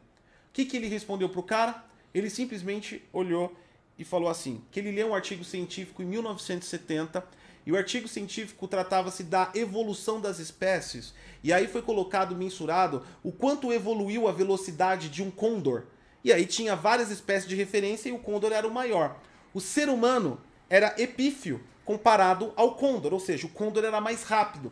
que, 0.53 0.65
que 0.65 0.77
ele 0.77 0.87
respondeu 0.87 1.29
pro 1.29 1.43
cara? 1.43 1.83
Ele 2.13 2.29
simplesmente 2.29 3.03
olhou 3.13 3.55
e 3.97 4.03
falou 4.03 4.29
assim: 4.29 4.61
que 4.71 4.79
ele 4.79 4.91
leu 4.91 5.09
um 5.09 5.13
artigo 5.13 5.43
científico 5.43 6.01
em 6.01 6.05
1970 6.05 7.23
e 7.65 7.71
o 7.71 7.77
artigo 7.77 8.07
científico 8.07 8.67
tratava-se 8.67 9.23
da 9.23 9.51
evolução 9.53 10.19
das 10.19 10.39
espécies. 10.39 11.13
E 11.43 11.53
aí 11.53 11.67
foi 11.67 11.81
colocado, 11.81 12.35
mensurado, 12.35 13.05
o 13.23 13.31
quanto 13.31 13.71
evoluiu 13.71 14.27
a 14.27 14.31
velocidade 14.31 15.09
de 15.09 15.21
um 15.21 15.29
condor. 15.29 15.83
E 16.23 16.33
aí 16.33 16.45
tinha 16.45 16.75
várias 16.75 17.11
espécies 17.11 17.47
de 17.47 17.55
referência 17.55 18.09
e 18.09 18.11
o 18.11 18.19
condor 18.19 18.51
era 18.51 18.67
o 18.67 18.73
maior. 18.73 19.19
O 19.53 19.61
ser 19.61 19.89
humano 19.89 20.39
era 20.69 20.95
epífio 20.97 21.63
comparado 21.85 22.53
ao 22.55 22.75
condor, 22.75 23.13
ou 23.13 23.19
seja, 23.19 23.47
o 23.47 23.49
condor 23.49 23.83
era 23.83 24.01
mais 24.01 24.23
rápido. 24.23 24.71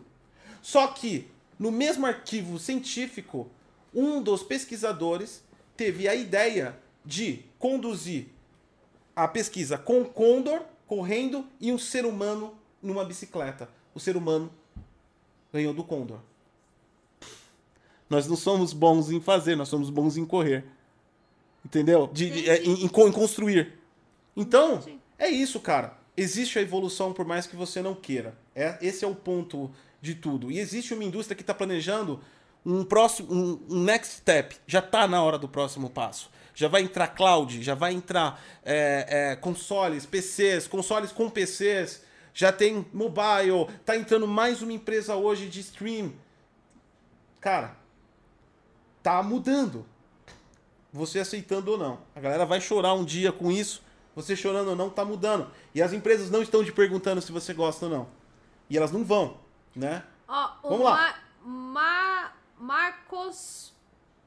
Só 0.61 0.87
que, 0.87 1.29
no 1.57 1.71
mesmo 1.71 2.05
arquivo 2.05 2.59
científico, 2.59 3.49
um 3.93 4.21
dos 4.21 4.43
pesquisadores 4.43 5.43
teve 5.75 6.07
a 6.07 6.15
ideia 6.15 6.77
de 7.05 7.45
conduzir 7.57 8.27
a 9.15 9.27
pesquisa 9.27 9.77
com 9.77 10.01
o 10.01 10.05
condor 10.05 10.61
correndo 10.85 11.45
e 11.59 11.71
um 11.71 11.77
ser 11.77 12.05
humano 12.05 12.56
numa 12.81 13.03
bicicleta. 13.05 13.69
O 13.93 13.99
ser 13.99 14.15
humano 14.17 14.51
ganhou 15.51 15.73
do 15.73 15.83
condor. 15.83 16.19
Nós 18.09 18.27
não 18.27 18.35
somos 18.37 18.71
bons 18.73 19.09
em 19.11 19.19
fazer, 19.19 19.55
nós 19.55 19.67
somos 19.69 19.89
bons 19.89 20.15
em 20.17 20.25
correr. 20.25 20.63
Entendeu? 21.65 22.07
De, 22.13 22.29
de- 22.29 22.49
é, 22.49 22.63
em, 22.63 22.85
em 22.85 22.87
con- 22.87 23.07
em 23.07 23.11
construir. 23.11 23.73
Então, 24.35 24.75
Entendi. 24.75 24.99
é 25.19 25.29
isso, 25.29 25.59
cara. 25.59 25.97
Existe 26.15 26.57
a 26.57 26.61
evolução 26.61 27.11
por 27.13 27.25
mais 27.25 27.45
que 27.45 27.55
você 27.55 27.81
não 27.81 27.93
queira. 27.93 28.37
É, 28.55 28.77
esse 28.81 29.03
é 29.03 29.07
o 29.07 29.13
ponto 29.15 29.69
de 30.01 30.15
tudo. 30.15 30.49
E 30.51 30.59
existe 30.59 30.93
uma 30.93 31.03
indústria 31.03 31.35
que 31.35 31.43
está 31.43 31.53
planejando 31.53 32.19
um 32.65 32.83
próximo, 32.85 33.33
um, 33.33 33.59
um 33.69 33.83
next 33.83 34.15
step. 34.15 34.55
Já 34.65 34.79
está 34.79 35.07
na 35.07 35.21
hora 35.21 35.37
do 35.37 35.47
próximo 35.49 35.89
passo. 35.89 36.29
Já 36.55 36.67
vai 36.67 36.81
entrar 36.81 37.07
cloud, 37.09 37.61
já 37.61 37.75
vai 37.75 37.93
entrar 37.93 38.41
é, 38.63 39.31
é, 39.31 39.35
consoles, 39.35 40.05
PCs, 40.05 40.67
consoles 40.67 41.11
com 41.11 41.29
PCs. 41.29 42.01
Já 42.37 42.51
tem 42.53 42.85
mobile. 42.93 43.65
Tá 43.83 43.97
entrando 43.97 44.27
mais 44.27 44.61
uma 44.61 44.71
empresa 44.71 45.15
hoje 45.15 45.49
de 45.49 45.59
stream. 45.59 46.13
Cara, 47.41 47.75
tá 49.01 49.23
mudando. 49.23 49.83
Você 50.93 51.17
aceitando 51.17 51.71
ou 51.71 51.79
não. 51.79 51.99
A 52.15 52.19
galera 52.19 52.45
vai 52.45 52.61
chorar 52.61 52.93
um 52.93 53.03
dia 53.03 53.31
com 53.31 53.51
isso. 53.51 53.81
Você 54.15 54.35
chorando 54.35 54.67
ou 54.69 54.75
não, 54.75 54.87
tá 54.87 55.03
mudando. 55.03 55.49
E 55.73 55.81
as 55.81 55.93
empresas 55.93 56.29
não 56.29 56.43
estão 56.43 56.63
te 56.63 56.71
perguntando 56.71 57.23
se 57.23 57.31
você 57.31 57.55
gosta 57.55 57.85
ou 57.85 57.91
não. 57.91 58.07
E 58.69 58.77
elas 58.77 58.91
não 58.91 59.03
vão, 59.03 59.39
né? 59.75 60.03
Ó, 60.27 60.51
Vamos 60.61 60.81
lá. 60.85 61.15
Ma- 61.43 61.51
Ma- 61.73 62.31
Marcos 62.59 63.73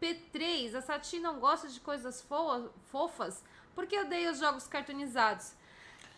P3, 0.02 0.74
a 0.74 0.82
Sati 0.82 1.20
não 1.20 1.38
gosta 1.38 1.68
de 1.68 1.78
coisas 1.78 2.22
fo- 2.22 2.70
fofas 2.90 3.44
porque 3.72 3.96
odeia 3.96 4.32
os 4.32 4.40
jogos 4.40 4.66
cartoonizados. 4.66 5.52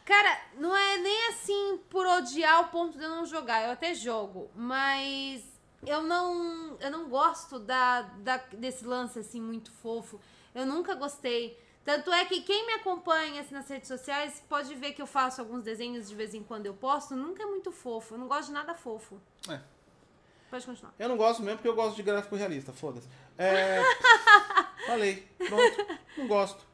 Cara, 0.05 0.41
não 0.57 0.77
é 0.77 0.99
nem 0.99 1.29
assim 1.29 1.81
por 1.89 2.07
odiar 2.07 2.63
o 2.63 2.69
ponto 2.69 2.99
de 2.99 3.05
eu 3.05 3.11
não 3.11 3.25
jogar. 3.25 3.65
Eu 3.65 3.71
até 3.71 3.95
jogo, 3.95 4.51
mas 4.55 5.43
eu 5.87 6.03
não, 6.03 6.77
eu 6.81 6.91
não 6.91 7.09
gosto 7.09 7.59
da, 7.59 8.03
da, 8.03 8.37
desse 8.53 8.85
lance 8.85 9.19
assim 9.19 9.41
muito 9.41 9.71
fofo. 9.71 10.21
Eu 10.55 10.67
nunca 10.67 10.95
gostei. 10.95 11.59
Tanto 11.85 12.13
é 12.13 12.25
que 12.25 12.43
quem 12.43 12.67
me 12.67 12.75
acompanha 12.75 13.41
assim, 13.41 13.55
nas 13.55 13.69
redes 13.69 13.89
sociais 13.89 14.43
pode 14.49 14.73
ver 14.75 14.93
que 14.93 15.03
eu 15.03 15.07
faço 15.07 15.41
alguns 15.41 15.65
desenhos 15.65 16.09
de 16.09 16.15
vez 16.15 16.35
em 16.35 16.43
quando 16.43 16.67
eu 16.67 16.75
posto. 16.75 17.17
Nunca 17.17 17.43
é 17.43 17.47
muito 17.47 17.73
fofo. 17.73 18.15
Eu 18.15 18.19
não 18.19 18.29
gosto 18.29 18.49
de 18.49 18.53
nada 18.53 18.75
fofo. 18.75 19.21
É. 19.49 19.61
Pode 20.49 20.67
continuar. 20.67 20.95
Eu 20.99 21.09
não 21.09 21.17
gosto 21.17 21.43
mesmo 21.43 21.59
porque 21.59 21.69
eu 21.69 21.75
gosto 21.75 21.97
de 21.97 22.03
gráfico 22.03 22.37
realista, 22.37 22.73
foda-se. 22.73 23.09
É... 23.39 23.81
Falei, 24.87 25.27
pronto. 25.39 25.99
Não 26.17 26.29
gosto. 26.29 26.65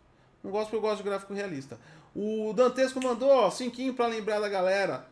Não 0.43 0.51
gosto 0.51 0.65
porque 0.65 0.77
eu 0.77 0.81
gosto 0.81 0.97
de 0.99 1.09
gráfico 1.09 1.33
realista. 1.33 1.79
O 2.21 2.53
Dantesco 2.53 3.01
mandou, 3.01 3.31
ó, 3.31 3.49
cinquinho 3.49 3.95
pra 3.95 4.09
lembrar 4.09 4.41
da 4.41 4.49
galera. 4.49 5.07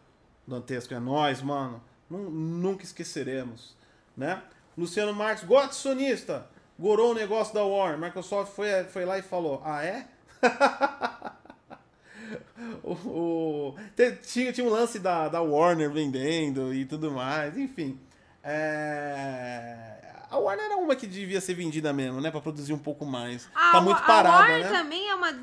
Dantesco 0.47 0.93
é 0.93 0.99
nós, 0.99 1.41
mano. 1.41 1.81
Nu- 2.11 2.29
Nunca 2.31 2.83
esqueceremos, 2.85 3.77
né? 4.17 4.43
Luciano 4.77 5.15
Marques, 5.15 5.45
Gotsonista. 5.45 6.49
Gorou 6.77 7.13
o 7.13 7.15
negócio 7.15 7.55
da 7.55 7.63
Warner. 7.65 7.97
Microsoft 7.99 8.53
foi, 8.53 8.85
foi 8.85 9.05
lá 9.05 9.19
e 9.19 9.23
falou, 9.23 9.63
ah, 9.65 9.85
é? 9.85 10.09
o, 12.83 12.93
o- 12.93 13.75
tinha, 14.23 14.53
tinha 14.53 14.67
um 14.67 14.71
lance 14.71 14.99
da, 14.99 15.29
da 15.29 15.41
Warner 15.41 15.91
vendendo 15.91 16.75
e 16.75 16.85
tudo 16.85 17.13
mais, 17.13 17.57
enfim. 17.57 18.01
É, 18.43 20.06
A 20.37 20.39
Warner 20.39 20.67
era 20.67 20.77
uma 20.77 20.95
que 20.95 21.07
devia 21.07 21.41
ser 21.41 21.55
vendida 21.55 21.93
mesmo, 21.93 22.21
né? 22.21 22.31
Pra 22.31 22.41
produzir 22.41 22.73
um 22.73 22.79
pouco 22.79 23.05
mais. 23.07 23.49
A 23.55 23.73
tá 23.73 23.81
muito 23.81 23.99
a 23.99 24.03
parada, 24.03 24.37
Warner 24.39 24.71
né? 24.71 24.79
também 24.79 25.09
é 25.09 25.15
uma 25.15 25.35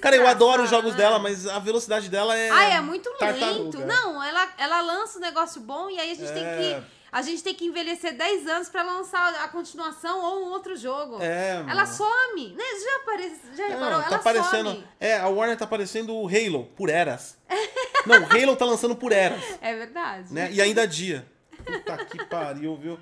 Cara, 0.00 0.16
eu 0.16 0.26
adoro 0.26 0.62
os 0.64 0.70
jogos 0.70 0.92
né? 0.92 0.98
dela, 0.98 1.18
mas 1.18 1.46
a 1.46 1.58
velocidade 1.58 2.08
dela 2.08 2.36
é. 2.36 2.50
Ai, 2.50 2.72
é 2.72 2.80
muito 2.80 3.10
tartaruga. 3.18 3.78
lento. 3.78 3.78
Não, 3.86 4.22
ela, 4.22 4.48
ela 4.58 4.80
lança 4.82 5.18
um 5.18 5.20
negócio 5.22 5.60
bom 5.60 5.88
e 5.90 5.98
aí 5.98 6.10
a 6.12 6.14
gente 6.14 6.32
tem 6.32 6.44
É. 6.44 6.56
que. 6.80 7.02
A 7.12 7.20
gente 7.20 7.42
tem 7.44 7.54
que 7.54 7.66
envelhecer 7.66 8.16
10 8.16 8.46
anos 8.46 8.68
pra 8.70 8.82
lançar 8.82 9.34
a 9.44 9.48
continuação 9.48 10.18
ou 10.24 10.46
um 10.46 10.50
outro 10.50 10.74
jogo. 10.74 11.18
É, 11.20 11.56
mano. 11.58 11.70
Ela 11.70 11.84
some, 11.84 12.54
né? 12.56 12.64
Já, 12.82 12.96
aparece, 13.02 13.40
já 13.54 13.68
reparou? 13.68 14.00
tá 14.00 14.06
ela 14.06 14.18
parecendo. 14.18 14.70
some. 14.70 14.84
É, 14.98 15.18
a 15.18 15.28
Warner 15.28 15.58
tá 15.58 15.66
parecendo 15.66 16.14
o 16.14 16.26
Halo, 16.26 16.64
por 16.74 16.88
eras. 16.88 17.36
Não, 18.06 18.22
o 18.22 18.24
Halo 18.32 18.56
tá 18.56 18.64
lançando 18.64 18.96
por 18.96 19.12
eras. 19.12 19.42
É 19.60 19.74
verdade. 19.74 20.32
né? 20.32 20.50
E 20.52 20.62
ainda 20.62 20.86
dia. 20.86 21.26
Puta 21.66 22.02
que 22.06 22.24
pariu, 22.24 22.76
viu? 22.76 22.98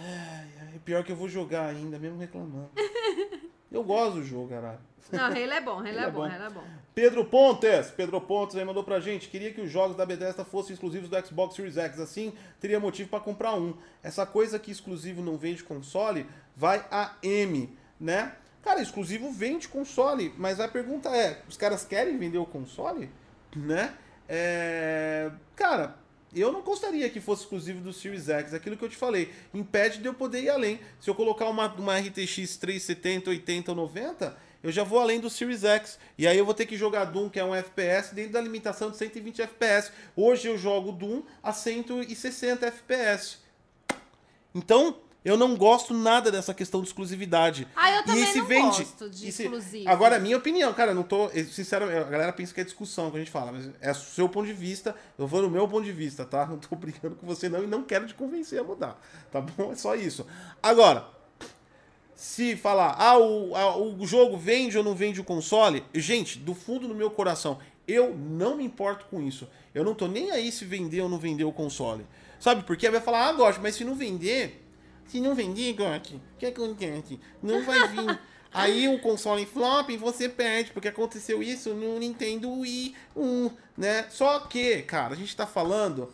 Ai, 0.00 0.48
ai, 0.60 0.80
pior 0.84 1.02
que 1.02 1.12
eu 1.12 1.16
vou 1.16 1.28
jogar 1.28 1.66
ainda, 1.66 1.98
mesmo 1.98 2.18
reclamando. 2.18 2.70
Eu 3.70 3.84
gosto 3.84 4.14
do 4.14 4.24
jogo, 4.24 4.48
caralho. 4.48 4.78
Não, 5.12 5.24
Halo 5.24 5.36
é 5.36 5.60
bom, 5.60 5.78
Halo 5.78 5.88
Halo 5.88 5.98
é 5.98 6.02
é 6.04 6.10
bom. 6.10 6.24
Halo 6.24 6.44
é 6.44 6.50
bom. 6.50 6.64
Pedro 6.94 7.24
Pontes, 7.24 7.90
Pedro 7.90 8.20
Pontes 8.20 8.56
aí 8.56 8.64
mandou 8.64 8.82
pra 8.82 8.98
gente. 8.98 9.28
Queria 9.28 9.52
que 9.52 9.60
os 9.60 9.70
jogos 9.70 9.96
da 9.96 10.04
Bethesda 10.04 10.44
fossem 10.44 10.74
exclusivos 10.74 11.08
do 11.08 11.26
Xbox 11.26 11.54
Series 11.54 11.76
X. 11.76 12.00
Assim, 12.00 12.32
teria 12.60 12.80
motivo 12.80 13.08
pra 13.08 13.20
comprar 13.20 13.54
um. 13.54 13.74
Essa 14.02 14.26
coisa 14.26 14.58
que 14.58 14.70
exclusivo 14.70 15.22
não 15.22 15.36
vende 15.36 15.62
console, 15.62 16.26
vai 16.56 16.84
a 16.90 17.14
M, 17.22 17.76
né? 18.00 18.32
Cara, 18.62 18.82
exclusivo 18.82 19.30
vende 19.30 19.68
console, 19.68 20.34
mas 20.36 20.60
a 20.60 20.68
pergunta 20.68 21.08
é: 21.10 21.42
os 21.48 21.56
caras 21.56 21.84
querem 21.84 22.18
vender 22.18 22.38
o 22.38 22.46
console? 22.46 23.10
Né? 23.54 23.94
É... 24.28 25.30
Cara, 25.54 25.96
eu 26.34 26.52
não 26.52 26.62
gostaria 26.62 27.08
que 27.08 27.20
fosse 27.20 27.42
exclusivo 27.42 27.80
do 27.80 27.92
Series 27.92 28.28
X. 28.28 28.52
Aquilo 28.52 28.76
que 28.76 28.84
eu 28.84 28.88
te 28.88 28.96
falei, 28.96 29.32
impede 29.54 29.98
de 29.98 30.06
eu 30.06 30.14
poder 30.14 30.42
ir 30.42 30.50
além. 30.50 30.80
Se 31.00 31.08
eu 31.08 31.14
colocar 31.14 31.48
uma, 31.48 31.72
uma 31.74 31.98
RTX 31.98 32.56
370, 32.56 33.30
80 33.30 33.70
ou 33.70 33.76
90, 33.76 34.36
eu 34.62 34.70
já 34.70 34.84
vou 34.84 34.98
além 34.98 35.20
do 35.20 35.30
Series 35.30 35.64
X. 35.64 35.98
E 36.18 36.26
aí 36.26 36.36
eu 36.36 36.44
vou 36.44 36.54
ter 36.54 36.66
que 36.66 36.76
jogar 36.76 37.06
Doom, 37.06 37.30
que 37.30 37.38
é 37.38 37.44
um 37.44 37.54
FPS, 37.54 38.14
dentro 38.14 38.32
da 38.32 38.40
limitação 38.40 38.90
de 38.90 38.96
120 38.96 39.42
FPS. 39.42 39.90
Hoje 40.14 40.48
eu 40.48 40.58
jogo 40.58 40.92
Doom 40.92 41.22
a 41.42 41.52
160 41.52 42.66
FPS. 42.66 43.38
Então, 44.54 44.98
eu 45.24 45.36
não 45.36 45.56
gosto 45.56 45.92
nada 45.92 46.30
dessa 46.30 46.54
questão 46.54 46.80
de 46.80 46.86
exclusividade. 46.88 47.66
Ah, 47.76 47.90
eu 47.90 48.04
também 48.04 48.20
e 48.20 48.24
esse 48.24 48.38
não 48.38 48.46
vende, 48.46 48.62
gosto 48.84 49.10
de 49.10 49.32
se- 49.32 49.42
exclusivo. 49.44 49.88
Agora, 49.88 50.16
a 50.16 50.18
minha 50.18 50.36
opinião, 50.36 50.72
cara, 50.72 50.94
não 50.94 51.02
tô. 51.02 51.28
Sinceramente, 51.50 51.98
a 51.98 52.04
galera 52.04 52.32
pensa 52.32 52.54
que 52.54 52.60
é 52.60 52.64
discussão 52.64 53.10
que 53.10 53.16
a 53.16 53.20
gente 53.20 53.30
fala, 53.30 53.52
mas 53.52 53.70
é 53.80 53.90
o 53.90 53.94
seu 53.94 54.28
ponto 54.28 54.46
de 54.46 54.52
vista. 54.52 54.94
Eu 55.18 55.26
vou 55.26 55.42
no 55.42 55.50
meu 55.50 55.66
ponto 55.68 55.84
de 55.84 55.92
vista, 55.92 56.24
tá? 56.24 56.46
Não 56.46 56.56
tô 56.58 56.74
brincando 56.76 57.16
com 57.16 57.26
você, 57.26 57.48
não, 57.48 57.62
e 57.62 57.66
não 57.66 57.82
quero 57.82 58.06
te 58.06 58.14
convencer 58.14 58.60
a 58.60 58.64
mudar. 58.64 58.98
Tá 59.30 59.40
bom? 59.40 59.72
É 59.72 59.76
só 59.76 59.94
isso. 59.94 60.24
Agora, 60.62 61.06
se 62.14 62.56
falar, 62.56 62.96
ah, 62.98 63.18
o, 63.18 63.54
a- 63.54 63.76
o 63.76 64.06
jogo 64.06 64.36
vende 64.36 64.76
ou 64.76 64.82
não 64.84 64.94
vende 64.94 65.20
o 65.20 65.24
console, 65.24 65.84
gente, 65.94 66.38
do 66.38 66.54
fundo 66.54 66.88
do 66.88 66.94
meu 66.94 67.10
coração, 67.10 67.58
eu 67.86 68.14
não 68.14 68.56
me 68.56 68.64
importo 68.64 69.06
com 69.06 69.22
isso. 69.22 69.48
Eu 69.74 69.84
não 69.84 69.94
tô 69.94 70.08
nem 70.08 70.30
aí 70.30 70.50
se 70.50 70.64
vender 70.64 71.00
ou 71.00 71.08
não 71.08 71.18
vender 71.18 71.44
o 71.44 71.52
console. 71.52 72.04
Sabe 72.40 72.62
por 72.64 72.76
quê? 72.76 72.90
Vai 72.90 73.00
falar, 73.00 73.28
ah, 73.28 73.32
gosto, 73.32 73.60
mas 73.60 73.74
se 73.76 73.84
não 73.84 73.94
vender, 73.94 74.67
se 75.08 75.20
não 75.20 75.34
vender, 75.34 75.72
gosto, 75.72 76.16
o 76.16 76.38
que 76.38 76.46
acontece? 76.46 77.18
Não 77.42 77.64
vai 77.64 77.88
vir. 77.88 78.18
Aí 78.52 78.88
o 78.88 78.98
console 79.00 79.44
flop 79.44 79.90
e 79.90 79.96
você 79.96 80.28
perde, 80.28 80.70
porque 80.70 80.88
aconteceu 80.88 81.42
isso 81.42 81.74
no 81.74 81.98
Nintendo 81.98 82.50
Wii 82.50 82.94
1, 83.14 83.50
né? 83.76 84.06
Só 84.10 84.40
que, 84.40 84.82
cara, 84.82 85.14
a 85.14 85.16
gente 85.16 85.36
tá 85.36 85.46
falando. 85.46 86.10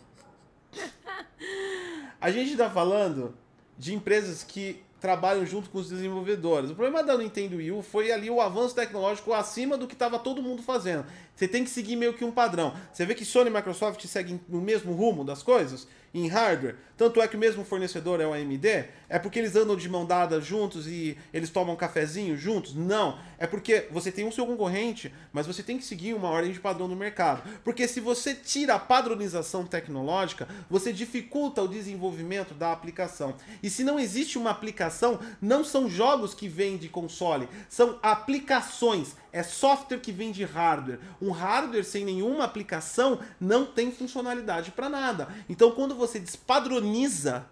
A 2.19 2.31
gente 2.31 2.57
tá 2.57 2.69
falando 2.69 3.37
de 3.77 3.93
empresas 3.93 4.43
que 4.43 4.83
trabalham 4.99 5.45
junto 5.45 5.69
com 5.69 5.77
os 5.77 5.89
desenvolvedores. 5.89 6.71
O 6.71 6.75
problema 6.75 7.03
da 7.03 7.17
Nintendo 7.17 7.57
Wii 7.57 7.71
U 7.71 7.81
foi 7.83 8.11
ali 8.11 8.29
o 8.29 8.41
avanço 8.41 8.73
tecnológico 8.73 9.33
acima 9.33 9.77
do 9.77 9.87
que 9.87 9.93
estava 9.93 10.17
todo 10.17 10.41
mundo 10.41 10.63
fazendo. 10.63 11.05
Você 11.35 11.47
tem 11.47 11.63
que 11.63 11.69
seguir 11.69 11.95
meio 11.95 12.13
que 12.13 12.25
um 12.25 12.31
padrão. 12.31 12.73
Você 12.91 13.05
vê 13.05 13.13
que 13.13 13.23
Sony 13.23 13.49
e 13.49 13.53
Microsoft 13.53 14.03
seguem 14.07 14.41
no 14.49 14.59
mesmo 14.59 14.93
rumo 14.93 15.23
das 15.23 15.43
coisas? 15.43 15.87
Em 16.15 16.27
hardware? 16.27 16.77
Tanto 16.97 17.21
é 17.21 17.27
que 17.27 17.35
o 17.35 17.39
mesmo 17.39 17.65
fornecedor 17.65 18.21
é 18.21 18.25
o 18.25 18.31
AMD? 18.31 18.85
É 19.09 19.19
porque 19.19 19.37
eles 19.37 19.55
andam 19.55 19.75
de 19.75 19.89
mão 19.89 20.05
dada 20.05 20.39
juntos 20.39 20.87
e 20.87 21.17
eles 21.33 21.49
tomam 21.49 21.73
um 21.73 21.77
cafezinho 21.77 22.37
juntos? 22.37 22.73
Não. 22.73 23.19
É 23.37 23.45
porque 23.45 23.87
você 23.91 24.11
tem 24.11 24.25
o 24.25 24.31
seu 24.31 24.45
concorrente, 24.45 25.13
mas 25.33 25.45
você 25.45 25.61
tem 25.61 25.77
que 25.77 25.83
seguir 25.83 26.13
uma 26.13 26.29
ordem 26.29 26.53
de 26.53 26.59
padrão 26.59 26.87
do 26.87 26.95
mercado. 26.95 27.43
Porque 27.65 27.85
se 27.85 27.99
você 27.99 28.33
tira 28.33 28.75
a 28.75 28.79
padronização 28.79 29.65
tecnológica, 29.65 30.47
você 30.69 30.93
dificulta 30.93 31.61
o 31.61 31.67
desenvolvimento 31.67 32.53
da 32.53 32.71
aplicação. 32.71 33.35
E 33.61 33.69
se 33.69 33.83
não 33.83 33.99
existe 33.99 34.37
uma 34.37 34.51
aplicação, 34.51 35.19
não 35.41 35.65
são 35.65 35.89
jogos 35.89 36.33
que 36.33 36.47
vêm 36.47 36.77
de 36.77 36.87
console, 36.87 37.49
são 37.67 37.99
aplicações. 38.01 39.15
É 39.35 39.43
software 39.43 39.99
que 39.99 40.13
vem 40.13 40.31
de 40.31 40.45
hardware. 40.45 40.97
Um 41.21 41.29
hardware 41.29 41.83
sem 41.83 42.05
nenhuma 42.05 42.45
aplicação 42.45 43.19
não 43.37 43.65
tem 43.65 43.91
funcionalidade 43.91 44.71
para 44.71 44.87
nada. 44.87 45.27
Então, 45.49 45.71
quando 45.71 45.93
você 45.93 46.19
despadroniza 46.19 47.45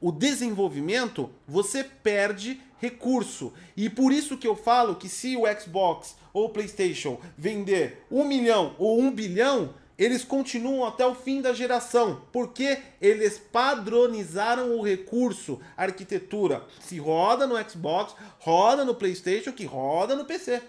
o 0.00 0.10
desenvolvimento, 0.10 1.28
você 1.46 1.84
perde 1.84 2.58
recurso. 2.78 3.52
E 3.76 3.90
por 3.90 4.10
isso 4.10 4.38
que 4.38 4.48
eu 4.48 4.56
falo 4.56 4.94
que 4.94 5.06
se 5.06 5.36
o 5.36 5.42
Xbox 5.60 6.16
ou 6.32 6.46
o 6.46 6.48
PlayStation 6.48 7.20
vender 7.36 8.06
um 8.10 8.24
milhão 8.24 8.74
ou 8.78 8.98
um 8.98 9.10
bilhão, 9.10 9.74
eles 9.98 10.24
continuam 10.24 10.86
até 10.86 11.04
o 11.04 11.14
fim 11.14 11.42
da 11.42 11.52
geração, 11.52 12.22
porque 12.32 12.78
eles 13.02 13.36
padronizaram 13.36 14.78
o 14.78 14.82
recurso, 14.82 15.60
a 15.76 15.82
arquitetura. 15.82 16.64
Se 16.80 16.98
roda 16.98 17.46
no 17.46 17.56
Xbox, 17.68 18.14
roda 18.38 18.82
no 18.82 18.94
PlayStation, 18.94 19.52
que 19.52 19.66
roda 19.66 20.16
no 20.16 20.24
PC. 20.24 20.62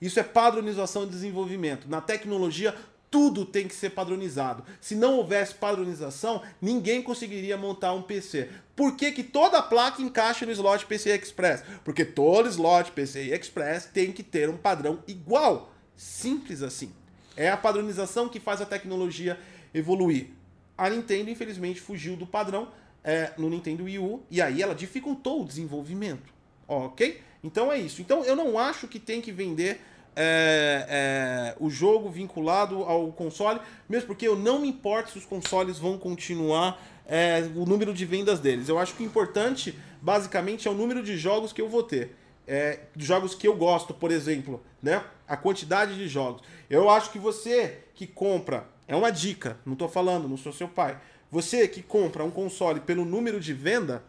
Isso 0.00 0.20
é 0.20 0.22
padronização 0.22 1.04
de 1.04 1.12
desenvolvimento. 1.12 1.88
Na 1.88 2.00
tecnologia, 2.00 2.74
tudo 3.14 3.44
tem 3.44 3.68
que 3.68 3.74
ser 3.76 3.90
padronizado. 3.90 4.64
Se 4.80 4.96
não 4.96 5.14
houvesse 5.18 5.54
padronização, 5.54 6.42
ninguém 6.60 7.00
conseguiria 7.00 7.56
montar 7.56 7.92
um 7.92 8.02
PC. 8.02 8.50
Por 8.74 8.96
que, 8.96 9.12
que 9.12 9.22
toda 9.22 9.62
placa 9.62 10.02
encaixa 10.02 10.44
no 10.44 10.50
slot 10.50 10.84
PCI 10.84 11.10
Express? 11.10 11.62
Porque 11.84 12.04
todo 12.04 12.48
slot 12.48 12.90
PCI 12.90 13.32
Express 13.32 13.86
tem 13.86 14.10
que 14.10 14.24
ter 14.24 14.50
um 14.50 14.56
padrão 14.56 14.98
igual. 15.06 15.72
Simples 15.96 16.60
assim. 16.60 16.92
É 17.36 17.48
a 17.48 17.56
padronização 17.56 18.28
que 18.28 18.40
faz 18.40 18.60
a 18.60 18.66
tecnologia 18.66 19.38
evoluir. 19.72 20.30
A 20.76 20.90
Nintendo, 20.90 21.30
infelizmente, 21.30 21.80
fugiu 21.80 22.16
do 22.16 22.26
padrão 22.26 22.68
é, 23.04 23.32
no 23.38 23.48
Nintendo 23.48 23.84
Wii 23.84 23.98
U 24.00 24.22
e 24.28 24.42
aí 24.42 24.60
ela 24.60 24.74
dificultou 24.74 25.42
o 25.42 25.44
desenvolvimento. 25.44 26.34
Ok? 26.66 27.20
Então 27.44 27.70
é 27.70 27.78
isso. 27.78 28.00
Então 28.00 28.24
eu 28.24 28.34
não 28.34 28.58
acho 28.58 28.88
que 28.88 28.98
tem 28.98 29.20
que 29.20 29.30
vender 29.30 29.80
é, 30.16 30.86
é, 30.88 31.56
o 31.60 31.68
jogo 31.68 32.08
vinculado 32.08 32.82
ao 32.84 33.12
console, 33.12 33.60
mesmo 33.86 34.06
porque 34.06 34.26
eu 34.26 34.34
não 34.34 34.60
me 34.60 34.68
importo 34.68 35.10
se 35.10 35.18
os 35.18 35.26
consoles 35.26 35.78
vão 35.78 35.98
continuar 35.98 36.82
é, 37.06 37.42
o 37.54 37.66
número 37.66 37.92
de 37.92 38.06
vendas 38.06 38.40
deles. 38.40 38.68
Eu 38.68 38.78
acho 38.78 38.94
que 38.94 39.02
o 39.02 39.06
importante, 39.06 39.78
basicamente, 40.00 40.66
é 40.66 40.70
o 40.70 40.74
número 40.74 41.02
de 41.02 41.18
jogos 41.18 41.52
que 41.52 41.60
eu 41.60 41.68
vou 41.68 41.82
ter. 41.82 42.16
É, 42.46 42.80
jogos 42.96 43.34
que 43.34 43.46
eu 43.46 43.54
gosto, 43.54 43.92
por 43.92 44.10
exemplo, 44.10 44.62
né? 44.82 45.02
A 45.28 45.36
quantidade 45.36 45.96
de 45.96 46.08
jogos. 46.08 46.42
Eu 46.68 46.88
acho 46.88 47.10
que 47.10 47.18
você 47.18 47.84
que 47.94 48.06
compra, 48.06 48.66
é 48.88 48.96
uma 48.96 49.10
dica, 49.10 49.58
não 49.64 49.74
estou 49.74 49.88
falando, 49.88 50.28
não 50.28 50.36
sou 50.36 50.52
seu 50.52 50.68
pai. 50.68 50.98
Você 51.30 51.66
que 51.68 51.82
compra 51.82 52.24
um 52.24 52.30
console 52.30 52.80
pelo 52.80 53.04
número 53.04 53.40
de 53.40 53.52
venda, 53.52 54.02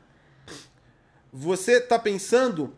você 1.31 1.77
está 1.77 1.97
pensando 1.97 2.73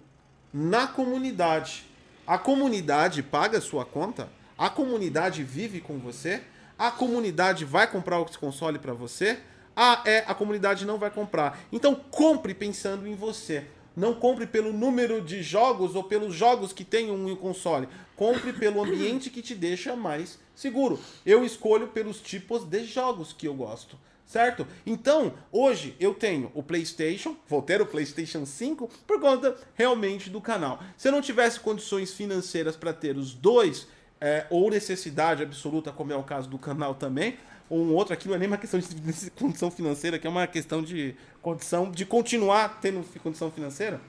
na 0.57 0.87
comunidade. 0.87 1.85
A 2.25 2.35
comunidade 2.35 3.21
paga 3.21 3.61
sua 3.61 3.85
conta? 3.85 4.27
A 4.57 4.71
comunidade 4.71 5.43
vive 5.43 5.79
com 5.79 5.99
você? 5.99 6.41
A 6.79 6.89
comunidade 6.89 7.63
vai 7.63 7.85
comprar 7.85 8.19
o 8.19 8.25
console 8.39 8.79
para 8.79 8.91
você? 8.91 9.37
Ah, 9.75 10.01
é, 10.03 10.23
a 10.25 10.33
comunidade 10.33 10.83
não 10.83 10.97
vai 10.97 11.11
comprar. 11.11 11.59
Então 11.71 11.93
compre 11.93 12.55
pensando 12.55 13.07
em 13.07 13.13
você. 13.13 13.67
Não 13.95 14.15
compre 14.15 14.47
pelo 14.47 14.73
número 14.73 15.21
de 15.21 15.43
jogos 15.43 15.95
ou 15.95 16.03
pelos 16.03 16.33
jogos 16.33 16.73
que 16.73 16.83
tem 16.83 17.11
um 17.11 17.35
console. 17.35 17.87
Compre 18.15 18.51
pelo 18.51 18.83
ambiente 18.83 19.29
que 19.29 19.43
te 19.43 19.53
deixa 19.53 19.95
mais 19.95 20.39
seguro. 20.55 20.99
Eu 21.23 21.45
escolho 21.45 21.89
pelos 21.89 22.19
tipos 22.19 22.63
de 22.63 22.83
jogos 22.83 23.31
que 23.31 23.47
eu 23.47 23.53
gosto 23.53 23.95
certo? 24.27 24.67
Então, 24.85 25.33
hoje 25.51 25.95
eu 25.99 26.13
tenho 26.13 26.51
o 26.53 26.61
PlayStation, 26.61 27.35
vou 27.47 27.61
ter 27.61 27.81
o 27.81 27.85
PlayStation 27.85 28.45
5 28.45 28.89
por 29.07 29.19
conta 29.19 29.55
realmente 29.73 30.29
do 30.29 30.41
canal. 30.41 30.79
Se 30.97 31.07
eu 31.07 31.11
não 31.13 31.21
tivesse 31.21 31.59
condições 31.59 32.13
financeiras 32.13 32.75
para 32.75 32.93
ter 32.93 33.17
os 33.17 33.33
dois, 33.33 33.87
é, 34.19 34.45
ou 34.49 34.69
necessidade 34.69 35.41
absoluta, 35.41 35.91
como 35.91 36.11
é 36.11 36.15
o 36.15 36.23
caso 36.23 36.49
do 36.49 36.59
canal 36.59 36.93
também, 36.93 37.37
ou 37.69 37.79
um 37.79 37.93
outro 37.93 38.13
aqui 38.13 38.27
não 38.27 38.35
é 38.35 38.37
nem 38.37 38.47
uma 38.47 38.57
questão 38.57 38.79
de 38.79 39.31
condição 39.31 39.71
financeira, 39.71 40.19
que 40.19 40.27
é 40.27 40.29
uma 40.29 40.45
questão 40.45 40.83
de 40.83 41.15
condição 41.41 41.89
de 41.89 42.05
continuar 42.05 42.79
tendo 42.81 43.03
condição 43.21 43.49
financeira. 43.49 44.01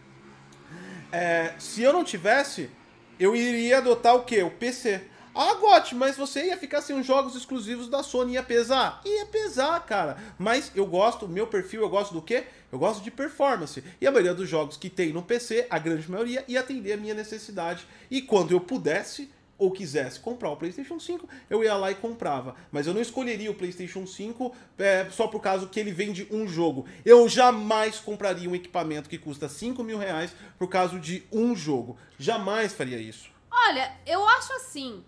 É, 1.13 1.55
se 1.59 1.83
eu 1.83 1.93
não 1.93 2.05
tivesse, 2.05 2.71
eu 3.19 3.35
iria 3.35 3.79
adotar 3.79 4.15
o 4.17 4.25
que? 4.25 4.43
O 4.43 4.51
PC. 4.51 5.03
Ah, 5.41 5.55
Gotti, 5.55 5.95
mas 5.95 6.17
você 6.17 6.47
ia 6.47 6.57
ficar 6.57 6.83
sem 6.83 6.99
os 6.99 7.07
jogos 7.07 7.37
exclusivos 7.37 7.89
da 7.89 8.03
Sony, 8.03 8.33
ia 8.33 8.43
pesar? 8.43 9.01
Ia 9.05 9.25
pesar, 9.27 9.79
cara. 9.87 10.17
Mas 10.37 10.73
eu 10.75 10.85
gosto, 10.85 11.29
meu 11.29 11.47
perfil, 11.47 11.83
eu 11.83 11.89
gosto 11.89 12.13
do 12.13 12.21
quê? 12.21 12.47
Eu 12.73 12.79
gosto 12.81 13.05
de 13.05 13.11
performance. 13.13 13.85
E 14.01 14.07
a 14.09 14.11
maioria 14.11 14.35
dos 14.35 14.49
jogos 14.49 14.77
que 14.77 14.91
tem 14.91 15.13
no 15.13 15.23
PC, 15.23 15.69
a 15.71 15.79
grande 15.79 16.11
maioria, 16.11 16.45
ia 16.49 16.59
atender 16.59 16.95
a 16.95 16.97
minha 16.97 17.15
necessidade. 17.15 17.87
E 18.11 18.21
quando 18.21 18.51
eu 18.51 18.59
pudesse, 18.59 19.31
ou 19.57 19.71
quisesse 19.71 20.19
comprar 20.19 20.51
o 20.51 20.57
PlayStation 20.57 20.99
5, 20.99 21.29
eu 21.49 21.63
ia 21.63 21.77
lá 21.77 21.93
e 21.93 21.95
comprava. 21.95 22.57
Mas 22.73 22.89
eu 22.89 22.93
não 22.93 23.01
escolheria 23.01 23.53
o 23.53 23.55
PlayStation 23.55 24.05
5 24.09 24.53
é, 24.77 25.07
só 25.09 25.29
por 25.29 25.41
causa 25.41 25.69
que 25.69 25.79
ele 25.79 25.93
vende 25.93 26.27
um 26.33 26.49
jogo. 26.49 26.85
Eu 27.05 27.29
jamais 27.29 28.01
compraria 28.01 28.51
um 28.51 28.57
equipamento 28.57 29.09
que 29.09 29.17
custa 29.17 29.49
5 29.49 29.85
mil 29.85 29.99
reais 29.99 30.35
por 30.59 30.67
causa 30.69 30.99
de 30.99 31.23
um 31.31 31.55
jogo. 31.55 31.97
Jamais 32.19 32.73
faria 32.73 32.99
isso. 32.99 33.31
Olha, 33.53 33.93
eu 34.05 34.27
acho 34.27 34.53
assim. 34.55 35.05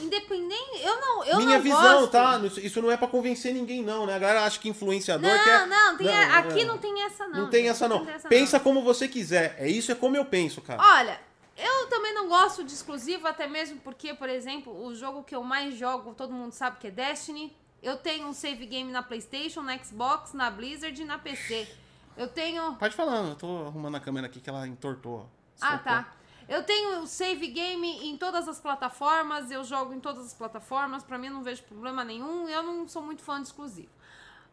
Independente, 0.00 0.80
eu 0.82 1.00
não, 1.00 1.24
eu 1.24 1.36
Minha 1.38 1.56
não 1.56 1.62
visão, 1.62 2.00
gosto. 2.00 2.10
tá? 2.10 2.40
Isso 2.62 2.82
não 2.82 2.90
é 2.90 2.96
para 2.96 3.06
convencer 3.06 3.54
ninguém, 3.54 3.82
não, 3.82 4.06
né? 4.06 4.14
A 4.14 4.18
galera 4.18 4.44
acha 4.44 4.58
que 4.58 4.68
influenciador 4.68 5.28
Não, 5.30 5.44
quer. 5.44 5.66
não, 5.66 5.96
tem 5.96 6.08
a- 6.08 6.38
aqui 6.38 6.60
é. 6.62 6.64
não 6.64 6.78
tem 6.78 7.02
essa 7.04 7.26
não. 7.28 7.42
Não 7.42 7.50
tem 7.50 7.68
essa, 7.68 7.88
não. 7.88 8.04
tem 8.04 8.14
essa, 8.14 8.28
Pensa 8.28 8.58
como 8.60 8.82
você 8.82 9.06
quiser. 9.06 9.54
É 9.58 9.68
isso, 9.68 9.92
é 9.92 9.94
como 9.94 10.16
eu 10.16 10.24
penso, 10.24 10.60
cara. 10.60 10.82
Olha, 10.82 11.20
eu 11.56 11.86
também 11.86 12.12
não 12.12 12.28
gosto 12.28 12.64
de 12.64 12.72
exclusivo, 12.72 13.26
até 13.28 13.46
mesmo 13.46 13.78
porque, 13.84 14.14
por 14.14 14.28
exemplo, 14.28 14.84
o 14.84 14.94
jogo 14.94 15.22
que 15.22 15.34
eu 15.36 15.44
mais 15.44 15.74
jogo, 15.76 16.12
todo 16.14 16.32
mundo 16.32 16.52
sabe 16.52 16.78
que 16.80 16.88
é 16.88 16.90
Destiny. 16.90 17.56
Eu 17.82 17.96
tenho 17.96 18.26
um 18.26 18.32
save 18.32 18.66
game 18.66 18.90
na 18.90 19.02
PlayStation, 19.02 19.60
na 19.62 19.76
Xbox, 19.78 20.32
na 20.32 20.50
Blizzard 20.50 21.00
e 21.00 21.04
na 21.04 21.18
PC. 21.18 21.68
Eu 22.16 22.26
tenho. 22.28 22.74
Pode 22.76 22.96
falar, 22.96 23.18
eu 23.28 23.34
tô 23.36 23.66
arrumando 23.66 23.96
a 23.96 24.00
câmera 24.00 24.26
aqui 24.26 24.40
que 24.40 24.48
ela 24.48 24.66
entortou. 24.66 25.28
Ah, 25.60 25.72
Socou. 25.78 25.84
tá. 25.84 26.12
Eu 26.48 26.62
tenho 26.62 27.00
o 27.00 27.06
save 27.06 27.46
game 27.48 28.08
em 28.08 28.16
todas 28.16 28.46
as 28.48 28.60
plataformas, 28.60 29.50
eu 29.50 29.64
jogo 29.64 29.94
em 29.94 30.00
todas 30.00 30.26
as 30.26 30.34
plataformas, 30.34 31.02
pra 31.02 31.18
mim 31.18 31.30
não 31.30 31.42
vejo 31.42 31.62
problema 31.64 32.04
nenhum, 32.04 32.48
eu 32.48 32.62
não 32.62 32.86
sou 32.86 33.02
muito 33.02 33.22
fã 33.22 33.40
de 33.40 33.48
exclusivo. 33.48 33.90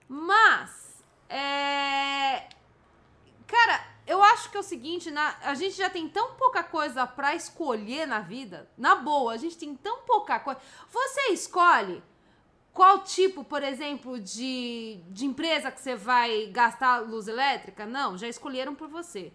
Mas, 0.08 1.04
é. 1.30 2.48
Cara, 3.46 3.86
eu 4.08 4.24
acho 4.24 4.50
que 4.50 4.58
é 4.58 4.60
o 4.60 4.64
seguinte, 4.64 5.12
na... 5.12 5.36
a 5.42 5.54
gente 5.54 5.76
já 5.76 5.90
tem 5.90 6.08
tão 6.08 6.36
pouca 6.36 6.64
coisa 6.64 7.06
pra 7.06 7.36
escolher 7.36 8.06
na 8.06 8.20
vida. 8.20 8.70
Na 8.78 8.96
boa, 8.96 9.34
a 9.34 9.38
gente 9.38 9.58
tem 9.58 9.76
tão 9.76 10.04
pouca 10.04 10.40
coisa. 10.40 10.60
Você 10.90 11.32
escolhe 11.32 12.02
qual 12.74 13.00
tipo, 13.04 13.44
por 13.44 13.64
exemplo, 13.64 14.20
de, 14.20 15.00
de 15.10 15.26
empresa 15.26 15.72
que 15.72 15.82
você 15.82 15.96
vai 15.96 16.48
gastar 16.48 17.00
luz 17.00 17.28
elétrica? 17.28 17.86
Não, 17.86 18.18
já 18.18 18.28
escolheram 18.28 18.74
por 18.74 18.88
você. 18.88 19.34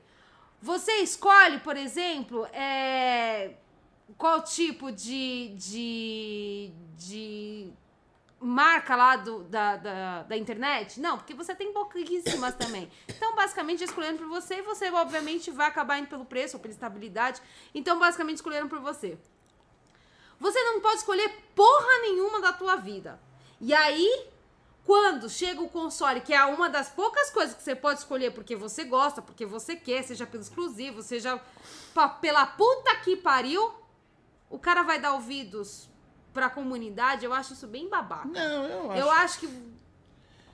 Você 0.61 0.93
escolhe, 0.97 1.61
por 1.61 1.77
exemplo, 1.77 2.47
é, 2.47 3.55
qual 4.17 4.43
tipo 4.43 4.91
de, 4.91 5.55
de, 5.57 6.73
de 6.97 7.71
marca 8.41 8.97
lá 8.97 9.17
do, 9.17 9.45
da, 9.45 9.77
da, 9.77 10.23
da 10.23 10.37
internet? 10.37 11.01
Não, 11.01 11.19
porque 11.19 11.35
você 11.35 11.55
tem 11.55 11.73
pouquíssimas 11.73 12.55
também. 12.57 12.91
Então, 13.09 13.35
basicamente, 13.35 13.85
escolhendo 13.85 14.19
por 14.19 14.29
você, 14.29 14.57
e 14.57 14.63
você, 14.63 14.91
obviamente, 14.91 15.51
vai 15.51 15.67
acabar 15.67 15.99
indo 15.99 16.09
pelo 16.09 16.25
preço 16.25 16.57
ou 16.57 16.61
pela 16.63 16.73
estabilidade. 16.73 17.41
Então, 17.75 17.99
basicamente, 17.99 18.37
escolheram 18.37 18.69
por 18.69 18.81
você. 18.81 19.19
Você 20.39 20.63
não 20.65 20.81
pode 20.81 20.97
escolher 20.97 21.31
porra 21.55 22.01
nenhuma 22.03 22.41
da 22.41 22.53
tua 22.53 22.77
vida. 22.77 23.21
E 23.61 23.73
aí, 23.73 24.27
quando 24.87 25.29
chega 25.29 25.61
o 25.61 25.69
console, 25.69 26.21
que 26.21 26.33
é 26.33 26.45
uma 26.45 26.71
das 26.71 26.89
poucas 26.89 27.29
coisas 27.29 27.57
que 27.57 27.63
você 27.63 27.75
pode 27.75 27.99
escolher 27.99 28.31
porque 28.31 28.55
você 28.55 28.85
gosta, 28.85 29.21
porque 29.21 29.45
você 29.45 29.75
quer, 29.75 30.05
seja 30.05 30.25
pelo 30.25 30.45
exclusivo, 30.45 31.03
seja 31.03 31.41
pela 32.21 32.47
puta 32.47 32.95
que 33.03 33.17
pariu, 33.17 33.73
o 34.49 34.61
cara 34.61 34.85
vai 34.85 35.01
dar 35.01 35.15
ouvidos 35.15 35.89
pra 36.33 36.49
comunidade, 36.49 37.25
eu 37.25 37.35
acho 37.35 37.55
isso 37.55 37.67
bem 37.67 37.89
babaca. 37.89 38.29
Não, 38.29 38.65
eu 38.65 38.93
acho. 38.93 39.01
Eu 39.01 39.11
acho 39.11 39.41
que, 39.41 39.49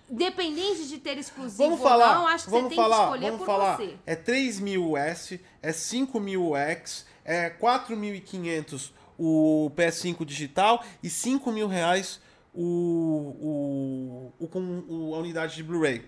dependente 0.09 0.89
de 0.89 0.99
ter 0.99 1.19
exclusivo 1.19 1.63
Vamos 1.63 1.81
ou 1.81 1.87
falar, 1.87 2.15
não, 2.15 2.27
acho 2.27 2.45
que 2.47 2.51
vamos 2.51 2.71
você 2.71 2.75
falar, 2.77 2.97
tem 2.97 2.97
que 2.97 3.05
escolher 3.05 3.31
vamos 3.33 3.39
por 3.39 3.47
falar. 3.47 3.77
você. 3.77 3.99
É 4.07 4.17
3.000 4.17 4.99
S, 4.99 5.41
é 5.61 5.73
5.000 5.73 6.57
X, 6.57 7.07
é 7.23 7.51
4.500 7.51 8.93
o 9.19 9.71
PS5 9.77 10.25
digital 10.25 10.83
e 11.03 11.11
5 11.11 11.53
mil 11.53 11.69
reais 11.69 12.19
o, 12.55 14.33
o, 14.39 14.45
o, 14.45 14.49
com 14.49 14.61
o- 14.89 15.15
a 15.15 15.19
unidade 15.19 15.57
de 15.57 15.63
Blu-ray. 15.63 16.05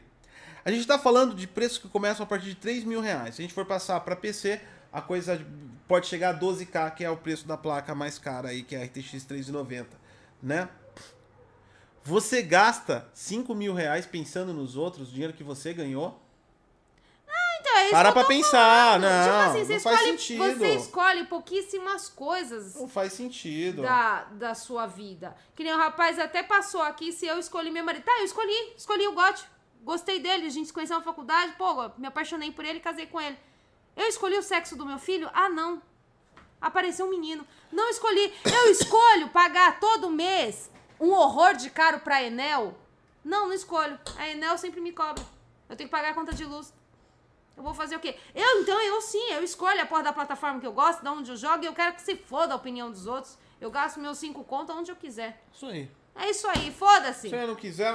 A 0.64 0.70
gente 0.70 0.86
tá 0.86 0.98
falando 0.98 1.34
de 1.34 1.46
preços 1.46 1.78
que 1.78 1.88
começam 1.88 2.24
a 2.24 2.26
partir 2.26 2.46
de 2.46 2.54
3 2.54 2.84
mil 2.84 3.00
reais. 3.00 3.34
Se 3.34 3.42
a 3.42 3.44
gente 3.44 3.54
for 3.54 3.66
passar 3.66 4.00
para 4.00 4.16
PC, 4.16 4.60
a 4.92 5.00
coisa 5.02 5.44
pode 5.86 6.06
chegar 6.06 6.34
a 6.34 6.38
12k, 6.38 6.94
que 6.94 7.04
é 7.04 7.10
o 7.10 7.16
preço 7.16 7.46
da 7.46 7.56
placa 7.56 7.94
mais 7.94 8.18
cara 8.18 8.48
aí, 8.48 8.62
que 8.62 8.74
é 8.74 8.82
a 8.82 8.84
RTX 8.86 9.24
390, 9.24 9.88
né? 10.42 10.68
Você 12.02 12.42
gasta 12.42 13.06
5 13.14 13.54
mil 13.54 13.72
reais 13.74 14.04
pensando 14.06 14.52
nos 14.52 14.76
outros, 14.76 15.10
dinheiro 15.10 15.32
que 15.32 15.42
você 15.44 15.72
ganhou? 15.72 16.20
É 17.76 17.82
isso 17.84 17.90
Para 17.90 18.12
pra 18.12 18.24
pensar, 18.24 19.00
falando. 19.00 19.02
não, 19.02 19.24
Tipo 19.24 19.50
assim, 19.50 19.64
você 19.64 19.74
não 19.74 19.80
faz 19.80 19.96
escolhe, 20.00 20.10
sentido. 20.18 20.58
Você 20.58 20.74
escolhe 20.74 21.24
pouquíssimas 21.26 22.08
coisas 22.08 22.74
Não 22.76 22.88
faz 22.88 23.12
sentido. 23.12 23.82
da, 23.82 24.24
da 24.32 24.54
sua 24.54 24.86
vida. 24.86 25.36
Que 25.54 25.64
nem 25.64 25.72
o 25.74 25.78
rapaz 25.78 26.18
até 26.18 26.42
passou 26.42 26.82
aqui 26.82 27.12
se 27.12 27.26
eu 27.26 27.38
escolhi 27.38 27.70
meu 27.70 27.84
marido. 27.84 28.04
Tá, 28.04 28.12
eu 28.18 28.24
escolhi, 28.24 28.72
escolhi 28.76 29.06
o 29.08 29.12
Gotti. 29.12 29.44
Gostei 29.82 30.18
dele, 30.18 30.46
a 30.46 30.50
gente 30.50 30.66
se 30.66 30.72
conheceu 30.72 30.96
na 30.96 31.02
faculdade, 31.04 31.52
pô, 31.58 31.74
me 31.98 32.06
apaixonei 32.06 32.50
por 32.50 32.64
ele 32.64 32.78
e 32.78 32.80
casei 32.82 33.06
com 33.06 33.20
ele. 33.20 33.36
Eu 33.96 34.06
escolhi 34.08 34.36
o 34.38 34.42
sexo 34.42 34.76
do 34.76 34.86
meu 34.86 34.98
filho? 34.98 35.28
Ah, 35.34 35.48
não. 35.48 35.80
Apareceu 36.60 37.06
um 37.06 37.10
menino. 37.10 37.46
Não 37.70 37.88
escolhi. 37.90 38.32
Eu 38.44 38.70
escolho 38.70 39.28
pagar 39.28 39.78
todo 39.78 40.10
mês 40.10 40.70
um 40.98 41.10
horror 41.12 41.54
de 41.54 41.68
caro 41.70 42.00
pra 42.00 42.22
Enel? 42.22 42.74
Não, 43.22 43.46
não 43.46 43.52
escolho. 43.52 43.98
A 44.16 44.28
Enel 44.28 44.56
sempre 44.56 44.80
me 44.80 44.90
cobra. 44.92 45.22
Eu 45.68 45.76
tenho 45.76 45.88
que 45.88 45.94
pagar 45.94 46.10
a 46.10 46.14
conta 46.14 46.32
de 46.32 46.44
luz. 46.44 46.72
Eu 47.56 47.62
vou 47.62 47.72
fazer 47.74 47.96
o 47.96 48.00
quê? 48.00 48.16
Eu, 48.34 48.60
então, 48.62 48.80
eu 48.80 49.00
sim, 49.00 49.32
eu 49.32 49.42
escolho 49.42 49.80
a 49.80 49.86
porra 49.86 50.02
da 50.02 50.12
plataforma 50.12 50.58
que 50.60 50.66
eu 50.66 50.72
gosto, 50.72 51.02
de 51.02 51.08
onde 51.08 51.30
eu 51.30 51.36
jogo, 51.36 51.62
e 51.62 51.66
eu 51.66 51.72
quero 51.72 51.94
que 51.94 52.02
se 52.02 52.16
foda 52.16 52.52
a 52.52 52.56
opinião 52.56 52.90
dos 52.90 53.06
outros. 53.06 53.38
Eu 53.60 53.70
gasto 53.70 54.00
meus 54.00 54.18
cinco 54.18 54.42
contos 54.44 54.74
onde 54.74 54.90
eu 54.90 54.96
quiser. 54.96 55.40
Isso 55.52 55.66
aí. 55.66 55.88
É 56.16 56.28
isso 56.30 56.46
aí, 56.48 56.72
foda-se. 56.72 57.28
Se 57.28 57.34
eu 57.34 57.46
não 57.46 57.54
quiser, 57.54 57.92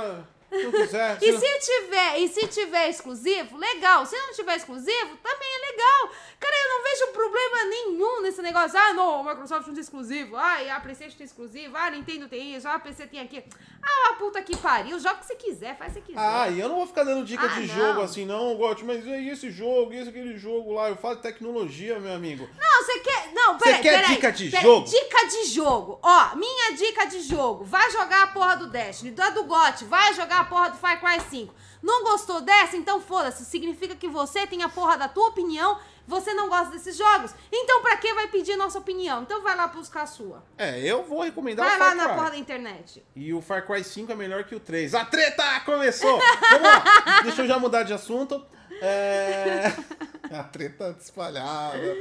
se 0.49 0.63
não 0.63 0.71
quiser. 0.71 1.17
E 1.21 1.31
não- 1.31 1.39
se 1.39 1.59
tiver, 1.59 2.17
e 2.19 2.27
se 2.27 2.47
tiver 2.47 2.89
exclusivo, 2.89 3.55
legal. 3.57 4.05
Se 4.05 4.17
não 4.17 4.33
tiver 4.33 4.55
exclusivo, 4.57 5.15
também 5.17 5.47
é 5.47 5.71
legal. 5.71 6.09
Cara, 6.39 6.55
eu 6.55 6.69
não 6.69 6.83
vejo 6.83 7.07
problema 7.13 7.63
nenhum 7.65 8.21
nesse 8.21 8.41
negócio. 8.41 8.77
Ah, 8.79 8.93
não, 8.93 9.21
o 9.21 9.23
Microsoft 9.23 9.67
não 9.67 9.73
tem 9.73 9.81
exclusivo. 9.81 10.35
Ah, 10.35 10.75
a 10.75 10.79
PlayStation 10.79 11.17
tem 11.17 11.25
exclusivo. 11.25 11.77
Ah, 11.77 11.85
a 11.85 11.91
Nintendo 11.91 12.27
tem 12.27 12.55
isso. 12.55 12.67
Ah, 12.67 12.73
a 12.75 12.79
PC 12.79 13.07
tem 13.07 13.19
aqui. 13.19 13.43
Ah, 13.81 14.09
a 14.11 14.13
puta 14.13 14.41
que 14.41 14.55
pariu. 14.57 14.99
Joga 14.99 15.15
o 15.15 15.19
que 15.19 15.25
você 15.25 15.35
quiser, 15.35 15.77
faz 15.77 15.91
o 15.91 15.95
que 15.95 16.01
você 16.01 16.13
quiser. 16.13 16.19
Ah, 16.21 16.49
e 16.49 16.59
eu 16.59 16.67
não 16.69 16.75
vou 16.77 16.87
ficar 16.87 17.03
dando 17.03 17.25
dica 17.25 17.43
Ah, 17.45 17.47
de 17.47 17.67
não. 17.67 17.75
jogo 17.75 18.01
assim, 18.01 18.25
não, 18.25 18.55
Gotti, 18.55 18.83
mas 18.83 19.05
e 19.05 19.29
esse 19.29 19.49
jogo, 19.49 19.93
e 19.93 19.97
esse 19.97 20.09
aquele 20.09 20.37
jogo 20.37 20.73
lá? 20.73 20.89
Eu 20.89 20.95
falo 20.97 21.15
de 21.15 21.21
tecnologia, 21.21 21.99
meu 21.99 22.13
amigo. 22.13 22.47
Não, 22.59 22.83
você 22.83 22.99
quer. 22.99 23.31
Não, 23.33 23.53
Você 23.57 23.65
peraí. 23.65 23.81
quer 23.81 24.01
peraí, 24.01 24.15
dica 24.15 24.31
de 24.31 24.49
peraí. 24.49 24.63
jogo? 24.65 24.87
Dica 24.87 25.27
de 25.27 25.43
jogo. 25.45 25.99
Ó, 26.03 26.35
minha 26.35 26.75
dica 26.75 27.05
de 27.05 27.21
jogo. 27.21 27.63
Vai 27.63 27.89
jogar 27.91 28.23
a 28.23 28.27
porra 28.27 28.57
do 28.57 28.67
Destiny, 28.69 29.11
da 29.11 29.29
do 29.29 29.43
GOT. 29.45 29.85
Vai 29.85 30.13
jogar 30.13 30.39
a 30.41 30.45
porra 30.45 30.69
do 30.71 30.77
Far 30.77 30.99
Cry 30.99 31.19
5. 31.29 31.53
Não 31.81 32.03
gostou 32.03 32.41
dessa? 32.41 32.75
Então 32.75 32.99
foda-se. 32.99 33.45
Significa 33.45 33.95
que 33.95 34.07
você 34.09 34.45
tem 34.45 34.63
a 34.63 34.69
porra 34.69 34.97
da 34.97 35.07
tua 35.07 35.27
opinião. 35.29 35.77
Você 36.09 36.33
não 36.33 36.49
gosta 36.49 36.71
desses 36.73 36.97
jogos. 36.97 37.33
Então 37.51 37.81
pra 37.83 37.95
que 37.97 38.11
vai 38.15 38.27
pedir 38.27 38.55
nossa 38.55 38.79
opinião? 38.79 39.21
Então 39.21 39.43
vai 39.43 39.55
lá 39.55 39.67
buscar 39.67 40.01
a 40.01 40.07
sua. 40.07 40.43
É, 40.57 40.79
eu 40.79 41.03
vou 41.03 41.21
recomendar 41.21 41.65
Vai 41.67 41.75
o 41.75 41.79
lá 41.79 41.85
Far 41.85 41.95
na 41.95 42.05
Cry. 42.05 42.15
porra 42.15 42.29
da 42.31 42.37
internet. 42.37 43.05
E 43.15 43.31
o 43.31 43.41
Far 43.41 43.65
Cry 43.65 43.83
5 43.83 44.11
é 44.11 44.15
melhor 44.15 44.43
que 44.43 44.55
o 44.55 44.59
3. 44.59 44.95
A 44.95 45.05
treta 45.05 45.43
começou! 45.61 46.19
Vamos 46.51 46.67
lá. 46.67 47.21
Deixa 47.23 47.43
eu 47.43 47.47
já 47.47 47.59
mudar 47.59 47.83
de 47.83 47.93
assunto. 47.93 48.43
É... 48.81 49.71
A 50.35 50.43
treta 50.43 50.95
espalhada, 50.99 51.95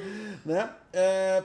né? 0.44 0.70
É, 0.92 1.42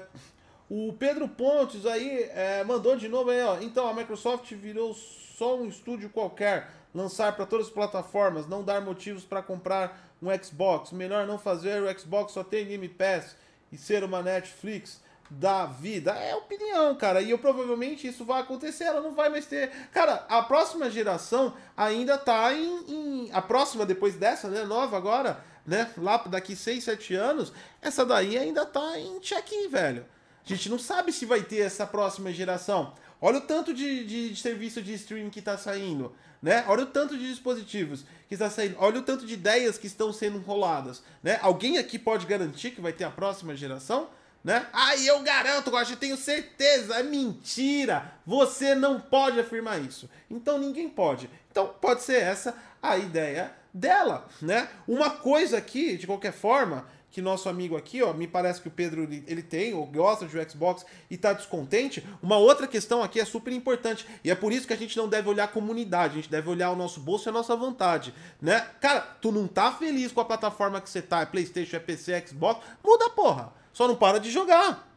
O 0.70 0.94
Pedro 0.94 1.28
Pontes 1.30 1.86
aí 1.86 2.24
é, 2.34 2.64
mandou 2.66 2.96
de 2.96 3.08
novo 3.08 3.30
aí, 3.30 3.42
ó. 3.42 3.58
Então, 3.62 3.88
a 3.88 3.94
Microsoft 3.94 4.52
virou 4.54 4.94
só 4.94 5.58
um 5.58 5.68
estúdio 5.68 6.10
qualquer. 6.10 6.70
Lançar 6.94 7.36
para 7.36 7.46
todas 7.46 7.68
as 7.68 7.72
plataformas, 7.74 8.48
não 8.48 8.64
dar 8.64 8.80
motivos 8.82 9.24
para 9.24 9.42
comprar 9.42 10.13
um 10.24 10.44
Xbox. 10.44 10.92
Melhor 10.92 11.26
não 11.28 11.38
fazer 11.38 11.82
o 11.82 12.00
Xbox 12.00 12.32
só 12.32 12.44
tem 12.44 12.66
Game 12.66 12.88
Pass 12.90 13.36
e 13.72 13.78
ser 13.78 14.04
uma 14.04 14.22
Netflix 14.22 15.02
da 15.30 15.66
vida. 15.66 16.12
É 16.12 16.36
opinião, 16.36 16.96
cara. 16.96 17.22
E 17.22 17.32
eu 17.32 17.40
provavelmente 17.40 18.08
isso 18.08 18.24
vai 18.24 18.42
acontecer. 18.42 18.84
Ela 18.86 19.02
não 19.02 19.14
vai 19.14 19.30
mais 19.30 19.46
ter. 19.46 19.70
Cara, 19.92 20.26
a 20.30 20.42
próxima 20.44 20.90
geração 20.90 21.54
ainda 21.76 22.18
tá 22.18 22.54
em. 22.54 22.86
em- 22.88 23.30
a 23.32 23.42
próxima, 23.42 23.86
depois 23.86 24.16
dessa, 24.16 24.48
né? 24.48 24.64
Nova 24.64 24.96
agora, 24.96 25.44
né? 25.66 25.92
Lá 25.98 26.18
daqui 26.18 26.56
6, 26.56 26.84
7 26.84 27.16
anos, 27.16 27.52
essa 27.82 28.06
daí 28.06 28.38
ainda 28.38 28.66
tá 28.66 29.00
em 29.00 29.20
check-in, 29.20 29.68
velho. 29.70 30.06
A 30.46 30.50
gente 30.50 30.70
não 30.70 30.78
sabe 30.78 31.12
se 31.14 31.26
vai 31.26 31.42
ter 31.42 31.60
essa 31.62 31.88
próxima 31.88 32.32
geração. 32.32 32.94
Olha 33.26 33.38
o 33.38 33.42
tanto 33.42 33.74
de, 33.74 34.04
de, 34.04 34.30
de 34.32 34.36
serviço 34.36 34.82
de 34.82 34.94
streaming 34.96 35.30
que 35.30 35.42
tá 35.42 35.58
saindo, 35.58 36.14
né? 36.42 36.66
Olha 36.68 36.84
o 36.84 36.88
tanto 36.88 37.18
de 37.18 37.26
dispositivos 37.26 38.04
que 38.28 38.34
está 38.34 38.50
saindo. 38.50 38.76
Olha 38.78 39.00
o 39.00 39.02
tanto 39.02 39.26
de 39.26 39.34
ideias 39.34 39.78
que 39.78 39.88
estão 39.88 40.12
sendo 40.12 40.40
enroladas, 40.40 41.02
né? 41.24 41.40
Alguém 41.42 41.78
aqui 41.78 41.98
pode 41.98 42.26
garantir 42.26 42.72
que 42.72 42.82
vai 42.82 42.92
ter 42.92 43.06
a 43.06 43.10
próxima 43.10 43.56
geração? 43.56 44.10
Né? 44.44 44.68
Ah, 44.74 44.98
eu 44.98 45.22
garanto, 45.22 45.72
Gosta, 45.72 45.94
eu 45.94 45.98
tenho 45.98 46.18
certeza. 46.18 46.96
É 46.96 47.04
mentira. 47.04 48.14
Você 48.26 48.76
não 48.76 49.00
pode 49.00 49.40
afirmar 49.40 49.82
isso. 49.82 50.10
Então 50.30 50.58
ninguém 50.58 50.90
pode. 50.90 51.30
Então 51.50 51.74
pode 51.80 52.04
ser 52.04 52.22
essa 52.22 52.54
a 52.82 52.98
ideia 52.98 53.54
dela, 53.74 54.28
né? 54.42 54.68
Uma 54.86 55.10
coisa 55.10 55.60
aqui, 55.60 55.96
de 55.96 56.06
qualquer 56.06 56.34
forma, 56.34 56.86
que 57.14 57.22
nosso 57.22 57.48
amigo 57.48 57.78
aqui, 57.78 58.02
ó, 58.02 58.12
me 58.12 58.28
parece 58.28 58.60
que 58.60 58.68
o 58.68 58.72
Pedro 58.72 59.04
ele, 59.04 59.44
tem 59.44 59.72
ou 59.72 59.86
gosta 59.86 60.26
de 60.26 60.50
Xbox 60.50 60.84
e 61.12 61.16
tá 61.16 61.32
descontente. 61.32 62.04
Uma 62.24 62.38
outra 62.38 62.66
questão 62.66 63.04
aqui 63.04 63.20
é 63.20 63.26
super 63.26 63.54
importante 63.54 64.04
e 64.24 64.32
é 64.32 64.36
por 64.36 64.52
isso 64.52 64.66
que 64.66 64.74
a 64.74 64.76
gente 64.76 64.98
não 64.98 65.08
deve 65.08 65.30
olhar 65.30 65.44
a 65.44 65.48
comunidade, 65.48 66.14
a 66.14 66.16
gente 66.16 66.30
deve 66.32 66.50
olhar 66.50 66.72
o 66.72 66.76
nosso 66.76 67.00
bolso 67.00 67.30
e 67.30 67.30
a 67.30 67.32
nossa 67.32 67.56
vontade, 67.56 68.16
né? 68.42 68.68
Cara, 68.82 69.02
tu 69.22 69.32
não 69.32 69.48
tá 69.48 69.72
feliz 69.72 70.12
com 70.12 70.22
a 70.22 70.26
plataforma 70.26 70.82
que 70.82 70.90
você 70.90 71.04
tá, 71.04 71.22
é 71.22 71.26
PlayStation, 71.28 71.76
é 71.76 71.80
PC, 71.80 72.14
é 72.14 72.26
Xbox, 72.26 72.66
muda 72.84 73.08
porra. 73.12 73.54
Só 73.72 73.88
não 73.88 73.96
para 73.96 74.20
de 74.20 74.32
jogar. 74.32 74.92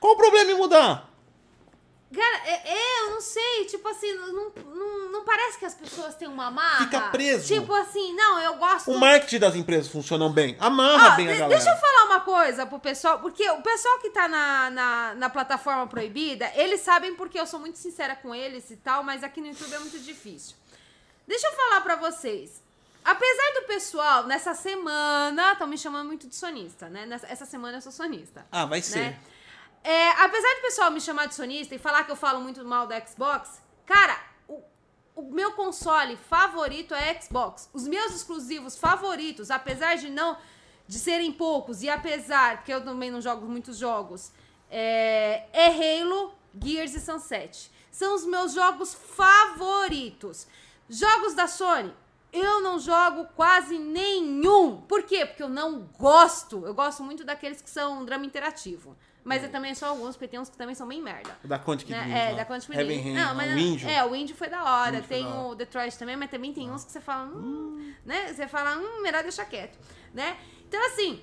Qual 0.00 0.14
o 0.14 0.16
problema 0.16 0.50
em 0.50 0.56
mudar? 0.56 1.12
Cara, 2.14 2.42
é, 2.46 2.72
é, 2.72 3.02
eu 3.02 3.10
não 3.10 3.20
sei, 3.20 3.66
tipo 3.66 3.86
assim, 3.86 4.14
não, 4.14 4.50
não, 4.64 5.12
não 5.12 5.24
parece 5.24 5.58
que 5.58 5.64
as 5.66 5.74
pessoas 5.74 6.14
têm 6.14 6.26
uma 6.26 6.50
marra. 6.50 6.84
Fica 6.84 7.00
preso. 7.10 7.46
Tipo 7.46 7.74
assim, 7.74 8.14
não, 8.14 8.40
eu 8.40 8.54
gosto. 8.54 8.90
O 8.90 8.98
marketing 8.98 9.38
das 9.38 9.54
empresas 9.54 9.92
funcionam 9.92 10.32
bem. 10.32 10.56
Amarra 10.58 11.12
Ó, 11.12 11.16
bem 11.16 11.28
a 11.28 11.32
galera. 11.32 11.48
Deixa 11.48 11.70
eu 11.70 11.76
falar 11.76 12.04
uma 12.06 12.20
coisa 12.20 12.64
pro 12.64 12.78
pessoal, 12.78 13.18
porque 13.18 13.48
o 13.50 13.60
pessoal 13.60 13.98
que 13.98 14.08
tá 14.08 14.26
na, 14.26 14.70
na, 14.70 15.14
na 15.16 15.28
plataforma 15.28 15.86
proibida, 15.86 16.50
eles 16.54 16.80
sabem 16.80 17.14
porque 17.14 17.38
eu 17.38 17.46
sou 17.46 17.60
muito 17.60 17.76
sincera 17.76 18.16
com 18.16 18.34
eles 18.34 18.70
e 18.70 18.76
tal, 18.76 19.02
mas 19.02 19.22
aqui 19.22 19.42
no 19.42 19.48
YouTube 19.48 19.74
é 19.74 19.78
muito 19.78 19.98
difícil. 19.98 20.56
Deixa 21.26 21.46
eu 21.46 21.52
falar 21.52 21.82
pra 21.82 21.96
vocês. 21.96 22.62
Apesar 23.04 23.60
do 23.60 23.66
pessoal, 23.66 24.26
nessa 24.26 24.54
semana, 24.54 25.52
estão 25.52 25.66
me 25.66 25.76
chamando 25.76 26.06
muito 26.06 26.26
de 26.26 26.34
sonista, 26.34 26.88
né? 26.88 27.04
Nessa, 27.04 27.26
essa 27.26 27.44
semana 27.44 27.76
eu 27.76 27.82
sou 27.82 27.92
sonista. 27.92 28.46
Ah, 28.50 28.64
vai 28.64 28.80
ser. 28.80 29.14
É, 29.82 30.10
apesar 30.22 30.54
do 30.56 30.62
pessoal 30.62 30.90
me 30.90 31.00
chamar 31.00 31.26
de 31.26 31.34
sonista 31.34 31.74
e 31.74 31.78
falar 31.78 32.04
que 32.04 32.10
eu 32.10 32.16
falo 32.16 32.40
muito 32.40 32.64
mal 32.64 32.86
da 32.86 33.04
Xbox, 33.04 33.62
cara, 33.86 34.18
o, 34.48 34.62
o 35.14 35.22
meu 35.32 35.52
console 35.52 36.16
favorito 36.16 36.94
é 36.94 37.20
Xbox. 37.20 37.70
Os 37.72 37.86
meus 37.86 38.14
exclusivos 38.14 38.76
favoritos, 38.76 39.50
apesar 39.50 39.96
de 39.96 40.10
não 40.10 40.36
de 40.86 40.98
serem 40.98 41.30
poucos 41.30 41.82
e 41.82 41.90
apesar 41.90 42.56
porque 42.56 42.72
eu 42.72 42.82
também 42.82 43.10
não 43.10 43.20
jogo 43.20 43.46
muitos 43.46 43.76
jogos, 43.76 44.32
é, 44.70 45.44
é 45.52 45.66
Halo, 45.66 46.32
Gears 46.62 46.94
e 46.94 47.00
Sunset. 47.00 47.70
São 47.90 48.14
os 48.14 48.24
meus 48.24 48.52
jogos 48.54 48.94
favoritos. 48.94 50.46
Jogos 50.88 51.34
da 51.34 51.46
Sony, 51.46 51.94
eu 52.32 52.62
não 52.62 52.78
jogo 52.78 53.26
quase 53.36 53.78
nenhum. 53.78 54.80
Por 54.82 55.02
quê? 55.02 55.26
Porque 55.26 55.42
eu 55.42 55.48
não 55.48 55.80
gosto. 55.98 56.64
Eu 56.66 56.74
gosto 56.74 57.02
muito 57.02 57.24
daqueles 57.24 57.60
que 57.60 57.70
são 57.70 58.04
drama 58.04 58.24
interativo. 58.24 58.96
Mas 59.28 59.44
é 59.44 59.48
também 59.48 59.74
só 59.74 59.88
alguns, 59.88 60.16
porque 60.16 60.28
tem 60.28 60.40
uns 60.40 60.48
que 60.48 60.56
também 60.56 60.74
são 60.74 60.88
bem 60.88 61.02
merda. 61.02 61.36
Da 61.44 61.58
Quantic 61.58 61.90
Né? 61.90 62.02
Dream. 62.02 62.16
É, 62.16 62.34
da 62.34 62.46
Quantic 62.46 62.70
Dream. 62.70 63.14
Não, 63.14 63.34
mas 63.34 63.52
o 63.52 63.58
Indio. 63.58 63.88
é, 63.88 64.04
o 64.04 64.14
Indy 64.16 64.32
foi 64.32 64.48
da 64.48 64.64
hora. 64.64 65.02
Tem 65.02 65.22
da 65.22 65.28
hora. 65.34 65.48
o 65.48 65.54
Detroit 65.54 65.98
também, 65.98 66.16
mas 66.16 66.30
também 66.30 66.52
tem 66.52 66.70
uns 66.70 66.84
que 66.84 66.90
você 66.90 67.00
fala, 67.00 67.26
hum, 67.26 67.92
né? 68.06 68.32
Você 68.32 68.48
fala, 68.48 68.78
hum, 68.78 69.02
melhor 69.02 69.22
deixar 69.22 69.44
quieto, 69.44 69.78
né? 70.14 70.36
Então 70.66 70.84
assim, 70.86 71.22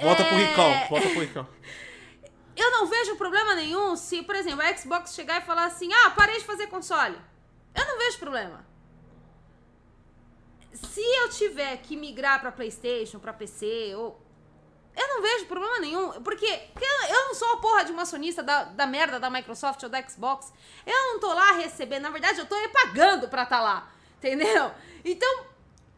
Volta 0.00 0.24
pro 0.24 0.34
é, 0.38 0.46
Ricão, 0.46 0.88
volta 0.88 1.08
pro 1.10 1.20
Ricão. 1.20 1.46
eu 2.56 2.70
não 2.70 2.86
vejo 2.86 3.16
problema 3.16 3.54
nenhum 3.54 3.94
se, 3.96 4.22
por 4.22 4.34
exemplo, 4.34 4.62
a 4.62 4.74
Xbox 4.74 5.14
chegar 5.14 5.42
e 5.42 5.44
falar 5.44 5.66
assim: 5.66 5.92
ah, 5.92 6.10
parei 6.10 6.38
de 6.38 6.44
fazer 6.44 6.68
console. 6.68 7.18
Eu 7.74 7.86
não 7.86 7.98
vejo 7.98 8.18
problema. 8.18 8.64
Se 10.72 11.00
eu 11.02 11.28
tiver 11.28 11.76
que 11.78 11.96
migrar 11.96 12.40
pra 12.40 12.50
PlayStation, 12.50 13.18
pra 13.18 13.32
PC, 13.32 13.94
ou. 13.94 14.19
Eu 15.00 15.08
não 15.08 15.22
vejo 15.22 15.46
problema 15.46 15.78
nenhum. 15.78 16.22
Porque, 16.22 16.50
porque 16.72 16.84
eu, 16.84 17.28
não 17.28 17.34
sou 17.34 17.50
a 17.54 17.56
porra 17.56 17.84
de 17.84 17.92
uma 17.92 18.04
sonista 18.04 18.42
da, 18.42 18.64
da 18.64 18.86
merda 18.86 19.18
da 19.18 19.30
Microsoft 19.30 19.82
ou 19.82 19.88
da 19.88 20.02
Xbox. 20.06 20.52
Eu 20.86 21.00
não 21.08 21.20
tô 21.20 21.32
lá 21.32 21.52
recebendo. 21.52 22.02
Na 22.02 22.10
verdade, 22.10 22.38
eu 22.38 22.46
tô 22.46 22.56
pagando 22.70 23.28
pra 23.28 23.44
estar 23.44 23.60
lá. 23.60 23.90
Entendeu? 24.18 24.70
Então, 25.04 25.44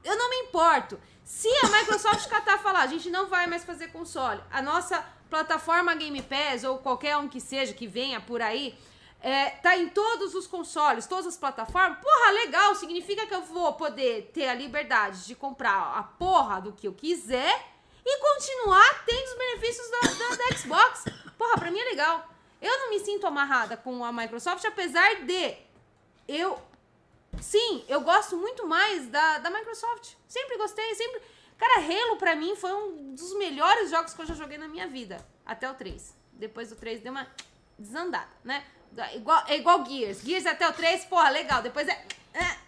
eu 0.04 0.16
não 0.16 0.30
me 0.30 0.36
importo. 0.46 1.00
Se 1.24 1.48
a 1.64 1.68
Microsoft 1.68 2.28
catar 2.28 2.58
falar, 2.58 2.82
a 2.82 2.86
gente 2.86 3.10
não 3.10 3.26
vai 3.28 3.46
mais 3.46 3.64
fazer 3.64 3.88
console, 3.88 4.40
a 4.50 4.60
nossa 4.60 5.04
plataforma 5.30 5.94
Game 5.94 6.22
Pass 6.22 6.62
ou 6.62 6.78
qualquer 6.78 7.16
um 7.16 7.28
que 7.28 7.40
seja 7.40 7.72
que 7.72 7.86
venha 7.86 8.20
por 8.20 8.40
aí, 8.40 8.78
É, 9.24 9.50
tá 9.50 9.76
em 9.76 9.88
todos 9.88 10.34
os 10.34 10.48
consoles, 10.48 11.06
todas 11.06 11.28
as 11.28 11.36
plataformas. 11.36 11.98
Porra, 12.00 12.32
legal. 12.32 12.74
Significa 12.74 13.24
que 13.24 13.34
eu 13.34 13.42
vou 13.42 13.72
poder 13.74 14.30
ter 14.34 14.48
a 14.48 14.54
liberdade 14.54 15.24
de 15.28 15.36
comprar 15.36 15.96
a 15.96 16.02
porra 16.02 16.60
do 16.60 16.72
que 16.72 16.88
eu 16.88 16.92
quiser 16.92 17.54
e 18.04 18.18
continuar 18.18 19.04
tendo 19.04 19.24
os 19.24 19.38
benefícios 19.38 19.90
da, 19.90 20.00
da, 20.00 20.36
da 20.36 20.56
Xbox. 20.56 21.04
Porra, 21.38 21.54
pra 21.58 21.70
mim 21.70 21.78
é 21.78 21.84
legal. 21.84 22.28
Eu 22.60 22.78
não 22.78 22.90
me 22.90 23.00
sinto 23.00 23.26
amarrada 23.26 23.76
com 23.76 24.04
a 24.04 24.12
Microsoft, 24.12 24.64
apesar 24.64 25.24
de 25.24 25.56
eu. 26.28 26.60
Sim, 27.40 27.84
eu 27.88 28.00
gosto 28.02 28.36
muito 28.36 28.66
mais 28.66 29.08
da, 29.08 29.38
da 29.38 29.50
Microsoft. 29.50 30.14
Sempre 30.28 30.56
gostei, 30.56 30.94
sempre. 30.94 31.22
Cara, 31.58 31.80
Halo 31.80 32.16
pra 32.16 32.34
mim 32.34 32.54
foi 32.56 32.72
um 32.72 33.14
dos 33.14 33.36
melhores 33.36 33.90
jogos 33.90 34.14
que 34.14 34.20
eu 34.20 34.26
já 34.26 34.34
joguei 34.34 34.58
na 34.58 34.68
minha 34.68 34.86
vida. 34.86 35.24
Até 35.44 35.70
o 35.70 35.74
3. 35.74 36.14
Depois 36.32 36.70
do 36.70 36.76
3 36.76 37.00
deu 37.00 37.12
uma 37.12 37.26
desandada, 37.78 38.28
né? 38.44 38.64
Igual, 39.14 39.44
é 39.46 39.56
igual 39.56 39.84
Gears. 39.84 40.20
Gears 40.22 40.46
até 40.46 40.68
o 40.68 40.72
3, 40.72 41.04
porra, 41.06 41.30
legal. 41.30 41.62
Depois 41.62 41.88
é. 41.88 42.06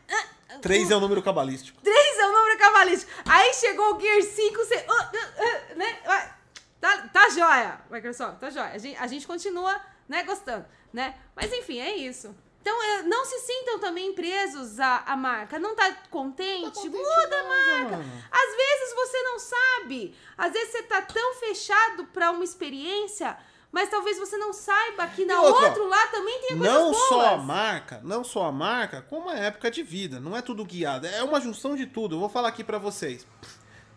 É, 0.09 0.59
3 0.59 0.91
é 0.91 0.97
o 0.97 1.01
número 1.01 1.23
cabalístico. 1.23 1.81
3 1.83 2.19
é 2.19 2.27
o 2.27 2.33
número 2.33 2.59
cabalístico. 2.59 3.13
Aí 3.27 3.53
chegou 3.55 3.97
o 3.97 4.01
Gear 4.01 4.23
5, 4.23 4.57
você. 4.57 4.77
Uh, 4.77 4.93
uh, 4.93 5.73
uh, 5.73 5.77
né? 5.77 6.01
Tá, 6.81 7.09
tá 7.09 7.31
jóia, 7.31 7.81
Microsoft, 7.91 8.39
tá 8.39 8.51
jóia. 8.51 8.73
A 8.73 8.79
gente, 8.79 8.97
a 8.99 9.07
gente 9.07 9.27
continua, 9.27 9.81
né, 10.07 10.23
gostando, 10.23 10.67
né? 10.93 11.15
Mas 11.35 11.51
enfim, 11.53 11.81
é 11.81 11.97
isso. 11.97 12.35
Então, 12.61 12.77
não 13.05 13.27
se 13.27 13.41
sintam 13.41 13.79
também 13.79 14.15
presos 14.15 14.81
à, 14.81 15.03
à 15.07 15.17
marca. 15.17 15.59
Não 15.59 15.75
tá 15.75 15.93
contente? 16.11 16.65
Tá 16.65 16.71
contente 16.71 16.89
Muda 16.89 17.41
a 17.41 17.45
marca. 17.45 17.97
Mano. 17.99 18.23
Às 18.31 18.57
vezes 18.57 18.95
você 18.95 19.23
não 19.23 19.39
sabe. 19.39 20.17
Às 20.37 20.53
vezes 20.53 20.73
você 20.73 20.83
tá 20.85 21.03
tão 21.03 21.35
fechado 21.35 22.07
para 22.07 22.31
uma 22.31 22.43
experiência, 22.43 23.37
mas 23.75 23.89
talvez 23.89 24.17
você 24.17 24.37
não 24.37 24.53
saiba 24.53 25.05
que 25.09 25.25
na 25.25 25.43
outra, 25.43 25.67
outro 25.67 25.89
lá 25.89 26.07
também 26.07 26.39
tem 26.43 26.57
coisas 26.57 26.73
Não 26.73 26.93
boas. 26.93 27.09
só 27.09 27.35
a 27.35 27.37
marca, 27.37 28.01
não 28.05 28.23
só 28.23 28.45
a 28.47 28.53
marca, 28.53 29.03
como 29.03 29.29
a 29.29 29.35
época 29.35 29.69
de 29.69 29.83
vida. 29.83 30.21
Não 30.21 30.37
é 30.37 30.41
tudo 30.41 30.65
guiado. 30.65 31.09
É 31.09 31.25
uma 31.25 31.41
junção 31.41 31.75
de 31.75 31.85
tudo. 31.85 32.15
Eu 32.15 32.21
vou 32.21 32.29
falar 32.29 32.51
aqui 32.51 32.63
para 32.63 32.79
vocês. 32.79 33.27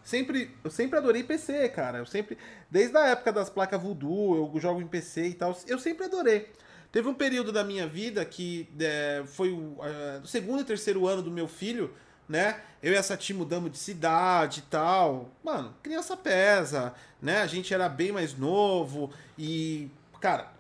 Sempre, 0.04 0.58
eu 0.64 0.72
sempre 0.72 0.98
adorei 0.98 1.22
PC, 1.22 1.70
cara. 1.70 2.00
Eu 2.00 2.08
sempre, 2.08 2.40
desde 2.72 2.98
a 2.98 3.10
época 3.10 3.32
das 3.32 3.52
placas 3.52 3.80
Voodoo, 3.80 4.52
eu 4.52 4.60
jogo 4.60 4.82
em 4.82 4.88
PC 4.88 5.28
e 5.28 5.34
tal, 5.36 5.56
eu 5.68 5.78
sempre 5.78 6.06
adorei. 6.06 6.52
Teve 6.92 7.08
um 7.08 7.14
período 7.14 7.52
da 7.52 7.64
minha 7.64 7.86
vida 7.86 8.26
que 8.26 8.68
é, 8.80 9.24
foi 9.28 9.52
o, 9.52 9.74
uh, 9.74 10.26
segundo 10.26 10.62
e 10.62 10.64
terceiro 10.64 11.06
ano 11.06 11.22
do 11.22 11.30
meu 11.30 11.48
filho, 11.48 11.94
né? 12.28 12.62
Eu 12.82 12.94
e 12.94 12.96
essa 12.96 13.18
tia 13.18 13.36
mudamos 13.36 13.72
de 13.72 13.78
cidade 13.78 14.60
e 14.60 14.70
tal. 14.70 15.30
Mano, 15.44 15.74
criança 15.82 16.16
pesa, 16.16 16.94
né? 17.22 17.42
A 17.42 17.48
gente 17.48 17.74
era 17.74 17.90
bem 17.90 18.12
mais 18.12 18.38
novo 18.38 19.12
e, 19.38 19.90
cara, 20.20 20.52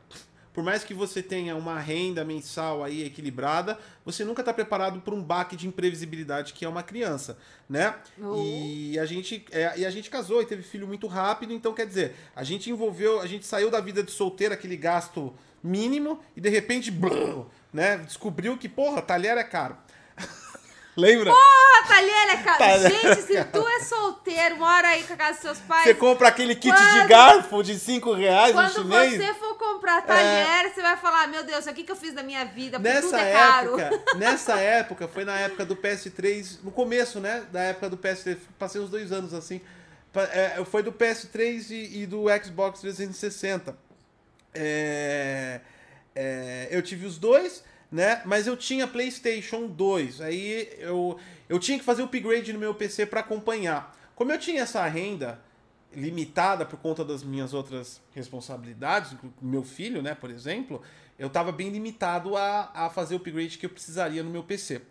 por 0.57 0.63
mais 0.63 0.83
que 0.83 0.91
você 0.91 1.21
tenha 1.21 1.55
uma 1.55 1.79
renda 1.79 2.25
mensal 2.25 2.83
aí 2.83 3.03
equilibrada, 3.03 3.77
você 4.03 4.25
nunca 4.25 4.41
está 4.41 4.51
preparado 4.51 4.99
para 5.01 5.13
um 5.13 5.21
baque 5.21 5.55
de 5.55 5.67
imprevisibilidade 5.67 6.51
que 6.53 6.65
é 6.65 6.67
uma 6.67 6.81
criança, 6.81 7.37
né? 7.69 7.93
Oh. 8.19 8.41
E 8.43 8.97
a 8.97 9.05
gente 9.05 9.45
é, 9.51 9.77
e 9.77 9.85
a 9.85 9.89
gente 9.91 10.09
casou 10.09 10.41
e 10.41 10.47
teve 10.47 10.63
filho 10.63 10.87
muito 10.87 11.05
rápido, 11.05 11.53
então 11.53 11.75
quer 11.75 11.85
dizer, 11.85 12.15
a 12.35 12.43
gente 12.43 12.71
envolveu, 12.71 13.21
a 13.21 13.27
gente 13.27 13.45
saiu 13.45 13.69
da 13.69 13.79
vida 13.79 14.01
de 14.01 14.09
solteiro, 14.09 14.51
aquele 14.51 14.75
gasto 14.75 15.31
mínimo 15.61 16.19
e 16.35 16.41
de 16.41 16.49
repente, 16.49 16.89
blum, 16.89 17.45
né, 17.71 17.97
descobriu 17.97 18.57
que, 18.57 18.67
porra, 18.67 19.01
talher 19.01 19.37
é 19.37 19.43
caro. 19.43 19.77
Lembra? 20.97 21.31
Porra, 21.31 21.87
talher 21.87 22.29
é. 22.29 22.37
Talher 22.57 22.91
Gente, 22.91 23.21
se 23.21 23.43
tu 23.45 23.67
é 23.67 23.79
solteiro, 23.81 24.57
mora 24.57 24.87
aí 24.87 25.03
com 25.03 25.13
a 25.13 25.15
casa 25.15 25.33
dos 25.33 25.41
seus 25.41 25.59
pais. 25.59 25.83
Você 25.83 25.93
compra 25.93 26.27
aquele 26.27 26.55
kit 26.55 26.75
quando, 26.75 27.01
de 27.01 27.07
garfo 27.07 27.63
de 27.63 27.77
5 27.77 28.13
reais 28.13 28.55
no 28.55 28.69
chinês. 28.69 29.13
Quando 29.13 29.25
você 29.25 29.33
for 29.35 29.55
comprar 29.57 30.01
talher, 30.01 30.65
é... 30.65 30.69
você 30.69 30.81
vai 30.81 30.97
falar, 30.97 31.27
meu 31.27 31.43
Deus, 31.43 31.67
o 31.67 31.73
que, 31.73 31.83
que 31.83 31.91
eu 31.91 31.95
fiz 31.95 32.13
da 32.13 32.23
minha 32.23 32.45
vida? 32.45 32.79
Nessa 32.79 33.01
tudo 33.01 33.15
é 33.17 33.31
caro. 33.31 33.79
Época, 33.79 34.03
nessa 34.17 34.59
época, 34.59 35.07
foi 35.07 35.23
na 35.23 35.37
época 35.37 35.65
do 35.65 35.75
PS3, 35.75 36.63
no 36.63 36.71
começo, 36.71 37.19
né, 37.19 37.45
da 37.51 37.61
época 37.61 37.89
do 37.89 37.97
PS3, 37.97 38.37
passei 38.57 38.81
uns 38.81 38.89
dois 38.89 39.11
anos 39.11 39.33
assim, 39.33 39.61
é, 40.15 40.63
foi 40.65 40.81
do 40.81 40.91
PS3 40.91 41.69
e, 41.69 42.01
e 42.01 42.05
do 42.07 42.25
Xbox 42.43 42.79
360. 42.81 43.77
É, 44.53 45.61
é, 46.15 46.67
eu 46.71 46.81
tive 46.81 47.05
os 47.05 47.19
dois, 47.19 47.63
né? 47.91 48.21
Mas 48.25 48.47
eu 48.47 48.57
tinha 48.57 48.87
PlayStation 48.87 49.67
2. 49.67 50.21
Aí 50.21 50.69
eu, 50.79 51.17
eu 51.47 51.59
tinha 51.59 51.77
que 51.77 51.85
fazer 51.85 52.01
o 52.01 52.05
upgrade 52.05 52.53
no 52.53 52.59
meu 52.59 52.73
PC 52.73 53.05
para 53.05 53.21
acompanhar. 53.21 53.95
Como 54.15 54.31
eu 54.31 54.39
tinha 54.39 54.61
essa 54.61 54.85
renda 54.87 55.39
limitada 55.93 56.65
por 56.65 56.77
conta 56.79 57.03
das 57.03 57.23
minhas 57.23 57.53
outras 57.53 58.01
responsabilidades, 58.13 59.15
meu 59.41 59.63
filho, 59.63 60.01
né, 60.01 60.13
por 60.13 60.29
exemplo, 60.29 60.81
eu 61.17 61.27
estava 61.27 61.51
bem 61.51 61.69
limitado 61.69 62.35
a, 62.35 62.69
a 62.73 62.89
fazer 62.89 63.15
o 63.15 63.17
upgrade 63.17 63.57
que 63.57 63.65
eu 63.65 63.69
precisaria 63.69 64.21
no 64.21 64.29
meu 64.29 64.43
PC. 64.43 64.81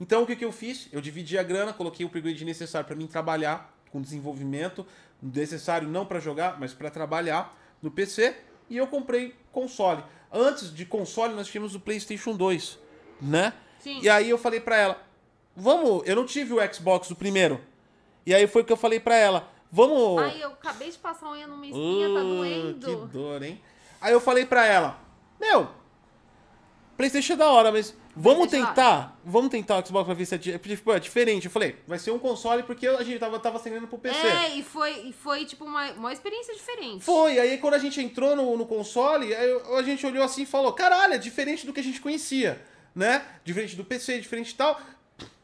Então 0.00 0.22
o 0.22 0.26
que, 0.26 0.36
que 0.36 0.44
eu 0.44 0.52
fiz? 0.52 0.88
Eu 0.92 1.00
dividi 1.00 1.36
a 1.38 1.42
grana, 1.42 1.72
coloquei 1.72 2.04
o 2.04 2.08
upgrade 2.08 2.44
necessário 2.44 2.86
para 2.86 2.96
mim 2.96 3.06
trabalhar 3.06 3.74
com 3.90 4.00
desenvolvimento, 4.00 4.86
necessário 5.22 5.88
não 5.88 6.04
para 6.06 6.18
jogar, 6.18 6.58
mas 6.58 6.72
para 6.72 6.90
trabalhar 6.90 7.56
no 7.82 7.90
PC 7.90 8.34
e 8.68 8.76
eu 8.76 8.86
comprei 8.86 9.34
console. 9.52 10.02
Antes 10.32 10.74
de 10.74 10.84
console, 10.84 11.34
nós 11.34 11.46
tínhamos 11.46 11.74
o 11.74 11.80
PlayStation 11.80 12.34
2, 12.34 12.78
né? 13.20 13.52
Sim. 13.80 14.00
E 14.02 14.08
aí 14.08 14.30
eu 14.30 14.38
falei 14.38 14.60
pra 14.60 14.76
ela, 14.76 15.02
vamos, 15.54 16.02
eu 16.06 16.16
não 16.16 16.26
tive 16.26 16.52
o 16.54 16.74
Xbox 16.74 17.10
o 17.10 17.16
primeiro. 17.16 17.60
E 18.26 18.34
aí 18.34 18.46
foi 18.46 18.62
o 18.62 18.64
que 18.64 18.72
eu 18.72 18.76
falei 18.76 18.98
pra 18.98 19.16
ela, 19.16 19.48
vamos... 19.70 20.22
Ai, 20.22 20.42
eu 20.42 20.50
acabei 20.50 20.90
de 20.90 20.98
passar 20.98 21.30
unha 21.30 21.46
numa 21.46 21.66
espinha, 21.66 22.08
uh, 22.08 22.14
tá 22.14 22.20
doendo. 22.20 22.86
Que 22.86 23.12
dor, 23.12 23.42
hein? 23.42 23.60
Aí 24.00 24.12
eu 24.12 24.20
falei 24.20 24.44
pra 24.44 24.66
ela, 24.66 24.98
meu, 25.40 25.68
PlayStation 26.96 27.32
é 27.34 27.36
da 27.36 27.50
hora, 27.50 27.72
mas 27.72 27.94
vamos 28.14 28.48
tentar, 28.48 29.18
vamos 29.24 29.50
tentar 29.50 29.78
o 29.78 29.86
Xbox 29.86 30.04
pra 30.04 30.14
ver 30.14 30.26
se 30.26 30.34
é, 30.34 30.38
tipo, 30.38 30.92
é, 30.92 31.00
diferente. 31.00 31.46
Eu 31.46 31.50
falei, 31.50 31.76
vai 31.86 31.98
ser 31.98 32.10
um 32.10 32.18
console 32.18 32.62
porque 32.62 32.86
a 32.86 33.02
gente 33.02 33.18
tava, 33.18 33.38
tava 33.38 33.56
acendendo 33.56 33.86
pro 33.86 33.98
PC. 33.98 34.16
É, 34.18 34.56
e 34.56 34.62
foi, 34.62 35.08
e 35.08 35.12
foi 35.12 35.44
tipo 35.44 35.64
uma, 35.64 35.90
uma 35.92 36.12
experiência 36.12 36.54
diferente. 36.54 37.04
Foi, 37.04 37.38
aí 37.38 37.58
quando 37.58 37.74
a 37.74 37.78
gente 37.78 38.00
entrou 38.00 38.36
no, 38.36 38.56
no 38.56 38.66
console, 38.66 39.34
a 39.34 39.82
gente 39.82 40.06
olhou 40.06 40.24
assim 40.24 40.42
e 40.42 40.46
falou, 40.46 40.72
caralho, 40.72 41.14
é 41.14 41.18
diferente 41.18 41.66
do 41.66 41.72
que 41.72 41.80
a 41.80 41.84
gente 41.84 42.00
conhecia, 42.00 42.64
né? 42.94 43.24
Diferente 43.44 43.76
do 43.76 43.84
PC, 43.84 44.20
diferente 44.20 44.50
e 44.50 44.54
tal. 44.54 44.80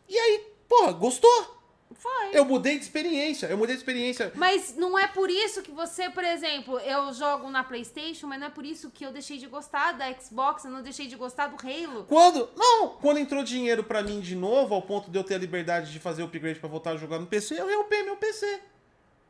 E 0.09 0.17
aí, 0.17 0.45
porra, 0.69 0.93
gostou? 0.93 1.60
Foi. 1.93 2.31
Eu 2.33 2.45
mudei 2.45 2.79
de 2.79 2.85
experiência, 2.85 3.47
eu 3.47 3.59
mudei 3.59 3.75
de 3.75 3.81
experiência. 3.81 4.33
Mas 4.37 4.77
não 4.77 4.99
é 4.99 5.09
por 5.09 5.29
isso 5.29 5.61
que 5.61 5.73
você, 5.73 6.09
por 6.09 6.23
exemplo, 6.23 6.79
eu 6.79 7.13
jogo 7.13 7.51
na 7.51 7.65
PlayStation, 7.65 8.29
mas 8.29 8.39
não 8.39 8.47
é 8.47 8.51
por 8.51 8.65
isso 8.65 8.91
que 8.91 9.05
eu 9.05 9.13
deixei 9.13 9.39
de 9.39 9.49
gostar 9.49 9.93
da 9.93 10.13
Xbox, 10.13 10.65
eu 10.65 10.71
não 10.71 10.83
deixei 10.83 11.09
de 11.09 11.17
gostar 11.17 11.49
do 11.49 11.57
Halo. 11.57 12.05
Quando? 12.05 12.49
Não, 12.57 12.91
quando 12.91 13.19
entrou 13.19 13.43
dinheiro 13.43 13.83
para 13.83 14.03
mim 14.03 14.21
de 14.21 14.37
novo, 14.37 14.75
ao 14.75 14.83
ponto 14.83 15.11
de 15.11 15.19
eu 15.19 15.25
ter 15.25 15.35
a 15.35 15.39
liberdade 15.39 15.93
de 15.93 15.99
fazer 15.99 16.23
o 16.23 16.27
upgrade 16.27 16.61
para 16.61 16.69
voltar 16.69 16.93
a 16.93 16.97
jogar 16.97 17.19
no 17.19 17.27
PC, 17.27 17.61
eu 17.61 17.67
reupei 17.67 18.05
meu 18.05 18.17
PC. 18.17 18.61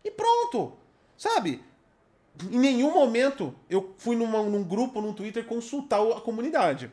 E 0.05 0.11
pronto. 0.11 0.75
Sabe? 1.17 1.63
Em 2.51 2.59
nenhum 2.59 2.93
momento 2.93 3.55
eu 3.69 3.95
fui 3.97 4.17
numa, 4.17 4.43
num 4.43 4.63
grupo, 4.63 5.01
num 5.01 5.13
Twitter, 5.13 5.45
consultar 5.45 6.01
a 6.01 6.21
comunidade, 6.21 6.91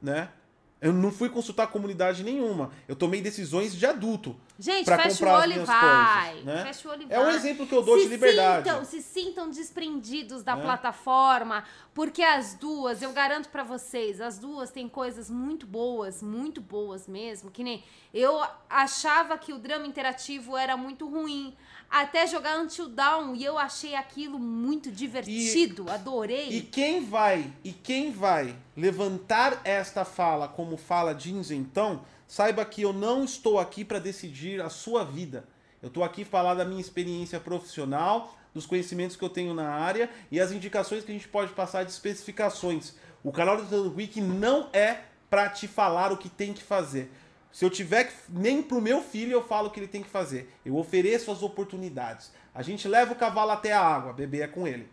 né? 0.00 0.30
Eu 0.78 0.92
não 0.92 1.10
fui 1.10 1.30
consultar 1.30 1.68
comunidade 1.68 2.22
nenhuma. 2.22 2.70
Eu 2.86 2.94
tomei 2.94 3.22
decisões 3.22 3.74
de 3.74 3.86
adulto. 3.86 4.36
Gente, 4.58 4.84
fecha 4.84 5.24
o 5.24 5.28
olho 5.28 5.52
e 5.54 5.58
vai. 5.60 6.28
Coisas, 6.28 6.44
né? 6.44 6.64
Fecha 6.64 6.88
o 6.88 6.92
olho 6.92 7.02
e 7.02 7.06
vai. 7.06 7.16
É 7.16 7.20
um 7.20 7.30
exemplo 7.30 7.66
que 7.66 7.74
eu 7.74 7.82
dou 7.82 7.96
se 7.96 8.04
de 8.04 8.08
liberdade. 8.10 8.68
Sintam, 8.68 8.84
se 8.84 9.02
sintam 9.02 9.50
desprendidos 9.50 10.42
da 10.42 10.52
é. 10.52 10.60
plataforma, 10.60 11.64
porque 11.94 12.22
as 12.22 12.54
duas, 12.54 13.00
eu 13.00 13.10
garanto 13.12 13.48
para 13.48 13.64
vocês, 13.64 14.20
as 14.20 14.38
duas 14.38 14.70
têm 14.70 14.86
coisas 14.86 15.30
muito 15.30 15.66
boas, 15.66 16.22
muito 16.22 16.60
boas 16.60 17.08
mesmo. 17.08 17.50
Que 17.50 17.64
nem 17.64 17.82
eu 18.12 18.42
achava 18.68 19.38
que 19.38 19.54
o 19.54 19.58
drama 19.58 19.86
interativo 19.86 20.58
era 20.58 20.76
muito 20.76 21.08
ruim 21.08 21.56
até 21.90 22.26
jogar 22.26 22.58
Until 22.58 22.88
Dawn 22.88 23.34
e 23.34 23.44
eu 23.44 23.56
achei 23.58 23.94
aquilo 23.94 24.38
muito 24.38 24.90
divertido, 24.90 25.86
e, 25.88 25.90
adorei. 25.90 26.48
E 26.48 26.62
quem 26.62 27.04
vai, 27.04 27.52
e 27.64 27.72
quem 27.72 28.10
vai 28.10 28.56
levantar 28.76 29.60
esta 29.64 30.04
fala 30.04 30.48
como 30.48 30.76
fala 30.76 31.14
de 31.14 31.32
então, 31.32 32.02
saiba 32.26 32.64
que 32.64 32.82
eu 32.82 32.92
não 32.92 33.24
estou 33.24 33.58
aqui 33.58 33.84
para 33.84 33.98
decidir 33.98 34.60
a 34.60 34.68
sua 34.68 35.04
vida. 35.04 35.46
Eu 35.82 35.88
estou 35.88 36.02
aqui 36.02 36.24
falar 36.24 36.54
da 36.54 36.64
minha 36.64 36.80
experiência 36.80 37.38
profissional, 37.38 38.36
dos 38.52 38.66
conhecimentos 38.66 39.16
que 39.16 39.22
eu 39.22 39.28
tenho 39.28 39.52
na 39.54 39.68
área 39.68 40.10
e 40.30 40.40
as 40.40 40.50
indicações 40.50 41.04
que 41.04 41.12
a 41.12 41.14
gente 41.14 41.28
pode 41.28 41.52
passar 41.52 41.84
de 41.84 41.90
especificações. 41.90 42.94
O 43.22 43.30
canal 43.30 43.56
do 43.56 43.68
Tanto 43.68 43.94
Week 43.94 44.20
não 44.20 44.68
é 44.72 45.02
para 45.28 45.48
te 45.50 45.68
falar 45.68 46.12
o 46.12 46.16
que 46.16 46.28
tem 46.28 46.52
que 46.52 46.62
fazer. 46.62 47.10
Se 47.56 47.64
eu 47.64 47.70
tiver 47.70 48.04
que, 48.04 48.14
nem 48.28 48.62
pro 48.62 48.82
meu 48.82 49.02
filho 49.02 49.32
eu 49.32 49.42
falo 49.42 49.68
o 49.68 49.70
que 49.70 49.80
ele 49.80 49.88
tem 49.88 50.02
que 50.02 50.10
fazer. 50.10 50.54
Eu 50.62 50.76
ofereço 50.76 51.30
as 51.30 51.42
oportunidades. 51.42 52.30
A 52.54 52.60
gente 52.60 52.86
leva 52.86 53.14
o 53.14 53.16
cavalo 53.16 53.50
até 53.50 53.72
a 53.72 53.80
água, 53.80 54.12
beber 54.12 54.42
é 54.42 54.46
com 54.46 54.68
ele. 54.68 54.86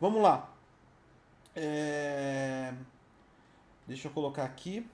Vamos 0.00 0.22
lá. 0.22 0.50
É... 1.54 2.72
Deixa 3.86 4.08
eu 4.08 4.12
colocar 4.12 4.42
aqui. 4.42 4.88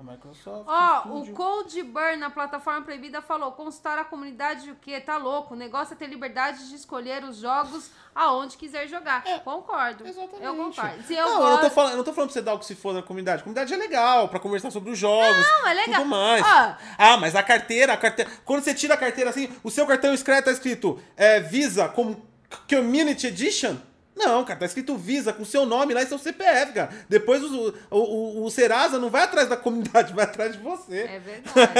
A 0.00 0.12
Microsoft. 0.12 0.64
Ó, 0.66 1.00
Studio. 1.00 1.32
o 1.32 1.36
Cold 1.36 1.82
Burn 1.82 2.16
na 2.16 2.30
plataforma 2.30 2.80
proibida 2.80 3.20
falou: 3.20 3.52
consultar 3.52 3.98
a 3.98 4.04
comunidade 4.04 4.70
o 4.70 4.76
quê? 4.76 4.98
Tá 4.98 5.18
louco? 5.18 5.52
O 5.52 5.56
negócio 5.56 5.92
é 5.92 5.96
ter 5.96 6.06
liberdade 6.06 6.70
de 6.70 6.74
escolher 6.74 7.22
os 7.22 7.36
jogos 7.36 7.90
aonde 8.14 8.56
quiser 8.56 8.88
jogar. 8.88 9.22
concordo. 9.44 10.06
Exatamente. 10.06 10.42
Eu 10.42 10.56
concordo. 10.56 11.02
Se 11.02 11.14
eu 11.14 11.26
não, 11.26 11.34
eu 11.34 11.40
não, 11.40 11.56
tô 11.56 11.62
gosto. 11.62 11.74
falando, 11.74 11.90
eu 11.90 11.96
não 11.98 12.04
tô 12.04 12.12
falando 12.14 12.28
pra 12.28 12.32
você 12.32 12.42
dar 12.42 12.54
o 12.54 12.58
que 12.58 12.64
se 12.64 12.74
for 12.74 12.94
na 12.94 13.02
comunidade. 13.02 13.40
A 13.40 13.44
comunidade 13.44 13.74
é 13.74 13.76
legal, 13.76 14.28
pra 14.28 14.40
conversar 14.40 14.70
sobre 14.70 14.90
os 14.90 14.98
jogos. 14.98 15.46
Não, 15.46 15.68
é 15.68 15.74
legal. 15.74 16.00
Tudo 16.00 16.08
mais. 16.08 16.42
Ó. 16.42 16.76
Ah, 16.96 17.16
mas 17.18 17.36
a 17.36 17.42
carteira, 17.42 17.92
a 17.92 17.96
carteira. 17.98 18.30
Quando 18.46 18.64
você 18.64 18.72
tira 18.72 18.94
a 18.94 18.96
carteira 18.96 19.28
assim, 19.28 19.54
o 19.62 19.70
seu 19.70 19.86
cartão 19.86 20.14
escrito 20.14 20.44
tá 20.44 20.50
escrito 20.50 20.98
é, 21.14 21.40
Visa 21.40 21.90
como 21.90 22.26
Community 22.66 23.26
Edition. 23.26 23.76
Não, 24.20 24.44
cara, 24.44 24.60
tá 24.60 24.66
escrito 24.66 24.96
Visa 24.96 25.32
com 25.32 25.44
seu 25.44 25.64
nome 25.66 25.94
lá 25.94 26.02
e 26.02 26.06
seu 26.06 26.18
CPF, 26.18 26.72
cara. 26.72 26.90
Depois 27.08 27.42
o, 27.42 27.74
o, 27.90 27.98
o, 27.98 28.44
o 28.44 28.50
Serasa 28.50 28.98
não 28.98 29.10
vai 29.10 29.22
atrás 29.22 29.48
da 29.48 29.56
comunidade, 29.56 30.12
vai 30.14 30.24
atrás 30.24 30.52
de 30.52 30.58
você. 30.58 31.00
É 31.02 31.18
verdade. 31.18 31.70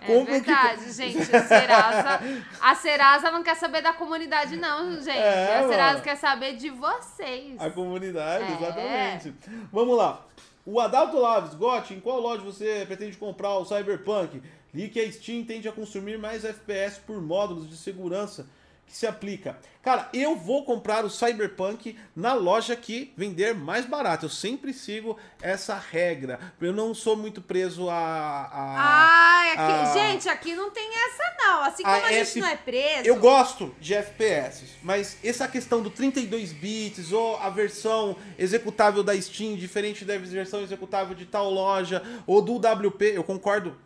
É 0.02 0.06
Como 0.06 0.24
que- 0.26 0.32
verdade, 0.32 0.92
gente. 0.92 1.36
A 1.36 1.42
Serasa, 1.42 2.20
a 2.60 2.74
Serasa 2.74 3.30
não 3.30 3.42
quer 3.42 3.56
saber 3.56 3.82
da 3.82 3.92
comunidade, 3.92 4.56
não, 4.56 4.94
gente. 4.96 5.10
É, 5.16 5.58
a 5.58 5.68
Serasa 5.68 5.92
mano. 5.92 6.02
quer 6.04 6.16
saber 6.16 6.56
de 6.56 6.70
vocês. 6.70 7.60
A 7.60 7.70
comunidade, 7.70 8.44
É. 8.44 8.56
exatamente. 8.56 9.34
Vamos 9.72 9.96
lá. 9.96 10.24
O 10.66 10.80
Adalto 10.80 11.18
Laves, 11.18 11.54
Gotti, 11.54 11.92
em 11.94 12.00
qual 12.00 12.18
loja 12.20 12.42
você 12.42 12.84
pretende 12.86 13.16
comprar 13.18 13.50
o 13.58 13.64
Cyberpunk? 13.66 14.40
Li 14.72 14.88
que 14.88 14.98
a 14.98 15.12
Steam 15.12 15.44
tende 15.44 15.68
a 15.68 15.72
consumir 15.72 16.18
mais 16.18 16.44
FPS 16.44 16.98
por 17.06 17.20
módulos 17.20 17.68
de 17.68 17.76
segurança 17.76 18.46
que 18.86 18.96
se 18.96 19.06
aplica. 19.06 19.58
Cara, 19.82 20.08
eu 20.14 20.34
vou 20.34 20.64
comprar 20.64 21.04
o 21.04 21.10
Cyberpunk 21.10 21.96
na 22.16 22.32
loja 22.32 22.74
que 22.74 23.12
vender 23.16 23.54
mais 23.54 23.84
barato. 23.84 24.24
Eu 24.26 24.30
sempre 24.30 24.72
sigo 24.72 25.18
essa 25.42 25.74
regra. 25.74 26.40
Eu 26.60 26.72
não 26.72 26.94
sou 26.94 27.16
muito 27.16 27.42
preso 27.42 27.90
a. 27.90 27.94
a 27.94 28.74
Ai, 28.78 29.50
aqui, 29.50 29.60
a- 29.60 29.92
gente, 29.92 30.28
aqui 30.28 30.54
não 30.54 30.70
tem 30.70 30.88
essa 31.06 31.34
não. 31.38 31.62
Assim 31.64 31.82
como 31.82 31.94
A 31.94 31.98
a, 32.06 32.12
gente 32.12 32.20
F- 32.28 32.40
não 32.40 32.48
é 32.48 32.56
preso. 32.56 33.06
Eu 33.08 33.16
gosto 33.16 33.74
de 33.78 33.92
FPS, 33.94 34.64
mas 34.82 35.18
essa 35.22 35.46
questão 35.48 35.82
do 35.82 35.90
32 35.90 36.52
bits 36.52 37.12
ou 37.12 37.36
a 37.36 37.50
versão 37.50 38.16
executável 38.38 39.02
da 39.02 39.20
Steam 39.20 39.54
diferente 39.56 40.04
da 40.04 40.16
versão 40.16 40.62
executável 40.62 41.14
de 41.14 41.26
tal 41.26 41.50
loja 41.50 42.02
ou 42.26 42.40
do 42.40 42.56
WP, 42.56 43.04
eu 43.14 43.24
concordo 43.24 43.76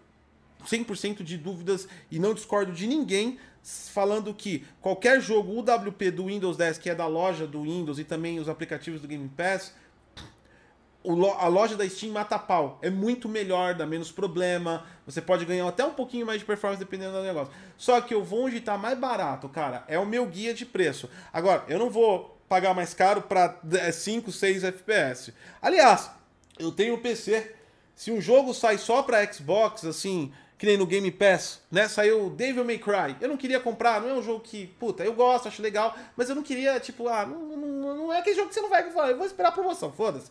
100% 0.67 1.23
de 1.23 1.37
dúvidas 1.39 1.89
e 2.11 2.19
não 2.19 2.35
discordo 2.35 2.73
de 2.73 2.87
ninguém 2.87 3.39
falando 3.93 4.33
que 4.33 4.65
qualquer 4.81 5.21
jogo 5.21 5.53
UWP 5.59 6.11
do 6.11 6.27
Windows 6.27 6.57
10, 6.57 6.79
que 6.79 6.91
é 6.91 6.95
da 6.95 7.07
loja 7.07 7.47
do 7.47 7.63
Windows 7.63 7.99
e 7.99 8.05
também 8.05 8.39
os 8.39 8.49
aplicativos 8.49 9.01
do 9.01 9.09
Game 9.09 9.29
Pass, 9.29 9.75
a 11.39 11.49
loja 11.49 11.77
da 11.77 11.89
Steam 11.89 12.13
mata 12.13 12.39
pau. 12.39 12.79
É 12.83 12.91
muito 12.91 13.29
melhor, 13.29 13.75
dá 13.75 13.87
menos 13.87 14.11
problema. 14.11 14.85
Você 15.07 15.21
pode 15.21 15.45
ganhar 15.45 15.67
até 15.67 15.85
um 15.85 15.95
pouquinho 15.95 16.27
mais 16.27 16.41
de 16.41 16.45
performance 16.45 16.79
dependendo 16.79 17.13
do 17.13 17.23
negócio. 17.23 17.53
Só 17.77 18.01
que 18.01 18.13
eu 18.13 18.23
vou 18.23 18.47
onde 18.47 18.61
tá 18.61 18.77
mais 18.77 18.99
barato, 18.99 19.49
cara. 19.49 19.85
É 19.89 19.99
o 19.99 20.07
meu 20.07 20.27
guia 20.27 20.53
de 20.53 20.67
preço. 20.67 21.09
Agora, 21.33 21.65
eu 21.69 21.79
não 21.79 21.89
vou 21.89 22.39
pagar 22.49 22.75
mais 22.75 22.95
caro 22.95 23.23
pra 23.23 23.61
5, 23.93 24.33
6 24.33 24.65
FPS. 24.65 25.33
Aliás, 25.63 26.11
eu 26.59 26.73
tenho 26.73 26.95
um 26.95 27.01
PC. 27.01 27.55
Se 27.95 28.11
um 28.11 28.21
jogo 28.21 28.53
sai 28.53 28.79
só 28.79 29.03
pra 29.03 29.31
Xbox, 29.31 29.85
assim, 29.85 30.33
que 30.59 30.67
nem 30.67 30.77
no 30.77 30.87
Game 30.87 31.11
Pass, 31.13 31.61
né? 31.71 31.89
Saiu 31.89 32.29
Devil 32.31 32.65
May 32.65 32.79
Cry. 32.79 33.17
Eu 33.21 33.29
não 33.29 33.37
queria 33.37 33.61
comprar, 33.61 34.01
não 34.01 34.09
é 34.11 34.15
um 34.15 34.23
jogo 34.23 34.41
que, 34.41 34.67
puta, 34.67 35.05
eu 35.05 35.15
gosto, 35.15 35.47
acho 35.49 35.63
legal, 35.63 35.97
mas 36.17 36.29
eu 36.29 36.35
não 36.35 36.43
queria, 36.43 36.79
tipo, 36.81 37.09
ah, 37.09 37.25
não, 37.25 37.57
não, 37.57 37.97
não 37.97 38.13
é 38.13 38.19
aquele 38.19 38.37
jogo 38.37 38.49
que 38.49 38.55
você 38.55 38.61
não 38.61 38.69
vai 38.69 38.91
falar, 38.91 39.11
eu 39.11 39.17
vou 39.17 39.27
esperar 39.27 39.51
a 39.51 39.53
promoção, 39.53 39.93
foda-se 39.93 40.31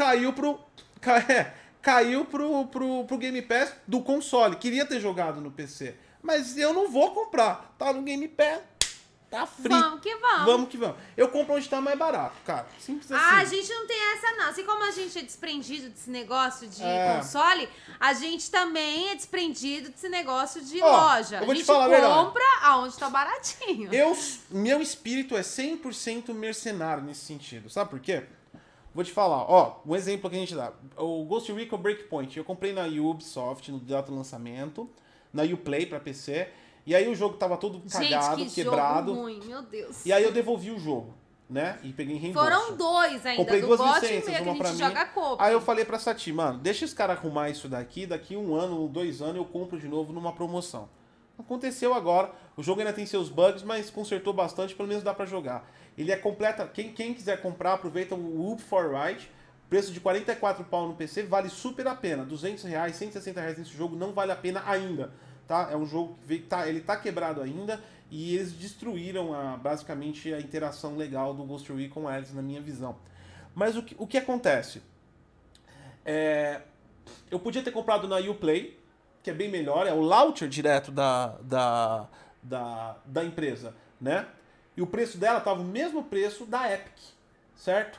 caiu 0.00 0.32
pro. 0.32 0.58
é, 1.28 1.52
caiu 1.82 2.24
pro, 2.24 2.66
pro, 2.66 3.04
pro 3.04 3.18
Game 3.18 3.42
Pass 3.42 3.74
do 3.86 4.02
console. 4.02 4.56
Queria 4.56 4.86
ter 4.86 5.00
jogado 5.00 5.40
no 5.40 5.50
PC. 5.50 5.94
Mas 6.22 6.56
eu 6.56 6.72
não 6.72 6.90
vou 6.90 7.12
comprar. 7.12 7.74
Tá 7.78 7.92
no 7.92 8.02
Game 8.02 8.26
Pass. 8.28 8.60
Tá 9.30 9.46
free. 9.46 9.68
Vamos 9.68 10.00
que 10.00 10.12
vamos. 10.16 10.44
Vamos 10.44 10.68
que 10.68 10.76
vamos. 10.76 10.96
Eu 11.16 11.28
compro 11.28 11.54
onde 11.54 11.68
tá 11.68 11.80
mais 11.80 11.96
barato, 11.96 12.34
cara. 12.44 12.66
Simples 12.80 13.12
assim. 13.12 13.24
Ah, 13.24 13.38
a 13.38 13.44
gente 13.44 13.68
não 13.72 13.86
tem 13.86 13.96
essa, 14.14 14.32
não. 14.36 14.48
Assim 14.48 14.64
como 14.64 14.82
a 14.82 14.90
gente 14.90 15.16
é 15.18 15.22
desprendido 15.22 15.88
desse 15.90 16.10
negócio 16.10 16.66
de 16.66 16.82
É. 16.82 17.16
console, 17.16 17.68
a 18.00 18.12
gente 18.12 18.50
também 18.50 19.10
é 19.10 19.14
desprendido 19.14 19.90
desse 19.90 20.08
negócio 20.08 20.60
de 20.64 20.82
Ó, 20.82 20.90
loja. 20.90 21.36
eu 21.36 21.40
vou 21.44 21.52
a 21.52 21.54
te 21.54 21.58
gente 21.58 21.66
falar 21.66 21.84
a 21.84 21.88
verdade. 21.88 22.12
compra 22.12 22.42
aonde 22.62 22.98
tá 22.98 23.08
baratinho. 23.08 23.94
Eu, 23.94 24.18
meu 24.50 24.82
espírito 24.82 25.36
é 25.36 25.42
100% 25.42 26.34
mercenário 26.34 27.04
nesse 27.04 27.20
sentido. 27.24 27.70
Sabe 27.70 27.88
por 27.90 28.00
quê? 28.00 28.24
Vou 28.92 29.04
te 29.04 29.12
falar, 29.12 29.44
ó, 29.48 29.80
um 29.86 29.94
exemplo 29.94 30.28
que 30.28 30.34
a 30.34 30.40
gente 30.40 30.56
dá. 30.56 30.72
O 30.96 31.24
Ghost 31.24 31.52
Recon 31.52 31.78
Breakpoint, 31.78 32.36
eu 32.36 32.44
comprei 32.44 32.72
na 32.72 32.86
Ubisoft 32.86 33.70
no 33.70 33.78
data 33.78 34.10
do 34.10 34.16
lançamento, 34.16 34.90
na 35.32 35.44
Uplay 35.44 35.86
pra 35.86 36.00
PC, 36.00 36.48
e 36.90 36.94
aí 36.96 37.06
o 37.06 37.14
jogo 37.14 37.36
tava 37.36 37.56
todo 37.56 37.80
cagado, 37.88 38.38
gente, 38.40 38.48
que 38.48 38.64
quebrado. 38.64 39.12
jogo 39.12 39.22
ruim, 39.22 39.40
meu 39.46 39.62
Deus. 39.62 40.04
E 40.04 40.12
aí 40.12 40.24
eu 40.24 40.32
devolvi 40.32 40.72
o 40.72 40.78
jogo, 40.80 41.14
né? 41.48 41.78
E 41.84 41.92
peguei 41.92 42.16
em 42.16 42.18
reembolso. 42.18 42.50
Foram 42.50 42.76
dois 42.76 43.24
ainda, 43.24 43.36
Comprei 43.36 43.60
duas 43.60 43.78
licenças, 43.78 44.40
uma 44.40 44.56
pra 44.56 44.72
mim. 44.72 44.80
Aí 45.38 45.52
eu 45.52 45.60
falei 45.60 45.84
pra 45.84 46.00
Sati, 46.00 46.32
mano, 46.32 46.58
deixa 46.58 46.84
esse 46.84 46.92
cara 46.92 47.12
arrumar 47.12 47.48
isso 47.48 47.68
daqui, 47.68 48.06
daqui 48.06 48.36
um 48.36 48.56
ano, 48.56 48.88
dois 48.88 49.22
anos 49.22 49.36
eu 49.36 49.44
compro 49.44 49.78
de 49.78 49.86
novo 49.86 50.12
numa 50.12 50.32
promoção. 50.32 50.88
Aconteceu 51.38 51.94
agora, 51.94 52.32
o 52.56 52.62
jogo 52.62 52.80
ainda 52.80 52.92
tem 52.92 53.06
seus 53.06 53.28
bugs, 53.28 53.62
mas 53.62 53.88
consertou 53.88 54.32
bastante, 54.32 54.74
pelo 54.74 54.88
menos 54.88 55.04
dá 55.04 55.14
pra 55.14 55.24
jogar. 55.24 55.70
Ele 55.96 56.10
é 56.10 56.16
completa, 56.16 56.66
quem, 56.66 56.92
quem 56.92 57.14
quiser 57.14 57.40
comprar, 57.40 57.74
aproveita 57.74 58.16
o 58.16 58.52
Up 58.52 58.60
for 58.60 58.92
Right, 58.92 59.30
preço 59.68 59.92
de 59.92 60.00
44 60.00 60.64
pau 60.64 60.88
no 60.88 60.96
PC, 60.96 61.22
vale 61.22 61.50
super 61.50 61.86
a 61.86 61.94
pena. 61.94 62.24
200 62.24 62.64
reais, 62.64 62.96
160 62.96 63.40
reais 63.40 63.56
nesse 63.56 63.70
jogo 63.70 63.94
não 63.94 64.12
vale 64.12 64.32
a 64.32 64.36
pena 64.36 64.64
ainda, 64.66 65.12
tá? 65.50 65.68
É 65.72 65.76
um 65.76 65.84
jogo 65.84 66.16
que 66.28 66.38
tá, 66.38 66.68
ele 66.68 66.80
tá 66.80 66.96
quebrado 66.96 67.42
ainda 67.42 67.82
e 68.08 68.36
eles 68.36 68.52
destruíram 68.52 69.34
a, 69.34 69.56
basicamente 69.56 70.32
a 70.32 70.38
interação 70.38 70.96
legal 70.96 71.34
do 71.34 71.42
Ghost 71.42 71.72
Recon 71.72 72.06
Ads 72.06 72.32
na 72.32 72.40
minha 72.40 72.60
visão. 72.60 72.94
Mas 73.52 73.76
o 73.76 73.82
que, 73.82 73.96
o 73.98 74.06
que 74.06 74.16
acontece? 74.16 74.80
É, 76.04 76.60
eu 77.28 77.40
podia 77.40 77.64
ter 77.64 77.72
comprado 77.72 78.06
na 78.06 78.18
Uplay, 78.18 78.78
que 79.24 79.30
é 79.30 79.34
bem 79.34 79.50
melhor, 79.50 79.88
é 79.88 79.92
o 79.92 80.00
launcher 80.00 80.48
direto 80.48 80.92
da, 80.92 81.36
da, 81.42 82.08
da, 82.40 82.96
da 83.04 83.24
empresa, 83.24 83.74
né? 84.00 84.28
E 84.76 84.82
o 84.82 84.86
preço 84.86 85.18
dela 85.18 85.38
estava 85.38 85.60
o 85.60 85.64
mesmo 85.64 86.04
preço 86.04 86.46
da 86.46 86.72
Epic, 86.72 86.96
certo? 87.56 87.98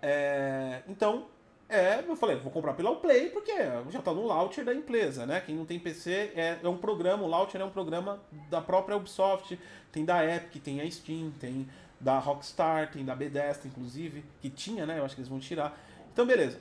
É, 0.00 0.80
então, 0.88 1.26
é, 1.68 2.02
eu 2.06 2.16
falei, 2.16 2.36
vou 2.36 2.50
comprar 2.50 2.72
pela 2.74 2.90
Uplay, 2.90 3.28
porque 3.28 3.52
já 3.90 3.98
está 3.98 4.12
no 4.12 4.26
launcher 4.26 4.64
da 4.64 4.74
empresa, 4.74 5.26
né? 5.26 5.40
Quem 5.40 5.54
não 5.54 5.66
tem 5.66 5.78
PC 5.78 6.32
é, 6.34 6.58
é 6.62 6.68
um 6.68 6.78
programa, 6.78 7.22
o 7.24 7.26
launcher 7.26 7.60
é 7.60 7.64
um 7.64 7.70
programa 7.70 8.20
da 8.48 8.60
própria 8.60 8.96
Ubisoft, 8.96 9.58
tem 9.92 10.04
da 10.04 10.24
Epic, 10.24 10.62
tem 10.62 10.80
a 10.80 10.90
Steam, 10.90 11.30
tem 11.38 11.68
da 12.00 12.18
Rockstar, 12.18 12.90
tem 12.90 13.04
da 13.04 13.14
Bethesda, 13.14 13.68
inclusive, 13.68 14.24
que 14.40 14.48
tinha, 14.48 14.86
né? 14.86 14.98
Eu 14.98 15.04
acho 15.04 15.14
que 15.14 15.20
eles 15.20 15.28
vão 15.28 15.38
tirar. 15.40 15.78
Então, 16.12 16.24
beleza. 16.26 16.58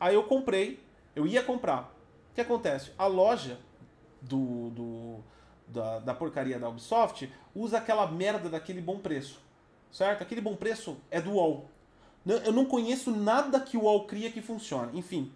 Aí 0.00 0.14
eu 0.14 0.24
comprei, 0.24 0.80
eu 1.14 1.26
ia 1.26 1.42
comprar. 1.42 1.94
O 2.30 2.34
que 2.34 2.40
acontece? 2.40 2.90
A 2.98 3.06
loja 3.06 3.58
do, 4.20 4.70
do- 4.70 5.24
da, 5.68 5.98
da 6.00 6.14
porcaria 6.14 6.58
da 6.58 6.68
Ubisoft 6.68 7.30
usa 7.54 7.78
aquela 7.78 8.06
merda 8.10 8.48
daquele 8.48 8.80
bom 8.80 8.98
preço. 8.98 9.40
Certo? 9.90 10.22
Aquele 10.22 10.40
bom 10.40 10.56
preço 10.56 10.96
é 11.10 11.20
do 11.20 11.32
UOL. 11.32 11.68
Eu 12.24 12.52
não 12.52 12.64
conheço 12.64 13.10
nada 13.10 13.58
que 13.60 13.76
o 13.76 13.82
UOL 13.82 14.06
cria 14.06 14.30
que 14.30 14.40
funcione. 14.40 14.98
Enfim. 14.98 15.32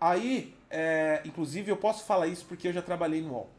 Aí, 0.00 0.54
é, 0.68 1.22
inclusive, 1.24 1.70
eu 1.70 1.76
posso 1.76 2.04
falar 2.04 2.26
isso 2.26 2.44
porque 2.46 2.68
eu 2.68 2.72
já 2.72 2.82
trabalhei 2.82 3.22
no 3.22 3.32
UOL. 3.32 3.50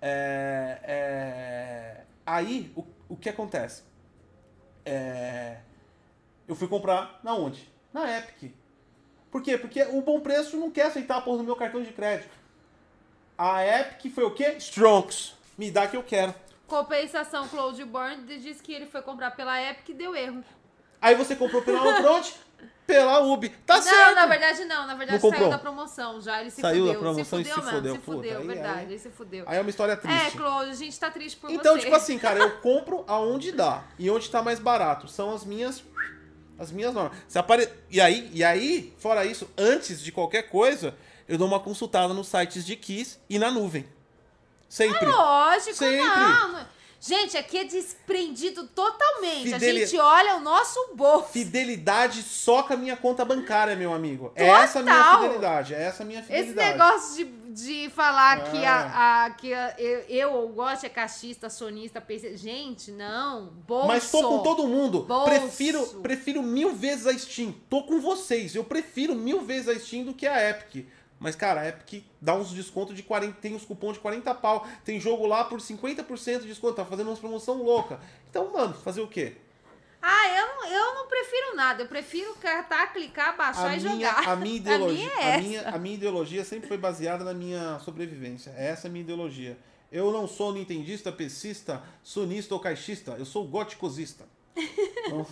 É, 0.00 0.78
é, 0.84 2.04
aí, 2.24 2.72
o, 2.76 2.84
o 3.08 3.16
que 3.16 3.28
acontece? 3.28 3.82
É, 4.84 5.58
eu 6.46 6.54
fui 6.54 6.68
comprar 6.68 7.18
na 7.22 7.34
onde? 7.34 7.68
Na 7.92 8.18
Epic. 8.18 8.54
Por 9.30 9.42
quê? 9.42 9.58
Porque 9.58 9.82
o 9.82 10.00
bom 10.00 10.20
preço 10.20 10.56
não 10.56 10.70
quer 10.70 10.86
aceitar 10.86 11.18
a 11.18 11.20
porra 11.20 11.38
do 11.38 11.44
meu 11.44 11.56
cartão 11.56 11.82
de 11.82 11.92
crédito. 11.92 12.30
A 13.36 13.64
Epic 13.64 14.12
foi 14.14 14.24
o 14.24 14.30
quê? 14.30 14.54
Strongs. 14.58 15.34
Me 15.56 15.70
dá 15.70 15.86
que 15.86 15.96
eu 15.96 16.02
quero. 16.02 16.34
Compensação, 16.66 17.48
Cloud 17.48 17.82
Burn 17.84 18.24
disse 18.24 18.62
que 18.62 18.72
ele 18.72 18.86
foi 18.86 19.02
comprar 19.02 19.32
pela 19.32 19.60
Epic 19.60 19.88
e 19.88 19.94
deu 19.94 20.14
erro. 20.14 20.44
Aí 21.00 21.14
você 21.14 21.36
comprou 21.36 21.62
pela 21.62 21.80
Upfront, 21.90 22.34
pela 22.86 23.20
Ubi. 23.20 23.50
Tá 23.50 23.76
não, 23.76 23.82
certo. 23.82 24.14
na 24.14 24.26
verdade 24.26 24.64
não. 24.64 24.86
Na 24.86 24.94
verdade 24.94 25.12
Não 25.12 25.20
comprou? 25.20 25.40
saiu 25.40 25.50
da 25.50 25.58
promoção 25.58 26.20
já. 26.20 26.40
Ele 26.40 26.50
se 26.50 26.60
Saiu 26.60 26.86
da 26.86 26.94
fudeu. 26.94 27.00
promoção 27.00 27.40
e 27.40 27.44
se 27.44 27.50
se 27.50 27.54
fudeu 27.54 27.64
mesmo. 27.72 27.76
fudeu. 27.78 27.94
Se 27.94 28.00
Puta, 28.00 28.16
fudeu, 28.16 28.38
aí- 28.40 28.46
verdade. 28.46 28.78
aí- 28.80 28.84
Ele 28.86 28.98
se 28.98 29.10
fudeu. 29.10 29.44
Aí 29.46 29.58
é 29.58 29.60
uma 29.60 29.70
história 29.70 29.92
É, 29.92 29.96
triste. 29.96 30.36
Cloud, 30.36 30.70
a 30.70 30.74
gente 30.74 30.98
tá 30.98 31.10
triste 31.10 31.36
por 31.38 31.50
Então, 31.50 31.74
você. 31.76 31.82
tipo 31.84 31.94
assim, 31.94 32.18
cara, 32.18 32.38
eu 32.40 32.50
compro 32.58 33.04
aonde 33.06 33.52
dá. 33.52 33.84
E 33.98 34.10
onde 34.10 34.28
tá 34.30 34.42
mais 34.42 34.58
barato. 34.58 35.06
São 35.08 35.32
as 35.34 35.44
minhas. 35.44 35.82
As 36.58 36.72
minhas 36.72 36.92
normas. 36.92 37.16
Se 37.28 37.38
apare... 37.38 37.68
e, 37.88 38.00
aí, 38.00 38.28
e 38.34 38.42
aí, 38.42 38.92
fora 38.98 39.24
isso, 39.24 39.48
antes 39.56 40.02
de 40.02 40.10
qualquer 40.10 40.48
coisa, 40.48 40.92
eu 41.28 41.38
dou 41.38 41.46
uma 41.46 41.60
consultada 41.60 42.12
nos 42.12 42.26
sites 42.26 42.66
de 42.66 42.74
Kiss 42.74 43.18
e 43.30 43.38
na 43.38 43.48
nuvem. 43.48 43.86
Sempre. 44.68 45.06
Lógico, 45.06 45.74
Sempre. 45.74 45.98
não. 46.04 46.66
Gente, 47.00 47.36
aqui 47.36 47.58
é 47.58 47.64
desprendido 47.64 48.66
totalmente. 48.66 49.52
Fideli- 49.52 49.82
A 49.84 49.86
gente 49.86 50.00
olha 50.00 50.36
o 50.36 50.40
nosso 50.40 50.78
bolso. 50.94 51.28
Fidelidade 51.28 52.22
só 52.22 52.64
com 52.64 52.72
a 52.74 52.76
minha 52.76 52.96
conta 52.96 53.24
bancária, 53.24 53.76
meu 53.76 53.92
amigo. 53.94 54.32
É 54.34 54.46
Total. 54.46 54.62
essa 54.62 54.78
a 54.80 54.82
minha 54.82 55.14
fidelidade. 55.16 55.74
É 55.74 55.82
essa 55.82 56.02
a 56.02 56.06
minha 56.06 56.20
Esse 56.20 56.28
fidelidade. 56.28 56.72
negócio 56.72 57.14
de, 57.24 57.24
de 57.84 57.90
falar 57.90 58.50
que, 58.50 58.64
Ah. 58.64 58.74
a, 58.92 59.24
a- 59.26 59.30
que 59.30 59.54
a- 59.54 59.74
eu, 59.78 60.00
eu 60.08 60.32
ou 60.32 60.48
gosto 60.48 60.86
é 60.86 60.88
cachista, 60.88 61.48
sonista, 61.48 62.00
PC. 62.00 62.36
Gente, 62.36 62.90
não. 62.90 63.46
Bolso. 63.66 63.86
Mas 63.86 64.10
tô 64.10 64.20
com 64.28 64.38
todo 64.42 64.66
mundo. 64.66 65.02
Bolso. 65.04 65.24
Prefiro, 65.26 65.86
prefiro 66.02 66.42
mil 66.42 66.74
vezes 66.74 67.06
a 67.06 67.16
Steam. 67.16 67.54
Tô 67.70 67.84
com 67.84 68.00
vocês. 68.00 68.56
Eu 68.56 68.64
prefiro 68.64 69.14
mil 69.14 69.42
vezes 69.42 69.68
a 69.68 69.78
Steam 69.78 70.02
do 70.04 70.12
que 70.14 70.26
a 70.26 70.50
Epic. 70.50 70.84
Mas, 71.18 71.34
cara, 71.34 71.62
a 71.62 71.68
Epic 71.68 72.04
dá 72.20 72.34
uns 72.34 72.52
descontos 72.52 72.94
de 72.94 73.02
40. 73.02 73.40
Tem 73.40 73.54
uns 73.54 73.64
cupons 73.64 73.94
de 73.94 74.00
40 74.00 74.32
pau. 74.36 74.66
Tem 74.84 75.00
jogo 75.00 75.26
lá 75.26 75.44
por 75.44 75.58
50% 75.58 76.40
de 76.40 76.46
desconto. 76.46 76.74
Tá 76.74 76.84
fazendo 76.84 77.08
umas 77.08 77.18
promoção 77.18 77.62
louca. 77.62 78.00
Então, 78.30 78.52
mano, 78.52 78.74
fazer 78.74 79.00
o 79.00 79.08
quê? 79.08 79.36
Ah, 80.00 80.28
eu 80.28 80.46
não, 80.46 80.66
eu 80.66 80.94
não 80.94 81.08
prefiro 81.08 81.56
nada. 81.56 81.82
Eu 81.82 81.88
prefiro 81.88 82.34
catar, 82.36 82.92
clicar, 82.92 83.36
baixar 83.36 83.70
A 83.70 83.76
e 83.76 83.80
minha, 83.80 84.08
jogar. 84.10 84.28
a 84.28 84.36
minha 84.36 84.56
ideologia. 84.58 85.12
é 85.20 85.34
a, 85.34 85.38
minha, 85.38 85.68
a 85.70 85.78
minha 85.78 85.94
ideologia 85.96 86.44
sempre 86.44 86.68
foi 86.68 86.78
baseada 86.78 87.24
na 87.24 87.34
minha 87.34 87.80
sobrevivência. 87.80 88.50
Essa 88.56 88.86
é 88.86 88.88
a 88.88 88.92
minha 88.92 89.02
ideologia. 89.02 89.58
Eu 89.90 90.12
não 90.12 90.28
sou 90.28 90.52
nintendista, 90.52 91.10
pesista, 91.10 91.82
sonista 92.04 92.54
ou 92.54 92.60
caixista. 92.60 93.16
Eu 93.18 93.24
sou 93.24 93.46
goticosista. 93.46 94.24
Então, 95.08 95.26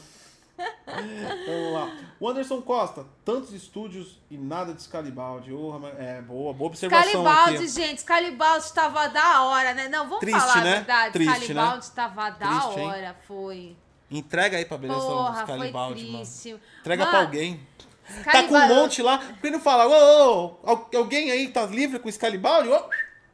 vamos 1.47 1.73
lá. 1.73 1.97
O 2.19 2.29
Anderson 2.29 2.63
Costa, 2.63 3.05
tantos 3.25 3.53
estúdios 3.53 4.19
e 4.31 4.37
nada 4.39 4.73
de 4.73 4.83
Scalibaldi. 4.83 5.53
Oh, 5.53 5.79
é, 5.99 6.21
boa, 6.23 6.53
boa 6.53 6.69
observação 6.69 7.09
Scalibaldi, 7.11 7.57
aqui. 7.57 7.69
gente, 7.69 8.01
Scalibaldi 8.01 8.73
tava 8.73 9.07
da 9.09 9.43
hora, 9.45 9.75
né? 9.75 9.89
Não, 9.89 10.05
vamos 10.05 10.21
Triste, 10.21 10.39
falar 10.41 10.65
né? 10.65 10.73
a 10.73 10.77
verdade. 10.77 11.13
Triste, 11.13 11.35
Scalibaldi 11.37 11.91
tava 11.93 12.31
da 12.31 12.49
Triste, 12.49 12.81
hein? 12.81 12.87
hora, 12.89 13.17
foi. 13.27 13.77
Entrega 14.11 14.57
aí 14.57 14.65
pra 14.65 14.79
beleza 14.79 15.01
do 15.01 15.07
Porra, 15.07 15.47
foi 15.47 15.57
Scalibaldi, 15.57 16.05
mano. 16.07 16.19
triste. 16.25 16.61
Entrega 16.81 17.05
Mano, 17.05 17.11
pra 17.17 17.21
alguém. 17.27 17.61
Tá 18.07 18.13
com 18.15 18.19
um 18.19 18.23
Scalibaldi- 18.23 18.75
monte 18.75 19.03
lá. 19.03 19.19
Porque 19.19 19.51
não 19.51 19.61
fala, 19.61 19.87
ô, 19.87 20.45
ô, 20.47 20.57
al- 20.71 20.91
alguém 20.95 21.31
aí 21.33 21.49
tá 21.49 21.67
livre 21.67 21.99
com 21.99 22.11
Scalibaldi? 22.11 22.69
Ô, 22.69 22.83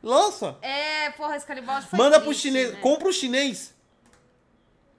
lança. 0.02 0.56
É, 0.62 1.10
porra, 1.10 1.38
Scalibaldi 1.38 1.86
foi 1.86 1.98
Manda 1.98 2.18
pro 2.18 2.30
triste, 2.30 2.42
chinês. 2.48 2.72
né? 2.72 2.80
Compra 2.80 3.08
o 3.08 3.12
chinês. 3.12 3.74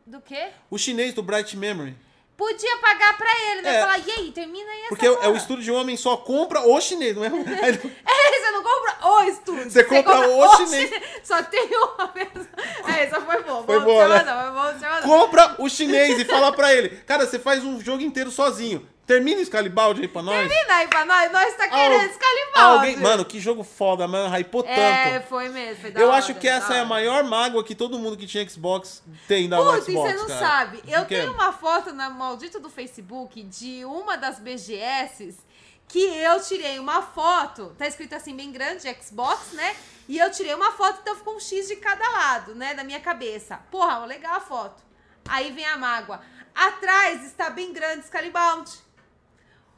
Do 0.06 0.22
quê? 0.22 0.50
O 0.70 0.78
chinês 0.78 1.14
do 1.14 1.24
Bright 1.24 1.56
Memory. 1.58 1.96
Podia 2.44 2.78
pagar 2.78 3.18
pra 3.18 3.30
ele, 3.50 3.62
né? 3.62 3.76
É. 3.76 3.80
Falar, 3.80 4.00
e 4.00 4.12
aí, 4.12 4.32
termina 4.32 4.70
aí 4.70 4.80
essa 4.82 4.90
Porque 4.90 5.06
é 5.06 5.12
o 5.12 5.16
porra." 5.18 5.38
estúdio 5.38 5.64
de 5.64 5.72
homem 5.72 5.96
só 5.96 6.18
compra 6.18 6.60
o 6.68 6.82
chinês, 6.82 7.16
não 7.16 7.24
é? 7.24 7.30
É, 7.34 7.72
você 7.72 8.52
não 8.52 8.62
compra 8.62 9.08
o 9.08 9.24
estúdio. 9.24 9.72
Você 9.72 9.84
compra 9.86 10.28
o 10.28 10.58
chinês. 10.58 10.92
Só 11.24 11.42
tem 11.44 11.70
uma 11.78 12.08
pessoa. 12.10 12.48
É, 12.86 13.04
essa 13.06 13.22
foi 13.22 13.44
boa. 13.44 13.64
Foi 13.64 13.80
boa, 13.80 14.08
né? 14.10 14.20
Foi 14.20 14.52
boa 14.52 14.70
observação. 14.72 15.10
compra 15.10 15.56
o 15.58 15.70
chinês 15.70 16.20
e 16.20 16.26
fala 16.26 16.52
pra 16.52 16.74
ele: 16.74 16.90
Cara, 17.08 17.26
você 17.26 17.40
faz 17.40 17.64
um 17.64 17.80
jogo 17.80 18.04
inteiro 18.04 18.30
sozinho. 18.30 18.86
Termina 19.06 19.42
o 19.42 19.46
Scalibaldi 19.46 20.02
aí 20.02 20.08
pra 20.08 20.22
nós. 20.22 20.48
Termina 20.48 20.76
aí 20.76 20.88
pra 20.88 21.04
nós. 21.04 21.30
Nós 21.32 21.56
tá 21.58 21.68
querendo 21.68 22.04
Al- 22.04 22.14
Scalibaldi. 22.14 22.78
Alguém... 22.78 22.98
Mano, 22.98 23.26
que 23.26 23.38
jogo 23.40 23.62
foda, 23.64 24.08
mano. 24.08 24.34
Hypou 24.34 24.64
É, 24.66 25.12
tanto. 25.20 25.28
foi 25.28 25.50
mesmo. 25.50 25.82
Foi 25.82 25.92
Eu 26.02 26.08
hora, 26.08 26.18
acho 26.18 26.34
que 26.36 26.48
essa 26.48 26.74
é 26.74 26.78
a 26.78 26.80
hora. 26.80 26.86
maior 26.90 27.24
mágoa 27.26 27.64
que 27.66 27.76
todo 27.76 28.00
mundo 28.00 28.16
que 28.16 28.26
tinha 28.26 28.48
Xbox 28.48 29.04
tem 29.28 29.50
da 29.50 29.58
Putz, 29.58 29.86
Xbox. 29.86 30.10
você 30.12 30.14
não 30.18 30.28
cara. 30.28 30.40
sabe. 30.40 30.84
Eu 30.88 31.04
tenho 31.06 31.34
uma 31.34 31.52
foto 31.52 31.92
na 31.92 32.10
maldita 32.10 32.60
do 32.62 32.70
Facebook 32.70 33.44
de 33.44 33.84
uma 33.84 34.16
das 34.18 34.40
BGS 34.40 35.38
que 35.86 36.00
eu 36.00 36.42
tirei 36.42 36.80
uma 36.80 37.02
foto, 37.02 37.76
tá 37.78 37.86
escrito 37.86 38.16
assim 38.16 38.34
bem 38.36 38.52
grande, 38.54 38.88
Xbox, 39.04 39.52
né? 39.52 39.76
E 40.08 40.18
eu 40.18 40.32
tirei 40.32 40.54
uma 40.56 40.72
foto, 40.72 41.00
então 41.02 41.16
ficou 41.16 41.36
um 41.36 41.40
X 41.42 41.68
de 41.68 41.76
cada 41.76 42.10
lado, 42.10 42.56
né, 42.56 42.74
da 42.74 42.84
minha 42.86 43.00
cabeça. 43.02 43.58
Porra, 43.70 44.06
legal 44.06 44.36
a 44.38 44.40
foto. 44.40 44.82
Aí 45.28 45.52
vem 45.52 45.66
a 45.66 45.78
mágoa. 45.78 46.22
Atrás 46.56 47.24
está 47.26 47.50
bem 47.50 47.74
grande 47.74 48.06
Scalibound. 48.08 48.70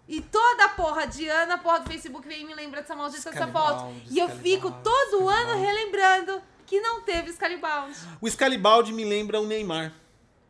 E 0.08 0.22
toda 0.22 0.66
a 0.66 0.70
porra 0.70 1.08
de 1.08 1.28
Ana, 1.28 1.58
porra 1.58 1.80
do 1.80 1.90
Facebook 1.90 2.28
vem 2.28 2.46
me 2.46 2.54
lembrar 2.54 2.82
dessa 2.82 2.96
maldita 2.96 3.32
dessa 3.32 3.48
foto. 3.48 3.80
Scalibound, 3.80 4.08
E 4.12 4.20
eu 4.20 4.30
fico 4.30 4.68
Scalibound, 4.68 4.84
todo 4.84 5.30
ano 5.30 5.40
Scalibound. 5.40 5.66
relembrando 5.66 6.42
que 6.66 6.80
não 6.80 7.02
teve 7.02 7.32
Scalibound. 7.34 7.96
O 8.22 8.30
Scalibaldi 8.30 8.94
me 8.94 9.04
lembra 9.04 9.40
o 9.42 9.46
Neymar. 9.48 9.92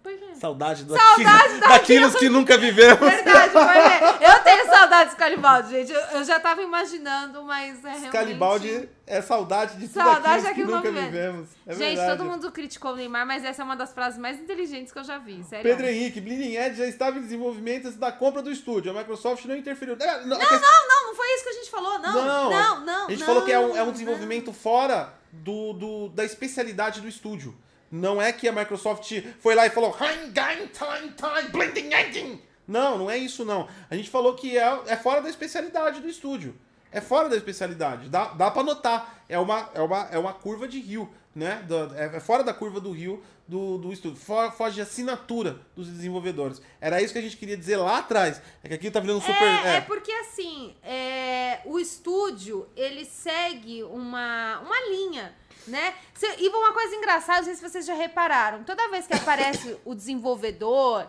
Quê? 0.09 0.35
Saudade, 0.35 0.83
do 0.83 0.95
Saudade 0.95 2.17
que 2.19 2.29
nunca 2.29 2.57
vivemos. 2.57 2.99
Verdade, 3.09 3.53
mesmo. 3.53 4.23
Eu 4.23 4.39
tenho 4.43 4.65
saudade 4.65 5.09
de 5.09 5.15
Scalibaldi, 5.15 5.69
gente. 5.69 5.91
Eu, 5.91 6.01
eu 6.01 6.23
já 6.23 6.39
tava 6.39 6.61
imaginando, 6.61 7.43
mas 7.43 7.77
é 7.83 7.89
realmente... 7.89 8.07
Scalibaldi 8.09 8.89
é 9.07 9.21
saudade 9.21 9.77
de 9.77 9.87
tudo 9.87 10.03
Saudade 10.03 10.47
aquilo 10.47 10.67
que 10.67 10.73
nunca 10.73 10.91
que 10.91 10.99
vivemos. 10.99 11.49
É 11.65 11.73
gente, 11.73 11.95
verdade. 11.95 12.17
todo 12.17 12.27
mundo 12.29 12.51
criticou 12.51 12.91
o 12.93 12.95
Neymar, 12.95 13.25
mas 13.25 13.43
essa 13.45 13.61
é 13.61 13.65
uma 13.65 13.75
das 13.75 13.93
frases 13.93 14.19
mais 14.19 14.39
inteligentes 14.39 14.91
que 14.91 14.99
eu 14.99 15.03
já 15.03 15.17
vi, 15.17 15.43
sério. 15.43 15.63
Pedro 15.63 15.87
Henrique, 15.87 16.19
Bleeding 16.21 16.55
Edge 16.55 16.77
já 16.77 16.85
estava 16.87 17.17
em 17.17 17.21
desenvolvimento 17.21 17.91
da 17.91 18.11
compra 18.11 18.41
do 18.41 18.51
estúdio. 18.51 18.91
A 18.91 18.93
Microsoft 18.93 19.45
não 19.45 19.55
interferiu. 19.55 19.95
É, 19.99 20.17
não, 20.25 20.37
Não, 20.37 20.39
não, 20.39 20.87
não, 20.87 21.07
não 21.07 21.15
foi 21.15 21.27
isso 21.33 21.43
que 21.43 21.49
a 21.49 21.53
gente 21.53 21.71
falou, 21.71 21.99
não. 21.99 22.13
Não, 22.13 22.49
Não, 22.49 22.81
não, 22.85 23.05
A 23.07 23.09
gente 23.09 23.19
não, 23.19 23.25
falou 23.27 23.43
que 23.45 23.51
é 23.51 23.59
um, 23.59 23.75
é 23.77 23.83
um 23.83 23.91
desenvolvimento 23.91 24.51
fora 24.51 25.13
do, 25.31 25.73
do- 25.73 26.09
da 26.09 26.23
especialidade 26.25 27.01
do 27.01 27.07
estúdio. 27.07 27.55
Não 27.91 28.21
é 28.21 28.31
que 28.31 28.47
a 28.47 28.51
Microsoft 28.51 29.11
foi 29.39 29.55
lá 29.55 29.65
e 29.65 29.69
falou 29.69 29.95
"Hein, 30.01 30.31
gain, 30.31 30.67
time, 30.67 31.11
time, 31.13 31.49
Bleeding 31.51 31.93
Edge. 31.93 32.41
Não, 32.67 32.97
não 32.97 33.09
é 33.11 33.17
isso 33.17 33.45
não. 33.45 33.67
A 33.89 33.95
gente 33.95 34.09
falou 34.09 34.33
que 34.33 34.57
é, 34.57 34.79
é 34.87 34.95
fora 34.97 35.21
da 35.21 35.29
especialidade 35.29 35.99
do 36.01 36.07
estúdio. 36.09 36.55
É 36.91 36.99
fora 37.01 37.27
da 37.29 37.35
especialidade. 37.35 38.09
Dá, 38.09 38.25
dá 38.29 38.49
pra 38.49 38.63
notar. 38.63 39.23
É 39.29 39.37
uma, 39.37 39.69
é, 39.73 39.81
uma, 39.81 40.07
é 40.11 40.17
uma 40.17 40.33
curva 40.33 40.67
de 40.67 40.79
rio, 40.79 41.09
né? 41.35 41.63
Da- 41.67 41.91
é, 41.95 42.15
é 42.17 42.19
fora 42.19 42.43
da 42.43 42.53
curva 42.53 42.79
do 42.79 42.91
rio 42.91 43.21
do, 43.47 43.77
do 43.77 43.91
estúdio. 43.93 44.17
Fo- 44.17 44.49
Foge 44.51 44.75
de 44.75 44.81
assinatura 44.81 45.59
dos 45.75 45.87
desenvolvedores. 45.87 46.61
Era 46.81 47.01
isso 47.01 47.11
que 47.13 47.19
a 47.19 47.21
gente 47.21 47.37
queria 47.37 47.57
dizer 47.57 47.77
lá 47.77 47.97
atrás. 47.99 48.41
É 48.63 48.67
que 48.69 48.73
aqui 48.75 48.89
tá 48.89 48.99
virando 48.99 49.19
super... 49.21 49.43
É, 49.43 49.67
é. 49.67 49.75
é 49.75 49.81
porque 49.81 50.11
assim, 50.11 50.73
é, 50.81 51.59
o 51.65 51.77
estúdio, 51.77 52.67
ele 52.75 53.03
segue 53.05 53.83
uma, 53.83 54.59
uma 54.61 54.79
linha, 54.89 55.35
né? 55.67 55.95
E 56.37 56.49
uma 56.49 56.73
coisa 56.73 56.95
engraçada, 56.95 57.39
não 57.39 57.45
sei 57.45 57.55
se 57.55 57.61
vocês 57.61 57.85
já 57.85 57.93
repararam, 57.93 58.63
toda 58.63 58.89
vez 58.89 59.07
que 59.07 59.13
aparece 59.13 59.77
o 59.85 59.93
desenvolvedor, 59.93 61.07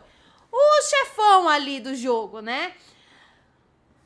o 0.51 0.83
chefão 0.83 1.49
ali 1.49 1.81
do 1.81 1.95
jogo, 1.95 2.41
né? 2.41 2.75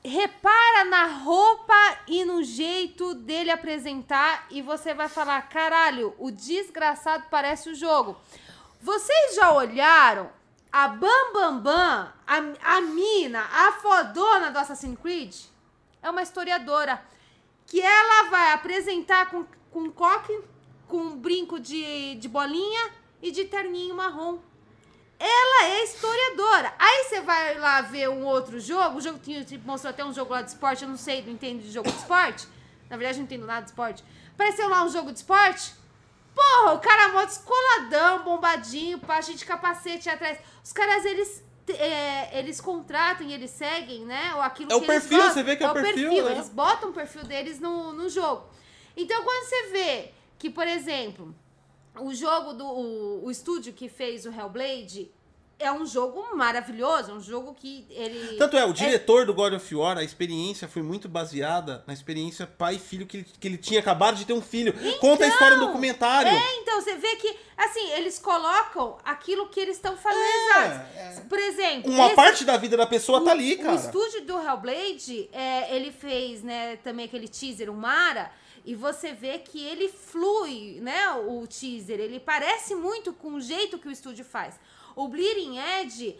Repara 0.02 0.84
na 0.86 1.04
roupa 1.06 1.98
e 2.06 2.24
no 2.24 2.42
jeito 2.42 3.14
dele 3.14 3.50
apresentar 3.50 4.46
e 4.50 4.62
você 4.62 4.94
vai 4.94 5.08
falar, 5.08 5.42
caralho, 5.42 6.14
o 6.18 6.30
desgraçado 6.30 7.24
parece 7.30 7.68
o 7.68 7.74
jogo. 7.74 8.16
Vocês 8.80 9.34
já 9.34 9.52
olharam 9.52 10.30
a 10.72 10.88
Bam 10.88 11.32
Bam 11.34 11.58
Bam, 11.58 12.12
a, 12.26 12.76
a 12.76 12.80
mina, 12.80 13.42
a 13.42 13.72
fodona 13.72 14.50
do 14.50 14.58
Assassin's 14.58 14.98
Creed? 14.98 15.36
É 16.02 16.08
uma 16.08 16.22
historiadora 16.22 17.02
que 17.66 17.80
ela 17.80 18.30
vai 18.30 18.52
apresentar 18.52 19.30
com, 19.30 19.44
com 19.70 19.90
coque, 19.90 20.38
com 20.88 20.98
um 20.98 21.16
brinco 21.16 21.58
de, 21.60 22.16
de 22.16 22.28
bolinha 22.28 22.90
e 23.22 23.30
de 23.30 23.44
terninho 23.44 23.94
marrom. 23.94 24.38
Ela 25.18 25.64
é 25.68 25.84
historiadora. 25.84 26.72
Aí 26.78 27.04
você 27.04 27.20
vai 27.20 27.58
lá 27.58 27.82
ver 27.82 28.08
um 28.08 28.24
outro 28.24 28.58
jogo, 28.58 28.98
o 28.98 29.00
jogo 29.00 29.18
tinha, 29.18 29.44
tipo, 29.44 29.66
mostrou 29.66 29.90
até 29.90 30.04
um 30.04 30.12
jogo 30.14 30.32
lá 30.32 30.40
de 30.42 30.48
esporte, 30.50 30.82
eu 30.82 30.88
não 30.88 30.96
sei, 30.96 31.22
não 31.22 31.32
entendo 31.32 31.60
de 31.60 31.70
jogo 31.70 31.90
de 31.90 31.96
esporte. 31.98 32.48
Na 32.88 32.96
verdade, 32.96 33.18
não 33.18 33.24
entendo 33.24 33.46
nada 33.46 33.60
de 33.62 33.70
esporte. 33.70 34.02
Apareceu 34.32 34.68
lá 34.68 34.82
um 34.82 34.88
jogo 34.88 35.12
de 35.12 35.18
esporte. 35.18 35.74
Porra, 36.34 36.72
o 36.72 36.78
cara 36.80 37.12
mó 37.12 37.24
descoladão, 37.24 38.24
bombadinho, 38.24 38.98
cheio 39.22 39.36
de 39.36 39.44
capacete 39.44 40.08
atrás. 40.08 40.38
Os 40.64 40.72
caras, 40.72 41.04
eles, 41.04 41.44
é, 41.68 42.38
eles 42.38 42.60
contratam 42.60 43.26
e 43.26 43.32
eles 43.34 43.50
seguem, 43.50 44.06
né? 44.06 44.34
Ou 44.34 44.40
aquilo 44.40 44.72
É 44.72 44.74
o 44.76 44.80
que 44.80 44.90
eles 44.90 45.02
perfil, 45.02 45.18
gostam. 45.18 45.34
você 45.34 45.42
vê 45.42 45.56
que 45.56 45.62
é 45.64 45.70
o 45.70 45.72
perfil, 45.74 46.24
né? 46.24 46.32
Eles 46.32 46.48
botam 46.48 46.90
o 46.90 46.92
perfil 46.94 47.24
deles 47.24 47.60
no, 47.60 47.92
no 47.92 48.08
jogo. 48.08 48.48
Então, 49.02 49.22
quando 49.24 49.44
você 49.48 49.62
vê 49.68 50.10
que, 50.38 50.50
por 50.50 50.66
exemplo, 50.66 51.34
o 51.98 52.12
jogo 52.14 52.52
do 52.52 52.66
o, 52.66 53.24
o 53.26 53.30
estúdio 53.30 53.72
que 53.72 53.88
fez 53.88 54.24
o 54.26 54.30
Hellblade 54.32 55.10
é 55.58 55.70
um 55.70 55.84
jogo 55.84 56.34
maravilhoso, 56.34 57.10
é 57.10 57.14
um 57.14 57.20
jogo 57.20 57.52
que 57.52 57.84
ele 57.90 58.38
Tanto 58.38 58.56
é, 58.56 58.64
o 58.64 58.72
diretor 58.72 59.26
do 59.26 59.34
God 59.34 59.52
of 59.52 59.74
War, 59.74 59.98
a 59.98 60.02
experiência 60.02 60.66
foi 60.66 60.80
muito 60.82 61.06
baseada 61.06 61.84
na 61.86 61.92
experiência 61.92 62.46
pai 62.46 62.76
e 62.76 62.78
filho 62.78 63.04
que 63.06 63.18
ele, 63.18 63.26
que 63.38 63.46
ele 63.46 63.58
tinha 63.58 63.78
acabado 63.78 64.16
de 64.16 64.24
ter 64.24 64.32
um 64.32 64.40
filho. 64.40 64.72
Conta 65.00 65.24
a 65.26 65.28
história 65.28 65.58
no 65.58 65.66
documentário. 65.66 66.32
É, 66.32 66.56
então 66.62 66.80
você 66.80 66.94
vê 66.96 67.14
que 67.16 67.36
assim, 67.58 67.90
eles 67.92 68.18
colocam 68.18 68.96
aquilo 69.04 69.50
que 69.50 69.60
eles 69.60 69.76
estão 69.76 69.94
fazendo. 69.98 70.80
É, 70.96 71.20
Por 71.28 71.38
exemplo, 71.38 71.92
Uma 71.92 72.06
esse- 72.06 72.16
parte 72.16 72.42
da 72.46 72.56
vida 72.56 72.74
da 72.78 72.86
pessoa 72.86 73.20
tá 73.22 73.26
o- 73.26 73.30
ali, 73.32 73.56
O 73.56 73.58
cara. 73.62 73.74
estúdio 73.74 74.24
do 74.24 74.40
Hellblade, 74.40 75.28
é, 75.30 75.76
ele 75.76 75.92
fez, 75.92 76.42
né, 76.42 76.76
também 76.76 77.04
aquele 77.04 77.28
teaser, 77.28 77.68
o 77.70 77.74
Mara, 77.74 78.32
e 78.64 78.74
você 78.74 79.12
vê 79.12 79.38
que 79.38 79.62
ele 79.64 79.88
flui, 79.88 80.78
né, 80.80 81.10
o 81.12 81.46
teaser, 81.46 81.98
ele 82.00 82.20
parece 82.20 82.74
muito 82.74 83.12
com 83.12 83.34
o 83.34 83.40
jeito 83.40 83.78
que 83.78 83.88
o 83.88 83.90
estúdio 83.90 84.24
faz. 84.24 84.58
O 84.96 85.08
Bleeding 85.08 85.58
Edge, 85.58 86.18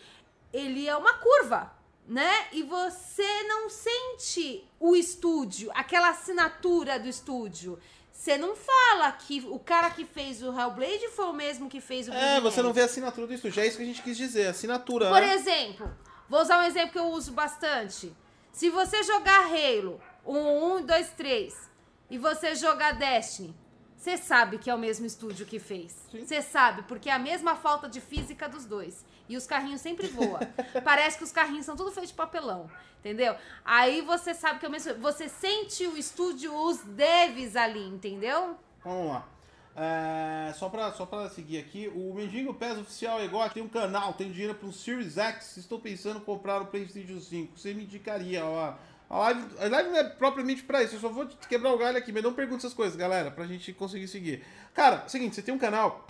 ele 0.52 0.86
é 0.88 0.96
uma 0.96 1.14
curva, 1.14 1.72
né? 2.06 2.46
E 2.52 2.62
você 2.62 3.42
não 3.44 3.68
sente 3.68 4.64
o 4.78 4.96
estúdio, 4.96 5.70
aquela 5.74 6.10
assinatura 6.10 6.98
do 6.98 7.08
estúdio. 7.08 7.78
você 8.12 8.36
não 8.36 8.54
fala 8.54 9.10
que 9.12 9.40
o 9.48 9.58
cara 9.58 9.88
que 9.90 10.04
fez 10.04 10.42
o 10.42 10.48
Hellblade 10.48 11.08
foi 11.08 11.26
o 11.26 11.32
mesmo 11.32 11.70
que 11.70 11.80
fez 11.80 12.06
o 12.08 12.12
É, 12.12 12.18
Bleeding 12.18 12.40
você 12.42 12.62
não 12.62 12.70
Edge. 12.70 12.74
vê 12.76 12.82
a 12.82 12.84
assinatura 12.86 13.26
do 13.26 13.34
estúdio. 13.34 13.60
É 13.62 13.66
isso 13.66 13.76
que 13.76 13.82
a 13.82 13.86
gente 13.86 14.02
quis 14.02 14.16
dizer, 14.16 14.46
assinatura. 14.48 15.08
Por 15.08 15.20
né? 15.20 15.34
exemplo, 15.34 15.90
vou 16.28 16.40
usar 16.40 16.58
um 16.58 16.64
exemplo 16.64 16.90
que 16.92 16.98
eu 16.98 17.06
uso 17.10 17.32
bastante. 17.32 18.12
Se 18.52 18.68
você 18.68 19.02
jogar 19.04 19.46
Halo, 19.46 20.00
um 20.26 20.76
1, 20.78 20.86
2, 20.86 21.08
3, 21.10 21.69
e 22.10 22.18
você 22.18 22.54
jogar 22.54 22.92
Destiny, 22.92 23.54
você 23.96 24.16
sabe 24.16 24.56
que 24.56 24.70
é 24.70 24.74
o 24.74 24.78
mesmo 24.78 25.04
estúdio 25.04 25.44
que 25.44 25.58
fez. 25.58 25.94
Você 26.10 26.40
sabe, 26.40 26.82
porque 26.84 27.10
é 27.10 27.12
a 27.12 27.18
mesma 27.18 27.54
falta 27.54 27.86
de 27.86 28.00
física 28.00 28.48
dos 28.48 28.64
dois. 28.64 29.04
E 29.28 29.36
os 29.36 29.46
carrinhos 29.46 29.82
sempre 29.82 30.06
voam. 30.08 30.40
Parece 30.82 31.18
que 31.18 31.24
os 31.24 31.30
carrinhos 31.30 31.66
são 31.66 31.76
tudo 31.76 31.90
feito 31.92 32.08
de 32.08 32.14
papelão. 32.14 32.70
Entendeu? 32.98 33.36
Aí 33.64 34.00
você 34.00 34.32
sabe 34.32 34.58
que 34.58 34.64
é 34.64 34.68
o 34.68 34.72
mesmo. 34.72 34.94
Você 34.94 35.28
sente 35.28 35.86
o 35.86 35.98
estúdio, 35.98 36.50
os 36.54 36.78
devs 36.78 37.56
ali, 37.56 37.86
entendeu? 37.88 38.58
Vamos 38.82 39.12
lá. 39.12 39.28
É, 39.76 40.52
só, 40.54 40.68
pra, 40.68 40.92
só 40.92 41.06
pra 41.06 41.28
seguir 41.28 41.58
aqui, 41.58 41.88
o 41.94 42.14
Mendigo 42.14 42.52
Pés 42.54 42.78
Oficial 42.78 43.20
é 43.20 43.24
igual, 43.24 43.48
tem 43.50 43.62
um 43.62 43.68
canal, 43.68 44.14
tem 44.14 44.32
dinheiro 44.32 44.54
para 44.54 44.66
um 44.66 44.72
Series 44.72 45.16
X, 45.16 45.58
estou 45.58 45.78
pensando 45.78 46.18
em 46.18 46.24
comprar 46.24 46.60
o 46.60 46.66
PlayStation 46.66 47.20
5. 47.20 47.58
Você 47.58 47.72
me 47.72 47.84
indicaria, 47.84 48.44
ó. 48.44 48.74
A 49.10 49.18
live, 49.18 49.44
a 49.58 49.66
live 49.66 49.90
não 49.90 49.98
é 49.98 50.04
propriamente 50.04 50.62
pra 50.62 50.84
isso, 50.84 50.94
eu 50.94 51.00
só 51.00 51.08
vou 51.08 51.26
quebrar 51.26 51.72
o 51.72 51.78
galho 51.78 51.98
aqui, 51.98 52.12
mas 52.12 52.22
não 52.22 52.32
pergunte 52.32 52.58
essas 52.58 52.72
coisas, 52.72 52.94
galera, 52.94 53.28
pra 53.28 53.44
gente 53.44 53.72
conseguir 53.72 54.06
seguir. 54.06 54.44
Cara, 54.72 55.08
seguinte, 55.08 55.34
você 55.34 55.42
tem 55.42 55.52
um 55.52 55.58
canal, 55.58 56.06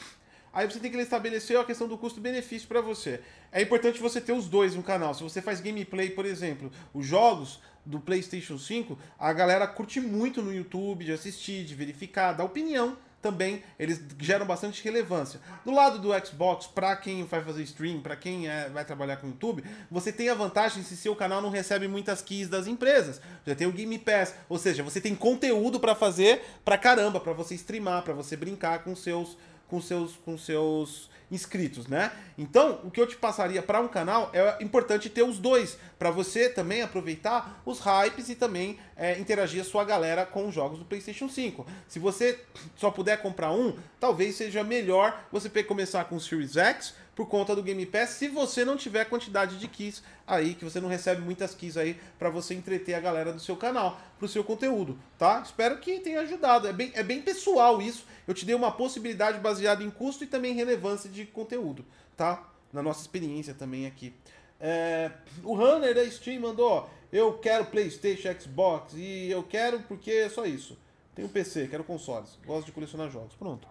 aí 0.53 0.71
você 0.71 0.79
tem 0.79 0.91
que 0.91 0.99
estabelecer 0.99 1.59
a 1.59 1.65
questão 1.65 1.89
do 1.89 1.97
custo-benefício 1.97 2.69
pra 2.69 2.83
você. 2.83 3.23
É 3.51 3.63
importante 3.63 3.99
você 3.99 4.21
ter 4.21 4.35
os 4.35 4.49
dois 4.49 4.75
no 4.75 4.83
canal. 4.83 5.15
Se 5.15 5.23
você 5.23 5.41
faz 5.41 5.63
gameplay, 5.63 6.11
por 6.11 6.27
exemplo, 6.27 6.71
os 6.93 7.07
jogos 7.07 7.61
do 7.87 7.99
PlayStation 7.99 8.59
5, 8.59 8.99
a 9.19 9.33
galera 9.33 9.67
curte 9.67 9.99
muito 9.99 10.43
no 10.43 10.53
YouTube 10.53 11.07
de 11.07 11.13
assistir, 11.13 11.65
de 11.65 11.75
verificar, 11.75 12.35
dar 12.35 12.45
opinião 12.45 12.99
também, 13.21 13.63
eles 13.79 14.01
geram 14.19 14.47
bastante 14.47 14.83
relevância. 14.83 15.41
Do 15.65 15.73
lado 15.73 15.99
do 15.99 16.27
Xbox, 16.27 16.67
para 16.67 16.97
quem 16.97 17.25
vai 17.25 17.43
fazer 17.43 17.63
stream, 17.63 18.01
para 18.01 18.17
quem 18.17 18.49
é, 18.49 18.69
vai 18.69 18.85
trabalhar 18.85 19.17
com 19.17 19.27
YouTube, 19.27 19.65
você 19.91 20.13
tem 20.13 20.29
a 20.29 20.35
vantagem 20.35 20.83
se 20.83 20.97
seu 20.97 21.15
canal 21.15 21.43
não 21.43 21.51
recebe 21.51 21.87
muitas 21.87 22.23
keys 22.23 22.49
das 22.49 22.67
empresas. 22.67 23.21
Já 23.47 23.55
tem 23.55 23.67
o 23.67 23.73
Game 23.73 23.99
Pass, 23.99 24.35
ou 24.49 24.59
seja, 24.59 24.83
você 24.83 25.01
tem 25.01 25.15
conteúdo 25.15 25.79
para 25.79 25.95
fazer 25.95 26.43
pra 26.65 26.79
caramba, 26.79 27.21
para 27.21 27.33
você 27.33 27.55
streamar, 27.55 28.03
para 28.03 28.15
você 28.15 28.37
brincar 28.37 28.83
com 28.83 28.97
seus 28.97 29.37
com 29.71 29.81
seus 29.81 30.17
com 30.17 30.37
seus 30.37 31.09
inscritos, 31.31 31.87
né? 31.87 32.11
Então, 32.37 32.81
o 32.83 32.91
que 32.91 33.01
eu 33.01 33.07
te 33.07 33.17
passaria 33.17 33.63
para 33.63 33.81
um 33.81 33.87
canal 33.87 34.31
é 34.33 34.63
importante 34.63 35.09
ter 35.09 35.23
os 35.23 35.39
dois, 35.39 35.79
para 35.99 36.11
você 36.11 36.49
também 36.49 36.83
aproveitar 36.83 37.63
os 37.65 37.79
hypes 37.79 38.29
e 38.29 38.35
também 38.35 38.79
é, 38.97 39.19
interagir 39.19 39.61
a 39.61 39.65
sua 39.65 39.85
galera 39.85 40.27
com 40.27 40.49
os 40.49 40.55
jogos 40.55 40.81
do 40.81 40.85
PlayStation 40.85 41.29
5. 41.29 41.65
Se 41.87 41.99
você 42.01 42.41
só 42.77 42.91
puder 42.91 43.23
comprar 43.23 43.53
um, 43.53 43.77
talvez 44.01 44.35
seja 44.35 44.65
melhor 44.65 45.25
você 45.31 45.49
começar 45.63 46.05
com 46.07 46.17
o 46.17 46.21
Series 46.21 46.57
X 46.57 46.95
por 47.21 47.29
conta 47.29 47.55
do 47.55 47.63
Game 47.63 47.85
Pass, 47.85 48.13
se 48.13 48.29
você 48.29 48.65
não 48.65 48.79
tiver 48.79 49.05
quantidade 49.05 49.59
de 49.59 49.69
keys 49.69 50.03
aí, 50.27 50.55
que 50.55 50.65
você 50.65 50.81
não 50.81 50.89
recebe 50.89 51.21
muitas 51.21 51.55
keys 51.55 51.77
aí 51.77 52.01
para 52.19 52.31
você 52.31 52.55
entreter 52.55 52.95
a 52.95 53.01
galera 53.01 53.31
do 53.31 53.39
seu 53.39 53.59
canal, 53.59 54.01
pro 54.19 54.27
seu 54.27 54.43
conteúdo, 54.43 54.99
tá? 55.19 55.43
Espero 55.45 55.77
que 55.81 56.01
tenha 56.01 56.21
ajudado. 56.21 56.67
É 56.67 56.73
bem, 56.73 56.91
é 56.95 57.03
bem 57.03 57.21
pessoal 57.21 57.83
isso. 57.83 58.07
Eu 58.27 58.33
te 58.33 58.47
dei 58.47 58.55
uma 58.55 58.73
possibilidade 58.73 59.39
baseada 59.39 59.85
em 59.85 59.91
custo 59.91 60.25
e 60.25 60.27
também 60.27 60.55
relevância 60.55 61.11
de 61.11 61.27
conteúdo, 61.27 61.85
tá? 62.17 62.43
Na 62.73 62.83
nossa 62.83 63.03
experiência 63.03 63.53
também 63.53 63.87
aqui. 63.87 64.15
É, 64.59 65.11
o 65.45 65.55
Runner 65.55 65.95
da 65.95 66.11
Steam 66.11 66.41
mandou, 66.41 66.71
ó, 66.71 66.89
eu 67.13 67.35
quero 67.35 67.67
Playstation, 67.67 68.31
Xbox 68.41 68.95
e 68.97 69.31
eu 69.31 69.43
quero 69.43 69.81
porque 69.81 70.11
é 70.11 70.31
só 70.31 70.47
isso. 70.47 70.75
Tenho 71.15 71.29
PC, 71.29 71.69
quero 71.69 71.85
consoles, 71.85 72.39
gosto 72.47 72.65
de 72.65 72.73
colecionar 72.73 73.11
jogos. 73.11 73.35
Pronto. 73.35 73.69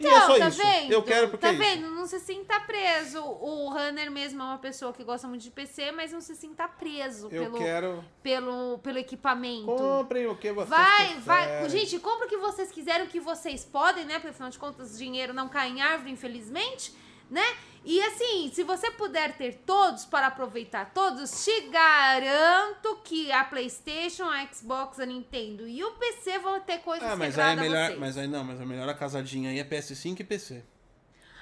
E 0.00 0.06
é 0.06 0.20
só 0.20 0.38
tá 0.38 0.48
isso. 0.48 0.58
vendo? 0.62 0.92
Eu 0.92 1.02
quero 1.02 1.28
porque 1.28 1.42
Tá 1.46 1.48
é 1.48 1.52
isso. 1.54 1.62
vendo? 1.62 1.90
Não 1.90 2.06
se 2.06 2.20
sinta 2.20 2.60
preso. 2.60 3.20
O 3.22 3.68
Runner 3.70 4.10
mesmo 4.10 4.40
é 4.40 4.44
uma 4.44 4.58
pessoa 4.58 4.92
que 4.92 5.02
gosta 5.02 5.26
muito 5.26 5.42
de 5.42 5.50
PC, 5.50 5.90
mas 5.92 6.12
não 6.12 6.20
se 6.20 6.36
sinta 6.36 6.68
preso 6.68 7.28
Eu 7.30 7.42
pelo, 7.44 7.58
quero. 7.58 8.04
pelo, 8.22 8.78
pelo 8.78 8.98
equipamento. 8.98 9.66
Comprem 9.66 10.26
o 10.28 10.36
que 10.36 10.52
vocês 10.52 10.68
Vai, 10.68 11.14
vai. 11.20 11.46
preferem. 11.46 11.68
Gente, 11.70 11.98
compra 11.98 12.26
o 12.26 12.28
que 12.28 12.36
vocês 12.36 12.70
quiserem, 12.70 13.06
o 13.06 13.10
que 13.10 13.20
vocês 13.20 13.64
podem, 13.64 14.04
né? 14.04 14.14
Porque 14.14 14.28
afinal 14.28 14.50
de 14.50 14.58
contas, 14.58 14.96
dinheiro 14.96 15.34
não 15.34 15.48
cai 15.48 15.68
em 15.70 15.80
árvore, 15.82 16.12
infelizmente, 16.12 16.94
né? 17.30 17.44
E 17.84 18.02
assim, 18.02 18.50
se 18.52 18.62
você 18.64 18.90
puder 18.90 19.36
ter 19.36 19.62
todos 19.64 20.04
para 20.04 20.26
aproveitar 20.26 20.92
todos, 20.92 21.44
te 21.44 21.60
garanto 21.70 22.96
que 23.04 23.30
a 23.32 23.44
PlayStation, 23.44 24.24
a 24.24 24.46
Xbox, 24.52 24.98
a 25.00 25.06
Nintendo 25.06 25.66
e 25.66 25.82
o 25.82 25.92
PC 25.92 26.38
vão 26.38 26.60
ter 26.60 26.78
coisas 26.78 27.08
Ah, 27.08 27.16
mas 27.16 27.38
aí 27.38 27.52
é 27.52 27.56
melhor. 27.56 27.86
vocês. 27.86 27.98
Mas 27.98 28.18
aí 28.18 28.26
não, 28.28 28.44
mas 28.44 28.60
a 28.60 28.66
melhor 28.66 28.88
a 28.88 28.94
casadinha 28.94 29.50
aí 29.50 29.58
é 29.58 29.64
PS5 29.64 30.20
e 30.20 30.24
PC. 30.24 30.62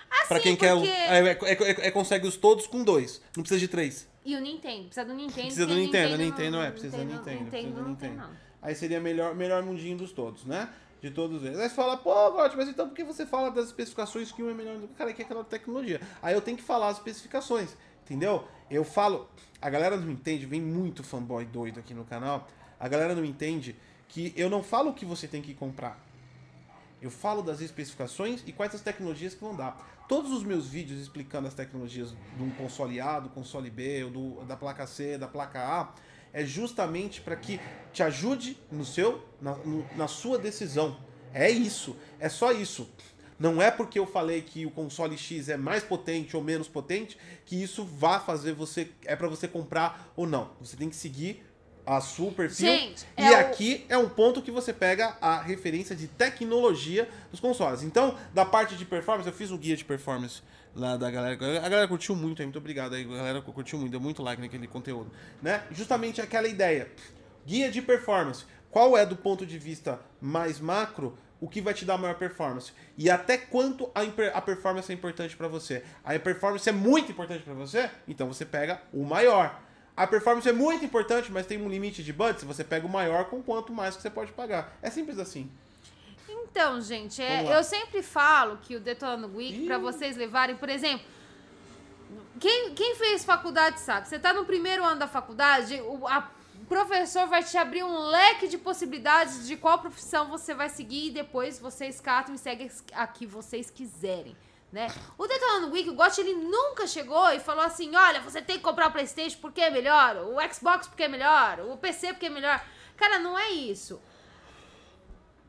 Assim, 0.08 0.28
pra 0.28 0.40
quem 0.40 0.54
quer. 0.54 0.72
porque- 0.74 0.88
É, 0.88 1.18
é, 1.18 1.30
é- 1.32 1.86
é- 1.88 1.90
consegue 1.90 2.26
os 2.28 2.36
todos 2.36 2.66
com 2.66 2.84
dois. 2.84 3.20
Não 3.36 3.42
precisa 3.42 3.58
de 3.58 3.66
três. 3.68 4.08
E 4.24 4.36
o 4.36 4.40
Nintendo, 4.40 4.84
precisa 4.84 5.04
do 5.04 5.14
Nintendo. 5.14 5.42
Precisa 5.42 5.66
do 5.66 5.74
Nintendo, 5.74 6.10
não- 6.10 6.24
Nintendo 6.24 6.56
é, 6.60 6.70
precisa 6.70 6.96
do 6.96 7.04
Nintendo, 7.04 7.20
Nintendo, 7.30 7.50
precisa 7.50 7.72
do 7.74 7.80
não 7.82 7.88
Nintendo. 7.88 8.16
não. 8.16 8.30
Aí 8.62 8.74
seria 8.74 9.00
melhor, 9.00 9.34
melhor 9.34 9.62
mundinho 9.62 9.96
dos 9.96 10.12
todos, 10.12 10.44
né? 10.44 10.68
De 11.06 11.12
todos 11.12 11.44
eles. 11.44 11.56
Aí 11.60 11.68
você 11.68 11.74
fala, 11.76 11.96
pô, 11.96 12.32
Gotti, 12.32 12.56
mas 12.56 12.68
então 12.68 12.88
por 12.88 12.94
que 12.96 13.04
você 13.04 13.24
fala 13.24 13.48
das 13.48 13.66
especificações 13.66 14.32
que 14.32 14.42
um 14.42 14.50
é 14.50 14.54
melhor 14.54 14.76
do 14.76 14.88
que 14.88 14.94
Cara, 14.94 15.12
que 15.12 15.22
é 15.22 15.24
aquela 15.24 15.44
tecnologia. 15.44 16.00
Aí 16.20 16.34
eu 16.34 16.40
tenho 16.40 16.56
que 16.56 16.64
falar 16.64 16.88
as 16.88 16.96
especificações, 16.96 17.76
entendeu? 18.04 18.44
Eu 18.68 18.82
falo, 18.82 19.28
a 19.62 19.70
galera 19.70 19.96
não 19.96 20.10
entende, 20.10 20.46
vem 20.46 20.60
muito 20.60 21.04
fanboy 21.04 21.44
doido 21.44 21.78
aqui 21.78 21.94
no 21.94 22.04
canal. 22.04 22.48
A 22.80 22.88
galera 22.88 23.14
não 23.14 23.24
entende 23.24 23.76
que 24.08 24.32
eu 24.36 24.50
não 24.50 24.64
falo 24.64 24.90
o 24.90 24.94
que 24.94 25.04
você 25.04 25.28
tem 25.28 25.40
que 25.40 25.54
comprar. 25.54 25.96
Eu 27.00 27.10
falo 27.10 27.40
das 27.40 27.60
especificações 27.60 28.42
e 28.44 28.52
quais 28.52 28.74
as 28.74 28.80
tecnologias 28.80 29.32
que 29.32 29.40
vão 29.40 29.54
dar. 29.54 30.04
Todos 30.08 30.32
os 30.32 30.42
meus 30.42 30.66
vídeos 30.66 31.00
explicando 31.00 31.46
as 31.46 31.54
tecnologias 31.54 32.16
de 32.36 32.42
um 32.42 32.50
console 32.50 33.00
A, 33.00 33.20
do 33.20 33.28
console 33.28 33.70
B, 33.70 34.04
do, 34.10 34.44
da 34.44 34.56
placa 34.56 34.88
C, 34.88 35.16
da 35.16 35.28
placa 35.28 35.60
A, 35.60 35.94
é 36.36 36.44
justamente 36.44 37.22
para 37.22 37.34
que 37.34 37.58
te 37.94 38.02
ajude 38.02 38.58
no 38.70 38.84
seu, 38.84 39.24
na, 39.40 39.54
no- 39.56 39.86
na 39.96 40.06
sua 40.06 40.36
decisão. 40.38 40.98
É 41.32 41.50
isso, 41.50 41.96
é 42.20 42.28
só 42.28 42.52
isso. 42.52 42.86
Não 43.38 43.60
é 43.60 43.70
porque 43.70 43.98
eu 43.98 44.06
falei 44.06 44.42
que 44.42 44.66
o 44.66 44.70
console 44.70 45.16
X 45.16 45.48
é 45.48 45.56
mais 45.56 45.82
potente 45.82 46.36
ou 46.36 46.42
menos 46.42 46.68
potente 46.68 47.16
que 47.46 47.56
isso 47.62 47.84
vá 47.84 48.20
fazer 48.20 48.52
você 48.52 48.88
é 49.06 49.16
para 49.16 49.28
você 49.28 49.48
comprar 49.48 50.12
ou 50.14 50.26
não. 50.26 50.50
Você 50.60 50.76
tem 50.76 50.90
que 50.90 50.96
seguir 50.96 51.42
a 51.86 52.00
sua 52.02 52.32
perfil. 52.32 52.66
Gente, 52.66 53.06
e 53.16 53.22
é 53.22 53.30
o- 53.32 53.36
aqui 53.40 53.86
é 53.88 53.96
um 53.96 54.08
ponto 54.08 54.42
que 54.42 54.50
você 54.50 54.72
pega 54.74 55.16
a 55.20 55.40
referência 55.40 55.94
de 55.96 56.06
tecnologia 56.06 57.08
dos 57.30 57.40
consoles. 57.40 57.82
Então, 57.82 58.14
da 58.34 58.44
parte 58.44 58.74
de 58.76 58.84
performance, 58.84 59.28
eu 59.28 59.34
fiz 59.34 59.50
um 59.50 59.56
guia 59.58 59.76
de 59.76 59.84
performance 59.84 60.42
lá 60.76 60.96
da 60.96 61.10
galera. 61.10 61.34
A 61.34 61.68
galera 61.68 61.88
curtiu 61.88 62.14
muito, 62.14 62.42
aí, 62.42 62.46
muito 62.46 62.58
obrigado 62.58 62.94
aí. 62.94 63.04
A 63.04 63.16
galera 63.16 63.42
curtiu 63.42 63.78
muito, 63.78 63.90
deu 63.90 64.00
muito 64.00 64.22
like 64.22 64.40
naquele 64.40 64.68
conteúdo, 64.68 65.10
né? 65.42 65.64
Justamente 65.70 66.20
aquela 66.20 66.46
ideia. 66.46 66.88
Guia 67.44 67.70
de 67.70 67.80
performance. 67.80 68.44
Qual 68.70 68.96
é 68.96 69.06
do 69.06 69.16
ponto 69.16 69.46
de 69.46 69.58
vista 69.58 69.98
mais 70.20 70.60
macro 70.60 71.16
o 71.40 71.48
que 71.48 71.60
vai 71.60 71.72
te 71.72 71.84
dar 71.84 71.96
maior 71.96 72.14
performance? 72.16 72.72
E 72.96 73.08
até 73.08 73.38
quanto 73.38 73.90
a, 73.94 74.02
a 74.34 74.42
performance 74.42 74.90
é 74.90 74.94
importante 74.94 75.36
para 75.36 75.48
você? 75.48 75.82
A 76.04 76.18
performance 76.18 76.68
é 76.68 76.72
muito 76.72 77.10
importante 77.10 77.42
para 77.42 77.54
você? 77.54 77.90
Então 78.06 78.28
você 78.28 78.44
pega 78.44 78.82
o 78.92 79.02
maior. 79.04 79.60
A 79.96 80.06
performance 80.06 80.46
é 80.46 80.52
muito 80.52 80.84
importante, 80.84 81.32
mas 81.32 81.46
tem 81.46 81.60
um 81.60 81.70
limite 81.70 82.04
de 82.04 82.12
budget, 82.12 82.44
você 82.44 82.62
pega 82.62 82.86
o 82.86 82.90
maior 82.90 83.30
com 83.30 83.42
quanto 83.42 83.72
mais 83.72 83.96
que 83.96 84.02
você 84.02 84.10
pode 84.10 84.30
pagar. 84.32 84.76
É 84.82 84.90
simples 84.90 85.18
assim. 85.18 85.50
Então, 86.28 86.80
gente, 86.80 87.22
é, 87.22 87.56
eu 87.58 87.62
sempre 87.62 88.02
falo 88.02 88.58
que 88.62 88.76
o 88.76 88.80
Detonando 88.80 89.36
Week, 89.36 89.66
pra 89.66 89.78
vocês 89.78 90.16
levarem, 90.16 90.56
por 90.56 90.68
exemplo, 90.68 91.04
quem, 92.40 92.74
quem 92.74 92.94
fez 92.96 93.24
faculdade 93.24 93.80
sabe, 93.80 94.08
você 94.08 94.18
tá 94.18 94.32
no 94.32 94.44
primeiro 94.44 94.84
ano 94.84 94.98
da 94.98 95.06
faculdade, 95.08 95.80
o 95.82 96.06
a- 96.06 96.30
professor 96.68 97.26
vai 97.26 97.42
te 97.44 97.56
abrir 97.56 97.82
um 97.84 97.98
leque 98.08 98.48
de 98.48 98.58
possibilidades 98.58 99.46
de 99.46 99.56
qual 99.56 99.78
profissão 99.78 100.26
você 100.28 100.52
vai 100.54 100.68
seguir 100.68 101.08
e 101.08 101.10
depois 101.10 101.58
vocês 101.58 102.00
catam 102.00 102.34
e 102.34 102.38
seguem 102.38 102.70
a 102.92 103.06
que 103.06 103.24
vocês 103.26 103.70
quiserem. 103.70 104.36
Né? 104.72 104.88
O 105.16 105.26
Detonando 105.28 105.72
Week, 105.72 105.88
o 105.88 105.94
Gotti, 105.94 106.20
ele 106.20 106.34
nunca 106.34 106.86
chegou 106.88 107.30
e 107.30 107.38
falou 107.38 107.64
assim: 107.64 107.94
olha, 107.94 108.20
você 108.20 108.42
tem 108.42 108.56
que 108.56 108.62
comprar 108.64 108.88
o 108.88 108.92
PlayStation 108.92 109.38
porque 109.40 109.60
é 109.60 109.70
melhor, 109.70 110.16
o 110.16 110.36
Xbox 110.52 110.88
porque 110.88 111.04
é 111.04 111.08
melhor, 111.08 111.60
o 111.60 111.76
PC 111.76 112.08
porque 112.12 112.26
é 112.26 112.30
melhor. 112.30 112.62
Cara, 112.96 113.18
não 113.20 113.38
é 113.38 113.50
isso. 113.50 114.00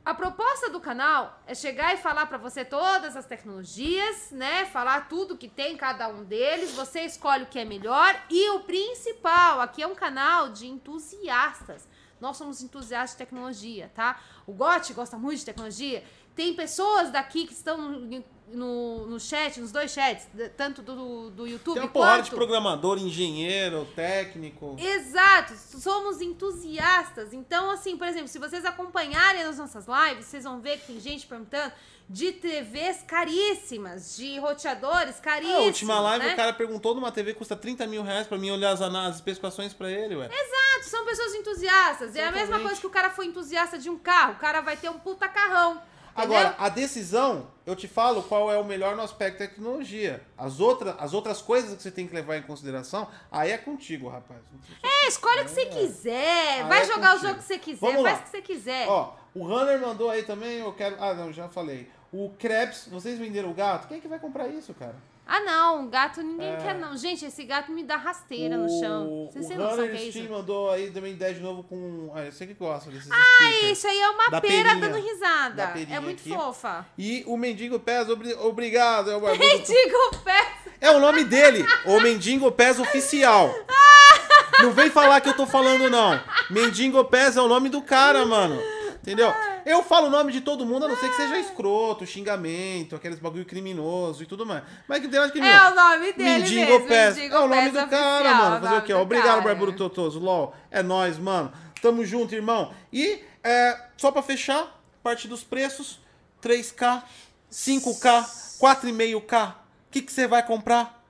A 0.07 0.13
proposta 0.13 0.69
do 0.69 0.79
canal 0.79 1.37
é 1.45 1.53
chegar 1.53 1.93
e 1.93 1.97
falar 1.97 2.27
pra 2.27 2.37
você 2.37 2.63
todas 2.63 3.17
as 3.17 3.25
tecnologias, 3.25 4.31
né? 4.31 4.63
Falar 4.63 5.09
tudo 5.09 5.35
que 5.35 5.49
tem 5.49 5.75
cada 5.75 6.07
um 6.07 6.23
deles, 6.23 6.71
você 6.71 7.01
escolhe 7.01 7.43
o 7.43 7.47
que 7.47 7.59
é 7.59 7.65
melhor 7.65 8.17
e 8.29 8.51
o 8.51 8.61
principal, 8.61 9.59
aqui 9.59 9.83
é 9.83 9.85
um 9.85 9.93
canal 9.93 10.47
de 10.47 10.65
entusiastas. 10.65 11.89
Nós 12.21 12.37
somos 12.37 12.61
entusiastas 12.61 13.11
de 13.11 13.17
tecnologia, 13.17 13.91
tá? 13.93 14.21
O 14.45 14.53
Gotti 14.53 14.93
gosta 14.93 15.17
muito 15.17 15.39
de 15.39 15.45
tecnologia. 15.45 16.01
Tem 16.33 16.53
pessoas 16.53 17.11
daqui 17.11 17.45
que 17.45 17.51
estão 17.51 18.07
no 18.53 19.05
no, 19.07 19.19
chat, 19.19 19.59
nos 19.59 19.71
dois 19.71 19.91
chats, 19.91 20.27
tanto 20.55 20.81
do, 20.81 21.29
do 21.29 21.47
YouTube 21.47 21.75
Tem 21.75 21.83
uma 21.83 21.89
porrada 21.89 22.23
de 22.23 22.29
quanto... 22.29 22.37
programador, 22.37 22.97
engenheiro, 22.97 23.85
técnico. 23.95 24.75
Exato, 24.79 25.53
somos 25.55 26.21
entusiastas. 26.21 27.33
Então, 27.33 27.71
assim, 27.71 27.97
por 27.97 28.07
exemplo, 28.07 28.27
se 28.27 28.39
vocês 28.39 28.63
acompanharem 28.65 29.43
as 29.43 29.57
nossas 29.57 29.85
lives, 29.87 30.25
vocês 30.25 30.43
vão 30.43 30.59
ver 30.59 30.79
que 30.79 30.87
tem 30.87 30.99
gente 30.99 31.25
perguntando 31.25 31.73
de 32.09 32.31
TVs 32.31 33.03
caríssimas, 33.05 34.15
de 34.15 34.39
roteadores 34.39 35.17
Ah, 35.19 35.21
caríssimos. 35.21 35.59
a 35.59 35.65
última 35.65 35.99
live 35.99 36.25
né? 36.25 36.33
o 36.33 36.35
cara 36.37 36.53
perguntou 36.53 36.95
numa 36.95 37.11
TV 37.11 37.33
que 37.33 37.39
custa 37.39 37.55
30 37.55 37.85
mil 37.85 38.01
reais 38.01 38.25
pra 38.27 38.37
mim 38.37 38.49
olhar 38.49 38.71
as, 38.71 38.81
as 38.81 39.15
especificações 39.15 39.73
pra 39.73 39.91
ele, 39.91 40.15
ué. 40.15 40.25
Exato, 40.31 40.89
são 40.89 41.03
pessoas 41.03 41.33
entusiastas. 41.35 42.15
É 42.15 42.21
a 42.21 42.31
mesma 42.31 42.39
Exatamente. 42.43 42.65
coisa 42.65 42.81
que 42.81 42.87
o 42.87 42.89
cara 42.89 43.09
foi 43.09 43.25
entusiasta 43.25 43.77
de 43.77 43.89
um 43.89 43.97
carro. 43.97 44.33
O 44.33 44.37
cara 44.37 44.61
vai 44.61 44.77
ter 44.77 44.89
um 44.89 44.97
puta 44.97 45.27
carrão. 45.27 45.81
Agora, 46.17 46.55
a 46.57 46.67
decisão, 46.67 47.47
eu 47.65 47.75
te 47.75 47.87
falo 47.87 48.23
qual 48.23 48.51
é 48.51 48.57
o 48.57 48.63
melhor 48.63 48.95
no 48.95 49.03
aspecto 49.03 49.39
da 49.39 49.47
tecnologia. 49.47 50.23
As, 50.37 50.59
outra, 50.59 50.95
as 50.99 51.13
outras 51.13 51.41
coisas 51.41 51.75
que 51.75 51.83
você 51.83 51.91
tem 51.91 52.07
que 52.07 52.15
levar 52.15 52.37
em 52.37 52.41
consideração, 52.41 53.07
aí 53.31 53.51
é 53.51 53.57
contigo, 53.57 54.09
rapaz. 54.09 54.39
É, 54.81 55.07
escolhe 55.07 55.41
o 55.41 55.45
que 55.45 55.51
você 55.51 55.65
quiser. 55.67 56.61
Ah, 56.61 56.67
vai 56.67 56.81
é 56.81 56.85
jogar 56.85 57.15
o 57.15 57.19
jogo 57.19 57.35
que 57.35 57.43
você 57.43 57.59
quiser, 57.59 57.79
Vamos 57.79 58.01
faz 58.01 58.15
lá. 58.15 58.19
o 58.19 58.23
que 58.23 58.29
você 58.29 58.41
quiser. 58.41 58.87
Ó, 58.87 59.13
o 59.35 59.45
Runner 59.45 59.79
mandou 59.79 60.09
aí 60.09 60.23
também, 60.23 60.57
eu 60.57 60.73
quero... 60.73 60.95
Ah, 60.99 61.13
não, 61.13 61.31
já 61.31 61.47
falei. 61.47 61.89
O 62.11 62.31
Krebs, 62.39 62.87
vocês 62.89 63.19
venderam 63.19 63.51
o 63.51 63.53
gato? 63.53 63.87
Quem 63.87 63.97
é 63.97 64.01
que 64.01 64.07
vai 64.07 64.17
comprar 64.19 64.47
isso, 64.47 64.73
cara? 64.73 64.95
Ah, 65.29 65.41
não, 65.41 65.89
gato 65.89 66.21
ninguém 66.21 66.53
É. 66.53 66.55
quer, 66.55 66.75
não. 66.75 66.95
Gente, 66.95 67.25
esse 67.25 67.43
gato 67.43 67.71
me 67.71 67.83
dá 67.83 67.97
rasteira 67.97 68.55
no 68.55 68.69
chão. 68.79 69.27
Vocês 69.29 69.45
o 69.45 69.49
têm 69.49 69.57
noção 69.57 69.87
que 69.89 69.97
é 69.97 70.03
isso? 70.03 70.29
Mandou 70.29 70.71
aí 70.71 70.89
também 70.89 71.15
10 71.15 71.37
de 71.37 71.43
novo 71.43 71.63
com... 71.63 72.11
Ah, 72.15 72.21
eu 72.23 72.31
sei 72.31 72.47
que 72.47 72.53
gosta 72.53 72.89
desses 72.89 73.09
Ah, 73.11 73.51
isso 73.63 73.85
aí 73.87 73.99
é 73.99 74.09
uma 74.09 74.29
Da 74.29 74.39
pera 74.39 74.69
perinha. 74.69 74.75
dando 74.89 75.03
risada. 75.05 75.73
É 75.91 75.99
muito 75.99 76.21
aqui. 76.21 76.29
fofa. 76.33 76.85
E 76.97 77.23
o 77.27 77.35
Mendigo 77.35 77.77
Pés, 77.79 78.09
obri- 78.09 78.33
obrigado. 78.35 79.11
É 79.11 79.17
o. 79.17 79.19
Mendigo 79.37 80.17
pé. 80.23 80.47
É 80.79 80.91
o 80.91 80.99
nome 80.99 81.23
dele, 81.25 81.65
o 81.85 81.99
Mendigo 81.99 82.51
Pés 82.51 82.79
Oficial. 82.79 83.53
Não 84.61 84.71
vem 84.71 84.89
falar 84.89 85.19
que 85.21 85.29
eu 85.29 85.35
tô 85.35 85.45
falando, 85.45 85.89
não. 85.89 86.19
Mendigo 86.49 87.03
Pés 87.05 87.37
é 87.37 87.41
o 87.41 87.47
nome 87.47 87.69
do 87.69 87.81
cara, 87.81 88.25
mano. 88.25 88.59
Entendeu? 89.07 89.33
Eu 89.65 89.81
falo 89.83 90.07
o 90.07 90.09
nome 90.09 90.33
de 90.33 90.41
todo 90.41 90.65
mundo, 90.65 90.83
a 90.83 90.89
não 90.89 90.97
ser 90.97 91.09
que 91.09 91.15
seja 91.15 91.39
escroto, 91.39 92.05
xingamento, 92.05 92.93
aqueles 92.93 93.19
bagulho 93.19 93.45
criminoso 93.45 94.21
e 94.21 94.25
tudo 94.25 94.45
mais. 94.45 94.63
Mas 94.85 94.99
que 94.99 95.07
tem 95.07 95.17
nada 95.17 95.31
de 95.31 95.39
criminoso. 95.39 95.63
É 95.63 95.71
o 95.71 95.75
nome 95.75 96.11
dele 96.11 96.39
Mendigo 96.39 96.71
mesmo. 96.71 96.87
Pés. 96.89 97.17
É 97.17 97.39
o 97.39 97.47
nome 97.47 97.69
do 97.69 97.87
cara, 97.87 98.19
oficial, 98.19 98.35
mano. 98.35 98.57
o 98.57 98.61
Fazer 98.61 98.75
o 98.75 98.81
quê? 98.81 98.93
do 98.93 98.99
Obrigado, 98.99 99.27
cara. 99.27 99.41
Barbudo 99.41 99.73
Totoso. 99.77 100.19
LOL. 100.19 100.53
É 100.69 100.83
nóis, 100.83 101.17
mano. 101.17 101.53
Tamo 101.81 102.03
junto, 102.03 102.35
irmão. 102.35 102.73
E, 102.91 103.23
é, 103.41 103.79
só 103.95 104.11
pra 104.11 104.21
fechar, 104.21 104.77
parte 105.01 105.25
dos 105.25 105.41
preços: 105.41 106.01
3K, 106.43 107.03
5K, 107.49 108.59
4,5K. 108.59 109.51
O 109.53 109.55
que 109.89 110.11
você 110.11 110.27
vai 110.27 110.45
comprar? 110.45 111.01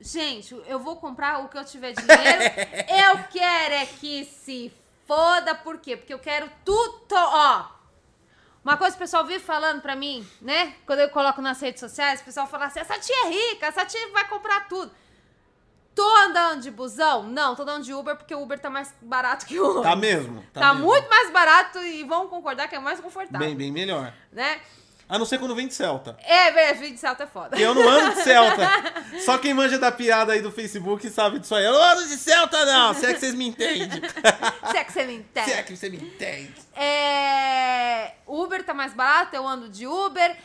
Gente, 0.00 0.54
eu 0.68 0.78
vou 0.78 0.94
comprar 0.94 1.40
o 1.40 1.48
que 1.48 1.58
eu 1.58 1.64
tiver 1.64 1.92
dinheiro. 1.92 2.14
eu 3.10 3.24
quero 3.32 3.74
é 3.74 3.84
que 3.84 4.24
se 4.26 4.72
foda. 5.08 5.54
Por 5.54 5.78
quê? 5.78 5.96
Porque 5.96 6.14
eu 6.14 6.18
quero 6.18 6.48
tudo. 6.64 7.14
Ó. 7.14 7.64
Uma 8.62 8.76
coisa 8.76 8.94
que 8.94 9.02
o 9.02 9.04
pessoal 9.04 9.24
vive 9.24 9.42
falando 9.42 9.80
pra 9.80 9.96
mim, 9.96 10.24
né? 10.42 10.74
Quando 10.84 11.00
eu 11.00 11.08
coloco 11.08 11.40
nas 11.40 11.58
redes 11.60 11.80
sociais, 11.80 12.20
o 12.20 12.24
pessoal 12.24 12.46
fala 12.46 12.66
assim: 12.66 12.80
essa 12.80 12.98
tia 12.98 13.26
é 13.26 13.30
rica, 13.30 13.66
essa 13.66 13.86
tia 13.86 14.12
vai 14.12 14.28
comprar 14.28 14.68
tudo. 14.68 14.92
Tô 15.94 16.16
andando 16.18 16.60
de 16.60 16.70
busão? 16.70 17.24
Não, 17.24 17.56
tô 17.56 17.62
andando 17.62 17.82
de 17.82 17.92
Uber 17.92 18.14
porque 18.14 18.32
o 18.32 18.40
Uber 18.40 18.56
tá 18.56 18.70
mais 18.70 18.94
barato 19.00 19.46
que 19.46 19.58
o 19.58 19.70
Uber. 19.70 19.82
Tá 19.82 19.96
mesmo? 19.96 20.44
Tá, 20.52 20.72
mesmo. 20.72 20.86
muito 20.86 21.08
mais 21.08 21.32
barato 21.32 21.78
e 21.80 22.04
vão 22.04 22.28
concordar 22.28 22.68
que 22.68 22.76
é 22.76 22.78
mais 22.78 23.00
confortável. 23.00 23.44
Bem, 23.44 23.56
bem 23.56 23.72
melhor. 23.72 24.12
Né? 24.30 24.60
A 25.08 25.18
não 25.18 25.24
ser 25.24 25.38
quando 25.38 25.54
vem 25.54 25.66
de 25.66 25.72
Celta. 25.74 26.18
É, 26.22 26.50
velho, 26.50 26.78
vídeo 26.78 26.94
de 26.94 27.00
salto 27.00 27.22
é 27.22 27.26
foda. 27.26 27.58
Eu 27.58 27.74
não 27.74 27.88
ando 27.88 28.14
de 28.14 28.22
Celta. 28.22 28.68
Só 29.24 29.38
quem 29.38 29.54
manja 29.54 29.78
da 29.78 29.90
piada 29.90 30.34
aí 30.34 30.42
do 30.42 30.52
Facebook 30.52 31.08
sabe 31.08 31.38
disso 31.38 31.54
aí. 31.54 31.64
Eu 31.64 31.72
não 31.72 31.82
ando 31.82 32.06
de 32.06 32.16
Celta, 32.16 32.62
não. 32.66 32.92
Se 32.92 33.06
é 33.06 33.14
que 33.14 33.20
vocês 33.20 33.34
me 33.34 33.48
entendem. 33.48 33.88
Se 34.70 34.76
é 34.76 34.84
que 34.84 34.92
você 34.92 35.04
me 35.04 35.14
entende. 35.14 35.50
Se 35.50 35.56
é 35.56 35.62
que 35.62 35.76
você 35.76 35.88
me 35.88 35.96
entende. 35.96 36.54
É, 36.76 38.12
Uber 38.26 38.62
tá 38.62 38.74
mais 38.74 38.92
barato, 38.92 39.34
eu 39.34 39.48
ando 39.48 39.70
de 39.70 39.86
Uber. 39.86 40.36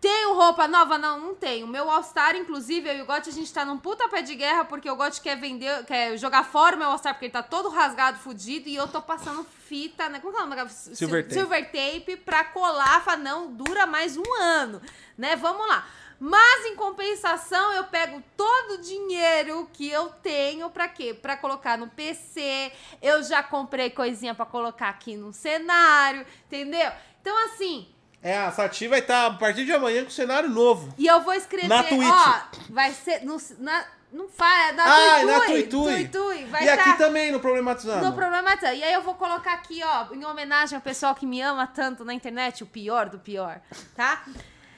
Tenho 0.00 0.34
roupa 0.34 0.66
nova? 0.66 0.96
Não, 0.96 1.20
não 1.20 1.34
tenho. 1.34 1.66
Meu 1.66 1.90
All-Star, 1.90 2.34
inclusive, 2.34 2.88
eu 2.88 2.96
e 2.96 3.02
o 3.02 3.06
Gotti, 3.06 3.28
a 3.28 3.32
gente 3.32 3.52
tá 3.52 3.66
num 3.66 3.76
puta 3.76 4.08
pé 4.08 4.22
de 4.22 4.34
guerra 4.34 4.64
porque 4.64 4.90
o 4.90 4.96
Gotti 4.96 5.20
quer 5.20 5.36
vender, 5.36 5.84
quer 5.84 6.16
jogar 6.16 6.44
fora 6.44 6.74
o 6.74 6.78
meu 6.78 6.88
All-Star 6.88 7.12
porque 7.12 7.26
ele 7.26 7.32
tá 7.32 7.42
todo 7.42 7.68
rasgado, 7.68 8.18
fudido, 8.18 8.68
e 8.68 8.74
eu 8.74 8.88
tô 8.88 9.02
passando 9.02 9.44
fita, 9.44 10.08
né? 10.08 10.18
Como 10.18 10.32
que 10.32 10.40
é 10.40 10.44
o 10.44 10.46
nome? 10.46 10.70
Silver 10.70 11.22
tape. 11.24 11.34
Silver 11.34 11.66
tape 11.66 12.16
pra 12.16 12.44
colar, 12.44 13.04
fala, 13.04 13.18
não, 13.18 13.52
dura 13.52 13.86
mais 13.86 14.16
um 14.16 14.34
ano, 14.40 14.80
né? 15.18 15.36
Vamos 15.36 15.68
lá. 15.68 15.86
Mas 16.18 16.66
em 16.66 16.76
compensação, 16.76 17.72
eu 17.72 17.84
pego 17.84 18.22
todo 18.36 18.74
o 18.74 18.80
dinheiro 18.82 19.68
que 19.72 19.90
eu 19.90 20.10
tenho 20.22 20.68
pra 20.68 20.86
quê? 20.86 21.14
Pra 21.14 21.34
colocar 21.34 21.78
no 21.78 21.88
PC. 21.88 22.72
Eu 23.00 23.22
já 23.22 23.42
comprei 23.42 23.88
coisinha 23.88 24.34
pra 24.34 24.44
colocar 24.44 24.90
aqui 24.90 25.16
no 25.16 25.32
cenário, 25.32 26.26
entendeu? 26.46 26.90
Então 27.22 27.34
assim, 27.46 27.88
É, 28.22 28.36
a 28.36 28.50
Sati 28.52 28.86
vai 28.86 28.98
estar 29.00 29.26
a 29.26 29.30
partir 29.32 29.64
de 29.64 29.72
amanhã 29.72 30.04
com 30.04 30.10
cenário 30.10 30.48
novo. 30.48 30.92
e 30.98 31.06
eu 31.06 31.20
vou 31.22 31.32
escrever, 31.32 31.68
Na 31.68 31.82
Twitch. 31.82 32.06
ó, 32.06 32.40
vai 32.68 32.92
ser 32.92 33.24
no, 33.24 33.36
na 33.58 33.84
não 34.12 34.28
faz, 34.28 34.74
na 34.74 34.84
Ah, 34.84 35.20
Tuitui, 35.20 35.26
na 35.32 35.40
Tuitui. 35.40 36.08
Tuitui, 36.08 36.44
vai 36.46 36.64
E 36.64 36.68
aqui 36.68 36.90
tá 36.90 36.96
também, 36.96 37.30
no 37.30 37.38
Problematizando. 37.40 38.04
no 38.04 38.12
problema 38.12 38.56
tá. 38.56 38.74
E 38.74 38.82
aí 38.82 38.92
eu 38.92 39.02
vou 39.02 39.14
colocar 39.14 39.52
aqui, 39.54 39.80
ó, 39.84 40.12
em 40.12 40.24
homenagem 40.24 40.74
ao 40.76 40.82
pessoal 40.82 41.14
que 41.14 41.24
me 41.24 41.40
ama 41.40 41.66
tanto 41.66 42.04
na 42.04 42.12
internet, 42.12 42.62
o 42.62 42.66
pior 42.66 43.08
do 43.08 43.18
pior, 43.20 43.60
tá? 43.96 44.24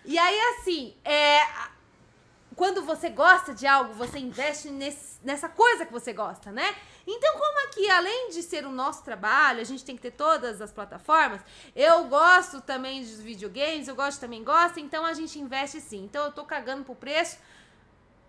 E 0.04 0.18
aí, 0.18 0.38
assim, 0.58 0.94
é. 1.04 1.40
Quando 2.56 2.82
você 2.84 3.08
gosta 3.08 3.54
de 3.54 3.66
algo, 3.66 3.92
você 3.94 4.18
investe 4.18 4.68
nesse- 4.70 5.18
nessa 5.22 5.48
coisa 5.48 5.86
que 5.86 5.92
você 5.92 6.12
gosta, 6.12 6.50
né? 6.52 6.74
Então, 7.06 7.32
como 7.38 7.66
aqui, 7.68 7.88
além 7.90 8.30
de 8.30 8.42
ser 8.42 8.64
o 8.66 8.70
nosso 8.70 9.02
trabalho, 9.04 9.60
a 9.60 9.64
gente 9.64 9.84
tem 9.84 9.96
que 9.96 10.02
ter 10.02 10.10
todas 10.12 10.60
as 10.60 10.72
plataformas, 10.72 11.40
eu 11.74 12.04
gosto 12.04 12.60
também 12.60 13.00
dos 13.02 13.20
videogames, 13.20 13.88
eu 13.88 13.94
gosto 13.94 14.20
também 14.20 14.42
gosto, 14.44 14.78
então 14.80 15.04
a 15.04 15.12
gente 15.14 15.38
investe 15.38 15.80
sim. 15.80 16.04
Então 16.04 16.24
eu 16.24 16.32
tô 16.32 16.44
cagando 16.44 16.84
pro 16.84 16.94
preço. 16.94 17.38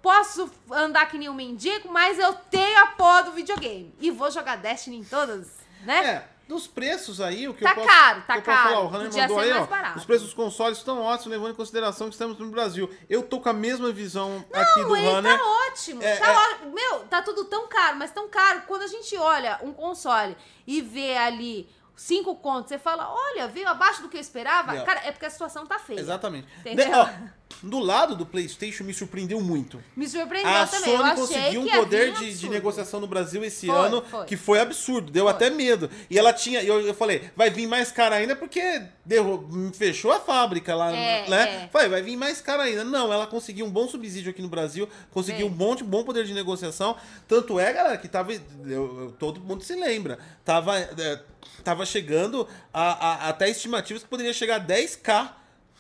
Posso 0.02 0.52
andar 0.70 1.06
que 1.06 1.18
nem 1.18 1.30
um 1.30 1.34
mendigo, 1.34 1.90
mas 1.90 2.20
eu 2.20 2.34
tenho 2.34 2.78
a 2.84 2.88
porra 2.88 3.24
do 3.24 3.32
videogame. 3.32 3.96
E 4.00 4.12
vou 4.12 4.30
jogar 4.30 4.58
Destiny 4.58 4.98
em 4.98 5.04
todas, 5.06 5.50
né? 5.84 6.06
É, 6.06 6.28
dos 6.48 6.68
preços 6.68 7.22
aí, 7.22 7.48
o 7.48 7.54
que 7.54 7.64
Tá 7.64 7.72
eu 7.72 7.76
posso, 7.76 7.88
caro, 7.88 8.22
tá 8.28 8.34
posso 8.36 8.46
caro. 8.46 8.70
falar, 8.70 8.80
o 8.82 8.90
mandou 8.92 9.40
aí, 9.40 9.52
ó, 9.54 9.66
barato. 9.66 9.98
os 10.00 10.06
preços 10.06 10.26
dos 10.26 10.34
consoles 10.34 10.78
estão 10.78 11.02
ótimos, 11.02 11.32
levando 11.32 11.52
em 11.52 11.56
consideração 11.56 12.08
que 12.08 12.14
estamos 12.16 12.38
no 12.38 12.50
Brasil. 12.50 12.90
Eu 13.10 13.24
tô 13.24 13.40
com 13.40 13.50
a 13.50 13.54
mesma 13.54 13.92
visão 13.92 14.44
aqui 14.54 14.82
do 14.82 14.90
Não, 14.90 14.96
ele 14.98 15.10
Runner. 15.10 15.38
tá 15.38 15.44
ótimo. 15.72 16.04
É, 16.04 16.16
tá 16.18 16.28
é. 16.32 16.66
ó- 16.66 16.70
Meu, 16.70 17.00
tá 17.06 17.22
tudo 17.22 17.46
tão 17.46 17.68
caro, 17.68 17.98
mas 17.98 18.12
tão 18.12 18.28
caro. 18.28 18.64
Quando 18.68 18.82
a 18.84 18.88
gente 18.88 19.16
olha 19.18 19.60
um 19.64 19.72
console 19.74 20.36
e 20.68 20.82
vê 20.82 21.16
ali 21.18 21.70
cinco 21.96 22.36
contos, 22.36 22.70
você 22.70 22.78
fala, 22.80 23.08
olha, 23.10 23.48
veio 23.48 23.68
abaixo 23.70 24.02
do 24.02 24.10
que 24.10 24.18
eu 24.18 24.22
esperava. 24.22 24.82
Cara, 24.84 25.02
é 25.06 25.12
porque 25.12 25.26
a 25.26 25.30
situação 25.30 25.66
tá 25.66 25.80
feia. 25.80 26.00
Exatamente. 26.00 26.48
Entendeu? 26.60 26.86
De- 26.88 26.92
ó, 26.94 27.08
do 27.62 27.80
lado 27.80 28.16
do 28.16 28.26
PlayStation 28.26 28.84
me 28.84 28.94
surpreendeu 28.94 29.40
muito. 29.42 29.82
Me 29.96 30.08
surpreendeu 30.08 30.52
A 30.52 30.66
também. 30.68 30.92
eu 30.94 30.98
Sony 30.98 31.16
conseguiu 31.16 31.62
um 31.62 31.68
poder 31.70 32.14
de, 32.14 32.38
de 32.38 32.50
negociação 32.50 33.00
no 33.00 33.08
Brasil 33.08 33.44
esse 33.44 33.68
Foi, 33.68 33.76
ano 33.76 34.02
foi. 34.10 34.26
que 34.26 34.36
foi 34.38 34.60
absurdo, 34.60 35.12
deu 35.12 35.26
Foi. 35.26 35.34
até 35.34 35.50
medo. 35.50 35.90
E 36.10 36.18
ela 36.18 36.34
tinha, 36.34 36.62
eu, 36.64 36.82
eu 36.82 36.94
falei, 36.94 37.30
vai 37.36 37.50
vir 37.50 37.68
mais 37.68 37.92
caro 37.92 38.16
ainda 38.16 38.36
porque 38.36 38.82
derru- 39.06 39.72
fechou 39.74 40.12
a 40.12 40.20
fábrica 40.20 40.76
lá, 40.76 40.92
É, 40.96 41.30
né? 41.30 41.64
é. 41.66 41.70
Falei, 41.72 41.90
vai 41.90 42.02
vir 42.02 42.18
mais 42.18 42.42
caro 42.42 42.62
ainda. 42.64 42.84
Não, 42.84 43.12
ela 43.14 43.28
conseguiu 43.28 43.66
um 43.66 43.70
bom 43.72 43.88
subsídio 43.88 44.30
aqui 44.32 44.42
no 44.42 44.50
Brasil, 44.50 44.88
conseguiu 45.12 45.48
um 45.48 45.52
bom, 45.52 45.76
bom 45.76 46.04
poder 46.04 46.26
de 46.26 46.34
negociação. 46.34 46.96
Tanto 47.28 47.60
é, 47.60 47.72
galera, 47.72 47.98
que 47.98 48.08
tava. 48.08 48.34
eu- 48.34 48.40
eu- 48.66 49.16
todo 49.20 49.40
mundo 49.40 49.64
se 49.64 49.76
lembra. 49.76 50.18
Tava, 50.44 50.78
é, 50.80 51.22
tava 51.64 51.86
chegando 51.86 52.48
a, 52.74 53.08
a- 53.26 53.30
até 53.30 53.50
estimativas 53.50 54.04
que 54.04 54.10
poderia 54.10 54.34
chegar 54.34 54.58
a 54.58 54.60
10k 54.60 55.30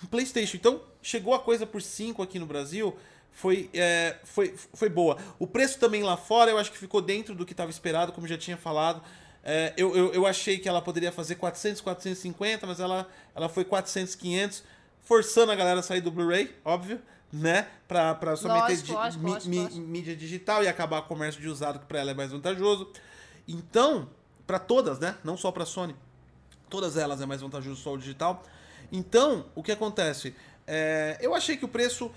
no 0.01 0.07
PlayStation. 0.09 0.57
Então, 0.57 0.81
chegou 1.03 1.35
a 1.35 1.39
coisa 1.39 1.67
por 1.67 1.81
5 1.83 2.23
aqui 2.23 2.39
no 2.39 2.47
Brasil. 2.47 2.95
Foi, 3.31 3.69
é, 3.73 4.17
foi, 4.23 4.55
foi 4.73 4.89
boa. 4.89 5.17
O 5.37 5.45
preço 5.45 5.77
também 5.79 6.01
lá 6.03 6.15
fora, 6.17 6.49
eu 6.51 6.57
acho 6.57 6.71
que 6.71 6.77
ficou 6.77 7.01
dentro 7.01 7.35
do 7.35 7.45
que 7.45 7.53
estava 7.53 7.69
esperado, 7.69 8.11
como 8.11 8.27
já 8.27 8.37
tinha 8.37 8.57
falado. 8.57 9.01
É, 9.43 9.73
eu, 9.75 9.95
eu, 9.95 10.13
eu 10.13 10.25
achei 10.25 10.57
que 10.57 10.69
ela 10.69 10.81
poderia 10.81 11.11
fazer 11.11 11.35
400, 11.35 11.81
450, 11.81 12.65
mas 12.65 12.79
ela, 12.79 13.07
ela 13.35 13.49
foi 13.49 13.65
400, 13.65 14.15
500, 14.15 14.63
forçando 15.03 15.51
a 15.51 15.55
galera 15.55 15.79
a 15.81 15.83
sair 15.83 15.99
do 15.99 16.09
Blu-ray, 16.11 16.55
óbvio, 16.63 17.01
né? 17.31 17.67
Pra, 17.87 18.13
pra 18.15 18.35
só 18.37 18.47
meter 18.47 18.59
Lógico, 18.69 18.93
lógico, 18.93 19.27
lógico, 19.27 19.49
mi- 19.49 19.63
lógico. 19.63 19.81
mídia 19.81 20.15
digital 20.15 20.63
e 20.63 20.67
acabar 20.67 21.01
com 21.01 21.05
o 21.05 21.09
comércio 21.09 21.41
de 21.41 21.49
usado, 21.49 21.79
que 21.79 21.85
pra 21.87 21.99
ela 21.99 22.11
é 22.11 22.13
mais 22.13 22.31
vantajoso. 22.31 22.89
Então, 23.47 24.09
pra 24.47 24.59
todas, 24.59 24.99
né? 24.99 25.15
Não 25.23 25.35
só 25.35 25.51
pra 25.51 25.65
Sony. 25.65 25.95
Todas 26.69 26.95
elas 26.97 27.19
é 27.19 27.25
mais 27.25 27.41
vantajoso 27.41 27.81
só 27.81 27.93
o 27.93 27.97
digital. 27.97 28.43
Então, 28.91 29.45
o 29.55 29.63
que 29.63 29.71
acontece? 29.71 30.35
É, 30.67 31.17
eu 31.21 31.33
achei 31.35 31.57
que 31.57 31.65
o 31.65 31.69
preço 31.69 32.11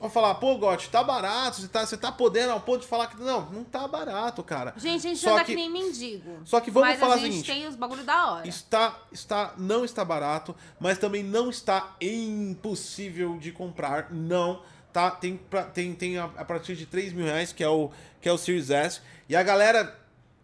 Vai 0.00 0.08
falar, 0.08 0.34
pô, 0.36 0.56
Gotti, 0.56 0.88
tá 0.88 1.04
barato, 1.04 1.60
você 1.60 1.68
tá, 1.68 1.84
você 1.84 1.94
tá 1.94 2.10
podendo 2.10 2.52
ao 2.54 2.60
ponto 2.62 2.80
de 2.80 2.86
falar 2.86 3.06
que. 3.08 3.20
Não, 3.20 3.42
não 3.50 3.62
tá 3.62 3.86
barato, 3.86 4.42
cara. 4.42 4.72
Gente, 4.78 5.06
a 5.06 5.10
gente 5.10 5.18
Só 5.20 5.34
anda 5.34 5.40
que- 5.44 5.52
que 5.52 5.56
nem 5.56 5.68
mendigo. 5.70 6.38
Só 6.46 6.58
que 6.58 6.70
vamos 6.70 6.88
mas 6.88 6.98
falar 6.98 7.16
a 7.16 7.18
gente 7.18 7.32
seguinte. 7.32 7.52
tem 7.52 7.66
os 7.68 7.76
bagulho 7.76 8.02
da 8.02 8.32
hora. 8.32 8.48
Está, 8.48 8.98
está, 9.12 9.52
não 9.58 9.84
está 9.84 10.02
barato, 10.02 10.56
mas 10.80 10.96
também 10.96 11.22
não 11.22 11.50
está 11.50 11.94
impossível 12.00 13.36
de 13.38 13.52
comprar. 13.52 14.10
Não, 14.10 14.62
tá? 14.90 15.10
Tem, 15.10 15.36
pra- 15.36 15.64
tem, 15.64 15.94
tem 15.94 16.16
a, 16.16 16.24
a 16.36 16.44
partir 16.46 16.76
de 16.76 16.86
3 16.86 17.12
mil 17.12 17.26
reais, 17.26 17.52
que 17.52 17.62
é, 17.62 17.68
o, 17.68 17.90
que 18.22 18.28
é 18.28 18.32
o 18.32 18.38
Series 18.38 18.70
S. 18.70 19.02
E 19.28 19.36
a 19.36 19.42
galera, 19.42 19.98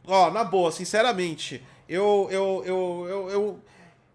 ó, 0.06 0.30
na 0.30 0.44
boa, 0.44 0.70
sinceramente, 0.70 1.64
eu, 1.88 2.28
eu, 2.30 2.62
eu, 2.66 3.06
eu, 3.08 3.30
eu, 3.30 3.60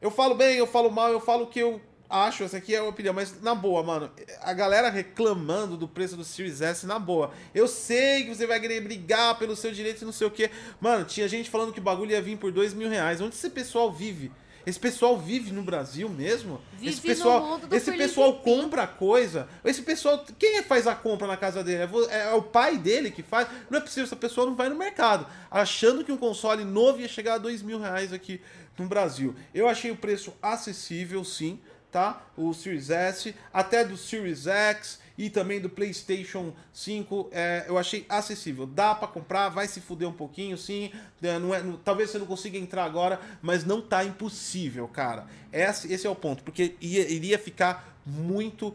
eu 0.01 0.11
falo 0.11 0.35
bem, 0.35 0.55
eu 0.57 0.67
falo 0.67 0.91
mal, 0.91 1.09
eu 1.09 1.19
falo 1.19 1.47
que 1.47 1.59
eu 1.59 1.81
acho, 2.11 2.43
essa 2.43 2.57
aqui 2.57 2.75
é 2.75 2.79
a 2.79 2.83
opinião, 2.83 3.13
mas 3.13 3.41
na 3.41 3.55
boa, 3.55 3.81
mano, 3.83 4.11
a 4.41 4.53
galera 4.53 4.89
reclamando 4.89 5.77
do 5.77 5.87
preço 5.87 6.15
do 6.17 6.23
Series 6.23 6.61
S, 6.61 6.85
na 6.85 6.99
boa. 6.99 7.31
Eu 7.55 7.67
sei 7.67 8.23
que 8.25 8.35
você 8.35 8.45
vai 8.45 8.59
querer 8.59 8.81
brigar 8.81 9.37
pelo 9.39 9.55
seu 9.55 9.71
direito 9.71 10.01
e 10.01 10.05
não 10.05 10.11
sei 10.11 10.27
o 10.27 10.31
que. 10.31 10.49
Mano, 10.79 11.05
tinha 11.05 11.27
gente 11.27 11.49
falando 11.49 11.73
que 11.73 11.79
o 11.79 11.83
bagulho 11.83 12.11
ia 12.11 12.21
vir 12.21 12.37
por 12.37 12.51
2 12.51 12.73
mil 12.73 12.89
reais. 12.89 13.21
Onde 13.21 13.35
esse 13.35 13.49
pessoal 13.49 13.91
vive? 13.91 14.31
Esse 14.63 14.79
pessoal 14.79 15.17
vive 15.17 15.51
no 15.51 15.63
Brasil 15.63 16.07
mesmo? 16.07 16.61
Vive 16.73 16.91
esse 16.91 17.01
pessoal, 17.01 17.39
no 17.41 17.47
mundo 17.47 17.67
do 17.67 17.75
esse 17.75 17.85
Felipe 17.85 18.03
pessoal 18.03 18.39
compra 18.41 18.85
coisa. 18.85 19.47
Esse 19.65 19.81
pessoal, 19.81 20.23
quem 20.37 20.57
é 20.57 20.61
que 20.61 20.67
faz 20.67 20.85
a 20.85 20.93
compra 20.93 21.25
na 21.25 21.35
casa 21.35 21.63
dele? 21.63 21.81
É 21.81 21.87
vo- 21.87 22.05
É 22.07 22.31
o 22.35 22.43
pai 22.43 22.77
dele 22.77 23.09
que 23.09 23.23
faz? 23.23 23.47
Não 23.71 23.79
é 23.79 23.81
possível, 23.81 24.03
essa 24.03 24.15
pessoa 24.15 24.45
não 24.45 24.53
vai 24.53 24.69
no 24.69 24.75
mercado, 24.75 25.25
achando 25.49 26.03
que 26.03 26.11
um 26.11 26.17
console 26.17 26.63
novo 26.63 27.01
ia 27.01 27.07
chegar 27.07 27.33
a 27.33 27.37
2 27.39 27.63
mil 27.63 27.79
reais 27.79 28.13
aqui 28.13 28.39
no 28.77 28.85
Brasil. 28.85 29.33
Eu 29.51 29.67
achei 29.67 29.89
o 29.89 29.95
preço 29.95 30.31
acessível, 30.43 31.23
sim, 31.23 31.59
tá? 31.91 32.21
O 32.37 32.53
Series 32.53 32.89
S, 32.89 33.35
até 33.53 33.83
do 33.83 33.97
Series 33.97 34.47
X 34.47 34.99
e 35.17 35.29
também 35.29 35.59
do 35.59 35.69
PlayStation 35.69 36.53
5, 36.73 37.29
é, 37.31 37.65
eu 37.67 37.77
achei 37.77 38.05
acessível. 38.09 38.65
Dá 38.65 38.95
pra 38.95 39.07
comprar, 39.07 39.49
vai 39.49 39.67
se 39.67 39.81
fuder 39.81 40.07
um 40.07 40.13
pouquinho, 40.13 40.57
sim. 40.57 40.91
é, 41.21 41.37
não 41.37 41.53
é- 41.53 41.61
não- 41.61 41.77
talvez 41.77 42.09
você 42.09 42.17
não 42.17 42.25
consiga 42.25 42.57
entrar 42.57 42.85
agora, 42.85 43.19
mas 43.41 43.65
não 43.65 43.81
tá 43.81 44.03
impossível, 44.03 44.87
cara. 44.87 45.27
Esse, 45.51 45.91
esse 45.93 46.07
é 46.07 46.09
o 46.09 46.15
ponto, 46.15 46.43
porque 46.43 46.75
ia- 46.81 47.09
iria 47.11 47.37
ficar 47.37 47.95
muito 48.05 48.73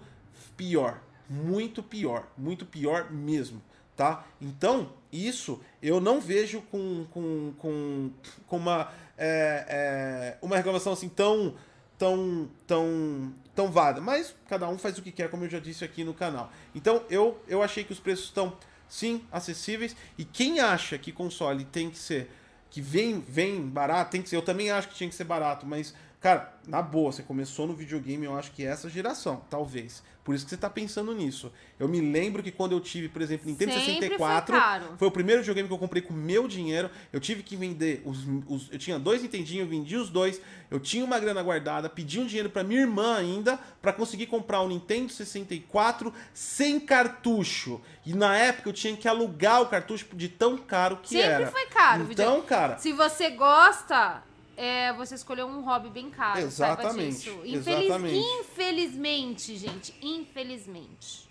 pior. 0.57 1.01
Muito 1.29 1.83
pior. 1.83 2.29
Muito 2.39 2.65
pior 2.65 3.11
mesmo, 3.11 3.61
tá? 3.97 4.25
Então, 4.41 4.93
isso 5.11 5.61
eu 5.83 6.01
não 6.01 6.21
vejo 6.21 6.61
com, 6.71 7.07
com, 7.11 7.53
com, 7.59 8.11
com 8.47 8.57
uma, 8.57 8.93
é, 9.19 9.65
é, 9.69 10.39
uma 10.43 10.57
reclamação 10.57 10.93
assim 10.93 11.09
tão 11.09 11.55
tão 11.99 12.49
tão 12.67 13.33
tão 13.55 13.71
válida, 13.71 14.01
mas 14.01 14.35
cada 14.49 14.69
um 14.69 14.77
faz 14.77 14.99
o 14.99 15.03
que 15.03 15.11
quer, 15.11 15.31
como 15.31 15.45
eu 15.45 15.49
já 15.49 15.59
disse 15.59 15.85
aqui 15.85 16.05
no 16.05 16.15
canal. 16.15 16.53
Então, 16.75 17.03
eu 17.09 17.41
eu 17.49 17.63
achei 17.63 17.85
que 17.85 17.93
os 17.93 18.01
preços 18.01 18.27
estão 18.27 18.57
sim 18.89 19.25
acessíveis. 19.33 19.97
E 20.17 20.25
quem 20.25 20.61
acha 20.61 20.99
que 20.99 21.13
console 21.13 21.65
tem 21.65 21.91
que 21.91 21.99
ser 21.99 22.31
que 22.71 22.81
vem 22.81 23.21
vem 23.21 23.63
barato, 23.67 24.11
tem 24.11 24.23
que 24.23 24.29
ser, 24.29 24.37
eu 24.37 24.43
também 24.43 24.71
acho 24.71 24.89
que 24.89 24.95
tinha 24.95 25.09
que 25.09 25.15
ser 25.15 25.25
barato, 25.25 25.65
mas 25.67 25.95
cara, 26.21 26.53
na 26.67 26.83
boa, 26.83 27.13
você 27.13 27.23
começou 27.23 27.67
no 27.67 27.75
videogame, 27.75 28.25
eu 28.25 28.37
acho 28.37 28.51
que 28.53 28.65
é 28.65 28.69
essa 28.69 28.89
geração, 28.89 29.43
talvez. 29.49 30.03
Por 30.25 30.35
isso 30.35 30.45
que 30.45 30.51
você 30.51 30.57
tá 30.57 30.69
pensando 30.69 31.15
nisso. 31.15 31.53
Eu 31.79 31.87
me 31.87 32.01
lembro 32.01 32.43
que 32.43 32.51
quando 32.51 32.73
eu 32.73 32.81
tive, 32.81 33.09
por 33.09 33.23
exemplo, 33.23 33.47
Nintendo 33.47 33.71
Sempre 33.75 33.87
foi 33.87 34.01
64, 34.09 34.57
caro. 34.59 34.85
foi 34.99 35.07
o 35.07 35.11
primeiro 35.13 35.41
videogame 35.43 35.69
que 35.69 35.75
eu 35.75 35.79
comprei 35.79 36.03
com 36.03 36.13
meu 36.13 36.49
dinheiro. 36.49 36.91
Eu 37.13 37.21
tive 37.21 37.45
que 37.45 37.55
vender 37.55 38.03
os, 38.05 38.27
os- 38.49 38.69
eu 38.73 38.77
tinha 38.79 38.99
dois 38.99 39.23
Nintendinho, 39.23 39.63
eu 39.63 39.69
vendi 39.69 39.97
os 39.97 40.11
dois. 40.11 40.41
Eu 40.69 40.81
tinha 40.81 41.05
uma 41.05 41.21
grana 41.21 41.41
guardada, 41.45 41.89
pedi 41.89 42.19
um 42.19 42.27
dinheiro 42.27 42.51
pra 42.51 42.65
minha 42.65 42.81
irmã 42.81 43.17
ainda 43.17 43.57
pra 43.81 43.93
conseguir 43.93 44.27
comprar 44.27 44.63
um 44.63 44.69
Nintendo 44.69 45.13
64 45.13 46.13
sem 46.35 46.81
cartucho. 46.81 47.81
E 48.05 48.13
na 48.13 48.37
época 48.37 48.69
eu 48.69 48.73
tinha 48.73 48.97
que 48.97 49.07
alugar 49.07 49.63
o 49.63 49.67
cartucho 49.67 50.07
de 50.13 50.29
tão 50.29 50.57
caro 50.59 50.97
que 50.97 51.11
Sempre 51.11 51.25
era. 51.29 51.47
foi 51.53 51.67
caro 51.67 52.05
o 52.05 52.11
Então, 52.11 52.43
cara, 52.43 52.79
Se 52.79 52.93
você 52.93 53.31
gosta, 53.31 54.25
é, 54.57 54.93
você 54.95 55.15
escolheu 55.15 55.47
um 55.47 55.63
hobby 55.63 55.91
bem 55.91 56.11
caro. 56.11 56.41
Exatamente. 56.41 57.29
Infeliz- 57.29 57.67
exatamente. 57.67 58.17
Infelizmente, 58.17 59.57
gente, 59.57 59.95
infelizmente. 60.01 61.27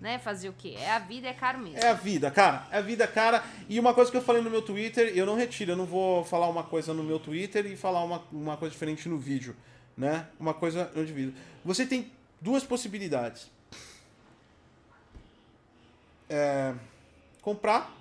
Né? 0.00 0.18
Fazer 0.18 0.48
o 0.48 0.54
quê? 0.54 0.76
É 0.78 0.92
a 0.92 0.98
vida, 0.98 1.28
é 1.28 1.34
caro 1.34 1.58
mesmo. 1.58 1.78
É 1.78 1.90
a 1.90 1.92
vida, 1.92 2.30
cara. 2.30 2.66
É 2.70 2.78
a 2.78 2.80
vida, 2.80 3.06
cara. 3.06 3.44
E 3.68 3.78
uma 3.78 3.92
coisa 3.92 4.10
que 4.10 4.16
eu 4.16 4.22
falei 4.22 4.40
no 4.40 4.48
meu 4.48 4.62
Twitter, 4.62 5.12
eu 5.14 5.26
não 5.26 5.36
retiro. 5.36 5.72
Eu 5.72 5.76
não 5.76 5.84
vou 5.84 6.24
falar 6.24 6.48
uma 6.48 6.62
coisa 6.62 6.94
no 6.94 7.04
meu 7.04 7.18
Twitter 7.18 7.66
e 7.66 7.76
falar 7.76 8.02
uma, 8.02 8.24
uma 8.32 8.56
coisa 8.56 8.72
diferente 8.72 9.10
no 9.10 9.18
vídeo, 9.18 9.54
né? 9.94 10.26
Uma 10.38 10.54
coisa 10.54 10.90
no 10.96 11.04
vídeo. 11.04 11.34
Você 11.62 11.84
tem 11.84 12.10
duas 12.40 12.64
possibilidades. 12.64 13.50
É, 16.30 16.74
comprar, 17.42 17.94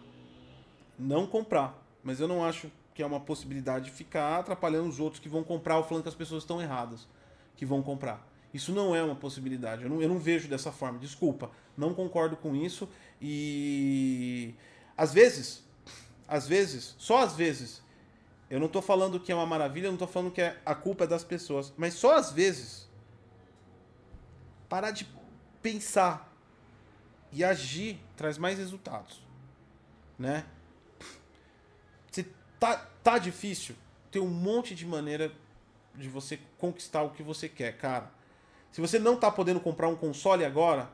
não 0.97 1.27
comprar. 1.27 1.77
Mas 2.01 2.21
eu 2.21 2.29
não 2.29 2.45
acho 2.45 2.71
que 2.99 3.03
é 3.03 3.05
uma 3.05 3.21
possibilidade 3.21 3.91
ficar 3.91 4.39
atrapalhando 4.39 4.89
os 4.89 4.99
outros 4.99 5.21
que 5.21 5.29
vão 5.29 5.41
comprar 5.41 5.77
ou 5.77 5.85
falando 5.85 6.03
que 6.03 6.09
as 6.09 6.15
pessoas 6.15 6.43
estão 6.43 6.61
erradas 6.61 7.07
que 7.55 7.65
vão 7.65 7.81
comprar. 7.81 8.27
Isso 8.53 8.73
não 8.73 8.93
é 8.93 9.01
uma 9.01 9.15
possibilidade. 9.15 9.83
Eu 9.83 9.89
não, 9.89 10.01
eu 10.01 10.09
não 10.09 10.19
vejo 10.19 10.49
dessa 10.49 10.69
forma. 10.69 10.99
Desculpa. 10.99 11.49
Não 11.77 11.93
concordo 11.93 12.35
com 12.35 12.53
isso. 12.53 12.89
E 13.21 14.53
às 14.97 15.13
vezes, 15.13 15.63
às 16.27 16.45
vezes, 16.45 16.93
só 16.97 17.19
às 17.19 17.37
vezes, 17.37 17.81
eu 18.49 18.59
não 18.59 18.67
tô 18.67 18.81
falando 18.81 19.17
que 19.17 19.31
é 19.31 19.35
uma 19.35 19.45
maravilha, 19.45 19.85
eu 19.85 19.91
não 19.91 19.97
tô 19.97 20.05
falando 20.05 20.33
que 20.33 20.41
é, 20.41 20.59
a 20.65 20.75
culpa 20.75 21.05
é 21.05 21.07
das 21.07 21.23
pessoas, 21.23 21.71
mas 21.77 21.93
só 21.93 22.17
às 22.17 22.33
vezes 22.33 22.89
parar 24.67 24.91
de 24.91 25.07
pensar 25.61 26.35
e 27.31 27.45
agir 27.45 27.97
traz 28.17 28.37
mais 28.37 28.57
resultados, 28.57 29.25
né? 30.17 30.43
Tá, 32.59 32.75
tá 33.03 33.17
difícil, 33.17 33.75
tem 34.11 34.21
um 34.21 34.27
monte 34.27 34.75
de 34.75 34.85
maneira 34.85 35.31
de 35.95 36.09
você 36.09 36.39
conquistar 36.57 37.03
o 37.03 37.11
que 37.11 37.23
você 37.23 37.47
quer, 37.47 37.77
cara. 37.77 38.11
Se 38.71 38.81
você 38.81 38.99
não 38.99 39.15
tá 39.17 39.31
podendo 39.31 39.59
comprar 39.59 39.87
um 39.87 39.95
console 39.95 40.45
agora, 40.45 40.89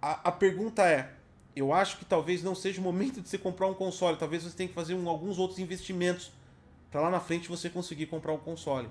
a, 0.00 0.28
a 0.28 0.32
pergunta 0.32 0.82
é: 0.88 1.12
eu 1.54 1.72
acho 1.72 1.98
que 1.98 2.04
talvez 2.04 2.42
não 2.42 2.54
seja 2.54 2.80
o 2.80 2.84
momento 2.84 3.20
de 3.20 3.28
você 3.28 3.38
comprar 3.38 3.66
um 3.66 3.74
console, 3.74 4.16
talvez 4.16 4.42
você 4.42 4.56
tenha 4.56 4.68
que 4.68 4.74
fazer 4.74 4.94
um- 4.94 5.08
alguns 5.08 5.38
outros 5.38 5.58
investimentos 5.58 6.32
para 6.90 7.00
lá 7.00 7.10
na 7.10 7.20
frente 7.20 7.48
você 7.48 7.70
conseguir 7.70 8.06
comprar 8.06 8.32
um 8.32 8.38
console. 8.38 8.88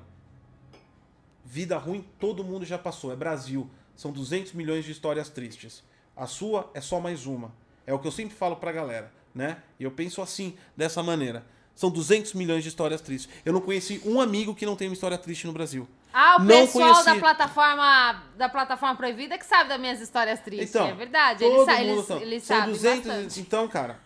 Vida 1.44 1.78
ruim 1.78 2.06
todo 2.20 2.44
mundo 2.44 2.66
já 2.66 2.78
passou, 2.78 3.12
é 3.12 3.16
Brasil. 3.16 3.70
São 3.96 4.12
200 4.12 4.54
milhões 4.54 4.86
de 4.86 4.92
histórias 4.92 5.30
tristes. 5.30 5.84
A 6.16 6.26
sua 6.26 6.70
é 6.74 6.82
só 6.82 7.00
mais 7.00 7.26
uma. 7.26 7.54
É 7.86 7.94
o 7.94 8.00
que 8.00 8.08
eu 8.08 8.12
sempre 8.12 8.36
falo 8.36 8.56
pra 8.56 8.72
galera, 8.72 9.12
né? 9.34 9.62
E 9.80 9.84
eu 9.84 9.92
penso 9.92 10.22
assim, 10.22 10.58
dessa 10.76 11.04
maneira. 11.04 11.46
São 11.76 11.90
200 11.90 12.34
milhões 12.34 12.64
de 12.64 12.70
histórias 12.70 13.02
tristes. 13.02 13.30
Eu 13.46 13.54
não 13.54 13.62
conheci 13.62 14.02
um 14.06 14.20
amigo 14.22 14.54
que 14.54 14.66
não 14.66 14.76
tem 14.76 14.88
uma 14.88 14.94
história 14.94 15.18
triste 15.18 15.48
no 15.48 15.54
Brasil. 15.54 15.88
Ah, 16.14 16.36
o 16.38 16.44
Não 16.44 16.48
pessoal 16.66 16.90
conheci. 16.94 17.06
da 17.06 17.16
plataforma 17.16 18.24
da 18.38 18.50
plataforma 18.50 18.96
proibida 18.96 19.38
que 19.38 19.46
sabe 19.46 19.70
das 19.70 19.80
minhas 19.80 20.02
histórias 20.02 20.40
tristes. 20.42 20.70
Então, 20.70 20.88
é 20.88 20.94
verdade. 20.94 21.40
todo 21.40 21.54
Eles, 21.54 21.66
sa 21.66 21.72
mundo 21.78 21.90
eles, 21.92 22.06
sabe. 22.06 22.22
eles 22.24 22.44
São 22.44 22.58
sabem 22.58 22.74
200, 22.74 23.08
bastante. 23.08 23.40
então, 23.40 23.68
cara. 23.68 24.00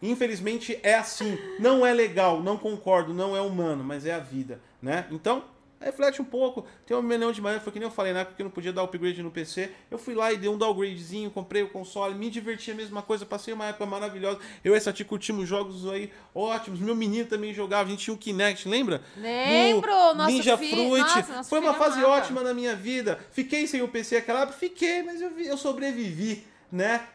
Infelizmente 0.00 0.78
é 0.82 0.94
assim. 0.94 1.36
Não 1.58 1.84
é 1.84 1.92
legal, 1.92 2.40
não 2.40 2.56
concordo, 2.56 3.12
não 3.12 3.36
é 3.36 3.40
humano, 3.40 3.82
mas 3.82 4.06
é 4.06 4.14
a 4.14 4.20
vida, 4.20 4.60
né? 4.80 5.06
Então, 5.10 5.44
reflete 5.80 6.20
um 6.20 6.24
pouco. 6.24 6.66
Tem 6.86 6.96
um 6.96 7.02
milhão 7.02 7.30
de 7.32 7.40
manhã, 7.40 7.60
foi 7.60 7.72
que 7.72 7.78
nem 7.78 7.86
eu 7.88 7.92
falei, 7.94 8.12
né? 8.12 8.24
Porque 8.24 8.42
eu 8.42 8.44
não 8.44 8.50
podia 8.50 8.72
dar 8.72 8.82
upgrade 8.82 9.22
no 9.22 9.30
PC. 9.30 9.70
Eu 9.90 9.98
fui 9.98 10.14
lá 10.14 10.32
e 10.32 10.36
dei 10.36 10.48
um 10.50 10.58
downgradezinho, 10.58 11.30
comprei 11.30 11.62
o 11.62 11.68
console, 11.68 12.14
me 12.14 12.28
diverti 12.30 12.70
a 12.70 12.74
mesma 12.74 13.02
coisa, 13.02 13.24
passei 13.24 13.52
uma 13.54 13.66
época 13.66 13.86
maravilhosa. 13.86 14.38
Eu 14.64 14.74
e 14.74 14.76
essa 14.76 14.92
tia 14.92 15.04
curtimos 15.06 15.48
jogos 15.48 15.88
aí 15.88 16.12
ótimos. 16.34 16.80
Meu 16.80 16.94
menino 16.94 17.26
também 17.26 17.52
jogava, 17.54 17.88
a 17.88 17.90
gente 17.90 18.04
tinha 18.04 18.14
um 18.14 18.16
Kinect, 18.18 18.68
lembra? 18.68 19.02
Lembro, 19.16 19.90
No 19.90 20.14
nosso 20.14 20.30
Ninja 20.32 20.56
fi- 20.58 20.70
Fruit. 20.70 21.00
nossa, 21.00 21.32
nosso 21.32 21.50
Foi 21.50 21.60
uma 21.60 21.74
fase 21.74 21.98
amava. 21.98 22.14
ótima 22.14 22.42
na 22.42 22.52
minha 22.52 22.74
vida. 22.74 23.18
Fiquei 23.30 23.66
sem 23.66 23.80
o 23.82 23.88
PC 23.88 24.16
aquela 24.16 24.42
época, 24.42 24.58
fiquei, 24.58 25.02
mas 25.02 25.20
eu, 25.20 25.30
vi- 25.30 25.46
eu 25.46 25.56
sobrevivi, 25.56 26.44
né? 26.72 27.06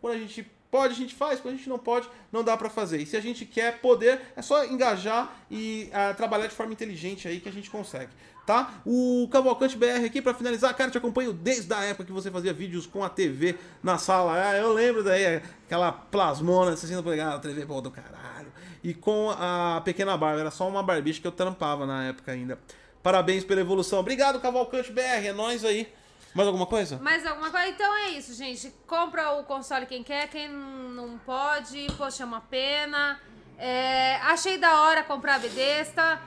Quando 0.00 0.14
a 0.14 0.18
gente 0.18 0.46
pode, 0.76 0.92
a 0.92 0.96
gente 0.96 1.14
faz. 1.14 1.40
Quando 1.40 1.54
a 1.54 1.56
gente 1.56 1.70
não 1.70 1.78
pode, 1.78 2.06
não 2.30 2.44
dá 2.44 2.54
pra 2.54 2.68
fazer. 2.68 2.98
E 2.98 3.06
se 3.06 3.16
a 3.16 3.20
gente 3.20 3.46
quer 3.46 3.80
poder, 3.80 4.20
é 4.36 4.42
só 4.42 4.62
engajar 4.66 5.34
e 5.50 5.88
ah, 5.90 6.12
trabalhar 6.12 6.46
de 6.46 6.54
forma 6.54 6.74
inteligente 6.74 7.26
aí 7.26 7.40
que 7.40 7.48
a 7.48 7.52
gente 7.52 7.70
consegue. 7.70 8.10
Tá? 8.44 8.74
O 8.84 9.26
Cavalcante 9.32 9.76
BR 9.76 10.04
aqui 10.04 10.20
pra 10.20 10.34
finalizar, 10.34 10.72
cara, 10.76 10.90
te 10.90 10.98
acompanho 10.98 11.32
desde 11.32 11.72
a 11.72 11.82
época 11.82 12.04
que 12.04 12.12
você 12.12 12.30
fazia 12.30 12.52
vídeos 12.52 12.86
com 12.86 13.02
a 13.02 13.08
TV 13.08 13.56
na 13.82 13.96
sala. 13.96 14.34
Ah, 14.50 14.56
eu 14.56 14.72
lembro 14.72 15.02
daí, 15.02 15.42
aquela 15.64 15.90
plasmona, 15.90 16.76
60 16.76 17.02
polegadas, 17.02 17.40
TV 17.40 17.64
pô, 17.64 17.80
do 17.80 17.90
caralho. 17.90 18.52
E 18.84 18.92
com 18.92 19.30
a 19.30 19.80
pequena 19.82 20.16
barba, 20.16 20.40
era 20.40 20.50
só 20.50 20.68
uma 20.68 20.82
barbicha 20.82 21.20
que 21.20 21.26
eu 21.26 21.32
trampava 21.32 21.86
na 21.86 22.04
época 22.04 22.30
ainda. 22.30 22.58
Parabéns 23.02 23.44
pela 23.44 23.62
evolução. 23.62 23.98
Obrigado, 23.98 24.38
Cavalcante 24.40 24.92
BR, 24.92 25.26
é 25.26 25.32
nóis 25.32 25.64
aí. 25.64 25.88
Mais 26.36 26.46
alguma 26.46 26.66
coisa? 26.66 26.98
Mais 26.98 27.26
alguma 27.26 27.50
coisa? 27.50 27.66
Então 27.68 27.96
é 27.96 28.10
isso, 28.10 28.34
gente. 28.34 28.72
Compra 28.86 29.32
o 29.32 29.44
console 29.44 29.86
quem 29.86 30.02
quer, 30.02 30.28
quem 30.28 30.48
não 30.48 31.18
pode, 31.18 31.86
poxa, 31.96 32.22
é 32.22 32.26
uma 32.26 32.40
pena. 32.42 33.18
É, 33.58 34.16
achei 34.16 34.58
da 34.58 34.82
hora 34.82 35.02
comprar 35.02 35.36
a 35.36 35.38
Bethesda. 35.38 36.20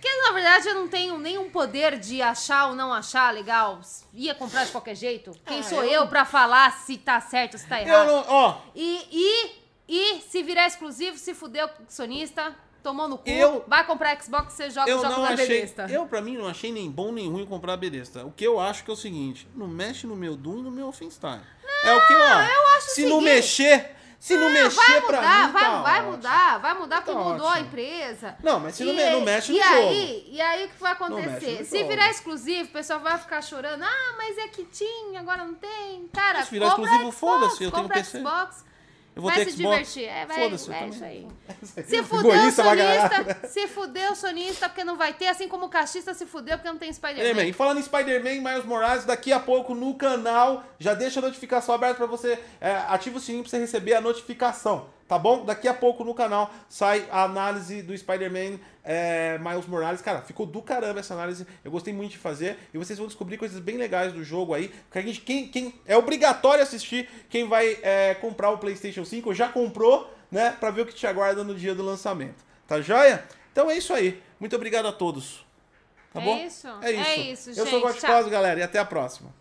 Porque, 0.00 0.20
na 0.22 0.32
verdade, 0.32 0.68
eu 0.68 0.74
não 0.74 0.88
tenho 0.88 1.18
nenhum 1.18 1.48
poder 1.50 1.98
de 1.98 2.20
achar 2.20 2.66
ou 2.68 2.74
não 2.74 2.92
achar 2.92 3.32
legal. 3.32 3.80
Ia 4.12 4.34
comprar 4.34 4.64
de 4.64 4.70
qualquer 4.72 4.94
jeito. 4.94 5.30
Quem 5.46 5.60
Ah, 5.60 5.62
sou 5.62 5.82
eu- 5.84 6.02
eu 6.02 6.08
pra 6.08 6.24
falar 6.26 6.72
se 6.72 6.98
tá 6.98 7.20
certo 7.20 7.54
ou 7.54 7.58
se 7.60 7.66
tá 7.66 7.80
Eu 7.80 7.88
errado? 7.88 8.06
não. 8.08 8.24
Ó, 8.28 8.58
E, 8.74 9.00
e, 9.10 9.52
e 9.88 10.20
se 10.22 10.42
virar 10.42 10.66
exclusivo, 10.66 11.16
se 11.16 11.32
fudeu 11.34 11.68
com 11.68 11.84
o 11.84 11.86
sonista, 11.88 12.54
tomou 12.84 13.08
no 13.08 13.18
cu, 13.18 13.28
Eu- 13.28 13.64
vai 13.66 13.84
comprar 13.84 14.22
Xbox, 14.22 14.52
você 14.52 14.70
joga 14.70 14.88
eu 14.88 14.96
os 14.98 15.02
jogos 15.02 15.16
não 15.16 15.24
da 15.26 15.32
achei. 15.34 15.60
besta. 15.62 15.86
Eu, 15.90 16.06
pra 16.06 16.20
mim, 16.20 16.36
não 16.36 16.46
achei 16.46 16.70
nem 16.70 16.88
bom 16.90 17.10
nem 17.10 17.28
ruim 17.28 17.44
comprar 17.46 17.72
a 17.72 17.76
Belesta. 17.76 18.24
O 18.24 18.30
que 18.30 18.44
eu 18.46 18.60
acho 18.60 18.84
que 18.84 18.90
é 18.90 18.94
o 18.94 18.96
seguinte: 18.96 19.48
não 19.56 19.66
mexe 19.66 20.06
no 20.06 20.14
meu 20.14 20.36
Doom 20.36 20.58
e 20.58 20.62
no 20.62 20.70
meu 20.70 20.86
Offenstein. 20.88 21.40
é 21.84 21.92
o 21.94 22.06
que 22.06 22.12
eu 22.12 22.22
acho. 22.22 22.52
eu 22.52 22.68
acho 22.76 22.90
Se 22.90 23.06
não 23.06 23.20
mexer. 23.20 23.90
Se 24.20 24.38
não 24.38 24.48
mexer 24.48 24.76
vai 24.76 25.00
pra 25.02 25.16
mudar, 25.20 25.46
mim, 25.48 25.52
vai, 25.52 25.62
tá 25.64 25.82
vai 25.82 26.02
mudar, 26.02 26.58
vai 26.58 26.74
mudar 26.78 26.96
porque 27.02 27.12
Tá 27.12 27.18
mudou 27.28 27.46
a 27.46 27.50
ótimo. 27.50 27.66
empresa. 27.66 28.36
Não, 28.42 28.58
mas 28.58 28.74
se 28.74 28.82
não 28.82 28.94
me- 28.94 29.10
não 29.10 29.20
mexe 29.20 29.52
no 29.52 29.58
e 29.58 29.62
jogo. 29.62 29.76
Aí, 29.76 30.28
e 30.30 30.40
aí 30.40 30.64
o 30.64 30.68
que 30.70 30.80
vai 30.80 30.92
acontecer? 30.92 31.64
Se 31.66 31.76
jogo. 31.76 31.90
virar 31.90 32.08
exclusivo, 32.10 32.68
o 32.70 32.72
pessoal 32.72 33.00
vai 33.00 33.18
ficar 33.18 33.42
chorando. 33.42 33.82
Ah, 33.82 34.14
mas 34.16 34.38
é 34.38 34.48
que 34.48 34.64
tinha, 34.64 35.20
agora 35.20 35.44
não 35.44 35.52
tem. 35.54 36.08
Cara, 36.10 36.42
Se 36.42 36.50
virar 36.52 36.68
exclusivo, 36.68 37.12
foda-se, 37.12 37.64
eu 37.64 37.70
tenho 37.70 37.86
PC. 37.86 38.18
Xbox. 38.20 38.64
Eu 39.14 39.22
vou 39.22 39.30
vai 39.30 39.44
ter 39.44 39.50
se 39.50 39.56
Xbox. 39.56 39.94
divertir. 39.94 40.04
É, 40.04 40.26
vai, 40.26 40.36
Foda-se, 40.36 40.72
é 40.72 40.88
isso 40.88 41.04
aí. 41.04 41.26
Se 41.86 42.02
fudeu 42.02 42.50
sonista, 42.52 43.48
se 43.48 43.66
fudeu 43.68 44.12
o 44.12 44.16
sonista 44.16 44.68
porque 44.68 44.82
não 44.84 44.96
vai 44.96 45.12
ter, 45.12 45.28
assim 45.28 45.48
como 45.48 45.66
o 45.66 45.68
cachista 45.68 46.12
se 46.14 46.26
fudeu 46.26 46.56
porque 46.56 46.68
não 46.68 46.78
tem 46.78 46.92
Spider-Man. 46.92 47.22
Spider-Man. 47.24 47.48
E 47.48 47.52
falando 47.52 47.78
em 47.78 47.82
Spider-Man, 47.82 48.40
Miles 48.40 48.64
Morales, 48.64 49.04
daqui 49.04 49.32
a 49.32 49.38
pouco 49.38 49.74
no 49.74 49.94
canal, 49.94 50.64
já 50.78 50.94
deixa 50.94 51.20
a 51.20 51.22
notificação 51.22 51.74
aberta 51.74 51.96
pra 51.96 52.06
você, 52.06 52.38
é, 52.60 52.72
ativa 52.88 53.18
o 53.18 53.20
sininho 53.20 53.44
pra 53.44 53.50
você 53.50 53.58
receber 53.58 53.94
a 53.94 54.00
notificação, 54.00 54.88
tá 55.08 55.18
bom? 55.18 55.44
Daqui 55.44 55.68
a 55.68 55.74
pouco 55.74 56.04
no 56.04 56.14
canal 56.14 56.52
sai 56.68 57.06
a 57.10 57.24
análise 57.24 57.82
do 57.82 57.96
Spider-Man 57.96 58.58
é, 58.84 59.38
Miles 59.38 59.66
Morales. 59.66 60.00
Cara, 60.02 60.22
ficou 60.22 60.46
do 60.46 60.60
caramba 60.62 61.00
essa 61.00 61.14
análise, 61.14 61.46
eu 61.64 61.70
gostei 61.70 61.92
muito 61.92 62.12
de 62.12 62.18
fazer, 62.18 62.58
e 62.72 62.78
vocês 62.78 62.98
vão 62.98 63.06
descobrir 63.08 63.38
coisas 63.38 63.58
bem 63.60 63.76
legais 63.76 64.12
do 64.12 64.22
jogo 64.22 64.54
aí, 64.54 64.68
porque 64.68 64.98
a 64.98 65.02
gente, 65.02 65.20
quem, 65.20 65.48
quem 65.48 65.74
é 65.86 65.96
obrigatório 65.96 66.62
assistir, 66.62 67.08
quem 67.28 67.48
vai 67.48 67.78
é, 67.82 68.14
comprar 68.14 68.50
o 68.50 68.58
PlayStation 68.58 69.04
5, 69.04 69.34
já 69.34 69.48
comprou, 69.48 70.12
né, 70.30 70.56
pra 70.58 70.70
ver 70.70 70.82
o 70.82 70.86
que 70.86 70.94
te 70.94 71.06
aguarda 71.06 71.42
no 71.44 71.54
dia 71.54 71.74
do 71.74 71.82
lançamento. 71.82 72.44
Tá 72.66 72.80
joia? 72.80 73.24
Então 73.52 73.70
é 73.70 73.76
isso 73.76 73.92
aí. 73.92 74.22
Muito 74.40 74.56
obrigado 74.56 74.86
a 74.86 74.92
todos. 74.92 75.44
Tá 76.12 76.20
É 76.20 76.24
bom? 76.24 76.36
isso? 76.38 76.68
É 76.80 76.92
isso. 76.92 77.08
É 77.08 77.16
isso, 77.16 77.50
Eu 77.50 77.66
sou 77.66 77.78
o 77.78 77.88
gente. 77.88 78.00
Goticose, 78.00 78.30
galera, 78.30 78.60
e 78.60 78.62
até 78.62 78.78
a 78.78 78.84
próxima. 78.84 79.34